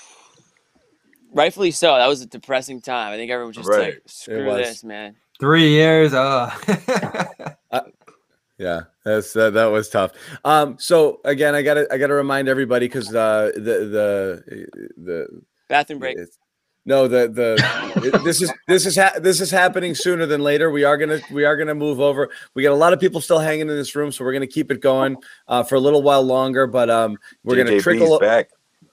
Rightfully 1.33 1.71
so 1.71 1.95
that 1.95 2.07
was 2.07 2.21
a 2.21 2.25
depressing 2.27 2.79
time. 2.79 3.11
I 3.11 3.17
think 3.17 3.31
everyone 3.31 3.49
was 3.49 3.57
just 3.57 3.69
right. 3.69 3.95
like 3.95 4.03
screw 4.05 4.45
this 4.55 4.83
man. 4.83 5.15
Three 5.39 5.69
years 5.69 6.13
oh 6.13 6.51
uh, 7.71 7.81
yeah 8.57 8.81
that's 9.03 9.33
that, 9.33 9.53
that 9.53 9.65
was 9.65 9.89
tough. 9.89 10.11
Um 10.45 10.77
so 10.79 11.19
again 11.25 11.55
I 11.55 11.61
gotta 11.61 11.87
I 11.91 11.97
gotta 11.97 12.13
remind 12.13 12.47
everybody 12.47 12.87
because 12.87 13.13
uh 13.13 13.51
the 13.55 13.61
the 13.61 14.91
the 14.95 15.41
bathroom 15.67 15.99
break 15.99 16.17
no, 16.85 17.07
the 17.07 17.27
the 17.27 18.21
this 18.23 18.41
is 18.41 18.53
this 18.67 18.85
is 18.85 18.95
ha- 18.95 19.13
this 19.19 19.41
is 19.41 19.49
happening 19.49 19.95
sooner 19.95 20.27
than 20.27 20.41
later. 20.41 20.69
We 20.69 20.83
are 20.83 20.97
gonna 20.97 21.19
we 21.31 21.43
are 21.43 21.57
gonna 21.57 21.73
move 21.73 21.99
over. 21.99 22.29
We 22.53 22.61
got 22.61 22.73
a 22.73 22.75
lot 22.75 22.93
of 22.93 22.99
people 22.99 23.21
still 23.21 23.39
hanging 23.39 23.61
in 23.61 23.75
this 23.75 23.95
room, 23.95 24.11
so 24.11 24.23
we're 24.23 24.33
gonna 24.33 24.45
keep 24.45 24.71
it 24.71 24.81
going 24.81 25.17
uh, 25.47 25.63
for 25.63 25.75
a 25.75 25.79
little 25.79 26.03
while 26.03 26.21
longer. 26.21 26.67
But 26.67 26.91
um, 26.91 27.17
we're 27.43 27.55
gonna 27.55 27.79
trickle 27.79 28.19
back. 28.19 28.49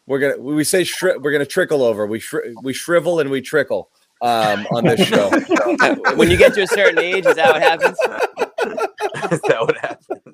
We're 0.07 0.19
gonna 0.21 0.39
we 0.39 0.65
say 0.65 0.85
shri- 0.85 1.19
we're 1.19 1.33
gonna 1.33 1.45
trickle 1.45 1.83
over. 1.83 2.07
We 2.07 2.19
shri- 2.19 2.55
we 2.63 2.73
shrivel 2.73 3.21
and 3.21 3.31
we 3.31 3.43
trickle 3.43 3.91
um, 4.23 4.67
on 4.73 4.85
this 4.85 5.07
show. 5.07 5.31
when 6.17 6.31
you 6.31 6.39
get 6.39 6.55
to 6.55 6.63
a 6.63 6.67
certain 6.67 6.99
age, 6.99 7.27
is 7.27 7.37
that 7.37 7.53
what 7.53 7.63
happens? 7.63 7.99
is 9.33 9.41
that 9.43 9.61
what 9.61 9.77
happens? 9.77 9.92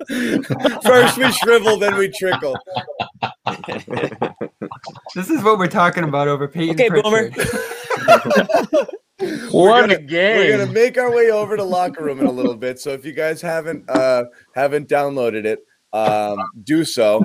First 0.83 1.17
we 1.19 1.31
shrivel, 1.31 1.77
then 1.77 1.95
we 1.95 2.09
trickle. 2.09 2.57
this 5.13 5.29
is 5.29 5.43
what 5.43 5.59
we're 5.59 5.67
talking 5.67 6.03
about 6.03 6.27
over 6.27 6.47
Payton. 6.47 6.75
Okay, 6.75 6.89
Pritchard. 6.89 7.35
Boomer. 7.35 8.87
what 9.51 9.81
gonna, 9.81 9.93
a 9.93 9.99
game! 9.99 10.37
We're 10.37 10.57
gonna 10.57 10.71
make 10.71 10.97
our 10.97 11.13
way 11.13 11.29
over 11.29 11.55
to 11.55 11.63
locker 11.63 12.03
room 12.03 12.19
in 12.19 12.25
a 12.25 12.31
little 12.31 12.55
bit. 12.55 12.79
So 12.79 12.89
if 12.89 13.05
you 13.05 13.11
guys 13.11 13.39
haven't 13.39 13.87
uh, 13.87 14.23
haven't 14.55 14.89
downloaded 14.89 15.45
it, 15.45 15.59
um, 15.93 16.39
do 16.63 16.83
so. 16.83 17.23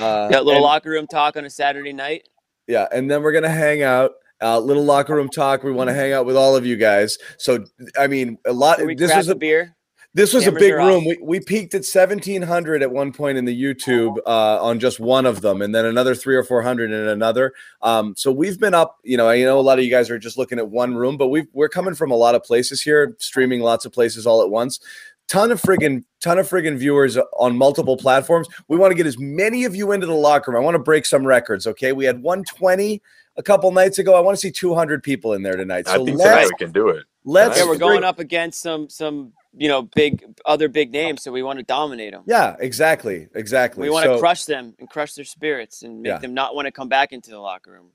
Uh, 0.00 0.28
Got 0.28 0.32
a 0.32 0.42
little 0.42 0.54
and, 0.54 0.62
locker 0.62 0.90
room 0.90 1.06
talk 1.06 1.36
on 1.36 1.44
a 1.44 1.50
Saturday 1.50 1.92
night. 1.92 2.28
Yeah, 2.66 2.88
and 2.90 3.08
then 3.08 3.22
we're 3.22 3.32
gonna 3.32 3.48
hang 3.48 3.84
out 3.84 4.10
Uh, 4.42 4.58
little 4.58 4.84
locker 4.84 5.14
room 5.14 5.28
talk. 5.28 5.62
We 5.62 5.70
want 5.70 5.88
to 5.88 5.94
hang 5.94 6.12
out 6.12 6.26
with 6.26 6.36
all 6.36 6.56
of 6.56 6.66
you 6.66 6.76
guys. 6.76 7.16
So, 7.38 7.64
I 7.96 8.08
mean, 8.08 8.38
a 8.44 8.52
lot. 8.52 8.78
This 8.96 9.14
was 9.14 9.28
a 9.28 9.36
beer. 9.36 9.73
This 10.14 10.32
was 10.32 10.44
Cameras 10.44 10.62
a 10.62 10.64
big 10.64 10.74
room. 10.74 11.04
We, 11.04 11.18
we 11.20 11.40
peaked 11.40 11.74
at 11.74 11.78
1700 11.78 12.82
at 12.82 12.92
one 12.92 13.12
point 13.12 13.36
in 13.36 13.44
the 13.44 13.62
YouTube 13.62 14.16
uh, 14.24 14.62
on 14.62 14.78
just 14.78 15.00
one 15.00 15.26
of 15.26 15.40
them, 15.40 15.60
and 15.60 15.74
then 15.74 15.84
another 15.84 16.14
three 16.14 16.36
or 16.36 16.44
400 16.44 16.92
in 16.92 17.08
another. 17.08 17.52
Um, 17.82 18.14
so 18.16 18.30
we've 18.30 18.58
been 18.60 18.74
up, 18.74 18.98
you 19.02 19.16
know, 19.16 19.28
I 19.28 19.40
know 19.40 19.58
a 19.58 19.60
lot 19.60 19.80
of 19.80 19.84
you 19.84 19.90
guys 19.90 20.10
are 20.10 20.18
just 20.18 20.38
looking 20.38 20.60
at 20.60 20.70
one 20.70 20.94
room, 20.94 21.16
but 21.16 21.28
we 21.28 21.48
we're 21.52 21.68
coming 21.68 21.96
from 21.96 22.12
a 22.12 22.16
lot 22.16 22.36
of 22.36 22.44
places 22.44 22.80
here, 22.80 23.16
streaming 23.18 23.60
lots 23.60 23.84
of 23.84 23.92
places 23.92 24.24
all 24.24 24.40
at 24.40 24.50
once. 24.50 24.78
Ton 25.26 25.50
of 25.50 25.60
friggin' 25.60 26.04
ton 26.20 26.38
of 26.38 26.48
friggin' 26.48 26.76
viewers 26.76 27.18
on 27.38 27.58
multiple 27.58 27.96
platforms. 27.96 28.46
We 28.68 28.76
want 28.76 28.92
to 28.92 28.94
get 28.94 29.06
as 29.06 29.18
many 29.18 29.64
of 29.64 29.74
you 29.74 29.90
into 29.90 30.06
the 30.06 30.14
locker 30.14 30.52
room. 30.52 30.62
I 30.62 30.64
want 30.64 30.76
to 30.76 30.82
break 30.82 31.06
some 31.06 31.26
records. 31.26 31.66
Okay, 31.66 31.92
we 31.92 32.04
had 32.04 32.22
120 32.22 33.02
a 33.36 33.42
couple 33.42 33.72
nights 33.72 33.98
ago. 33.98 34.14
I 34.14 34.20
want 34.20 34.36
to 34.36 34.40
see 34.40 34.52
200 34.52 35.02
people 35.02 35.32
in 35.32 35.42
there 35.42 35.56
tonight. 35.56 35.88
So 35.88 35.94
I 35.94 36.04
think 36.04 36.18
tonight 36.18 36.44
we 36.44 36.66
can 36.66 36.72
do 36.72 36.90
it. 36.90 37.04
Let's. 37.24 37.58
Yeah, 37.58 37.66
we're 37.66 37.78
going 37.78 38.04
up 38.04 38.20
against 38.20 38.60
some 38.60 38.88
some 38.88 39.32
you 39.56 39.68
know 39.68 39.82
big 39.82 40.24
other 40.44 40.68
big 40.68 40.92
names, 40.92 41.22
so 41.22 41.32
we 41.32 41.42
want 41.42 41.58
to 41.58 41.64
dominate 41.64 42.12
them. 42.12 42.22
Yeah, 42.26 42.56
exactly, 42.58 43.28
exactly. 43.34 43.82
We 43.82 43.90
want 43.90 44.04
so, 44.06 44.14
to 44.14 44.18
crush 44.18 44.44
them 44.44 44.74
and 44.78 44.88
crush 44.88 45.14
their 45.14 45.24
spirits 45.24 45.82
and 45.82 46.02
make 46.02 46.10
yeah. 46.10 46.18
them 46.18 46.34
not 46.34 46.54
want 46.54 46.66
to 46.66 46.72
come 46.72 46.88
back 46.88 47.12
into 47.12 47.30
the 47.30 47.38
locker 47.38 47.72
room, 47.72 47.90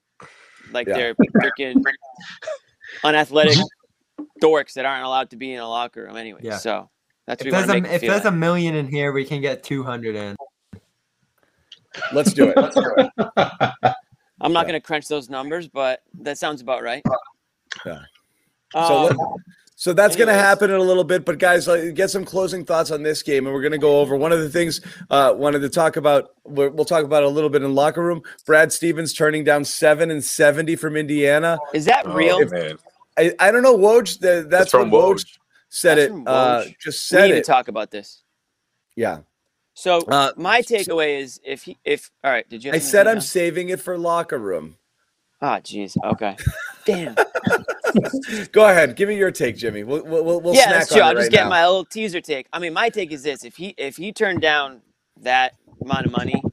like 0.72 0.88
yeah. 0.88 0.94
they're 0.96 1.16
freaking 1.16 1.84
unathletic 3.04 3.58
dorks 4.42 4.74
that 4.74 4.86
aren't 4.86 5.06
allowed 5.06 5.30
to 5.32 5.36
be 5.38 5.54
in 5.54 5.60
a 5.60 5.68
locker 5.68 6.04
room 6.04 6.18
anyway. 6.18 6.40
Yeah. 6.44 6.58
So 6.58 6.90
that's 7.28 7.44
if, 7.44 7.52
there's 7.52 7.70
a, 7.70 7.78
if 7.94 8.02
there's 8.02 8.24
like. 8.24 8.34
a 8.34 8.36
million 8.36 8.76
in 8.76 8.88
here, 8.88 9.12
we 9.12 9.26
can 9.26 9.42
get 9.42 9.64
200 9.64 10.16
in. 10.16 10.36
Let's 12.14 12.34
do 12.34 12.50
it. 12.50 12.58
Let's 12.58 12.76
do 12.76 12.94
it. 12.98 13.10
I'm 14.42 14.54
not 14.54 14.62
yeah. 14.62 14.64
going 14.64 14.74
to 14.74 14.80
crunch 14.80 15.08
those 15.08 15.30
numbers, 15.30 15.68
but 15.68 16.02
that 16.22 16.38
sounds 16.38 16.62
about 16.62 16.82
right. 16.82 17.04
Yeah. 17.86 18.00
So, 18.74 19.10
um, 19.10 19.18
so 19.80 19.94
that's 19.94 20.18
going 20.18 20.28
to 20.28 20.34
happen 20.34 20.70
in 20.70 20.76
a 20.76 20.84
little 20.84 21.06
bit. 21.06 21.24
But 21.24 21.38
guys, 21.38 21.66
get 21.94 22.10
some 22.10 22.26
closing 22.26 22.66
thoughts 22.66 22.92
on 22.92 23.02
this 23.02 23.24
game, 23.24 23.46
and 23.46 23.56
we're 23.56 23.62
going 23.62 23.72
to 23.72 23.78
go 23.78 24.02
over 24.02 24.18
one 24.18 24.34
of 24.34 24.42
the 24.42 24.50
things 24.50 24.82
uh, 25.10 25.34
wanted 25.34 25.60
to 25.60 25.70
talk 25.70 25.96
about. 25.96 26.32
We'll 26.44 26.84
talk 26.84 27.06
about 27.06 27.24
a 27.24 27.30
little 27.30 27.50
bit 27.50 27.64
in 27.64 27.74
locker 27.74 28.04
room. 28.04 28.22
Brad 28.46 28.74
Stevens 28.74 29.14
turning 29.14 29.46
down 29.46 29.64
seven 29.64 30.12
and 30.12 30.22
seventy 30.22 30.76
from 30.76 30.98
Indiana. 30.98 31.60
Is 31.74 31.86
that 31.86 32.06
oh, 32.06 32.14
real? 32.14 32.46
man. 32.50 32.78
I, 33.18 33.34
I 33.40 33.52
don't 33.52 33.64
know. 33.64 33.78
Woj, 33.78 34.20
the, 34.20 34.46
that's, 34.50 34.70
from 34.70 34.92
Woj 34.92 35.26
said 35.70 35.98
that's 35.98 36.12
it. 36.12 36.28
Uh, 36.28 36.66
just 36.82 37.08
said 37.08 37.22
we 37.22 37.28
need 37.30 37.34
it. 37.36 37.46
to 37.46 37.50
talk 37.50 37.70
about 37.70 37.90
this. 37.90 38.22
Yeah. 38.98 39.20
So 39.76 40.00
uh, 40.00 40.34
my 40.36 40.62
takeaway 40.62 41.22
is 41.22 41.40
if 41.46 41.64
he 41.64 41.78
if 41.86 42.12
all 42.22 42.32
right, 42.32 42.48
did 42.50 42.66
you? 42.66 42.74
I 42.74 42.80
said 42.80 43.08
I'm 43.08 43.22
saving 43.22 43.70
it 43.70 43.80
for 43.80 43.98
locker 43.98 44.40
room. 44.40 44.76
Ah, 45.42 45.58
oh, 45.58 45.62
jeez. 45.62 45.96
Okay. 46.04 46.36
Damn. 46.86 47.16
Go 48.52 48.70
ahead. 48.70 48.96
Give 48.96 49.10
me 49.10 49.18
your 49.18 49.32
take, 49.32 49.58
Jimmy. 49.58 49.84
We'll 49.84 50.04
we'll, 50.04 50.42
we'll 50.42 50.54
yeah, 50.54 50.70
that's 50.72 50.92
true. 50.92 51.02
I'll 51.02 51.16
just 51.16 51.32
get 51.32 51.44
now. 51.44 51.50
my 51.50 51.66
little 51.66 51.86
teaser 51.86 52.22
take. 52.22 52.48
I 52.52 52.60
mean, 52.60 52.74
my 52.74 52.90
take 52.90 53.12
is 53.12 53.24
this: 53.24 53.44
if 53.44 53.56
he 53.56 53.74
if 53.78 53.98
he 53.98 54.12
turned 54.12 54.42
down 54.42 54.82
that 55.22 55.56
amount 55.82 56.06
of 56.06 56.12
money 56.12 56.44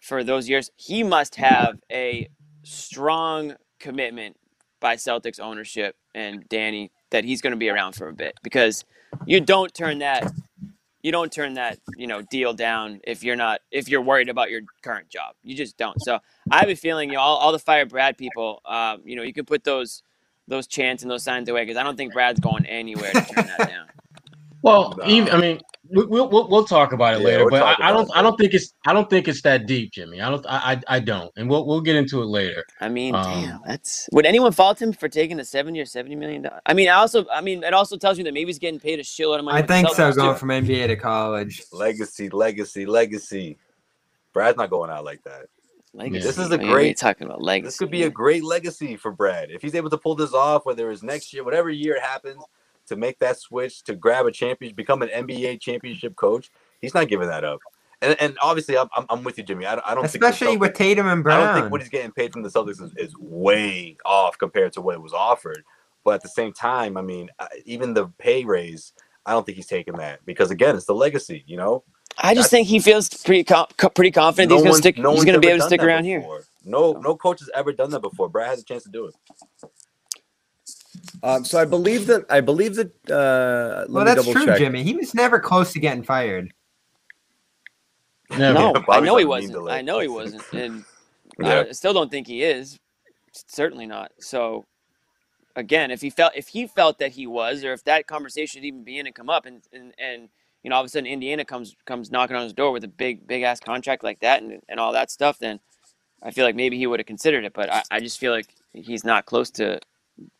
for 0.00 0.24
those 0.24 0.48
years, 0.48 0.70
he 0.76 1.02
must 1.02 1.36
have 1.36 1.78
a 1.90 2.28
strong 2.62 3.54
commitment 3.78 4.36
by 4.80 4.96
Celtics 4.96 5.40
ownership 5.40 5.96
and 6.14 6.48
Danny 6.48 6.90
that 7.10 7.24
he's 7.24 7.40
going 7.40 7.52
to 7.52 7.56
be 7.56 7.68
around 7.68 7.94
for 7.94 8.08
a 8.08 8.12
bit 8.12 8.34
because 8.42 8.84
you 9.26 9.40
don't 9.40 9.72
turn 9.74 9.98
that 9.98 10.30
you 11.02 11.12
don't 11.12 11.32
turn 11.32 11.54
that 11.54 11.78
you 11.96 12.06
know 12.06 12.22
deal 12.22 12.52
down 12.54 13.00
if 13.04 13.24
you're 13.24 13.36
not 13.36 13.60
if 13.70 13.88
you're 13.88 14.02
worried 14.02 14.28
about 14.28 14.50
your 14.50 14.62
current 14.82 15.08
job. 15.08 15.34
You 15.42 15.56
just 15.56 15.76
don't. 15.76 16.00
So 16.02 16.18
i 16.50 16.58
have 16.58 16.68
a 16.68 16.74
feeling 16.74 17.10
you 17.10 17.16
know 17.16 17.20
all, 17.20 17.36
all 17.36 17.52
the 17.52 17.58
fire 17.58 17.86
brad 17.86 18.16
people 18.18 18.60
um, 18.64 19.02
you 19.04 19.16
know 19.16 19.22
you 19.22 19.32
can 19.32 19.44
put 19.44 19.64
those 19.64 20.02
those 20.48 20.66
chants 20.66 21.02
and 21.02 21.10
those 21.10 21.22
signs 21.22 21.48
away 21.48 21.64
because 21.64 21.76
i 21.76 21.82
don't 21.82 21.96
think 21.96 22.12
brad's 22.12 22.40
going 22.40 22.66
anywhere 22.66 23.12
to 23.12 23.20
turn 23.20 23.46
that 23.46 23.68
down 23.68 23.86
well 24.62 24.94
no. 24.98 25.06
even, 25.06 25.30
i 25.30 25.40
mean 25.40 25.60
we'll, 25.90 26.28
we'll, 26.28 26.48
we'll 26.48 26.64
talk 26.64 26.92
about 26.92 27.14
it 27.14 27.20
yeah, 27.20 27.26
later 27.26 27.44
we'll 27.44 27.50
but 27.50 27.62
I, 27.62 27.88
I, 27.88 27.92
don't 27.92 28.10
i 28.16 28.22
don't 28.22 28.38
think 28.38 28.54
it's 28.54 28.74
i 28.86 28.92
don't 28.92 29.10
think 29.10 29.28
it's 29.28 29.42
that 29.42 29.66
deep 29.66 29.92
jimmy 29.92 30.20
i 30.20 30.30
don't 30.30 30.44
i 30.46 30.72
i, 30.72 30.96
I 30.96 31.00
don't 31.00 31.30
and 31.36 31.48
we'll, 31.48 31.66
we'll 31.66 31.80
get 31.80 31.96
into 31.96 32.22
it 32.22 32.26
later 32.26 32.64
i 32.80 32.88
mean 32.88 33.14
um, 33.14 33.24
damn 33.24 33.60
that's 33.66 34.08
would 34.12 34.26
anyone 34.26 34.52
fault 34.52 34.80
him 34.80 34.92
for 34.92 35.08
taking 35.08 35.38
a 35.40 35.44
seven 35.44 35.74
year 35.74 35.84
70 35.84 36.16
million 36.16 36.42
dollars 36.42 36.60
i 36.66 36.74
mean 36.74 36.88
i 36.88 36.92
also 36.92 37.26
i 37.32 37.40
mean 37.40 37.62
it 37.64 37.74
also 37.74 37.96
tells 37.96 38.18
me 38.18 38.24
that 38.24 38.34
maybe 38.34 38.48
he's 38.48 38.58
getting 38.58 38.80
paid 38.80 38.98
a 38.98 39.02
shitload 39.02 39.40
of 39.40 39.44
money 39.44 39.58
i 39.58 39.62
think 39.62 39.88
so 39.90 40.12
going 40.12 40.34
too. 40.34 40.38
from 40.38 40.48
nba 40.48 40.86
to 40.86 40.96
college 40.96 41.62
legacy 41.72 42.28
legacy 42.30 42.86
legacy 42.86 43.58
brad's 44.32 44.56
not 44.56 44.70
going 44.70 44.90
out 44.90 45.04
like 45.04 45.22
that 45.24 45.46
Legacy. 45.94 46.26
This 46.26 46.38
is 46.38 46.50
a 46.50 46.56
great 46.56 46.96
talking 46.96 47.26
about 47.26 47.42
legacy. 47.42 47.66
This 47.66 47.78
could 47.78 47.90
be 47.90 48.04
a 48.04 48.10
great 48.10 48.42
legacy 48.42 48.96
for 48.96 49.12
Brad 49.12 49.50
if 49.50 49.60
he's 49.60 49.74
able 49.74 49.90
to 49.90 49.98
pull 49.98 50.14
this 50.14 50.32
off. 50.32 50.64
Whether 50.64 50.90
it's 50.90 51.02
next 51.02 51.34
year, 51.34 51.44
whatever 51.44 51.68
year 51.68 51.96
it 51.96 52.02
happens, 52.02 52.42
to 52.86 52.96
make 52.96 53.18
that 53.20 53.38
switch 53.38 53.82
to 53.84 53.94
grab 53.94 54.26
a 54.26 54.32
champion, 54.32 54.74
become 54.74 55.02
an 55.02 55.08
NBA 55.08 55.60
championship 55.60 56.16
coach, 56.16 56.50
he's 56.80 56.94
not 56.94 57.08
giving 57.08 57.28
that 57.28 57.44
up. 57.44 57.60
And, 58.02 58.16
and 58.20 58.36
obviously, 58.42 58.76
I'm, 58.76 58.88
I'm 59.08 59.22
with 59.22 59.38
you, 59.38 59.44
Jimmy. 59.44 59.64
I, 59.64 59.80
I 59.86 59.94
don't 59.94 60.04
especially 60.04 60.56
with 60.56 60.74
Tatum 60.74 61.06
and 61.06 61.22
Brown. 61.22 61.40
I 61.40 61.46
don't 61.46 61.60
think 61.60 61.72
what 61.72 61.80
he's 61.80 61.90
getting 61.90 62.10
paid 62.10 62.32
from 62.32 62.42
the 62.42 62.48
Celtics 62.48 62.82
is, 62.82 62.92
is 62.96 63.16
way 63.16 63.96
off 64.04 64.36
compared 64.38 64.72
to 64.72 64.80
what 64.80 64.96
it 64.96 65.00
was 65.00 65.12
offered. 65.12 65.62
But 66.04 66.14
at 66.14 66.22
the 66.22 66.28
same 66.28 66.52
time, 66.52 66.96
I 66.96 67.02
mean, 67.02 67.30
uh, 67.38 67.46
even 67.64 67.94
the 67.94 68.08
pay 68.18 68.44
raise, 68.44 68.92
I 69.24 69.32
don't 69.32 69.46
think 69.46 69.54
he's 69.54 69.68
taking 69.68 69.94
that 69.98 70.18
because 70.26 70.50
again, 70.50 70.74
it's 70.74 70.86
the 70.86 70.96
legacy. 70.96 71.44
You 71.46 71.56
know, 71.56 71.84
I 72.18 72.34
just 72.34 72.46
That's, 72.46 72.50
think 72.50 72.68
he 72.68 72.80
feels 72.80 73.08
pretty 73.08 73.44
com- 73.44 73.66
pretty 73.94 74.10
confident 74.10 74.50
no 74.50 74.56
he's 74.56 74.64
going 74.64 74.74
to 74.74 74.78
stick. 74.78 74.98
No 74.98 75.14
he's 75.14 75.24
going 75.24 75.34
to 75.34 75.40
be 75.40 75.48
able 75.48 75.60
to 75.60 75.66
stick 75.66 75.82
around 75.82 76.02
before. 76.02 76.38
here. 76.38 76.44
No, 76.64 76.92
no 76.92 77.16
coach 77.16 77.40
has 77.40 77.50
ever 77.54 77.72
done 77.72 77.90
that 77.90 78.00
before. 78.00 78.28
Brad 78.28 78.48
has 78.48 78.60
a 78.60 78.64
chance 78.64 78.82
to 78.82 78.90
do 78.90 79.06
it. 79.06 79.14
Um, 81.22 81.44
so 81.44 81.60
I 81.60 81.64
believe 81.64 82.06
that 82.08 82.26
I 82.30 82.40
believe 82.40 82.74
that. 82.76 82.88
Uh, 83.10 83.86
well, 83.88 84.04
that's 84.04 84.28
true, 84.28 84.46
check. 84.46 84.58
Jimmy. 84.58 84.82
He 84.82 84.94
was 84.94 85.14
never 85.14 85.38
close 85.38 85.72
to 85.72 85.78
getting 85.78 86.02
fired. 86.02 86.52
Never. 88.30 88.58
No, 88.58 88.84
I 88.88 89.00
know 89.00 89.16
he 89.16 89.24
wasn't. 89.24 89.68
I 89.70 89.82
know 89.82 90.00
he 90.00 90.08
wasn't, 90.08 90.42
and 90.52 90.84
yeah. 91.38 91.64
I 91.68 91.72
still 91.72 91.92
don't 91.92 92.10
think 92.10 92.26
he 92.26 92.42
is. 92.42 92.78
Certainly 93.32 93.86
not. 93.86 94.12
So, 94.18 94.66
again, 95.54 95.90
if 95.90 96.00
he 96.00 96.10
felt 96.10 96.32
if 96.34 96.48
he 96.48 96.66
felt 96.66 96.98
that 96.98 97.12
he 97.12 97.26
was, 97.26 97.62
or 97.62 97.72
if 97.72 97.84
that 97.84 98.06
conversation 98.06 98.60
should 98.60 98.66
even 98.66 98.82
be 98.82 98.98
in 98.98 99.06
and 99.06 99.14
come 99.14 99.30
up, 99.30 99.46
and 99.46 99.62
and 99.72 99.94
and 99.98 100.28
you 100.64 100.70
know, 100.70 100.76
all 100.76 100.82
of 100.82 100.86
a 100.86 100.88
sudden 100.88 101.06
Indiana 101.06 101.44
comes 101.44 101.76
comes 101.84 102.10
knocking 102.10 102.34
on 102.34 102.42
his 102.42 102.52
door 102.52 102.72
with 102.72 102.82
a 102.82 102.88
big 102.88 103.28
big 103.28 103.42
ass 103.42 103.60
contract 103.60 104.02
like 104.02 104.18
that 104.20 104.42
and 104.42 104.60
and 104.68 104.80
all 104.80 104.92
that 104.92 105.10
stuff, 105.12 105.38
then 105.38 105.60
I 106.20 106.32
feel 106.32 106.44
like 106.44 106.56
maybe 106.56 106.78
he 106.78 106.88
would 106.88 106.98
have 106.98 107.06
considered 107.06 107.44
it. 107.44 107.52
But 107.52 107.72
I, 107.72 107.82
I 107.92 108.00
just 108.00 108.18
feel 108.18 108.32
like 108.32 108.54
he's 108.72 109.04
not 109.04 109.26
close 109.26 109.50
to 109.52 109.80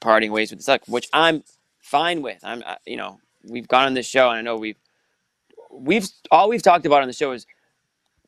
parting 0.01 0.33
ways 0.33 0.51
with 0.51 0.64
the 0.64 0.72
Celtics, 0.72 0.89
which 0.89 1.09
I'm 1.12 1.45
fine 1.78 2.22
with. 2.22 2.41
I'm, 2.43 2.62
you 2.87 2.97
know, 2.97 3.20
we've 3.45 3.68
gone 3.68 3.87
on 3.87 3.95
this 3.95 4.07
show, 4.07 4.30
and 4.30 4.39
I 4.39 4.43
know 4.43 4.57
we've 4.57 4.78
we've 5.70 6.09
all 6.30 6.49
we've 6.49 6.62
talked 6.62 6.87
about 6.87 7.03
on 7.03 7.09
the 7.09 7.14
show 7.14 7.33
is 7.33 7.47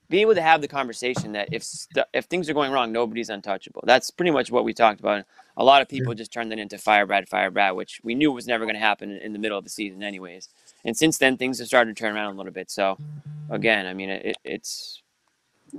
be 0.09 0.21
able 0.21 0.35
to 0.35 0.43
have 0.43 0.61
the 0.61 0.69
conversation 0.69 1.33
that 1.33 1.49
if 1.53 1.63
st- 1.63 2.07
if 2.13 2.27
things 2.27 2.49
are 2.51 2.55
going 2.55 2.73
wrong, 2.73 2.93
nobody's 2.93 3.31
untouchable. 3.31 3.83
That's 3.87 4.11
pretty 4.11 4.31
much 4.31 4.51
what 4.51 4.65
we 4.65 4.75
talked 4.75 5.01
about. 5.01 5.25
A 5.57 5.65
lot 5.65 5.83
of 5.83 5.89
people 5.89 6.15
just 6.15 6.33
turned 6.33 6.51
that 6.53 6.59
into 6.59 6.79
fire 6.79 7.07
Brad, 7.07 7.29
fire 7.29 7.51
Brad, 7.51 7.77
which 7.77 8.01
we 8.05 8.15
knew 8.15 8.33
was 8.33 8.47
never 8.47 8.65
going 8.65 8.75
to 8.75 8.81
happen 8.81 9.11
in 9.13 9.33
the 9.33 9.39
middle 9.39 9.57
of 9.57 9.65
the 9.65 9.71
season, 9.71 10.03
anyways. 10.03 10.49
And 10.85 10.97
since 10.97 11.19
then, 11.19 11.37
things 11.37 11.59
have 11.61 11.69
started 11.69 11.97
to 11.97 12.01
turn 12.01 12.15
around 12.15 12.35
a 12.35 12.37
little 12.37 12.53
bit. 12.53 12.71
So, 12.71 12.99
again, 13.51 13.87
I 13.87 13.95
mean, 13.95 14.11
it, 14.11 14.37
it's 14.45 15.03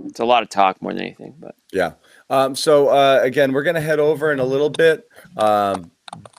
it's 0.06 0.20
a 0.20 0.26
lot 0.26 0.44
of 0.44 0.50
talk 0.50 0.82
more 0.82 0.94
than 0.94 1.02
anything. 1.02 1.36
But 1.40 1.56
yeah. 1.72 1.94
Um, 2.30 2.56
so 2.56 2.90
uh, 2.90 3.20
again, 3.22 3.54
we're 3.54 3.64
gonna 3.64 3.82
head 3.82 4.00
over 4.00 4.32
in 4.32 4.40
a 4.40 4.46
little 4.46 4.70
bit. 4.70 5.08
Um, 5.38 5.92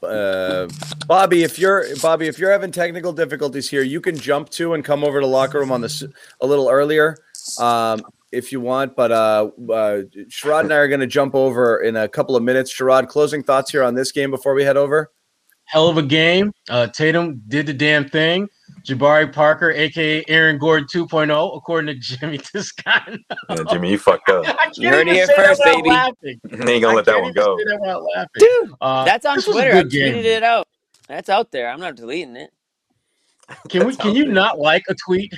uh, 0.03 0.69
Bobby, 1.07 1.43
if 1.43 1.59
you're 1.59 1.85
Bobby, 2.03 2.27
if 2.27 2.39
you're 2.39 2.51
having 2.51 2.73
technical 2.73 3.13
difficulties 3.13 3.69
here, 3.69 3.83
you 3.83 4.01
can 4.01 4.17
jump 4.17 4.51
to 4.51 4.75
and 4.75 4.85
come 4.85 5.05
over 5.05 5.21
to 5.21 5.27
locker 5.27 5.59
room 5.59 5.73
on 5.73 5.81
this 5.81 6.03
a 6.41 6.47
little 6.47 6.69
earlier, 6.69 7.17
um, 7.59 8.03
if 8.33 8.53
you 8.53 8.61
want. 8.61 8.97
But 8.97 9.13
uh, 9.13 9.51
uh, 9.71 10.03
Sherrod 10.29 10.61
and 10.61 10.73
I 10.73 10.77
are 10.77 10.89
going 10.89 11.01
to 11.01 11.07
jump 11.07 11.35
over 11.35 11.83
in 11.83 11.97
a 11.97 12.09
couple 12.09 12.37
of 12.37 12.43
minutes. 12.43 12.73
Sherrod, 12.73 13.09
closing 13.09 13.43
thoughts 13.43 13.71
here 13.71 13.83
on 13.83 13.95
this 13.95 14.13
game 14.13 14.31
before 14.31 14.55
we 14.55 14.65
head 14.65 14.77
over. 14.77 15.11
Hell 15.65 15.89
of 15.89 15.97
a 15.99 16.03
game. 16.03 16.53
Uh, 16.71 16.87
Tatum 16.87 17.43
did 17.49 17.67
the 17.67 17.75
damn 17.75 18.09
thing. 18.09 18.49
Jabari 18.83 19.33
Parker, 19.33 19.71
aka 19.73 20.25
Aaron 20.29 20.59
Gordon 20.59 20.87
2.0, 20.87 21.57
according 21.57 21.95
to 21.95 22.01
Jimmy 22.01 22.39
Toscano. 22.53 23.19
yeah, 23.49 23.57
Jimmy, 23.71 23.91
you 23.91 23.99
fucked 23.99 24.29
up. 24.29 24.45
you 24.77 24.89
heard 24.89 25.09
it 25.09 25.15
here 25.15 25.27
first, 25.35 25.63
baby. 25.65 25.89
Laughing. 25.89 26.41
ain't 26.53 26.83
gonna 26.83 26.95
let 26.95 27.05
that 27.05 27.21
one 27.21 27.33
go. 27.33 27.57
That 27.57 28.29
Dude, 28.39 28.73
uh, 28.81 29.05
that's 29.05 29.27
on 29.27 29.41
Twitter. 29.41 29.77
I 29.77 29.83
tweeted 29.83 30.25
it 30.25 30.43
out. 30.43 30.69
That's 31.09 31.29
out 31.29 31.51
there. 31.51 31.69
I'm 31.69 31.81
not 31.81 31.97
deleting 31.97 32.37
it. 32.37 32.51
Can 33.69 33.87
we? 33.87 33.95
Can 33.97 34.15
you 34.15 34.25
there. 34.25 34.33
not 34.33 34.59
like 34.59 34.85
a 34.89 34.95
tweet? 34.95 35.33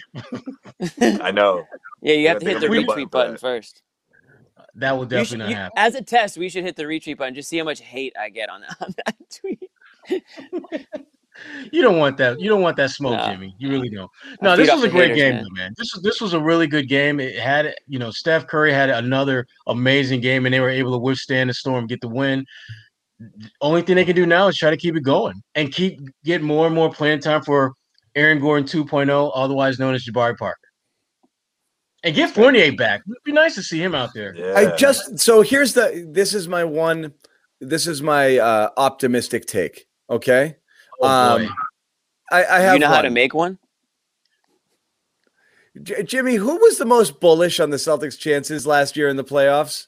I 1.01 1.31
know. 1.31 1.65
Yeah, 2.01 2.15
you, 2.15 2.21
you 2.21 2.29
have 2.29 2.39
to 2.41 2.47
hit 2.47 2.61
the 2.61 2.67
retweet 2.69 2.87
button, 2.87 3.09
button 3.11 3.37
first. 3.37 3.83
That 4.75 4.97
will 4.97 5.05
definitely 5.05 5.25
should, 5.27 5.39
not 5.39 5.49
you, 5.51 5.57
happen. 5.57 5.73
As 5.77 5.95
a 5.95 6.03
test, 6.03 6.39
we 6.39 6.49
should 6.49 6.65
hit 6.65 6.77
the 6.77 6.85
retweet 6.85 7.19
button. 7.19 7.35
Just 7.35 7.49
see 7.49 7.59
how 7.59 7.65
much 7.65 7.81
hate 7.81 8.15
I 8.19 8.29
get 8.29 8.49
on 8.49 8.61
that, 8.61 8.77
on 8.81 8.95
that 9.05 9.17
tweet 9.31 9.71
you 11.73 11.83
don't 11.83 11.99
want 11.99 12.17
that. 12.19 12.41
You 12.41 12.49
don't 12.49 12.63
want 12.63 12.77
that 12.77 12.91
smoke, 12.91 13.19
no. 13.19 13.31
Jimmy. 13.33 13.55
You 13.59 13.71
really 13.71 13.89
don't. 13.89 14.11
No, 14.43 14.57
this 14.57 14.73
was 14.73 14.85
a 14.85 14.89
great 14.89 15.11
haters, 15.11 15.17
game, 15.17 15.35
man. 15.35 15.47
man. 15.55 15.75
This 15.77 15.93
was 15.95 16.03
this 16.03 16.21
was 16.21 16.33
a 16.33 16.41
really 16.41 16.67
good 16.67 16.89
game. 16.89 17.21
It 17.21 17.39
had, 17.39 17.75
you 17.87 17.99
know, 17.99 18.11
Steph 18.11 18.47
Curry 18.47 18.73
had 18.73 18.91
another 18.91 19.47
amazing 19.67 20.21
game, 20.21 20.47
and 20.47 20.55
they 20.55 20.61
were 20.61 20.71
able 20.71 20.93
to 20.93 20.99
withstand 20.99 21.51
the 21.51 21.55
storm, 21.55 21.87
get 21.87 22.01
the 22.01 22.09
win. 22.09 22.45
only 23.61 23.83
thing 23.83 23.97
they 23.97 24.05
can 24.05 24.17
do 24.17 24.27
now 24.27 24.49
is 24.49 24.57
try 24.57 24.71
to 24.71 24.77
keep 24.77 24.97
it 24.97 25.03
going 25.03 25.43
and 25.55 25.73
keep 25.73 26.01
get 26.25 26.43
more 26.43 26.67
and 26.67 26.75
more 26.75 26.91
playing 26.91 27.21
time 27.21 27.43
for 27.43 27.73
Aaron 28.15 28.41
Gordon 28.41 28.67
2.0, 28.67 29.33
otherwise 29.35 29.79
known 29.79 29.95
as 29.95 30.05
Jabari 30.05 30.37
Parker. 30.37 30.59
And 32.05 32.15
get 32.15 32.31
Fournier 32.31 32.73
back. 32.73 33.03
It'd 33.09 33.23
be 33.25 33.33
nice 33.33 33.55
to 33.57 33.63
see 33.63 33.83
him 33.83 33.95
out 33.95 34.11
there. 34.15 34.35
Yeah. 34.35 34.55
I 34.55 34.77
just 34.77 35.19
so 35.19 35.43
here's 35.43 35.75
the 35.75 36.09
this 36.09 36.33
is 36.33 36.47
my 36.47 36.63
one 36.63 37.13
this 37.61 37.87
is 37.87 38.03
my 38.03 38.39
uh 38.39 38.71
optimistic 38.77 39.47
take. 39.47 39.87
Okay. 40.09 40.57
Oh, 41.01 41.09
um 41.09 41.49
I, 42.31 42.45
I 42.45 42.59
have 42.61 42.75
you 42.75 42.81
know 42.81 42.87
one. 42.87 42.95
how 42.97 43.03
to 43.03 43.11
make 43.11 43.35
one? 43.35 43.59
J- 45.83 46.03
Jimmy, 46.03 46.35
who 46.35 46.57
was 46.57 46.79
the 46.79 46.85
most 46.85 47.21
bullish 47.21 47.61
on 47.61 47.71
the 47.71 47.77
Celtics' 47.77 48.19
chances 48.19 48.67
last 48.67 48.97
year 48.97 49.09
in 49.09 49.17
the 49.17 49.25
playoffs? 49.25 49.87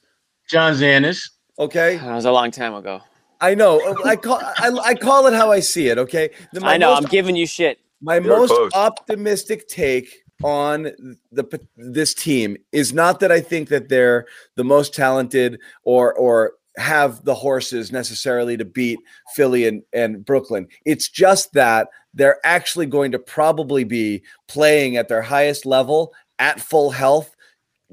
John 0.49 0.73
Zannis. 0.73 1.29
Okay, 1.59 1.97
that 1.97 2.15
was 2.15 2.25
a 2.25 2.31
long 2.31 2.51
time 2.51 2.73
ago. 2.73 3.01
I 3.39 3.55
know. 3.55 3.81
I 4.05 4.15
call 4.15 4.39
I, 4.41 4.69
I 4.83 4.95
call 4.95 5.27
it 5.27 5.33
how 5.33 5.51
I 5.51 5.59
see 5.59 5.87
it. 5.87 5.97
Okay, 5.97 6.29
the, 6.53 6.63
I 6.63 6.77
know. 6.77 6.91
Most, 6.93 7.03
I'm 7.03 7.09
giving 7.09 7.35
you 7.35 7.45
shit. 7.45 7.79
My 8.01 8.15
You're 8.15 8.37
most 8.37 8.51
opposed. 8.51 8.75
optimistic 8.75 9.67
take 9.67 10.23
on 10.43 10.91
the 11.31 11.61
this 11.77 12.13
team 12.13 12.57
is 12.71 12.93
not 12.93 13.19
that 13.19 13.31
I 13.31 13.41
think 13.41 13.69
that 13.69 13.89
they're 13.89 14.25
the 14.55 14.63
most 14.63 14.93
talented 14.93 15.59
or 15.83 16.13
or 16.13 16.53
have 16.77 17.23
the 17.25 17.35
horses 17.35 17.91
necessarily 17.91 18.57
to 18.57 18.65
beat 18.65 18.99
Philly 19.35 19.67
and, 19.67 19.83
and 19.93 20.25
Brooklyn. 20.25 20.67
It's 20.85 21.09
just 21.09 21.53
that 21.53 21.89
they're 22.13 22.39
actually 22.43 22.85
going 22.85 23.11
to 23.11 23.19
probably 23.19 23.83
be 23.83 24.23
playing 24.47 24.97
at 24.97 25.07
their 25.07 25.21
highest 25.21 25.65
level 25.65 26.13
at 26.39 26.59
full 26.59 26.91
health 26.91 27.35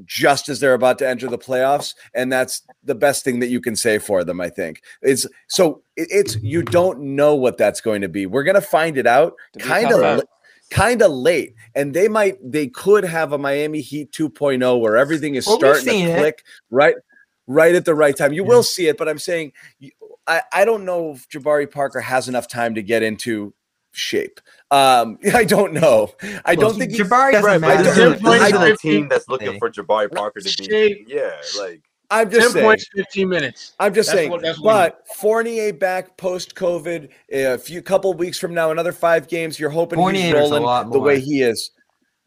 just 0.04 0.48
as 0.48 0.60
they're 0.60 0.74
about 0.74 0.98
to 0.98 1.08
enter 1.08 1.28
the 1.28 1.38
playoffs 1.38 1.94
and 2.14 2.32
that's 2.32 2.62
the 2.84 2.94
best 2.94 3.24
thing 3.24 3.40
that 3.40 3.48
you 3.48 3.60
can 3.60 3.74
say 3.74 3.98
for 3.98 4.22
them 4.22 4.40
i 4.40 4.48
think 4.48 4.80
it's 5.02 5.26
so 5.48 5.82
it's 5.96 6.36
you 6.36 6.62
don't 6.62 7.00
know 7.00 7.34
what 7.34 7.58
that's 7.58 7.80
going 7.80 8.00
to 8.00 8.08
be 8.08 8.24
we're 8.24 8.44
going 8.44 8.54
to 8.54 8.60
find 8.60 8.96
it 8.96 9.08
out 9.08 9.34
kind 9.58 9.92
of 9.92 10.22
kind 10.70 11.02
of 11.02 11.10
late 11.10 11.54
and 11.74 11.94
they 11.94 12.06
might 12.06 12.36
they 12.42 12.68
could 12.68 13.04
have 13.04 13.32
a 13.32 13.38
miami 13.38 13.80
heat 13.80 14.12
2.0 14.12 14.80
where 14.80 14.96
everything 14.96 15.34
is 15.34 15.46
we'll 15.46 15.58
starting 15.58 15.84
to 16.06 16.16
click 16.16 16.38
it. 16.38 16.44
right 16.70 16.94
right 17.48 17.74
at 17.74 17.84
the 17.84 17.94
right 17.94 18.16
time 18.16 18.32
you 18.32 18.44
yeah. 18.44 18.48
will 18.48 18.62
see 18.62 18.86
it 18.86 18.96
but 18.96 19.08
i'm 19.08 19.18
saying 19.18 19.52
I, 20.28 20.42
I 20.52 20.64
don't 20.64 20.84
know 20.84 21.12
if 21.12 21.28
jabari 21.28 21.68
parker 21.70 22.00
has 22.00 22.28
enough 22.28 22.46
time 22.46 22.76
to 22.76 22.82
get 22.82 23.02
into 23.02 23.52
shape. 23.98 24.40
Um, 24.70 25.18
I 25.34 25.44
don't 25.44 25.72
know. 25.72 26.12
I 26.44 26.54
well, 26.54 26.70
don't 26.70 26.78
think 26.78 26.92
Jabari 26.92 27.32
doesn't 27.32 27.44
right, 27.44 27.60
matter. 27.60 27.90
I 27.90 28.50
don't, 28.50 28.72
a 28.72 28.76
team 28.76 29.08
that's 29.08 29.28
looking 29.28 29.58
for 29.58 29.70
Jabari 29.70 30.10
Parker 30.14 30.40
to 30.40 30.68
be. 30.68 31.04
Yeah, 31.06 31.32
like 31.58 31.82
I'm 32.10 32.30
just 32.30 32.42
10 32.42 32.50
saying, 32.52 32.64
points, 32.64 32.86
15 32.94 33.28
minutes. 33.28 33.74
I'm 33.78 33.92
just 33.92 34.08
that's 34.08 34.18
saying. 34.18 34.30
What, 34.30 34.56
but 34.62 35.06
Fournier 35.16 35.72
back 35.72 36.16
post 36.16 36.54
COVID, 36.54 37.10
a 37.32 37.58
few 37.58 37.82
couple 37.82 38.14
weeks 38.14 38.38
from 38.38 38.54
now, 38.54 38.70
another 38.70 38.92
five 38.92 39.28
games. 39.28 39.58
You're 39.58 39.70
hoping 39.70 39.98
Fournier's 39.98 40.24
he's 40.24 40.50
rolling 40.50 40.90
the 40.90 41.00
way 41.00 41.20
he 41.20 41.42
is. 41.42 41.70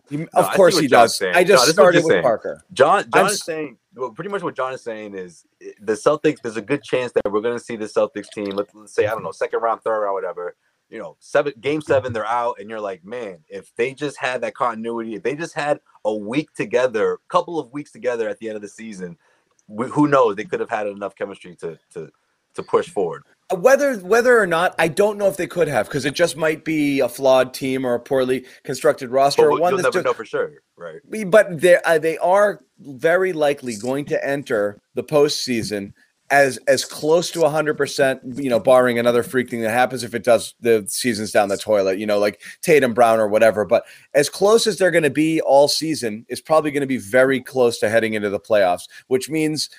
He, 0.10 0.18
no, 0.18 0.28
of 0.34 0.52
course 0.52 0.78
he 0.78 0.88
does. 0.88 1.18
Saying. 1.18 1.36
I 1.36 1.44
just 1.44 1.66
no, 1.68 1.72
started 1.72 2.04
with 2.04 2.12
saying. 2.12 2.24
Parker. 2.24 2.64
John, 2.74 3.06
John 3.14 3.28
is 3.28 3.44
saying 3.44 3.78
well, 3.96 4.12
pretty 4.12 4.30
much 4.30 4.44
what 4.44 4.56
John 4.56 4.74
is 4.74 4.84
saying 4.84 5.16
is 5.16 5.46
eh, 5.62 5.72
the 5.82 5.94
Celtics. 5.94 6.42
There's 6.42 6.58
a 6.58 6.62
good 6.62 6.84
chance 6.84 7.12
that 7.14 7.32
we're 7.32 7.42
going 7.42 7.58
to 7.58 7.64
see 7.64 7.76
the 7.76 7.86
Celtics 7.86 8.30
team. 8.30 8.52
Let's, 8.52 8.74
let's 8.74 8.94
say 8.94 9.08
I 9.08 9.12
don't 9.12 9.24
know, 9.24 9.32
second 9.32 9.62
round, 9.62 9.82
third 9.82 10.02
round, 10.02 10.14
whatever 10.14 10.56
you 10.92 11.00
know, 11.00 11.16
seven 11.20 11.54
game 11.62 11.82
seven, 11.82 12.12
they're 12.12 12.28
out, 12.28 12.58
and 12.60 12.70
you're 12.70 12.82
like, 12.82 13.04
man, 13.04 13.40
if 13.48 13.74
they 13.76 13.94
just 13.94 14.18
had 14.20 14.42
that 14.42 14.54
continuity, 14.54 15.16
if 15.16 15.24
they 15.24 15.36
just 15.36 15.56
had 15.56 15.80
a 16.04 16.14
week 16.14 16.54
together, 16.54 17.18
couple 17.30 17.58
of 17.58 17.72
weeks 17.72 17.92
together 17.92 18.28
at 18.28 18.38
the 18.40 18.50
end 18.50 18.58
of 18.58 18.62
the 18.62 18.68
season, 18.68 19.18
we, 19.68 19.88
who 19.88 20.08
knows? 20.08 20.36
They 20.36 20.44
could 20.44 20.60
have 20.60 20.70
had 20.70 20.88
enough 20.88 21.16
chemistry 21.16 21.56
to 21.56 21.80
to 21.94 22.12
to 22.56 22.64
push 22.64 22.90
forward. 22.90 23.24
Whether 23.54 23.96
whether 23.98 24.40
or 24.40 24.48
not, 24.48 24.76
I 24.80 24.88
don't 24.88 25.18
know 25.18 25.28
if 25.28 25.38
they 25.38 25.48
could 25.48 25.68
have, 25.68 25.88
because 25.88 26.06
it 26.06 26.16
just 26.16 26.38
might 26.38 26.64
be 26.64 27.00
a 27.00 27.10
flawed 27.10 27.54
team 27.54 27.86
or 27.86 27.96
a 27.96 28.00
poorly 28.00 28.46
constructed 28.64 29.10
roster. 29.10 29.50
But 29.50 29.60
one 29.60 29.74
you'll 29.74 29.82
never 29.82 29.92
just, 29.92 30.06
know 30.06 30.14
for 30.14 30.26
sure, 30.26 30.52
right? 30.78 31.00
But 31.30 31.62
they 31.62 31.78
uh, 31.84 31.98
they 31.98 32.18
are 32.18 32.62
very 32.80 33.34
likely 33.34 33.76
going 33.76 34.06
to 34.06 34.26
enter 34.26 34.80
the 34.96 35.04
postseason 35.04 35.94
as 36.32 36.58
as 36.68 36.86
close 36.86 37.30
to 37.30 37.40
100% 37.40 38.42
you 38.42 38.50
know 38.50 38.60
barring 38.60 38.98
another 38.98 39.22
freak 39.22 39.50
thing 39.50 39.62
that 39.62 39.70
happens 39.70 40.04
if 40.04 40.16
it 40.16 40.24
does 40.24 40.56
the 40.62 40.84
season's 40.88 41.32
down 41.32 41.50
the 41.50 41.58
toilet 41.58 42.00
you 42.00 42.06
know 42.06 42.18
like 42.18 42.42
tatum 42.62 42.94
brown 42.94 43.20
or 43.20 43.28
whatever 43.28 43.66
but 43.66 43.84
as 44.14 44.30
close 44.30 44.66
as 44.66 44.78
they're 44.78 44.92
going 44.92 45.04
to 45.04 45.10
be 45.10 45.42
all 45.42 45.68
season 45.68 46.26
is 46.30 46.40
probably 46.40 46.72
going 46.72 46.82
to 46.82 46.88
be 46.88 46.98
very 46.98 47.42
close 47.42 47.78
to 47.78 47.90
heading 47.90 48.14
into 48.14 48.30
the 48.30 48.40
playoffs 48.40 48.88
which 49.08 49.30
means 49.30 49.70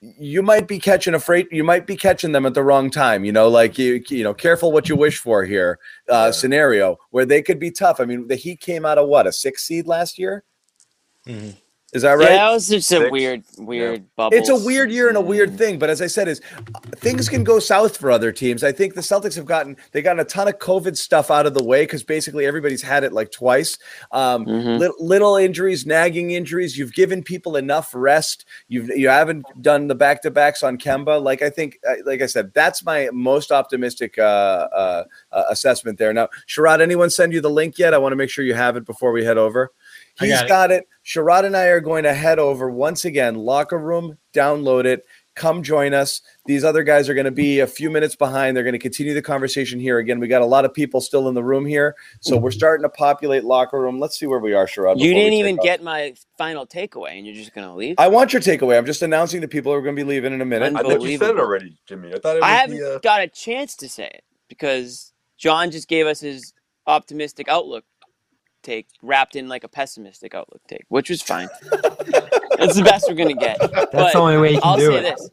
you 0.00 0.42
might 0.42 0.68
be 0.68 0.78
catching 0.78 1.14
a 1.14 1.18
freight 1.18 1.48
you 1.50 1.64
might 1.64 1.86
be 1.86 1.96
catching 1.96 2.32
them 2.32 2.44
at 2.44 2.54
the 2.54 2.62
wrong 2.62 2.90
time 2.90 3.24
you 3.24 3.32
know 3.32 3.48
like 3.48 3.78
you 3.78 4.02
you 4.08 4.22
know 4.22 4.34
careful 4.34 4.70
what 4.70 4.88
you 4.88 4.96
wish 4.96 5.18
for 5.18 5.44
here 5.44 5.78
uh 6.10 6.26
yeah. 6.26 6.30
scenario 6.30 6.98
where 7.10 7.24
they 7.24 7.40
could 7.40 7.58
be 7.58 7.70
tough 7.70 7.98
i 7.98 8.04
mean 8.04 8.28
the 8.28 8.34
heat 8.34 8.60
came 8.60 8.84
out 8.84 8.98
of 8.98 9.08
what 9.08 9.26
a 9.26 9.32
six 9.32 9.64
seed 9.64 9.86
last 9.86 10.18
year 10.18 10.44
mm-hmm. 11.26 11.50
Is 11.96 12.02
that 12.02 12.12
right? 12.12 12.30
Yeah, 12.30 12.50
it 12.50 12.52
was 12.52 12.68
just 12.68 12.92
a 12.92 13.08
weird, 13.08 13.42
weird 13.56 14.00
yeah. 14.00 14.06
bubble. 14.16 14.36
It's 14.36 14.50
a 14.50 14.56
weird 14.56 14.92
year 14.92 15.08
and 15.08 15.16
a 15.16 15.20
weird 15.20 15.56
thing, 15.56 15.78
but 15.78 15.88
as 15.88 16.02
I 16.02 16.06
said, 16.06 16.28
is 16.28 16.42
things 16.96 17.26
can 17.26 17.42
go 17.42 17.58
south 17.58 17.96
for 17.96 18.10
other 18.10 18.32
teams. 18.32 18.62
I 18.62 18.70
think 18.70 18.94
the 18.94 19.00
Celtics 19.00 19.34
have 19.34 19.46
gotten 19.46 19.78
they 19.92 20.02
gotten 20.02 20.20
a 20.20 20.24
ton 20.24 20.46
of 20.46 20.58
COVID 20.58 20.94
stuff 20.96 21.30
out 21.30 21.46
of 21.46 21.54
the 21.54 21.64
way 21.64 21.84
because 21.84 22.02
basically 22.04 22.44
everybody's 22.44 22.82
had 22.82 23.02
it 23.02 23.14
like 23.14 23.32
twice. 23.32 23.78
Um, 24.12 24.44
mm-hmm. 24.44 24.78
little, 24.78 24.96
little 25.00 25.36
injuries, 25.36 25.86
nagging 25.86 26.32
injuries. 26.32 26.76
You've 26.76 26.92
given 26.92 27.22
people 27.22 27.56
enough 27.56 27.94
rest. 27.94 28.44
You've 28.68 28.90
you 28.90 29.08
haven't 29.08 29.46
done 29.62 29.86
the 29.86 29.94
back 29.94 30.20
to 30.22 30.30
backs 30.30 30.62
on 30.62 30.76
Kemba. 30.76 31.22
Like 31.22 31.40
I 31.40 31.48
think, 31.48 31.78
like 32.04 32.20
I 32.20 32.26
said, 32.26 32.52
that's 32.52 32.84
my 32.84 33.08
most 33.10 33.50
optimistic 33.50 34.18
uh, 34.18 34.22
uh, 34.22 35.04
uh, 35.32 35.44
assessment 35.48 35.98
there. 35.98 36.12
Now, 36.12 36.28
Sherrod, 36.46 36.82
anyone 36.82 37.08
send 37.08 37.32
you 37.32 37.40
the 37.40 37.50
link 37.50 37.78
yet? 37.78 37.94
I 37.94 37.98
want 37.98 38.12
to 38.12 38.16
make 38.16 38.28
sure 38.28 38.44
you 38.44 38.54
have 38.54 38.76
it 38.76 38.84
before 38.84 39.12
we 39.12 39.24
head 39.24 39.38
over. 39.38 39.72
He's 40.18 40.30
got, 40.30 40.48
got 40.48 40.70
it. 40.70 40.82
it. 40.82 40.88
Sherrod 41.04 41.44
and 41.44 41.56
I 41.56 41.66
are 41.66 41.80
going 41.80 42.04
to 42.04 42.14
head 42.14 42.38
over 42.38 42.70
once 42.70 43.04
again, 43.04 43.34
locker 43.36 43.78
room, 43.78 44.18
download 44.32 44.84
it. 44.84 45.04
Come 45.34 45.62
join 45.62 45.92
us. 45.92 46.22
These 46.46 46.64
other 46.64 46.82
guys 46.82 47.10
are 47.10 47.14
going 47.14 47.26
to 47.26 47.30
be 47.30 47.60
a 47.60 47.66
few 47.66 47.90
minutes 47.90 48.16
behind. 48.16 48.56
They're 48.56 48.64
going 48.64 48.72
to 48.72 48.78
continue 48.78 49.12
the 49.12 49.20
conversation 49.20 49.78
here. 49.78 49.98
Again, 49.98 50.18
we 50.18 50.28
got 50.28 50.40
a 50.40 50.46
lot 50.46 50.64
of 50.64 50.72
people 50.72 51.02
still 51.02 51.28
in 51.28 51.34
the 51.34 51.44
room 51.44 51.66
here. 51.66 51.94
So 52.20 52.38
we're 52.38 52.50
starting 52.50 52.82
to 52.84 52.88
populate 52.88 53.44
locker 53.44 53.78
room. 53.78 54.00
Let's 54.00 54.18
see 54.18 54.24
where 54.24 54.38
we 54.38 54.54
are, 54.54 54.66
Sherrod. 54.66 54.98
You 54.98 55.12
didn't 55.12 55.34
even 55.34 55.56
get 55.56 55.82
my 55.82 56.14
final 56.38 56.66
takeaway, 56.66 57.18
and 57.18 57.26
you're 57.26 57.34
just 57.34 57.54
going 57.54 57.68
to 57.68 57.74
leave? 57.74 57.96
I 57.98 58.08
want 58.08 58.32
your 58.32 58.40
takeaway. 58.40 58.78
I'm 58.78 58.86
just 58.86 59.02
announcing 59.02 59.42
the 59.42 59.48
people 59.48 59.72
who 59.72 59.78
are 59.78 59.82
going 59.82 59.94
to 59.94 60.00
be 60.00 60.08
leaving 60.08 60.32
in 60.32 60.40
a 60.40 60.46
minute. 60.46 60.74
I 60.74 60.82
think 60.82 61.02
you 61.02 61.18
said 61.18 61.32
it 61.32 61.38
already, 61.38 61.76
Jimmy. 61.86 62.14
I 62.14 62.18
thought 62.18 62.42
I 62.42 62.48
haven't 62.48 62.78
the, 62.78 62.94
uh... 62.94 62.98
got 63.00 63.20
a 63.20 63.28
chance 63.28 63.76
to 63.76 63.90
say 63.90 64.06
it 64.06 64.24
because 64.48 65.12
John 65.36 65.70
just 65.70 65.86
gave 65.86 66.06
us 66.06 66.18
his 66.18 66.54
optimistic 66.86 67.46
outlook 67.48 67.84
take 68.66 68.88
wrapped 69.00 69.36
in 69.36 69.48
like 69.48 69.64
a 69.64 69.68
pessimistic 69.68 70.34
outlook 70.34 70.60
take, 70.68 70.84
which 70.88 71.08
was 71.08 71.22
fine. 71.22 71.48
That's 71.70 72.76
the 72.76 72.82
best 72.84 73.06
we're 73.08 73.14
gonna 73.14 73.34
get. 73.34 73.58
That's 73.72 73.92
but 73.92 74.12
the 74.12 74.18
only 74.18 74.38
way 74.38 74.52
you 74.54 74.60
can 74.60 74.68
I'll 74.68 74.76
do 74.76 74.88
say 74.88 74.98
it. 74.98 75.16
This. 75.16 75.30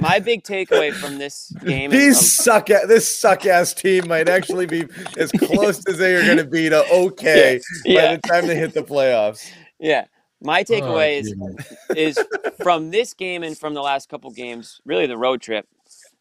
My 0.00 0.20
big 0.20 0.44
takeaway 0.44 0.92
from 0.92 1.18
this 1.18 1.52
game. 1.64 1.90
These 1.90 2.16
from- 2.16 2.44
suck 2.44 2.70
at 2.70 2.88
this 2.88 3.16
suck 3.16 3.44
ass 3.44 3.74
team 3.74 4.08
might 4.08 4.28
actually 4.28 4.66
be 4.66 4.86
as 5.18 5.32
close 5.32 5.84
as 5.86 5.98
they 5.98 6.14
are 6.14 6.24
going 6.24 6.38
to 6.38 6.44
be 6.44 6.68
to 6.68 6.84
okay 6.92 7.60
yeah. 7.84 8.06
by 8.06 8.16
the 8.16 8.22
time 8.22 8.46
they 8.46 8.56
hit 8.56 8.72
the 8.72 8.82
playoffs. 8.82 9.50
Yeah, 9.78 10.06
my 10.40 10.60
oh, 10.60 10.64
takeaway 10.64 11.22
oh, 11.40 11.56
is 11.96 12.16
is 12.18 12.26
from 12.62 12.90
this 12.90 13.14
game 13.14 13.42
and 13.42 13.58
from 13.58 13.74
the 13.74 13.82
last 13.82 14.08
couple 14.08 14.30
games, 14.30 14.80
really 14.84 15.06
the 15.06 15.18
road 15.18 15.40
trip. 15.40 15.66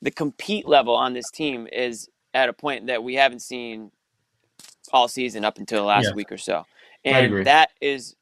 The 0.01 0.11
compete 0.11 0.67
level 0.67 0.95
on 0.95 1.13
this 1.13 1.29
team 1.29 1.67
is 1.71 2.09
at 2.33 2.49
a 2.49 2.53
point 2.53 2.87
that 2.87 3.03
we 3.03 3.13
haven't 3.15 3.41
seen 3.41 3.91
all 4.93 5.07
season 5.07 5.43
up 5.43 5.57
until 5.57 5.79
the 5.79 5.85
last 5.85 6.05
yeah. 6.05 6.13
week 6.13 6.31
or 6.31 6.37
so. 6.37 6.65
And 7.03 7.45
that 7.45 7.71
is 7.81 8.15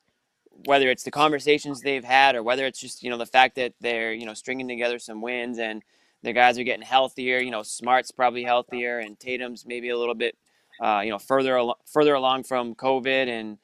whether 0.66 0.90
it's 0.90 1.04
the 1.04 1.12
conversations 1.12 1.82
they've 1.82 2.04
had 2.04 2.36
or 2.36 2.42
whether 2.42 2.66
it's 2.66 2.80
just, 2.80 3.04
you 3.04 3.10
know, 3.10 3.18
the 3.18 3.26
fact 3.26 3.56
that 3.56 3.74
they're, 3.82 4.14
you 4.14 4.26
know, 4.26 4.34
stringing 4.34 4.68
together 4.68 4.98
some 4.98 5.22
wins 5.22 5.60
and 5.60 5.84
the 6.24 6.34
guys 6.34 6.58
are 6.58 6.64
getting 6.64 6.86
healthier, 6.86 7.40
you 7.40 7.52
know, 7.52 7.62
Smart's 7.62 8.12
probably 8.12 8.44
healthier 8.44 9.00
and 9.00 9.20
Tatum's 9.20 9.66
maybe 9.66 9.90
a 9.90 9.98
little 9.98 10.16
bit 10.16 10.36
uh, 10.82 11.02
you 11.04 11.12
know, 11.12 11.20
further 11.20 11.58
al- 11.58 11.78
further 11.86 12.16
along 12.16 12.44
from 12.44 12.74
COVID 12.74 13.28
and 13.28 13.58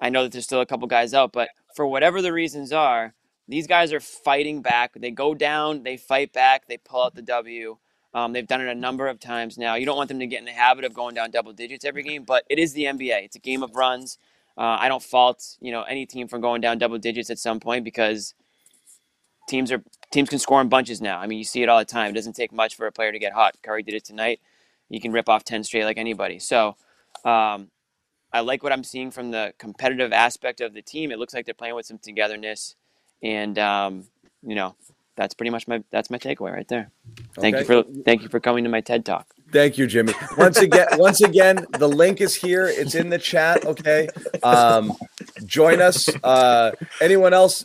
I 0.00 0.08
know 0.08 0.22
that 0.22 0.32
there's 0.32 0.44
still 0.44 0.60
a 0.60 0.66
couple 0.66 0.88
guys 0.88 1.14
out, 1.14 1.32
but 1.32 1.50
for 1.74 1.86
whatever 1.86 2.22
the 2.22 2.32
reasons 2.32 2.72
are, 2.72 3.14
these 3.48 3.66
guys 3.66 3.92
are 3.92 4.00
fighting 4.00 4.62
back. 4.62 4.92
They 4.94 5.10
go 5.10 5.34
down, 5.34 5.82
they 5.82 5.96
fight 5.96 6.32
back, 6.32 6.66
they 6.66 6.78
pull 6.78 7.04
out 7.04 7.14
the 7.14 7.22
W. 7.22 7.76
Um, 8.14 8.32
they've 8.32 8.46
done 8.46 8.60
it 8.60 8.68
a 8.68 8.74
number 8.74 9.08
of 9.08 9.20
times 9.20 9.58
now. 9.58 9.74
You 9.74 9.86
don't 9.86 9.96
want 9.96 10.08
them 10.08 10.20
to 10.20 10.26
get 10.26 10.40
in 10.40 10.46
the 10.46 10.52
habit 10.52 10.84
of 10.84 10.94
going 10.94 11.14
down 11.14 11.30
double 11.32 11.52
digits 11.52 11.84
every 11.84 12.02
game, 12.04 12.24
but 12.24 12.44
it 12.50 12.58
is 12.58 12.72
the 12.74 12.84
NBA. 12.84 13.24
It's 13.24 13.36
a 13.36 13.40
game 13.40 13.62
of 13.62 13.76
runs. 13.76 14.18
Uh, 14.56 14.78
I 14.80 14.88
don't 14.88 15.02
fault 15.02 15.56
you 15.60 15.72
know 15.72 15.82
any 15.82 16.06
team 16.06 16.28
from 16.28 16.40
going 16.40 16.60
down 16.60 16.78
double 16.78 16.98
digits 16.98 17.30
at 17.30 17.38
some 17.40 17.60
point 17.60 17.84
because 17.84 18.34
teams 19.48 19.72
are 19.72 19.82
teams 20.12 20.30
can 20.30 20.38
score 20.38 20.60
in 20.60 20.68
bunches 20.68 21.00
now. 21.00 21.18
I 21.20 21.26
mean, 21.26 21.38
you 21.38 21.44
see 21.44 21.62
it 21.62 21.68
all 21.68 21.78
the 21.80 21.84
time. 21.86 22.10
It 22.10 22.14
doesn't 22.14 22.34
take 22.34 22.52
much 22.52 22.76
for 22.76 22.86
a 22.86 22.92
player 22.92 23.12
to 23.12 23.18
get 23.18 23.32
hot. 23.34 23.56
Curry 23.62 23.82
did 23.82 23.94
it 23.94 24.04
tonight. 24.04 24.40
You 24.90 25.00
can 25.00 25.12
rip 25.12 25.28
off 25.28 25.44
ten 25.44 25.64
straight 25.64 25.84
like 25.84 25.98
anybody. 25.98 26.38
So. 26.38 26.76
Um, 27.24 27.68
I 28.32 28.42
like 28.42 28.62
what 28.64 28.72
I'm 28.72 28.84
seeing 28.84 29.10
from 29.12 29.32
the 29.32 29.54
competitive 29.58 30.12
aspect 30.12 30.62
of 30.62 30.74
the 30.74 30.82
team. 30.82 31.12
It 31.12 31.18
looks 31.18 31.34
like 31.34 31.46
they're 31.46 31.54
playing 31.54 31.76
with 31.76 31.86
some 31.86 31.98
togetherness, 31.98 32.76
and 33.22 33.58
um, 33.58 34.04
you 34.44 34.54
know, 34.56 34.76
that's 35.16 35.34
pretty 35.34 35.50
much 35.50 35.68
my 35.68 35.82
that's 35.90 36.10
my 36.10 36.18
takeaway 36.18 36.52
right 36.52 36.68
there. 36.68 36.90
Thank 37.34 37.56
okay. 37.56 37.62
you 37.62 37.82
for 37.82 38.02
thank 38.02 38.22
you 38.22 38.28
for 38.28 38.40
coming 38.40 38.64
to 38.64 38.70
my 38.70 38.80
TED 38.80 39.04
talk. 39.04 39.28
Thank 39.52 39.78
you, 39.78 39.86
Jimmy. 39.86 40.14
Once 40.36 40.58
again, 40.58 40.86
once 40.94 41.20
again, 41.20 41.64
the 41.78 41.88
link 41.88 42.20
is 42.20 42.34
here. 42.34 42.66
It's 42.66 42.96
in 42.96 43.08
the 43.08 43.18
chat. 43.18 43.64
Okay, 43.64 44.08
um, 44.42 44.92
join 45.44 45.80
us. 45.80 46.08
Uh, 46.24 46.72
anyone 47.00 47.32
else 47.32 47.64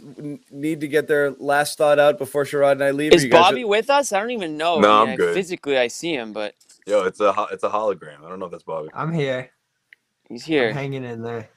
need 0.52 0.82
to 0.82 0.88
get 0.88 1.08
their 1.08 1.32
last 1.32 1.78
thought 1.78 1.98
out 1.98 2.20
before 2.20 2.44
Sherrod 2.44 2.74
and 2.74 2.84
I 2.84 2.92
leave? 2.92 3.14
Is 3.14 3.26
Bobby 3.26 3.64
are... 3.64 3.68
with 3.68 3.90
us? 3.90 4.14
I 4.14 4.20
don't 4.20 4.32
even 4.32 4.56
know. 4.58 4.80
No, 4.80 5.06
I 5.06 5.10
am 5.12 5.18
good. 5.18 5.34
Physically, 5.34 5.78
I 5.78 5.88
see 5.88 6.14
him, 6.14 6.32
but 6.32 6.54
yo, 6.86 7.04
it's 7.04 7.20
a 7.20 7.34
it's 7.52 7.64
a 7.64 7.70
hologram. 7.70 8.24
I 8.24 8.30
don't 8.30 8.40
know 8.40 8.46
if 8.46 8.52
that's 8.52 8.64
Bobby. 8.64 8.90
I'm 8.94 9.12
here. 9.12 9.50
He's 10.28 10.46
here, 10.46 10.70
I'm 10.70 10.76
hanging 10.76 11.04
in 11.04 11.24
there. 11.24 11.50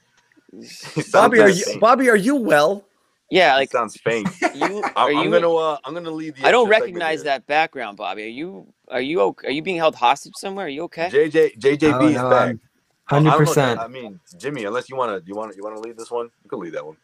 Bobby, 1.12 1.40
are 1.40 1.50
you 1.50 1.78
Bobby? 1.78 2.08
Are 2.08 2.16
you 2.16 2.36
well? 2.36 2.86
Yeah, 3.32 3.56
like 3.56 3.70
sounds 3.70 3.96
faint. 3.96 4.28
You, 4.54 4.82
are 4.96 5.10
I'm, 5.10 5.24
you, 5.24 5.30
gonna 5.30 5.50
uh, 5.50 5.78
I'm 5.84 5.94
gonna 5.94 6.10
leave. 6.10 6.36
I 6.44 6.50
don't 6.50 6.68
recognize 6.68 7.22
that 7.22 7.46
background, 7.46 7.96
Bobby. 7.96 8.24
Are 8.24 8.26
you 8.26 8.66
are 8.88 9.00
you 9.00 9.22
okay? 9.22 9.48
Are 9.48 9.50
you 9.50 9.62
being 9.62 9.78
held 9.78 9.94
hostage 9.94 10.34
somewhere? 10.36 10.66
Are 10.66 10.68
you 10.68 10.82
okay? 10.82 11.08
JJ 11.10 11.58
JJB 11.58 11.94
oh, 11.94 12.08
is 12.08 12.14
no, 12.16 12.28
back. 12.28 12.56
Hundred 13.04 13.38
percent. 13.38 13.80
I 13.80 13.88
mean, 13.88 14.20
Jimmy, 14.36 14.64
unless 14.64 14.90
you 14.90 14.96
wanna 14.96 15.22
you 15.24 15.34
wanna 15.34 15.54
you 15.56 15.62
wanna 15.64 15.80
lead 15.80 15.96
this 15.96 16.10
one, 16.10 16.28
you 16.44 16.50
can 16.50 16.60
lead 16.60 16.74
that 16.74 16.84
one. 16.84 16.96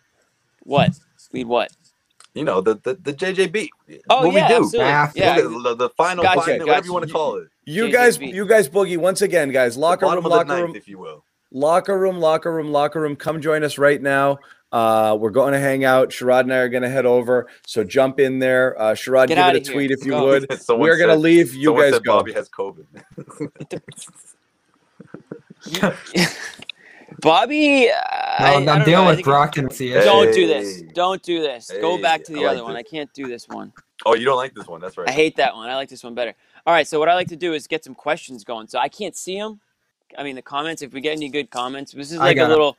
What 0.65 0.99
lead? 1.33 1.47
What? 1.47 1.73
You 2.35 2.45
know 2.45 2.61
the 2.61 2.75
the, 2.75 2.95
the 2.97 3.15
JJB. 3.15 3.69
Oh 4.11 4.27
what 4.27 4.35
yeah, 4.35 4.61
we 4.61 4.69
do. 4.69 4.81
absolutely. 4.83 5.15
Yeah, 5.15 5.41
the, 5.41 5.49
the, 5.49 5.75
the 5.77 5.91
final, 5.97 6.25
gotcha, 6.25 6.41
final 6.43 6.59
gotcha. 6.59 6.67
whatever 6.67 6.87
you 6.87 6.93
want 6.93 7.07
to 7.07 7.13
call 7.13 7.37
it. 7.37 7.49
You 7.65 7.85
JJB. 7.85 7.93
guys, 7.93 8.21
you 8.21 8.47
guys, 8.47 8.69
boogie 8.69 8.99
once 8.99 9.23
again, 9.23 9.51
guys. 9.51 9.79
Locker 9.79 10.07
room, 10.07 10.25
locker 10.25 10.55
room, 10.57 10.77
if 10.77 10.87
you 10.89 10.99
will. 10.99 11.25
Locker 11.51 11.99
room, 11.99 12.19
locker 12.19 12.53
room, 12.53 12.71
locker 12.71 13.01
room. 13.01 13.17
Come 13.17 13.41
join 13.41 13.65
us 13.65 13.79
right 13.79 14.03
now. 14.03 14.39
Uh, 14.71 15.17
we're 15.19 15.31
going 15.31 15.53
to 15.53 15.59
hang 15.59 15.85
out. 15.85 16.11
Sherrod 16.11 16.41
and 16.41 16.53
I 16.53 16.59
are 16.59 16.69
going 16.69 16.83
to 16.83 16.91
head 16.91 17.07
over. 17.07 17.49
So 17.67 17.85
jump 17.85 18.21
in 18.21 18.39
there. 18.39 18.81
Uh, 18.81 18.93
Sherrod, 18.93 19.29
Get 19.29 19.37
give 19.37 19.63
it 19.63 19.69
a 19.69 19.73
tweet 19.73 19.91
if 19.91 20.05
you 20.05 20.13
go. 20.13 20.27
would. 20.27 20.47
we're 20.69 20.99
going 20.99 21.09
to 21.09 21.17
leave. 21.17 21.55
You 21.55 21.75
guys 21.75 21.99
go. 22.01 22.19
Bobby 22.19 22.33
has 22.35 22.49
COVID. 22.51 22.87
Bobby, 27.21 27.91
I, 27.91 28.55
I'm, 28.55 28.69
I'm 28.69 28.85
dealing 28.85 29.07
know. 29.07 29.17
with 29.17 29.25
Brock 29.25 29.57
and 29.57 29.73
CS. 29.73 30.05
Don't 30.05 30.33
do 30.33 30.47
this. 30.47 30.83
Don't 30.95 31.23
do 31.23 31.41
this. 31.41 31.71
Hey, 31.71 31.81
go 31.81 32.01
back 32.01 32.23
to 32.25 32.33
the 32.33 32.45
I 32.45 32.51
other 32.51 32.59
like 32.59 32.65
one. 32.65 32.77
I 32.77 32.83
can't 32.83 33.13
do 33.13 33.27
this 33.27 33.49
one. 33.49 33.73
Oh, 34.07 34.15
you 34.15 34.25
don't 34.25 34.37
like 34.37 34.55
this 34.55 34.67
one? 34.67 34.81
That's 34.81 34.97
right. 34.97 35.09
I 35.09 35.13
hate 35.13 35.35
that 35.37 35.55
one. 35.55 35.69
I 35.69 35.75
like 35.75 35.89
this 35.89 36.05
one 36.05 36.15
better. 36.15 36.35
All 36.67 36.73
right. 36.75 36.87
So 36.87 37.01
what 37.01 37.09
I 37.09 37.15
like 37.15 37.29
to 37.29 37.37
do 37.37 37.55
is 37.55 37.67
get 37.67 37.83
some 37.83 37.95
questions 37.95 38.45
going. 38.45 38.69
So 38.69 38.79
I 38.79 38.89
can't 38.89 39.17
see 39.17 39.37
them. 39.37 39.61
I 40.17 40.23
mean, 40.23 40.37
the 40.37 40.43
comments. 40.43 40.83
If 40.83 40.93
we 40.93 41.01
get 41.01 41.17
any 41.17 41.29
good 41.29 41.51
comments, 41.51 41.93
this 41.93 42.13
is 42.13 42.19
like 42.19 42.37
a 42.37 42.47
little 42.47 42.77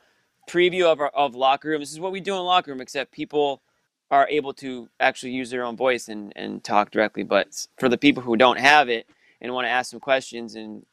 preview 0.50 0.84
of 0.84 1.00
our 1.00 1.08
of 1.08 1.34
locker 1.34 1.68
room. 1.68 1.80
This 1.80 1.92
is 1.92 2.00
what 2.00 2.12
we 2.12 2.20
do 2.20 2.34
in 2.36 2.42
locker 2.42 2.70
room, 2.70 2.80
except 2.80 3.12
people 3.12 3.62
are 4.10 4.28
able 4.28 4.52
to 4.54 4.88
actually 4.98 5.32
use 5.32 5.50
their 5.50 5.64
own 5.64 5.76
voice 5.76 6.08
and, 6.08 6.32
and 6.34 6.64
talk 6.64 6.90
directly. 6.90 7.22
But 7.22 7.66
for 7.78 7.88
the 7.88 7.98
people 7.98 8.22
who 8.22 8.36
don't 8.36 8.58
have 8.58 8.88
it 8.88 9.06
and 9.40 9.52
want 9.54 9.66
to 9.66 9.70
ask 9.70 9.90
some 9.90 10.00
questions 10.00 10.56
and 10.56 10.84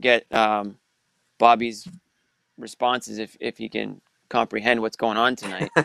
get 0.00 0.24
um, 0.32 0.78
Bobby's 1.38 1.86
responses, 2.58 3.18
if 3.18 3.36
if 3.40 3.58
he 3.58 3.68
can 3.68 4.00
comprehend 4.28 4.80
what's 4.80 4.96
going 4.96 5.18
on 5.18 5.36
tonight, 5.36 5.70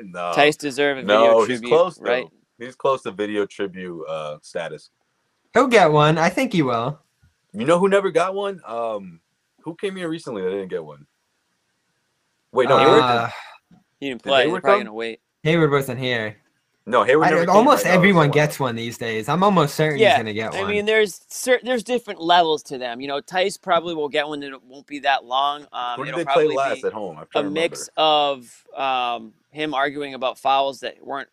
no, 0.00 0.32
Theis 0.34 0.56
deserve 0.56 0.98
a 0.98 1.02
video 1.02 1.16
no, 1.18 1.46
tribute, 1.46 1.60
he's 1.60 1.68
close, 1.68 2.00
right? 2.00 2.26
Though. 2.58 2.66
He's 2.66 2.76
close 2.76 3.02
to 3.02 3.10
video 3.10 3.46
tribute 3.46 4.04
uh, 4.06 4.38
status. 4.42 4.90
He'll 5.52 5.68
get 5.68 5.90
one. 5.92 6.18
I 6.18 6.28
think 6.28 6.52
he 6.52 6.62
will. 6.62 7.00
You 7.52 7.64
know 7.64 7.78
who 7.78 7.88
never 7.88 8.10
got 8.10 8.34
one? 8.34 8.60
Um, 8.66 9.20
who 9.60 9.76
came 9.76 9.94
here 9.94 10.08
recently 10.08 10.42
that 10.42 10.50
didn't 10.50 10.68
get 10.68 10.84
one? 10.84 11.06
Wait, 12.54 12.68
no, 12.68 12.78
uh, 12.78 13.28
he 13.98 14.10
didn't 14.10 14.22
play. 14.22 14.48
They're 14.48 14.60
probably 14.60 14.84
gonna 14.84 14.94
wait. 14.94 15.20
Hayward 15.42 15.70
wasn't 15.70 15.98
here. 15.98 16.36
No, 16.86 17.02
Hayward. 17.02 17.48
I, 17.48 17.52
almost 17.52 17.86
everyone 17.86 18.30
gets 18.30 18.60
one 18.60 18.76
these 18.76 18.96
days. 18.96 19.28
I'm 19.28 19.42
almost 19.42 19.74
certain 19.74 19.98
yeah, 19.98 20.10
he's 20.10 20.18
gonna 20.18 20.34
get 20.34 20.52
one. 20.52 20.64
I 20.64 20.68
mean, 20.68 20.84
there's 20.84 21.24
certain 21.28 21.66
there's 21.66 21.82
different 21.82 22.20
levels 22.20 22.62
to 22.64 22.78
them. 22.78 23.00
You 23.00 23.08
know, 23.08 23.20
Theis 23.20 23.56
probably 23.56 23.94
will 23.94 24.08
get 24.08 24.28
one 24.28 24.40
that 24.40 24.62
won't 24.62 24.86
be 24.86 25.00
that 25.00 25.24
long. 25.24 25.66
Um, 25.72 25.96
Who 25.96 26.04
did 26.04 26.14
they 26.14 26.24
play 26.24 26.46
last 26.46 26.84
at 26.84 26.92
home? 26.92 27.24
a 27.34 27.42
mix 27.42 27.88
of 27.96 28.64
um, 28.76 29.32
him 29.50 29.74
arguing 29.74 30.14
about 30.14 30.38
fouls 30.38 30.80
that 30.80 31.04
weren't 31.04 31.30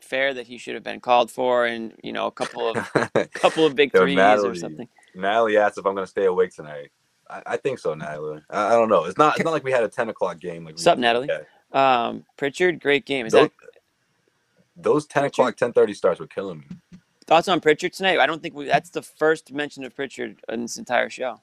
fair 0.00 0.34
that 0.34 0.46
he 0.46 0.58
should 0.58 0.74
have 0.74 0.84
been 0.84 1.00
called 1.00 1.30
for, 1.30 1.66
and 1.66 1.92
you 2.02 2.12
know, 2.12 2.26
a 2.26 2.32
couple 2.32 2.68
of 2.68 2.76
couple 3.34 3.66
of 3.66 3.76
big 3.76 3.92
threes 3.92 4.16
Natalie, 4.16 4.48
or 4.48 4.54
something. 4.54 4.88
Natalie 5.14 5.58
asked 5.58 5.78
if 5.78 5.86
I'm 5.86 5.94
gonna 5.94 6.06
stay 6.06 6.24
awake 6.24 6.54
tonight. 6.54 6.90
I, 7.28 7.42
I 7.46 7.56
think 7.56 7.78
so, 7.78 7.94
Natalie. 7.94 8.42
I, 8.50 8.68
I, 8.68 8.70
don't 8.70 8.88
know. 8.88 9.04
It's 9.04 9.18
not. 9.18 9.36
It's 9.36 9.44
not 9.44 9.52
like 9.52 9.64
we 9.64 9.72
had 9.72 9.82
a 9.82 9.88
ten 9.88 10.08
o'clock 10.08 10.38
game. 10.38 10.64
Like 10.64 10.74
what's 10.74 10.86
up, 10.86 10.98
Natalie? 10.98 11.28
Um, 11.72 12.24
Pritchard, 12.36 12.80
great 12.80 13.06
game. 13.06 13.26
Is 13.26 13.32
those, 13.32 13.48
that 13.48 13.52
those 14.76 15.06
ten 15.06 15.22
Pritchard? 15.22 15.34
o'clock, 15.34 15.56
ten 15.56 15.72
thirty 15.72 15.94
starts 15.94 16.20
were 16.20 16.26
killing 16.26 16.58
me. 16.58 16.98
Thoughts 17.26 17.48
on 17.48 17.60
Pritchard 17.60 17.92
tonight? 17.92 18.20
I 18.20 18.26
don't 18.26 18.40
think 18.40 18.54
we, 18.54 18.66
that's 18.66 18.90
the 18.90 19.02
first 19.02 19.52
mention 19.52 19.84
of 19.84 19.94
Pritchard 19.94 20.36
in 20.48 20.62
this 20.62 20.76
entire 20.76 21.10
show. 21.10 21.40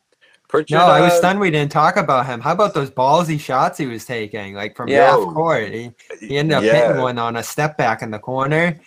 Pritchard, 0.47 0.77
no, 0.77 0.85
I 0.85 1.01
was 1.01 1.13
uh, 1.13 1.17
stunned 1.17 1.39
we 1.39 1.51
didn't 1.51 1.71
talk 1.71 1.97
about 1.97 2.25
him. 2.25 2.39
How 2.39 2.53
about 2.53 2.73
those 2.73 2.89
ballsy 2.89 3.39
shots 3.39 3.77
he 3.77 3.85
was 3.85 4.05
taking, 4.05 4.53
like 4.53 4.75
from 4.75 4.87
yeah. 4.87 5.11
half 5.11 5.19
court? 5.33 5.71
He, 5.71 5.91
he 6.19 6.37
ended 6.37 6.57
up 6.57 6.63
yeah. 6.63 6.87
hitting 6.87 7.01
one 7.01 7.17
on 7.17 7.37
a 7.37 7.43
step 7.43 7.75
back 7.75 8.01
in 8.01 8.11
the 8.11 8.19
corner. 8.19 8.79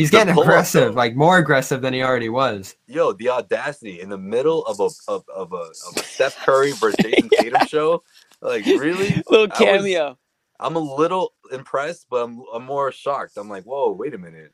He's 0.00 0.10
getting 0.10 0.36
aggressive, 0.36 0.94
like 0.94 1.14
more 1.14 1.38
aggressive 1.38 1.82
than 1.82 1.94
he 1.94 2.02
already 2.02 2.28
was. 2.28 2.76
Yo, 2.86 3.12
the 3.12 3.28
audacity 3.28 4.00
in 4.00 4.08
the 4.08 4.18
middle 4.18 4.64
of 4.66 4.80
a 4.80 4.88
of, 5.10 5.24
of 5.28 5.52
a 5.52 5.56
of 5.56 5.96
a 5.96 6.02
Steph 6.02 6.36
Curry 6.44 6.72
versus 6.72 6.96
Jayson 7.02 7.28
Tatum 7.30 7.66
show, 7.66 8.02
like 8.40 8.64
really, 8.66 9.22
little 9.28 9.48
cameo. 9.48 10.08
Was, 10.08 10.16
I'm 10.58 10.76
a 10.76 10.80
little 10.80 11.32
impressed, 11.52 12.06
but 12.10 12.24
I'm 12.24 12.42
I'm 12.52 12.64
more 12.64 12.92
shocked. 12.92 13.36
I'm 13.36 13.48
like, 13.48 13.64
whoa, 13.64 13.92
wait 13.92 14.14
a 14.14 14.18
minute 14.18 14.52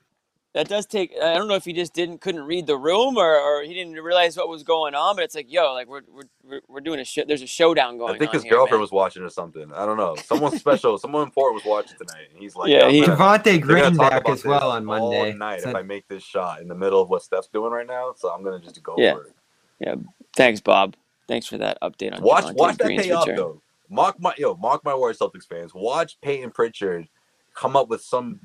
that 0.57 0.69
does 0.69 0.87
take 0.87 1.13
i 1.23 1.35
don't 1.35 1.49
know 1.49 1.55
if 1.55 1.67
he 1.67 1.73
just 1.75 1.93
didn't 1.93 2.21
couldn't 2.23 2.43
read 2.43 2.67
the 2.67 2.77
room 2.77 3.19
or, 3.19 3.39
or 3.39 3.63
he 3.63 3.75
didn't 3.75 3.93
realize 3.93 4.39
what 4.39 4.49
was 4.49 4.63
going 4.63 4.95
on 4.95 5.15
but 5.15 5.23
it's 5.23 5.35
like 5.35 5.53
yo 5.53 5.75
like 5.75 5.87
we're 5.87 6.01
we're, 6.43 6.61
we're 6.67 6.81
doing 6.81 6.99
a 6.99 7.05
shit 7.05 7.29
there's 7.29 7.43
a 7.43 7.47
showdown 7.47 7.99
going 7.99 8.11
on 8.11 8.17
i 8.17 8.19
think 8.19 8.33
his 8.33 8.43
here, 8.43 8.53
girlfriend 8.53 8.79
man. 8.79 8.81
was 8.81 8.91
watching 8.91 9.23
or 9.23 9.29
something. 9.29 9.71
I 9.75 9.85
don't 9.85 9.99
know. 9.99 10.17
Someone 10.17 10.59
special 10.59 10.97
someone 11.05 11.25
important 11.25 11.63
was 11.63 11.71
watching 11.71 11.99
tonight 11.99 12.29
and 12.33 12.43
he's 12.43 12.57
like 12.57 12.71
yeah 12.71 12.89
he, 12.89 13.03
Javonte 13.03 13.61
Green 13.61 13.97
back 13.97 14.27
as 14.29 14.45
well 14.45 14.71
on 14.71 14.85
monday. 14.85 15.33
all 15.33 15.37
night 15.37 15.61
so, 15.61 15.71
if 15.71 15.77
i 15.77 15.83
make 15.83 16.09
this 16.09 16.23
shot 16.23 16.63
in 16.63 16.69
the 16.69 16.75
middle 16.75 17.03
of 17.03 17.11
what 17.11 17.23
steph's 17.23 17.49
doing 17.49 17.71
right 17.71 17.87
now 17.87 18.15
so 18.17 18.31
i'm 18.31 18.43
gonna 18.43 18.59
just 18.59 18.83
go 18.83 18.95
yeah. 18.97 19.15
for 19.15 19.25
it. 19.25 19.33
Yeah. 19.79 19.97
Thanks 20.35 20.63
bob. 20.63 20.97
Thanks 21.29 21.47
for 21.47 21.59
that 21.59 21.77
update 21.83 22.15
on 22.15 22.23
watch 22.23 22.45
Javonte 22.45 22.57
watch 22.57 22.79
Green's 22.79 23.03
that 23.03 23.09
pay 23.09 23.13
off 23.13 23.27
though. 23.27 23.61
Mark 23.91 24.19
my 24.19 24.33
yo 24.39 24.55
mark 24.55 24.83
my 24.85 24.95
words 24.95 25.19
celtics 25.19 25.47
fans. 25.47 25.73
Watch 25.75 26.19
Payton 26.23 26.53
pritchard 26.53 27.09
come 27.55 27.77
up 27.77 27.89
with 27.89 28.01
some 28.01 28.41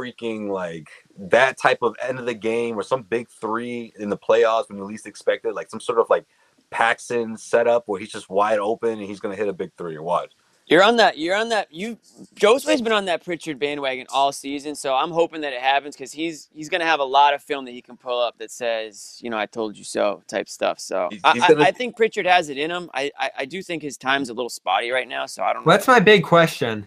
freaking 0.00 0.48
like 0.50 0.88
that 1.18 1.58
type 1.58 1.78
of 1.82 1.94
end 2.00 2.18
of 2.18 2.26
the 2.26 2.34
game 2.34 2.78
or 2.78 2.82
some 2.82 3.02
big 3.02 3.28
three 3.28 3.92
in 3.98 4.08
the 4.08 4.16
playoffs 4.16 4.68
when 4.68 4.78
you 4.78 4.84
least 4.84 5.06
expect 5.06 5.44
it, 5.44 5.54
like 5.54 5.70
some 5.70 5.80
sort 5.80 5.98
of 5.98 6.08
like 6.08 6.24
Paxson 6.70 7.36
setup 7.36 7.84
where 7.86 8.00
he's 8.00 8.10
just 8.10 8.30
wide 8.30 8.58
open 8.58 8.98
and 8.98 9.02
he's 9.02 9.20
gonna 9.20 9.36
hit 9.36 9.48
a 9.48 9.52
big 9.52 9.72
three 9.76 9.96
or 9.96 10.02
what? 10.02 10.30
You're 10.66 10.84
on 10.84 10.96
that. 10.98 11.18
You're 11.18 11.34
on 11.34 11.48
that. 11.48 11.66
You 11.72 11.98
Josue's 12.36 12.80
been 12.80 12.92
on 12.92 13.06
that 13.06 13.24
Pritchard 13.24 13.58
bandwagon 13.58 14.06
all 14.08 14.30
season, 14.30 14.76
so 14.76 14.94
I'm 14.94 15.10
hoping 15.10 15.40
that 15.40 15.52
it 15.52 15.60
happens 15.60 15.96
because 15.96 16.12
he's 16.12 16.48
he's 16.52 16.68
gonna 16.68 16.84
have 16.84 17.00
a 17.00 17.04
lot 17.04 17.34
of 17.34 17.42
film 17.42 17.64
that 17.64 17.72
he 17.72 17.82
can 17.82 17.96
pull 17.96 18.20
up 18.20 18.38
that 18.38 18.52
says, 18.52 19.18
you 19.20 19.30
know, 19.30 19.36
I 19.36 19.46
told 19.46 19.76
you 19.76 19.82
so 19.82 20.22
type 20.28 20.48
stuff. 20.48 20.78
So 20.78 21.08
he's, 21.10 21.20
he's 21.32 21.42
I, 21.42 21.48
gonna... 21.48 21.64
I, 21.64 21.66
I, 21.66 21.72
think 21.72 21.96
Pritchard 21.96 22.24
has 22.24 22.50
it 22.50 22.56
in 22.56 22.70
him. 22.70 22.88
I, 22.94 23.10
I, 23.18 23.30
I 23.38 23.44
do 23.46 23.64
think 23.64 23.82
his 23.82 23.96
time's 23.96 24.28
a 24.28 24.32
little 24.32 24.48
spotty 24.48 24.90
right 24.90 25.08
now, 25.08 25.26
so 25.26 25.42
I 25.42 25.52
don't. 25.52 25.66
know. 25.66 25.72
That's 25.72 25.88
my 25.88 25.98
big 25.98 26.22
question. 26.22 26.86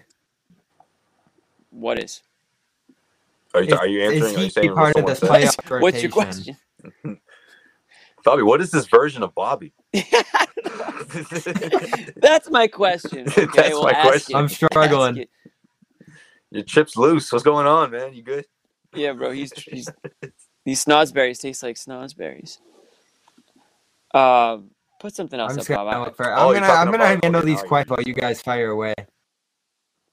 What 1.71 2.01
is? 2.01 2.21
Are 3.53 3.61
you, 3.61 3.73
is, 3.73 3.79
are 3.79 3.87
you 3.87 4.01
answering? 4.01 4.39
Is 4.39 4.55
he 4.55 4.61
are 4.61 4.63
you 4.63 4.73
part 4.73 4.95
of 4.95 5.05
this 5.05 5.19
playoff 5.19 5.81
What's 5.81 6.01
your 6.01 6.11
question? 6.11 6.57
Bobby, 8.25 8.41
what 8.41 8.61
is 8.61 8.71
this 8.71 8.87
version 8.87 9.21
of 9.21 9.35
Bobby? 9.35 9.73
That's 12.15 12.49
my 12.49 12.67
question. 12.67 13.27
Okay, 13.27 13.45
That's 13.53 13.69
we'll 13.71 13.83
my 13.83 13.93
question. 13.93 14.35
It. 14.35 14.39
I'm 14.39 14.47
struggling. 14.47 15.25
Your 16.49 16.63
chip's 16.63 16.95
loose. 16.95 17.31
What's 17.31 17.43
going 17.43 17.67
on, 17.67 17.91
man? 17.91 18.13
You 18.13 18.23
good? 18.23 18.45
Yeah, 18.95 19.11
bro. 19.11 19.31
He's 19.31 19.51
he's 19.53 19.89
these 20.65 20.83
snozzberries 20.85 21.41
taste 21.41 21.63
like 21.63 21.75
snozzberries. 21.75 22.59
Um, 24.13 24.71
put 25.01 25.13
something 25.13 25.39
else 25.39 25.53
I'm 25.53 25.59
up, 25.59 25.67
Bob. 25.67 26.15
For, 26.15 26.33
I'm 26.33 26.47
oh, 26.47 26.53
gonna 26.53 26.67
I'm 26.67 26.91
gonna 26.91 27.19
handle 27.21 27.41
these 27.41 27.61
quiet 27.61 27.89
while 27.89 28.01
you 28.01 28.13
guys 28.13 28.41
fire 28.41 28.69
away. 28.69 28.93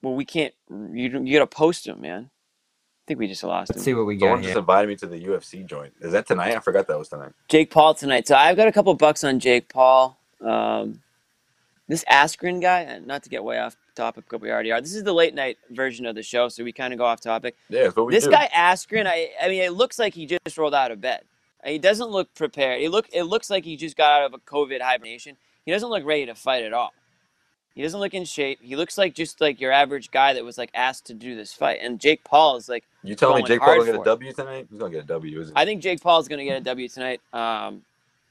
Well, 0.03 0.15
we 0.15 0.25
can't. 0.25 0.53
You 0.69 1.23
you 1.23 1.39
gotta 1.39 1.47
post 1.47 1.85
them, 1.85 2.01
man 2.01 2.31
think 3.11 3.19
we 3.19 3.27
just 3.27 3.43
lost. 3.43 3.71
Let's 3.71 3.81
him. 3.81 3.85
see 3.87 3.95
what 3.95 4.07
we 4.07 4.17
got. 4.17 4.27
Someone 4.27 4.43
just 4.45 4.57
invited 4.57 4.89
me 4.89 4.95
to 4.97 5.07
the 5.09 5.21
UFC 5.21 5.67
joint. 5.67 5.93
Is 6.01 6.13
that 6.13 6.29
tonight? 6.29 6.55
I 6.57 6.61
forgot 6.61 6.87
that 6.87 6.97
was 6.97 7.09
tonight. 7.09 7.33
Jake 7.49 7.71
Paul 7.73 7.93
tonight. 7.95 8.29
So 8.29 8.37
I've 8.37 8.57
got 8.57 8.69
a 8.69 8.73
couple 8.73 8.95
bucks 8.95 9.25
on 9.25 9.41
Jake 9.41 9.69
Paul. 9.69 10.17
Um, 10.41 11.03
this 11.89 12.05
Askren 12.05 12.63
guy, 12.63 13.01
not 13.05 13.25
to 13.25 13.29
get 13.29 13.43
way 13.43 13.59
off 13.59 13.77
topic, 13.97 14.27
but 14.31 14.41
we 14.41 14.49
already 14.49 14.71
are. 14.71 14.81
This 14.81 14.95
is 14.95 15.03
the 15.03 15.13
late 15.13 15.35
night 15.35 15.59
version 15.71 16.07
of 16.07 16.15
the 16.15 16.23
show, 16.23 16.49
so 16.49 16.63
we 16.63 16.73
kind 16.73 16.93
of 16.93 17.01
go 17.01 17.05
off 17.05 17.21
topic. 17.21 17.57
Yeah, 17.69 17.83
that's 17.83 17.97
what 17.97 18.07
we 18.07 18.13
This 18.13 18.27
do. 18.27 18.31
guy 18.31 18.49
Askren, 18.55 19.09
I, 19.09 19.31
I 19.43 19.49
mean, 19.49 19.63
it 19.63 19.73
looks 19.73 19.99
like 19.99 20.15
he 20.15 20.27
just 20.27 20.57
rolled 20.57 20.75
out 20.75 20.93
of 20.93 21.01
bed. 21.01 21.23
He 21.65 21.79
doesn't 21.79 22.11
look 22.11 22.33
prepared. 22.35 22.81
He 22.81 22.87
look, 22.87 23.09
it 23.13 23.25
looks 23.25 23.51
like 23.51 23.65
he 23.65 23.77
just 23.77 23.97
got 23.97 24.23
out 24.23 24.27
of 24.27 24.35
a 24.35 24.39
COVID 24.39 24.81
hibernation. 24.81 25.37
He 25.67 25.73
doesn't 25.73 25.91
look 25.91 26.05
ready 26.05 26.27
to 26.27 26.35
fight 26.37 26.63
at 26.63 26.73
all. 26.73 26.93
He 27.81 27.85
doesn't 27.85 28.01
look 28.01 28.13
in 28.13 28.27
shape. 28.27 28.59
He 28.61 28.77
looks 28.77 28.99
like 28.99 29.15
just 29.15 29.41
like 29.41 29.59
your 29.59 29.73
average 29.73 30.11
guy 30.11 30.35
that 30.35 30.45
was 30.45 30.59
like 30.59 30.71
asked 30.75 31.07
to 31.07 31.15
do 31.15 31.35
this 31.35 31.55
fight. 31.55 31.79
And 31.81 31.99
Jake 31.99 32.23
Paul 32.25 32.57
is 32.57 32.69
like 32.69 32.85
You 33.03 33.15
telling 33.15 33.43
me 33.43 33.49
Jake 33.49 33.61
Paul 33.61 33.79
gonna 33.79 33.93
get 33.93 34.01
a. 34.03 34.05
W 34.05 34.33
tonight? 34.35 34.67
He's 34.69 34.79
gonna 34.79 34.91
get 34.91 35.05
a 35.05 35.07
W, 35.07 35.41
isn't 35.41 35.57
he? 35.57 35.63
I 35.63 35.65
think 35.65 35.81
Jake 35.81 36.03
Paul 36.03 36.21
is 36.21 36.29
going 36.29 36.41
to 36.41 36.45
get 36.45 36.59
a 36.59 36.61
W 36.61 36.89
tonight. 36.91 37.23
Um, 37.33 37.81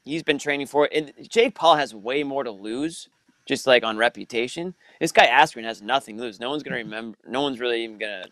he's 0.06 0.22
been 0.22 0.38
training 0.38 0.68
for 0.68 0.86
it. 0.86 0.92
And 0.94 1.28
Jake 1.28 1.56
Paul 1.56 1.78
has 1.78 1.96
way 1.96 2.22
more 2.22 2.44
to 2.44 2.52
lose, 2.52 3.10
just 3.48 3.66
like 3.66 3.84
on 3.84 3.98
reputation. 3.98 4.76
This 5.02 5.12
guy 5.12 5.26
Askren 5.26 5.64
has 5.64 5.82
nothing 5.82 6.18
to 6.18 6.22
lose. 6.22 6.40
No 6.40 6.52
one's 6.52 6.62
going 6.62 6.74
to 6.74 6.84
remember. 6.84 7.18
No 7.28 7.42
one's 7.42 7.60
really 7.60 7.84
even 7.84 7.98
going 7.98 8.22
to 8.22 8.30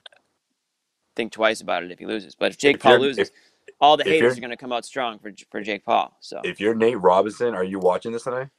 think 1.15 1.31
twice 1.31 1.61
about 1.61 1.81
it 1.81 1.89
if 1.89 1.98
he 1.98 2.06
loses. 2.06 2.35
But 2.35 2.52
if 2.52 2.60
Jake 2.60 2.76
If 2.76 2.84
Paul 2.84 2.99
loses, 2.99 3.30
if- 3.30 3.73
all 3.81 3.98
the 3.98 4.03
haters 4.03 4.38
are 4.38 4.41
going 4.41 4.52
to 4.52 4.56
come 4.57 4.72
out 4.72 4.85
strong 4.85 5.18
for 5.18 5.31
for 5.49 5.61
Jake 5.61 5.84
Paul. 5.84 6.15
So 6.19 6.41
If 6.44 6.60
you're 6.60 6.76
Nate 6.76 7.02
Robinson, 7.02 7.56
are 7.56 7.64
you 7.64 7.80
watching 7.80 8.11
this 8.11 8.26
tonight? 8.26 8.49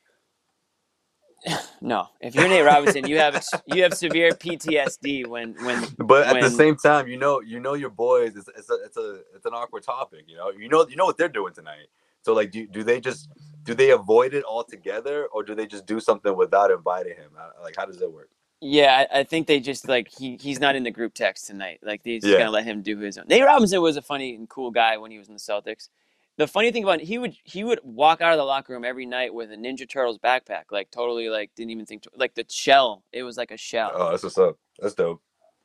no, 1.81 2.09
if 2.21 2.35
you're 2.35 2.49
Nate 2.49 2.65
Robinson, 2.65 3.07
you 3.07 3.19
have 3.19 3.43
you 3.67 3.83
have 3.83 3.95
severe 3.95 4.35
PTSD 4.35 5.27
when 5.27 5.55
when 5.63 5.89
But 5.99 6.29
at 6.29 6.41
the 6.41 6.51
same 6.51 6.77
time, 6.77 7.09
you 7.09 7.19
know, 7.19 7.41
you 7.41 7.61
know 7.61 7.75
your 7.75 7.91
boys. 7.91 8.37
It's, 8.37 8.49
it's 8.57 8.71
a, 8.71 8.75
it's 8.85 8.97
a, 8.97 9.21
it's 9.35 9.47
an 9.47 9.55
awkward 9.55 9.85
topic. 9.85 10.25
You 10.29 10.37
know, 10.37 10.51
you 10.51 10.69
know, 10.69 10.87
you 10.89 10.97
know 10.97 11.07
what 11.07 11.19
they're 11.19 11.29
doing 11.29 11.55
tonight. 11.55 11.89
So 12.23 12.35
like, 12.35 12.51
do 12.51 12.67
do 12.67 12.85
they 12.85 13.01
just 13.01 13.29
do 13.65 13.75
they 13.75 13.91
avoid 13.91 14.35
it 14.35 14.45
altogether, 14.45 15.27
or 15.27 15.43
do 15.45 15.55
they 15.55 15.67
just 15.67 15.87
do 15.87 16.01
something 16.01 16.37
without 16.37 16.71
inviting 16.71 17.17
him? 17.17 17.31
Like, 17.63 17.77
how 17.77 17.87
does 17.87 17.99
that 17.99 18.11
work? 18.11 18.31
Yeah, 18.61 19.07
I, 19.13 19.21
I 19.21 19.25
think 19.25 19.47
they 19.47 19.61
just 19.61 19.89
like 19.89 20.09
he 20.09 20.37
he's 20.39 20.61
not 20.61 20.77
in 20.77 20.85
the 20.85 20.91
group 20.93 21.15
text 21.15 21.47
tonight. 21.47 21.81
Like 21.83 22.03
they're 22.05 22.21
just 22.21 22.27
Yeah. 22.27 22.39
gonna 22.39 22.51
let 22.51 22.65
him 22.67 22.83
do 22.83 22.99
his 22.99 23.19
own. 23.19 23.27
Nate 23.29 23.45
Robinson 23.45 23.83
was 23.83 23.97
a 23.97 24.03
funny 24.03 24.35
and 24.37 24.49
cool 24.51 24.73
guy 24.73 24.99
when 24.99 25.13
he 25.13 25.19
was 25.19 25.29
in 25.29 25.35
the 25.35 25.41
Celtics. 25.41 25.91
The 26.39 26.47
funny 26.47 26.73
thing 26.73 26.85
about 26.85 27.01
it, 27.03 27.07
he 27.07 27.19
would 27.19 27.37
he 27.45 27.65
would 27.65 27.81
walk 27.83 28.21
out 28.23 28.33
of 28.33 28.39
the 28.39 28.45
locker 28.45 28.73
room 28.73 28.85
every 28.85 29.07
night 29.07 29.35
with 29.35 29.53
a 29.53 29.57
Ninja 29.57 29.89
Turtles 29.89 30.19
backpack, 30.19 30.65
like 30.71 30.91
totally 30.91 31.29
like 31.29 31.51
didn't 31.57 31.71
even 31.73 31.85
think 31.87 32.03
to, 32.05 32.11
like 32.17 32.35
the 32.35 32.47
shell. 32.49 33.05
It 33.13 33.25
was 33.25 33.37
like 33.37 33.51
a 33.51 33.57
shell. 33.59 33.93
Oh, 33.95 34.11
that's 34.11 34.23
what's 34.23 34.39
up. 34.39 34.57
That's 34.79 34.95
dope. 34.95 35.21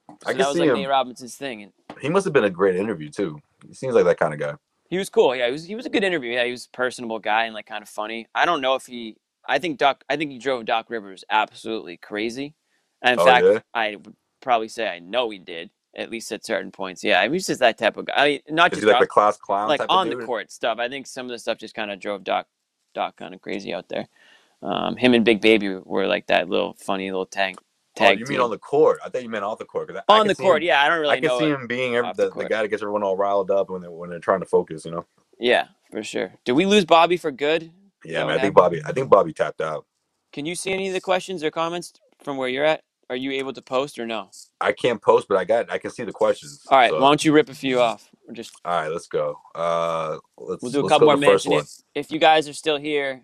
so 0.09 0.17
I 0.25 0.33
can 0.33 0.37
that 0.39 0.47
was 0.49 0.55
see 0.55 0.61
like 0.61 0.69
him. 0.69 0.75
Nate 0.75 0.89
Robinson's 0.89 1.35
thing, 1.35 1.63
and 1.63 1.71
He 2.01 2.09
must 2.09 2.25
have 2.25 2.33
been 2.33 2.43
a 2.43 2.49
great 2.49 2.75
interview 2.75 3.09
too. 3.09 3.39
He 3.67 3.73
seems 3.75 3.93
like 3.95 4.05
that 4.05 4.19
kind 4.19 4.33
of 4.33 4.39
guy. 4.39 4.55
he 4.89 4.97
was 4.97 5.09
cool. 5.09 5.35
Yeah, 5.35 5.45
he 5.45 5.51
was 5.51 5.63
he 5.65 5.75
was 5.75 5.85
a 5.85 5.89
good 5.91 6.03
interview. 6.03 6.33
Yeah, 6.33 6.45
he 6.45 6.51
was 6.51 6.65
a 6.65 6.75
personable 6.75 7.19
guy 7.19 7.45
and 7.45 7.53
like 7.53 7.67
kind 7.67 7.83
of 7.83 7.89
funny. 7.89 8.27
I 8.35 8.45
don't 8.45 8.61
know 8.61 8.75
if 8.75 8.87
he. 8.87 9.17
I 9.47 9.59
think 9.59 9.77
Doc. 9.77 10.03
I 10.09 10.17
think 10.17 10.31
he 10.31 10.39
drove 10.39 10.65
Doc 10.65 10.87
Rivers 10.89 11.23
absolutely 11.29 11.97
crazy. 11.97 12.55
And 13.01 13.13
in 13.13 13.19
Oh, 13.19 13.25
fact, 13.25 13.45
yeah? 13.45 13.59
I 13.73 13.95
would 13.97 14.15
probably 14.41 14.69
say 14.69 14.87
I 14.87 14.99
know 14.99 15.29
he 15.29 15.37
did 15.39 15.69
at 15.95 16.09
least 16.09 16.31
at 16.31 16.45
certain 16.45 16.71
points. 16.71 17.03
Yeah, 17.03 17.19
I 17.21 17.25
mean, 17.25 17.33
he's 17.33 17.47
just 17.47 17.59
that 17.59 17.77
type 17.77 17.97
of 17.97 18.05
guy. 18.05 18.13
I 18.15 18.27
mean, 18.27 18.39
not 18.49 18.71
Is 18.73 18.79
just 18.79 18.87
like 18.87 18.95
Doc, 18.95 19.01
the 19.01 19.07
class 19.07 19.37
clown 19.37 19.67
like 19.69 19.81
on 19.89 20.09
the 20.09 20.17
court 20.25 20.51
stuff. 20.51 20.79
I 20.79 20.89
think 20.89 21.07
some 21.07 21.25
of 21.25 21.31
the 21.31 21.39
stuff 21.39 21.57
just 21.57 21.75
kind 21.75 21.91
of 21.91 21.99
drove 21.99 22.23
Doc 22.23 22.47
Doc 22.93 23.15
kind 23.17 23.33
of 23.33 23.41
crazy 23.41 23.73
out 23.73 23.89
there. 23.89 24.07
Um, 24.61 24.95
him 24.95 25.13
and 25.13 25.25
Big 25.25 25.41
Baby 25.41 25.75
were 25.83 26.07
like 26.07 26.27
that 26.27 26.47
little 26.49 26.73
funny 26.79 27.09
little 27.11 27.25
tag 27.25 27.55
Oh, 27.59 27.99
tag 27.99 28.17
you 28.19 28.25
team. 28.25 28.33
mean 28.37 28.41
on 28.41 28.49
the 28.49 28.57
court? 28.57 28.97
I 29.05 29.09
thought 29.09 29.21
you 29.21 29.29
meant 29.29 29.43
off 29.43 29.59
the 29.59 29.65
court. 29.65 29.91
I- 29.91 29.97
I 30.11 30.15
on 30.15 30.21
can 30.21 30.27
the 30.29 30.35
court? 30.35 30.63
him- 30.63 30.67
yeah, 30.67 30.81
I 30.81 30.89
don't 30.89 30.99
really 30.99 31.19
know. 31.21 31.35
I 31.35 31.39
can 31.39 31.47
see 31.47 31.53
him 31.61 31.67
being 31.67 31.95
every, 31.95 32.11
the 32.15 32.29
the, 32.29 32.39
the 32.43 32.49
guy 32.49 32.63
that 32.63 32.69
gets 32.69 32.81
everyone 32.81 33.03
all 33.03 33.15
riled 33.15 33.51
up 33.51 33.69
when 33.69 33.81
they 33.83 33.87
when 33.87 34.09
they're 34.09 34.17
trying 34.19 34.39
to 34.39 34.47
focus. 34.47 34.83
You 34.85 34.91
know. 34.91 35.05
Yeah, 35.39 35.67
for 35.91 36.01
sure. 36.03 36.33
Did 36.43 36.53
we 36.53 36.65
lose 36.65 36.85
Bobby 36.85 37.17
for 37.17 37.29
good? 37.31 37.71
Yeah, 38.03 38.25
man. 38.25 38.37
I 38.39 38.41
think? 38.41 38.55
Bobby. 38.55 38.81
I 38.85 38.91
think 38.93 39.09
Bobby 39.09 39.31
tapped 39.31 39.61
out. 39.61 39.85
Can 40.31 40.45
you 40.47 40.55
see 40.55 40.71
any 40.73 40.87
of 40.87 40.93
the 40.95 41.01
questions 41.01 41.43
or 41.43 41.51
comments 41.51 41.93
from 42.23 42.37
where 42.37 42.49
you're 42.49 42.65
at? 42.65 42.83
Are 43.13 43.15
you 43.15 43.29
able 43.33 43.53
to 43.53 43.61
post 43.61 43.99
or 43.99 44.07
no? 44.07 44.31
I 44.59 44.71
can't 44.71 44.99
post, 44.99 45.27
but 45.27 45.37
I 45.37 45.45
got. 45.45 45.71
I 45.71 45.77
can 45.77 45.91
see 45.91 46.03
the 46.03 46.11
questions. 46.11 46.65
All 46.67 46.79
right, 46.79 46.89
so- 46.89 46.99
why 46.99 47.09
don't 47.09 47.23
you 47.23 47.31
rip 47.31 47.47
a 47.47 47.53
few 47.53 47.79
off? 47.79 48.09
We're 48.27 48.33
just 48.33 48.55
All 48.65 48.73
right, 48.73 48.87
let's 48.87 49.05
go. 49.07 49.37
Uh, 49.53 50.17
let's 50.35 50.63
we'll 50.63 50.71
do 50.71 50.83
a 50.83 50.89
couple 50.89 51.05
more 51.05 51.15
minutes. 51.15 51.45
if, 51.45 52.05
if 52.05 52.11
you 52.11 52.17
guys 52.17 52.49
are 52.49 52.53
still 52.53 52.77
here 52.77 53.23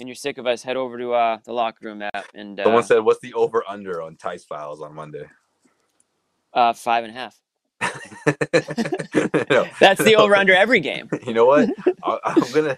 and 0.00 0.08
you're 0.08 0.16
sick 0.16 0.38
of 0.38 0.46
us, 0.48 0.60
head 0.64 0.76
over 0.76 0.98
to 0.98 1.12
uh, 1.12 1.38
the 1.44 1.52
locker 1.52 1.86
room 1.86 2.02
app 2.02 2.26
and 2.34 2.58
Someone 2.60 2.82
uh, 2.82 2.86
said, 2.86 2.98
"What's 3.04 3.20
the 3.20 3.32
over 3.34 3.62
under 3.68 4.02
on 4.02 4.16
Theis 4.16 4.44
files 4.44 4.82
on 4.82 4.92
Monday?" 4.92 5.24
uh, 6.52 6.72
five 6.72 7.04
and 7.04 7.14
a 7.14 7.16
half. 7.16 7.40
No, 9.50 9.66
That's 9.80 10.02
the 10.02 10.12
no. 10.18 10.24
over 10.24 10.34
under 10.34 10.54
every 10.54 10.80
game. 10.80 11.08
You 11.24 11.32
know 11.32 11.44
what? 11.46 11.70
I, 12.02 12.18
I'm 12.24 12.52
gonna. 12.52 12.76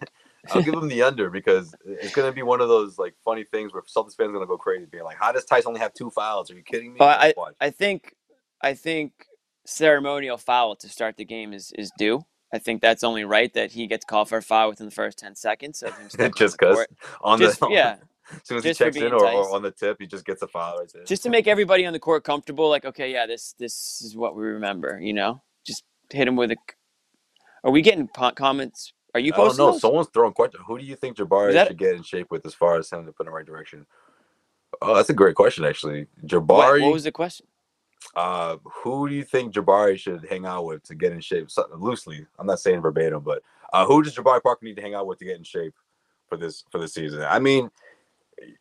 I'll 0.51 0.63
give 0.63 0.75
him 0.75 0.89
the 0.89 1.03
under 1.03 1.31
because 1.31 1.75
it's 1.85 2.15
gonna 2.15 2.33
be 2.33 2.43
one 2.43 2.61
of 2.61 2.69
those 2.69 2.99
like 2.99 3.15
funny 3.25 3.45
things 3.45 3.73
where 3.73 3.83
Celtics 3.83 4.17
fans 4.17 4.31
are 4.31 4.33
gonna 4.33 4.47
go 4.47 4.57
crazy, 4.57 4.87
being 4.87 5.05
like, 5.05 5.19
"How 5.19 5.33
does 5.33 5.45
Theis 5.45 5.67
only 5.67 5.81
have 5.81 5.93
two 5.93 6.11
fouls? 6.11 6.51
Are 6.51 6.55
you 6.55 6.63
kidding 6.63 6.93
me?" 6.93 6.99
But 6.99 7.21
I, 7.21 7.35
Watch. 7.37 7.55
I 7.61 7.71
think 7.71 8.15
I 8.63 8.75
think 8.75 9.13
ceremonial 9.67 10.39
foul 10.39 10.77
to 10.77 10.89
start 10.89 11.17
the 11.17 11.25
game 11.25 11.53
is, 11.53 11.73
is 11.79 11.91
due. 11.99 12.25
I 12.53 12.59
think 12.59 12.81
that's 12.81 13.05
only 13.05 13.25
right 13.25 13.53
that 13.55 13.71
he 13.71 13.87
gets 13.87 14.05
called 14.05 14.29
for 14.29 14.39
a 14.39 14.43
foul 14.43 14.71
within 14.71 14.87
the 14.87 14.93
first 14.93 15.19
ten 15.19 15.35
seconds 15.37 15.83
of 15.83 15.97
him 15.97 16.09
just 16.37 16.59
because 16.59 16.87
on 17.21 17.39
Just 17.39 17.61
the 17.61 17.69
yeah, 17.71 17.97
as 18.33 18.41
soon 18.45 18.59
as 18.59 18.65
just 18.65 18.79
he 18.79 18.85
checks 18.85 18.97
in 18.97 19.13
or, 19.13 19.25
or 19.25 19.55
on 19.55 19.63
the 19.63 19.71
tip, 19.71 19.99
he 20.01 20.07
just 20.07 20.25
gets 20.25 20.43
a 20.43 20.49
foul 20.49 20.79
right 20.79 21.07
just 21.07 21.23
to 21.23 21.31
make 21.31 21.47
everybody 21.47 21.87
on 21.87 21.93
the 21.93 21.99
court 21.99 22.25
comfortable. 22.25 22.69
Like, 22.69 22.85
okay, 22.85 23.13
yeah, 23.13 23.27
this 23.27 23.55
this 23.59 24.03
is 24.03 24.17
what 24.17 24.37
we 24.37 24.45
remember. 24.45 24.99
You 25.01 25.13
know, 25.13 25.43
just 25.65 25.85
hit 26.11 26.27
him 26.27 26.37
with 26.37 26.51
a. 26.53 26.57
Are 27.63 27.71
we 27.71 27.83
getting 27.83 28.09
po- 28.09 28.33
comments? 28.33 28.93
Are 29.15 29.21
you 29.21 29.33
I 29.33 29.37
don't 29.37 29.47
posting 29.47 29.65
know. 29.67 29.73
those? 29.73 29.81
Someone's 29.81 30.09
throwing 30.09 30.33
questions. 30.33 30.63
Who 30.67 30.79
do 30.79 30.85
you 30.85 30.97
think 30.97 31.17
Jabari 31.17 31.53
that- 31.53 31.69
should 31.69 31.79
get 31.79 31.95
in 31.97 32.03
shape 32.03 32.31
with 32.31 32.45
as 32.47 32.55
far 32.55 32.77
as 32.79 32.91
him 32.91 33.07
to 33.07 33.13
put 33.13 33.27
in 33.27 33.31
the 33.33 33.37
right 33.37 33.47
direction? 33.47 33.87
Oh, 34.83 34.95
that's 34.95 35.11
a 35.11 35.15
great 35.15 35.35
question, 35.35 35.65
actually. 35.65 36.07
Jabari, 36.25 36.83
what 36.83 36.93
was 36.93 37.05
the 37.05 37.13
question? 37.13 37.47
uh, 38.15 38.57
who 38.65 39.09
do 39.09 39.15
you 39.15 39.23
think 39.25 39.53
Jabari 39.53 39.99
should 39.99 40.27
hang 40.29 40.47
out 40.47 40.65
with 40.65 40.83
to 40.85 40.95
get 40.95 41.13
in 41.13 41.21
shape? 41.21 41.51
So, 41.51 41.67
loosely, 41.77 42.25
I'm 42.39 42.47
not 42.47 42.61
saying 42.61 42.81
verbatim, 42.81 43.21
but 43.21 43.43
uh, 43.73 43.85
who 43.85 44.03
does 44.03 44.15
Jabari 44.15 44.43
Parker 44.43 44.65
need 44.65 44.77
to 44.77 44.83
hang 44.83 44.95
out 44.95 45.07
with 45.07 45.19
to 45.19 45.25
get 45.25 45.37
in 45.37 45.45
shape 45.45 45.75
for 46.29 46.37
this 46.37 46.65
for 46.71 46.79
this 46.79 46.95
season? 46.95 47.23
I 47.23 47.39
mean, 47.41 47.71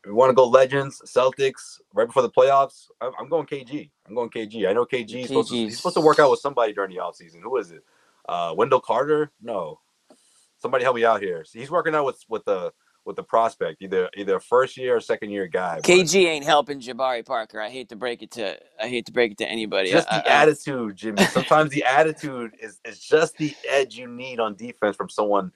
you 0.05 0.13
want 0.13 0.29
to 0.29 0.33
go 0.33 0.45
legends, 0.47 1.01
Celtics, 1.05 1.79
right 1.93 2.05
before 2.07 2.21
the 2.23 2.29
playoffs? 2.29 2.87
I'm, 2.99 3.13
I'm 3.19 3.29
going 3.29 3.45
KG. 3.45 3.89
I'm 4.07 4.15
going 4.15 4.29
KG. 4.29 4.67
I 4.67 4.73
know 4.73 4.85
KG 4.85 5.21
is 5.21 5.27
supposed 5.27 5.49
to, 5.51 5.55
he's 5.55 5.77
supposed 5.77 5.95
to 5.95 6.01
work 6.01 6.19
out 6.19 6.31
with 6.31 6.41
somebody 6.41 6.73
during 6.73 6.91
the 6.93 6.97
offseason. 7.01 7.41
Who 7.41 7.55
is 7.57 7.71
it? 7.71 7.83
Uh, 8.27 8.53
Wendell 8.57 8.81
Carter? 8.81 9.31
No. 9.41 9.79
Somebody 10.59 10.83
help 10.83 10.95
me 10.95 11.05
out 11.05 11.21
here. 11.21 11.43
So 11.45 11.57
he's 11.59 11.71
working 11.71 11.95
out 11.95 12.05
with 12.05 12.23
with 12.29 12.45
the 12.45 12.71
with 13.05 13.15
the 13.15 13.23
prospect, 13.23 13.81
either 13.81 14.09
either 14.15 14.35
a 14.35 14.41
first 14.41 14.77
year 14.77 14.95
or 14.97 14.99
second 14.99 15.31
year 15.31 15.47
guy. 15.47 15.79
KG 15.81 16.25
ain't 16.25 16.45
helping 16.45 16.79
Jabari 16.79 17.25
Parker. 17.25 17.59
I 17.61 17.69
hate 17.69 17.89
to 17.89 17.95
break 17.95 18.21
it 18.21 18.31
to 18.31 18.57
I 18.81 18.87
hate 18.87 19.05
to 19.07 19.11
break 19.13 19.31
it 19.31 19.37
to 19.39 19.47
anybody. 19.49 19.89
just 19.89 20.07
the 20.09 20.15
I- 20.15 20.19
I- 20.19 20.41
attitude, 20.43 20.95
Jimmy. 20.97 21.23
Sometimes 21.23 21.71
the 21.71 21.83
attitude 21.85 22.51
is, 22.61 22.79
is 22.85 22.99
just 22.99 23.37
the 23.37 23.55
edge 23.67 23.95
you 23.97 24.07
need 24.07 24.39
on 24.39 24.55
defense 24.55 24.95
from 24.95 25.09
someone 25.09 25.51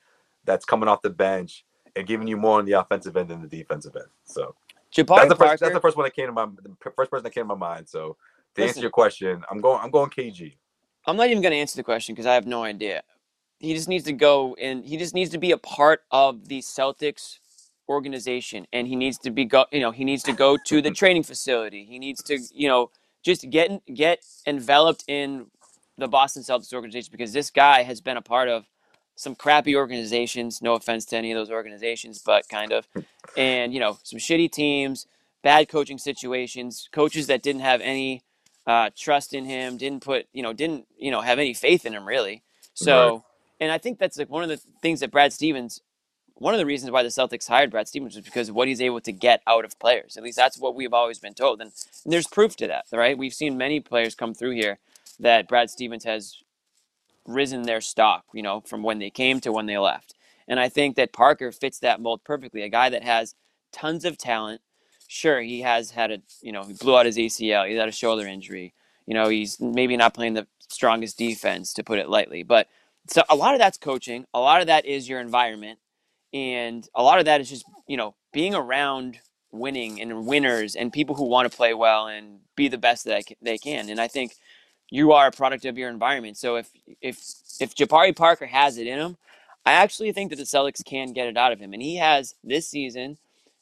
that's 0.45 0.65
coming 0.65 0.88
off 0.89 1.01
the 1.01 1.09
bench 1.09 1.65
and 1.95 2.07
giving 2.07 2.27
you 2.27 2.38
more 2.38 2.59
on 2.59 2.65
the 2.65 2.73
offensive 2.73 3.15
end 3.17 3.30
than 3.30 3.41
the 3.41 3.47
defensive 3.47 3.95
end. 3.95 4.05
So 4.23 4.55
Jabari 4.95 5.15
that's 5.17 5.30
the 5.30 5.35
Parker. 5.35 5.49
first 5.51 5.61
that's 5.61 5.73
the 5.73 5.81
first 5.81 5.97
one 5.97 6.05
that 6.05 6.15
came 6.15 6.27
to 6.27 6.31
my 6.31 6.45
the 6.45 6.91
first 6.95 7.11
person 7.11 7.23
that 7.23 7.31
came 7.34 7.43
to 7.43 7.55
my 7.55 7.55
mind. 7.55 7.88
So 7.89 8.15
to 8.55 8.61
Listen. 8.61 8.69
answer 8.69 8.81
your 8.81 8.91
question, 8.91 9.43
I'm 9.51 9.59
going 9.59 9.80
I'm 9.84 9.91
going 9.91 10.09
KG. 10.09 10.55
I'm 11.05 11.17
not 11.17 11.27
even 11.27 11.41
going 11.41 11.51
to 11.51 11.57
answer 11.57 11.75
the 11.75 11.84
question 11.84 12.15
because 12.15 12.25
I 12.25 12.34
have 12.34 12.47
no 12.47 12.63
idea. 12.63 13.03
He 13.64 13.73
just 13.73 13.88
needs 13.88 14.03
to 14.06 14.14
go 14.14 14.56
and 14.61 14.84
he 14.84 14.98
just 14.98 15.15
needs 15.15 15.31
to 15.31 15.38
be 15.38 15.52
a 15.52 15.57
part 15.57 16.02
of 16.11 16.49
the 16.49 16.60
Celtics 16.60 17.40
organization 17.88 18.68
and 18.73 18.88
he 18.88 18.95
needs 18.95 19.18
to 19.19 19.31
be 19.31 19.45
go 19.45 19.65
you 19.72 19.80
know 19.80 19.91
he 19.91 20.03
needs 20.03 20.22
to 20.23 20.34
go 20.34 20.57
to 20.65 20.81
the 20.81 20.91
training 21.02 21.23
facility. 21.23 21.85
He 21.85 21.98
needs 21.98 22.22
to 22.23 22.40
you 22.53 22.68
know 22.68 22.91
just 23.23 23.49
get 23.49 23.72
get 23.94 24.19
enveloped 24.45 25.06
in 25.07 25.48
the 25.98 26.10
Boston 26.10 26.44
Celtics 26.44 26.73
organization 26.73 27.10
because 27.11 27.34
this 27.34 27.49
guy 27.52 27.84
has 27.84 28.02
been 28.02 28.18
a 28.18 28.22
part 28.22 28.49
of 28.49 28.65
some 29.15 29.35
crappy 29.35 29.77
organizations. 29.77 30.61
No 30.61 30.73
offense 30.73 31.06
to 31.06 31.18
any 31.18 31.31
of 31.31 31.38
those 31.38 31.52
organizations, 31.52 32.22
but 32.26 32.49
kind 32.49 32.73
of, 32.73 32.88
and 33.38 33.73
you 33.73 33.80
know 33.80 33.98
some 34.03 34.19
shitty 34.19 34.52
teams, 34.52 35.07
bad 35.41 35.69
coaching 35.69 35.98
situations, 35.98 36.90
coaches 36.91 37.27
that 37.27 37.41
didn't 37.41 37.61
have 37.61 37.80
any 37.80 38.23
uh, 38.68 38.90
trust 38.98 39.34
in 39.34 39.45
him, 39.45 39.77
didn't 39.77 40.03
put 40.03 40.27
you 40.34 40.44
know 40.44 40.52
didn't 40.52 40.85
you 40.98 41.11
know 41.11 41.22
have 41.22 41.40
any 41.40 41.53
faith 41.53 41.85
in 41.85 41.94
him 41.94 42.06
really. 42.06 42.44
So, 42.73 43.14
Right. 43.14 43.32
And 43.59 43.71
I 43.71 43.77
think 43.77 43.99
that's 43.99 44.17
like 44.17 44.30
one 44.30 44.43
of 44.43 44.49
the 44.49 44.59
things 44.81 44.99
that 45.01 45.11
Brad 45.11 45.34
Stevens. 45.34 45.81
One 46.35 46.55
of 46.55 46.57
the 46.57 46.65
reasons 46.65 46.91
why 46.91 47.03
the 47.03 47.09
Celtics 47.09 47.47
hired 47.47 47.69
Brad 47.69 47.88
Stevens 47.88 48.15
was 48.15 48.25
because 48.25 48.49
of 48.49 48.55
what 48.55 48.67
he's 48.67 48.81
able 48.81 48.99
to 49.01 49.11
get 49.11 49.41
out 49.45 49.65
of 49.65 49.80
players. 49.80 50.17
At 50.17 50.23
least 50.23 50.35
that's 50.35 50.57
what 50.57 50.75
we've 50.75 50.93
always 50.93 51.19
been 51.19 51.35
told, 51.35 51.61
and, 51.61 51.71
and 52.03 52.11
there's 52.11 52.27
proof 52.27 52.55
to 52.57 52.67
that, 52.67 52.85
right? 52.91 53.17
We've 53.17 53.34
seen 53.34 53.57
many 53.57 53.80
players 53.80 54.15
come 54.15 54.34
through 54.34 54.55
here 54.55 54.80
that 55.19 55.47
Brad 55.47 55.69
Stevens 55.69 56.03
has 56.05 56.38
risen 57.25 57.63
their 57.63 57.81
stock, 57.81 58.25
you 58.34 58.41
know, 58.41 58.61
from 58.61 58.84
when 58.84 58.99
they 58.99 59.09
came 59.09 59.39
to 59.41 59.51
when 59.51 59.65
they 59.65 59.77
left. 59.77 60.15
And 60.47 60.59
I 60.59 60.69
think 60.69 60.95
that 60.95 61.13
Parker 61.13 61.51
fits 61.51 61.80
that 61.80 62.01
mold 62.01 62.23
perfectly. 62.23 62.63
A 62.63 62.69
guy 62.69 62.89
that 62.89 63.03
has 63.03 63.35
tons 63.71 64.05
of 64.05 64.17
talent. 64.17 64.61
Sure, 65.07 65.41
he 65.41 65.61
has 65.61 65.91
had 65.91 66.11
a, 66.11 66.19
you 66.41 66.51
know, 66.51 66.63
he 66.63 66.73
blew 66.73 66.97
out 66.97 67.05
his 67.05 67.17
ACL. 67.17 67.67
He's 67.67 67.77
had 67.77 67.89
a 67.89 67.93
shoulder 67.93 68.27
injury. 68.27 68.73
You 69.05 69.13
know, 69.13 69.30
he's 69.30 69.59
maybe 69.59 69.95
not 69.97 70.13
playing 70.13 70.34
the 70.34 70.47
strongest 70.69 71.17
defense, 71.17 71.73
to 71.73 71.84
put 71.84 71.99
it 71.99 72.09
lightly. 72.09 72.43
But 72.43 72.67
so 73.07 73.23
a 73.30 73.35
lot 73.35 73.53
of 73.53 73.59
that's 73.59 73.77
coaching. 73.77 74.25
A 74.34 74.39
lot 74.39 74.61
of 74.61 74.67
that 74.67 74.85
is 74.85 75.07
your 75.09 75.19
environment. 75.19 75.80
And 76.34 76.88
a 76.95 77.03
lot 77.03 77.19
of 77.19 77.25
that 77.25 77.41
is 77.41 77.49
just, 77.49 77.65
you 77.88 77.97
know, 77.97 78.15
being 78.31 78.55
around 78.55 79.19
winning 79.51 80.01
and 80.01 80.25
winners 80.25 80.75
and 80.75 80.91
people 80.91 81.15
who 81.15 81.25
want 81.25 81.49
to 81.49 81.55
play 81.55 81.73
well 81.73 82.07
and 82.07 82.39
be 82.55 82.67
the 82.67 82.77
best 82.77 83.05
that 83.05 83.23
they 83.41 83.57
can. 83.57 83.89
And 83.89 84.01
I 84.01 84.07
think 84.07 84.35
you 84.89 85.11
are 85.11 85.27
a 85.27 85.31
product 85.31 85.65
of 85.65 85.77
your 85.77 85.89
environment. 85.89 86.38
So 86.38 86.55
if 86.55 86.69
if 87.01 87.19
if 87.59 87.75
Jabari 87.75 88.15
Parker 88.15 88.45
has 88.47 88.77
it 88.77 88.88
in 88.88 88.99
him, 88.99 89.17
I 89.65 89.73
actually 89.73 90.11
think 90.11 90.30
that 90.31 90.35
the 90.35 90.43
Celtics 90.43 90.84
can 90.84 91.13
get 91.13 91.27
it 91.27 91.38
out 91.38 91.51
of 91.51 91.59
him, 91.59 91.73
and 91.73 91.81
he 91.81 91.97
has 91.97 92.35
this 92.43 92.67
season 92.67 93.17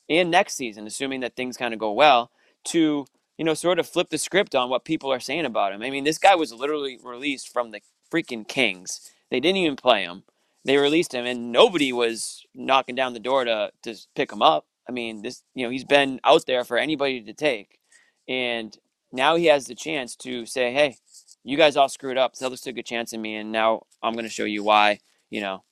and 0.09 0.30
next 0.31 0.55
season, 0.55 0.88
assuming 0.88 1.22
that 1.22 1.35
things 1.35 1.57
kind 1.57 1.73
of 1.73 1.80
go 1.80 1.91
well, 1.91 2.31
to 2.65 3.05
you 3.38 3.45
know 3.45 3.53
sort 3.53 3.80
of 3.80 3.88
flip 3.88 4.09
the 4.09 4.18
script 4.18 4.55
on 4.55 4.69
what 4.69 4.84
people 4.84 5.11
are 5.11 5.19
saying 5.19 5.45
about 5.45 5.73
him. 5.73 5.81
I 5.81 5.89
mean, 5.89 6.03
this 6.03 6.18
guy 6.18 6.35
was 6.35 6.51
literally 6.51 6.99
released 7.01 7.51
from 7.51 7.72
the 7.72 7.81
freaking 8.11 8.47
Kings. 8.47 9.11
They 9.32 9.40
didn't 9.40 9.58
even 9.58 9.78
play 9.78 10.03
him. 10.03 10.24
They 10.64 10.78
released 10.78 11.14
him, 11.14 11.26
and 11.26 11.52
nobody 11.52 11.91
was 11.91 12.45
knocking 12.53 12.95
down 12.95 13.14
the 13.14 13.20
door 13.20 13.45
to 13.45 13.72
to 13.84 13.95
pick 14.16 14.32
him 14.32 14.44
up. 14.44 14.68
I 14.88 14.91
mean, 14.91 15.24
this 15.24 15.44
you 15.56 15.66
know 15.66 15.72
he's 15.72 15.86
been 15.86 16.20
out 16.24 16.45
there 16.45 16.64
for 16.64 16.78
anybody 16.78 17.22
to 17.22 17.34
take, 17.34 17.80
and 18.28 18.78
now 19.12 19.36
he 19.36 19.45
has 19.48 19.66
the 19.66 19.76
chance 19.76 20.16
to 20.18 20.45
say, 20.45 20.72
"Hey, 20.74 20.98
you 21.44 21.58
guys 21.58 21.78
all 21.78 21.90
screwed 21.90 22.18
up. 22.18 22.36
Celtics 22.36 22.62
took 22.64 22.78
a 22.78 22.84
chance 22.84 23.14
in 23.14 23.22
me, 23.22 23.36
and 23.36 23.52
now 23.52 23.84
I'm 24.03 24.14
going 24.14 24.26
to 24.26 24.30
show 24.30 24.44
you 24.44 24.64
why. 24.64 24.99
You 25.32 25.41
know, 25.41 25.64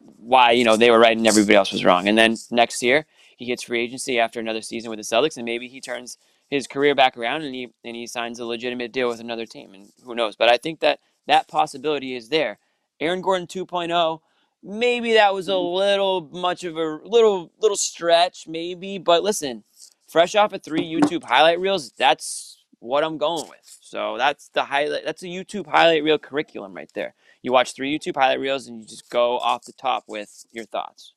why 0.00 0.52
you 0.52 0.64
know 0.64 0.76
they 0.76 0.90
were 0.90 0.98
right 0.98 1.16
and 1.16 1.26
everybody 1.26 1.54
else 1.54 1.72
was 1.72 1.84
wrong." 1.84 2.08
And 2.08 2.18
then 2.18 2.36
next 2.50 2.82
year 2.82 3.06
he 3.36 3.44
hits 3.46 3.62
free 3.64 3.82
agency 3.84 4.18
after 4.18 4.40
another 4.40 4.62
season 4.62 4.90
with 4.90 4.98
the 4.98 5.04
Celtics, 5.04 5.36
and 5.36 5.44
maybe 5.44 5.68
he 5.68 5.80
turns 5.80 6.18
his 6.48 6.66
career 6.66 6.94
back 6.94 7.16
around 7.16 7.42
and 7.42 7.54
he 7.54 7.68
and 7.84 7.94
he 7.94 8.06
signs 8.08 8.40
a 8.40 8.46
legitimate 8.46 8.92
deal 8.92 9.08
with 9.08 9.20
another 9.20 9.46
team, 9.46 9.74
and 9.74 9.92
who 10.04 10.14
knows? 10.16 10.34
But 10.34 10.48
I 10.50 10.56
think 10.56 10.80
that 10.80 10.98
that 11.26 11.48
possibility 11.48 12.14
is 12.14 12.28
there. 12.28 12.58
Aaron 13.00 13.20
Gordon 13.20 13.46
2.0 13.46 14.20
maybe 14.62 15.12
that 15.14 15.32
was 15.32 15.48
a 15.48 15.52
mm-hmm. 15.52 15.76
little 15.76 16.28
much 16.32 16.64
of 16.64 16.76
a 16.76 17.00
little 17.04 17.52
little 17.60 17.76
stretch 17.76 18.48
maybe 18.48 18.98
but 18.98 19.22
listen 19.22 19.62
fresh 20.08 20.34
off 20.34 20.52
of 20.52 20.62
three 20.62 20.82
youtube 20.82 21.22
highlight 21.22 21.60
reels 21.60 21.92
that's 21.92 22.56
what 22.80 23.04
i'm 23.04 23.18
going 23.18 23.48
with. 23.48 23.78
So 23.80 24.16
that's 24.18 24.48
the 24.48 24.64
highlight 24.64 25.04
that's 25.04 25.22
a 25.22 25.26
youtube 25.26 25.66
highlight 25.66 26.02
reel 26.02 26.18
curriculum 26.18 26.74
right 26.74 26.90
there. 26.94 27.14
You 27.42 27.52
watch 27.52 27.74
three 27.74 27.96
youtube 27.96 28.16
highlight 28.16 28.40
reels 28.40 28.66
and 28.66 28.80
you 28.80 28.86
just 28.86 29.10
go 29.10 29.38
off 29.38 29.64
the 29.64 29.72
top 29.72 30.04
with 30.08 30.46
your 30.52 30.64
thoughts. 30.64 31.14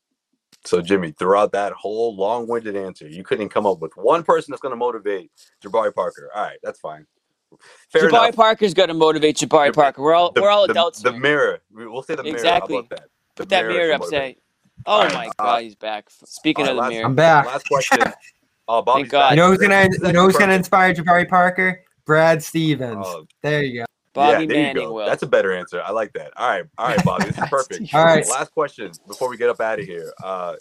So 0.65 0.81
jimmy 0.81 1.11
throughout 1.11 1.51
that 1.53 1.73
whole 1.73 2.15
long-winded 2.15 2.75
answer 2.75 3.07
you 3.07 3.23
couldn't 3.23 3.49
come 3.49 3.65
up 3.65 3.79
with 3.79 3.95
one 3.95 4.23
person 4.23 4.51
that's 4.51 4.61
going 4.61 4.73
to 4.73 4.77
motivate 4.77 5.31
jabari 5.63 5.93
parker. 5.93 6.29
All 6.35 6.43
right 6.43 6.59
that's 6.63 6.79
fine 6.79 7.05
Fair 7.89 8.09
Jabari 8.09 8.25
enough. 8.25 8.35
Parker's 8.35 8.73
going 8.73 8.89
to 8.89 8.93
motivate 8.93 9.37
Jabari 9.37 9.73
Parker. 9.73 10.01
We're 10.01 10.13
all 10.13 10.31
the, 10.31 10.41
we're 10.41 10.49
all 10.49 10.67
the, 10.67 10.71
adults. 10.71 11.01
The, 11.01 11.11
mirror. 11.11 11.59
We'll 11.71 12.03
say 12.03 12.15
the 12.15 12.23
exactly. 12.23 12.75
mirror. 12.75 12.85
Exactly. 12.85 13.07
Put 13.35 13.49
that 13.49 13.67
mirror 13.67 13.93
up. 13.93 14.03
Say, 14.05 14.37
oh 14.85 15.03
right, 15.03 15.13
my 15.13 15.27
uh, 15.27 15.31
God, 15.43 15.63
he's 15.63 15.75
back. 15.75 16.09
Speaking 16.09 16.65
right, 16.65 16.71
of 16.71 16.75
the 16.75 16.81
last, 16.81 16.89
mirror, 16.91 17.05
I'm 17.05 17.15
back. 17.15 17.45
Last 17.45 17.67
question. 17.67 17.99
Oh, 18.67 18.81
Bobby's 18.83 19.03
Thank 19.03 19.11
God. 19.11 19.29
You 19.31 19.35
know 19.37 19.49
who's 19.49 19.59
gonna 19.59 19.87
you 19.91 20.13
know 20.13 20.25
who's 20.25 20.37
gonna 20.37 20.53
inspire 20.53 20.93
Jabari 20.93 21.27
Parker? 21.27 21.83
Brad 22.05 22.43
Stevens. 22.43 23.05
Oh. 23.07 23.25
There 23.41 23.63
you 23.63 23.81
go. 23.81 23.85
Bobby 24.13 24.45
yeah, 24.45 24.73
Manning 24.73 24.93
will. 24.93 25.05
That's 25.05 25.23
a 25.23 25.27
better 25.27 25.53
answer. 25.53 25.81
I 25.81 25.91
like 25.91 26.11
that. 26.13 26.31
All 26.35 26.49
right, 26.49 26.65
all 26.77 26.87
right, 26.87 27.03
Bobby. 27.05 27.25
This 27.25 27.37
is 27.37 27.43
perfect. 27.49 27.93
all 27.93 28.03
right. 28.03 28.27
Last 28.27 28.51
question 28.51 28.91
before 29.07 29.29
we 29.29 29.37
get 29.37 29.49
up 29.49 29.61
out 29.61 29.79
of 29.79 29.85
here. 29.85 30.11
Uh, 30.23 30.55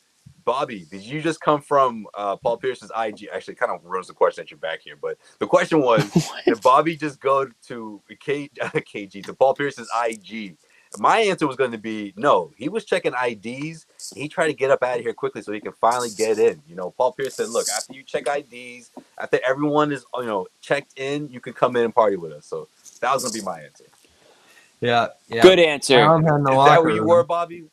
Bobby, 0.49 0.87
did 0.91 1.03
you 1.03 1.21
just 1.21 1.43
come 1.43 1.61
from 1.61 2.07
uh, 2.15 2.35
Paul 2.35 2.57
Pierce's 2.57 2.91
IG? 2.99 3.29
Actually, 3.31 3.57
kind 3.57 3.71
of 3.71 3.85
ruins 3.85 4.07
the 4.07 4.15
question 4.15 4.41
that 4.41 4.51
you're 4.51 4.57
back 4.57 4.81
here, 4.81 4.97
but 4.97 5.19
the 5.41 5.47
question 5.47 5.83
was, 5.83 6.03
did 6.47 6.63
Bobby 6.63 6.97
just 6.97 7.21
go 7.21 7.51
to 7.67 8.01
K, 8.19 8.49
KG 8.59 9.27
to 9.27 9.35
Paul 9.35 9.53
Pierce's 9.53 9.91
IG? 10.09 10.57
My 10.97 11.19
answer 11.19 11.47
was 11.47 11.57
going 11.57 11.73
to 11.73 11.79
be 11.79 12.15
no. 12.17 12.51
He 12.57 12.71
was 12.71 12.87
checking 12.87 13.13
IDs. 13.13 13.85
He 14.15 14.27
tried 14.27 14.47
to 14.47 14.55
get 14.55 14.71
up 14.71 14.83
out 14.83 14.97
of 14.97 15.03
here 15.03 15.13
quickly 15.13 15.43
so 15.43 15.53
he 15.53 15.61
can 15.61 15.73
finally 15.73 16.09
get 16.17 16.39
in. 16.39 16.63
You 16.67 16.77
know, 16.77 16.93
Paul 16.93 17.13
Pierce 17.13 17.35
said, 17.35 17.51
"Look, 17.51 17.67
after 17.77 17.93
you 17.93 18.03
check 18.03 18.27
IDs, 18.27 18.91
after 19.19 19.39
everyone 19.47 19.93
is 19.93 20.07
you 20.15 20.25
know 20.25 20.47
checked 20.63 20.99
in, 20.99 21.29
you 21.29 21.41
can 21.41 21.53
come 21.53 21.77
in 21.77 21.85
and 21.85 21.95
party 21.95 22.17
with 22.17 22.33
us." 22.33 22.47
So 22.47 22.69
that 23.03 23.13
was 23.13 23.23
going 23.23 23.35
to 23.35 23.39
be 23.39 23.45
my 23.45 23.61
answer. 23.61 23.85
Yeah, 24.81 25.09
yeah. 25.29 25.43
Good 25.43 25.59
answer. 25.59 26.01
Is 26.01 26.69
that 26.71 26.83
where 26.83 26.95
you 26.95 27.05
were, 27.05 27.23
Bobby? 27.23 27.65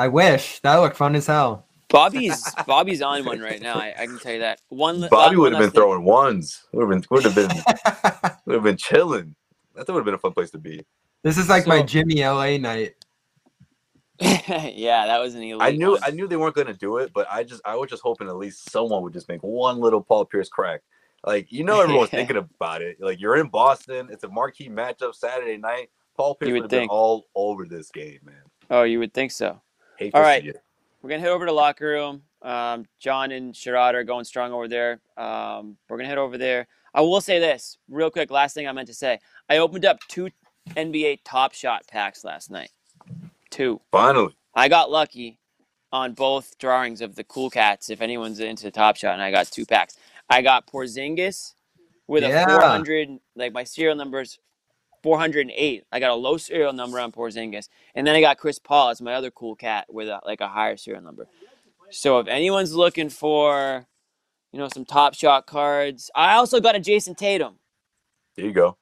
I 0.00 0.08
wish 0.08 0.60
that 0.60 0.76
looked 0.76 0.96
fun 0.96 1.14
as 1.14 1.26
hell. 1.26 1.66
Bobby's 1.90 2.42
Bobby's 2.66 3.02
on 3.02 3.22
one 3.26 3.38
right 3.38 3.60
now. 3.60 3.74
I, 3.74 3.92
I 3.98 4.06
can 4.06 4.18
tell 4.18 4.32
you 4.32 4.38
that. 4.38 4.62
One 4.70 5.06
Bobby 5.10 5.36
would 5.36 5.52
have 5.52 5.60
been 5.60 5.70
throwing 5.72 6.04
ones. 6.04 6.64
Would 6.72 6.88
have 6.88 6.90
been 6.90 7.04
would 7.10 7.24
have 7.24 7.34
been 7.34 7.50
would 8.46 8.54
have 8.54 8.62
been 8.62 8.78
chilling. 8.78 9.34
That 9.74 9.86
would 9.88 9.96
have 9.96 10.06
been 10.06 10.14
a 10.14 10.18
fun 10.18 10.32
place 10.32 10.50
to 10.52 10.58
be. 10.58 10.86
This 11.22 11.36
is 11.36 11.50
like 11.50 11.64
so, 11.64 11.68
my 11.68 11.82
Jimmy 11.82 12.24
LA 12.24 12.56
night. 12.56 12.94
yeah, 14.20 15.06
that 15.06 15.20
was 15.20 15.34
an 15.34 15.42
elite. 15.42 15.60
I 15.60 15.72
knew 15.72 15.90
one. 15.90 16.00
I 16.02 16.12
knew 16.12 16.26
they 16.26 16.38
weren't 16.38 16.54
going 16.54 16.68
to 16.68 16.72
do 16.72 16.96
it, 16.96 17.12
but 17.12 17.26
I 17.30 17.44
just 17.44 17.60
I 17.66 17.76
was 17.76 17.90
just 17.90 18.02
hoping 18.02 18.26
at 18.26 18.36
least 18.36 18.70
someone 18.70 19.02
would 19.02 19.12
just 19.12 19.28
make 19.28 19.42
one 19.42 19.80
little 19.80 20.00
Paul 20.00 20.24
Pierce 20.24 20.48
crack. 20.48 20.80
Like 21.26 21.52
you 21.52 21.62
know, 21.62 21.82
everyone's 21.82 22.08
thinking 22.08 22.38
about 22.38 22.80
it. 22.80 22.96
Like 23.00 23.20
you're 23.20 23.36
in 23.36 23.48
Boston, 23.48 24.08
it's 24.10 24.24
a 24.24 24.28
marquee 24.30 24.70
matchup 24.70 25.14
Saturday 25.14 25.58
night. 25.58 25.90
Paul 26.16 26.36
Pierce 26.36 26.52
would 26.52 26.62
have 26.62 26.70
been 26.70 26.88
all 26.88 27.26
over 27.34 27.66
this 27.66 27.90
game, 27.90 28.20
man. 28.22 28.40
Oh, 28.70 28.84
you 28.84 28.98
would 29.00 29.12
think 29.12 29.32
so. 29.32 29.60
All 30.14 30.22
right, 30.22 30.44
we're 31.02 31.10
gonna 31.10 31.20
head 31.20 31.30
over 31.30 31.46
to 31.46 31.52
locker 31.52 31.86
room. 31.86 32.22
Um, 32.42 32.86
John 32.98 33.32
and 33.32 33.52
Sherrod 33.52 33.94
are 33.94 34.04
going 34.04 34.24
strong 34.24 34.52
over 34.52 34.66
there. 34.66 35.00
Um, 35.16 35.76
we're 35.88 35.98
gonna 35.98 36.08
head 36.08 36.18
over 36.18 36.38
there. 36.38 36.66
I 36.94 37.02
will 37.02 37.20
say 37.20 37.38
this 37.38 37.76
real 37.88 38.10
quick. 38.10 38.30
Last 38.30 38.54
thing 38.54 38.66
I 38.66 38.72
meant 38.72 38.88
to 38.88 38.94
say. 38.94 39.18
I 39.48 39.58
opened 39.58 39.84
up 39.84 39.98
two 40.08 40.30
NBA 40.70 41.20
Top 41.24 41.52
Shot 41.52 41.82
packs 41.86 42.24
last 42.24 42.50
night. 42.50 42.70
Two. 43.50 43.80
Finally. 43.92 44.34
I 44.54 44.68
got 44.68 44.90
lucky 44.90 45.38
on 45.92 46.14
both 46.14 46.56
drawings 46.58 47.00
of 47.00 47.14
the 47.14 47.24
Cool 47.24 47.50
Cats. 47.50 47.90
If 47.90 48.00
anyone's 48.00 48.40
into 48.40 48.70
Top 48.70 48.96
Shot, 48.96 49.12
and 49.12 49.22
I 49.22 49.30
got 49.30 49.48
two 49.48 49.66
packs. 49.66 49.96
I 50.28 50.42
got 50.42 50.66
Porzingis 50.66 51.54
with 52.06 52.22
yeah. 52.22 52.44
a 52.44 52.60
400. 52.60 53.18
Like 53.36 53.52
my 53.52 53.64
serial 53.64 53.96
numbers 53.96 54.38
408. 55.02 55.84
I 55.90 56.00
got 56.00 56.10
a 56.10 56.14
low 56.14 56.36
serial 56.36 56.72
number 56.72 57.00
on 57.00 57.12
Porzingis, 57.12 57.68
and 57.94 58.06
then 58.06 58.14
I 58.14 58.20
got 58.20 58.38
Chris 58.38 58.58
Paul 58.58 58.90
as 58.90 59.00
my 59.00 59.14
other 59.14 59.30
cool 59.30 59.56
cat 59.56 59.86
with 59.92 60.08
a, 60.08 60.20
like 60.24 60.40
a 60.40 60.48
higher 60.48 60.76
serial 60.76 61.02
number. 61.02 61.26
So 61.90 62.18
if 62.20 62.28
anyone's 62.28 62.74
looking 62.74 63.08
for, 63.08 63.86
you 64.52 64.58
know, 64.58 64.68
some 64.68 64.84
top 64.84 65.14
shot 65.14 65.46
cards, 65.46 66.10
I 66.14 66.34
also 66.34 66.60
got 66.60 66.76
a 66.76 66.80
Jayson 66.80 67.16
Tatum. 67.16 67.56
There 68.36 68.46
you 68.46 68.52
go. 68.52 68.76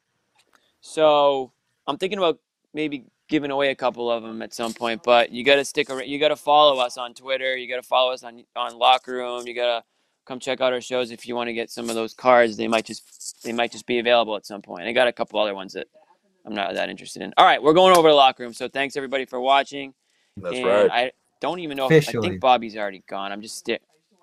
So 0.80 1.52
I'm 1.86 1.98
thinking 1.98 2.18
about 2.18 2.38
maybe 2.74 3.04
giving 3.28 3.50
away 3.50 3.70
a 3.70 3.74
couple 3.74 4.10
of 4.10 4.22
them 4.22 4.42
at 4.42 4.54
some 4.54 4.72
point, 4.72 5.02
but 5.02 5.30
you 5.30 5.44
got 5.44 5.56
to 5.56 5.64
stick 5.64 5.90
around. 5.90 6.08
You 6.08 6.18
got 6.18 6.28
to 6.28 6.36
follow 6.36 6.80
us 6.80 6.96
on 6.96 7.14
Twitter. 7.14 7.56
You 7.56 7.68
got 7.68 7.76
to 7.76 7.86
follow 7.86 8.12
us 8.12 8.22
on 8.22 8.44
on 8.56 8.78
Locker 8.78 9.12
Room. 9.12 9.46
You 9.46 9.54
got 9.54 9.78
to 9.78 9.84
come 10.26 10.38
check 10.38 10.60
out 10.60 10.72
our 10.72 10.80
shows 10.80 11.10
if 11.10 11.26
you 11.26 11.34
want 11.34 11.48
to 11.48 11.54
get 11.54 11.70
some 11.70 11.88
of 11.88 11.94
those 11.94 12.14
cards. 12.14 12.56
They 12.56 12.68
might 12.68 12.84
just 12.84 13.42
they 13.42 13.52
might 13.52 13.72
just 13.72 13.86
be 13.86 13.98
available 13.98 14.36
at 14.36 14.46
some 14.46 14.62
point. 14.62 14.84
I 14.84 14.92
got 14.92 15.08
a 15.08 15.12
couple 15.12 15.40
other 15.40 15.54
ones 15.54 15.72
that 15.72 15.88
I'm 16.46 16.54
not 16.54 16.74
that 16.74 16.88
interested 16.88 17.22
in. 17.22 17.32
All 17.36 17.44
right, 17.44 17.62
we're 17.62 17.74
going 17.74 17.96
over 17.96 18.08
to 18.08 18.12
the 18.12 18.16
locker 18.16 18.42
room. 18.42 18.52
So 18.52 18.68
thanks 18.68 18.96
everybody 18.96 19.24
for 19.24 19.40
watching. 19.40 19.94
That's 20.36 20.56
and 20.56 20.66
right. 20.66 20.90
I 20.90 21.12
don't 21.40 21.60
even 21.60 21.76
know. 21.76 21.90
If, 21.90 22.08
I 22.08 22.12
think 22.12 22.40
Bobby's 22.40 22.76
already 22.76 23.02
gone. 23.08 23.32
I'm 23.32 23.42
just 23.42 23.56
sti- 23.56 23.80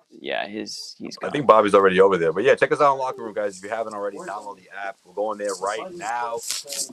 Yeah, 0.09 0.47
his 0.47 0.95
he's. 0.97 1.17
Gone. 1.17 1.29
I 1.29 1.31
think 1.31 1.45
Bobby's 1.47 1.75
already 1.75 1.99
over 1.99 2.17
there. 2.17 2.33
But 2.33 2.43
yeah, 2.43 2.55
check 2.55 2.71
us 2.71 2.81
out 2.81 2.93
on 2.93 2.99
locker 2.99 3.23
room, 3.23 3.33
guys. 3.33 3.57
If 3.57 3.63
you 3.63 3.69
haven't 3.69 3.93
already, 3.93 4.17
download 4.17 4.57
the 4.57 4.69
app. 4.75 4.97
We're 5.05 5.13
going 5.13 5.37
there 5.37 5.53
right 5.61 5.91
now. 5.95 6.39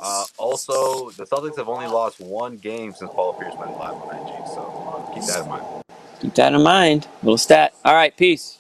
Uh, 0.00 0.24
also, 0.38 1.10
the 1.10 1.24
Celtics 1.24 1.56
have 1.56 1.68
only 1.68 1.86
lost 1.86 2.20
one 2.20 2.56
game 2.56 2.92
since 2.92 3.10
Paul 3.14 3.34
Pierce 3.34 3.54
went 3.56 3.72
live 3.78 3.94
on 3.94 4.14
IG. 4.16 4.46
So 4.48 5.10
keep 5.14 5.24
that 5.24 5.42
in 5.42 5.48
mind. 5.48 5.84
Keep 6.20 6.34
that 6.34 6.52
in 6.52 6.62
mind. 6.62 7.08
Little 7.22 7.38
stat. 7.38 7.74
All 7.84 7.94
right, 7.94 8.16
peace. 8.16 8.58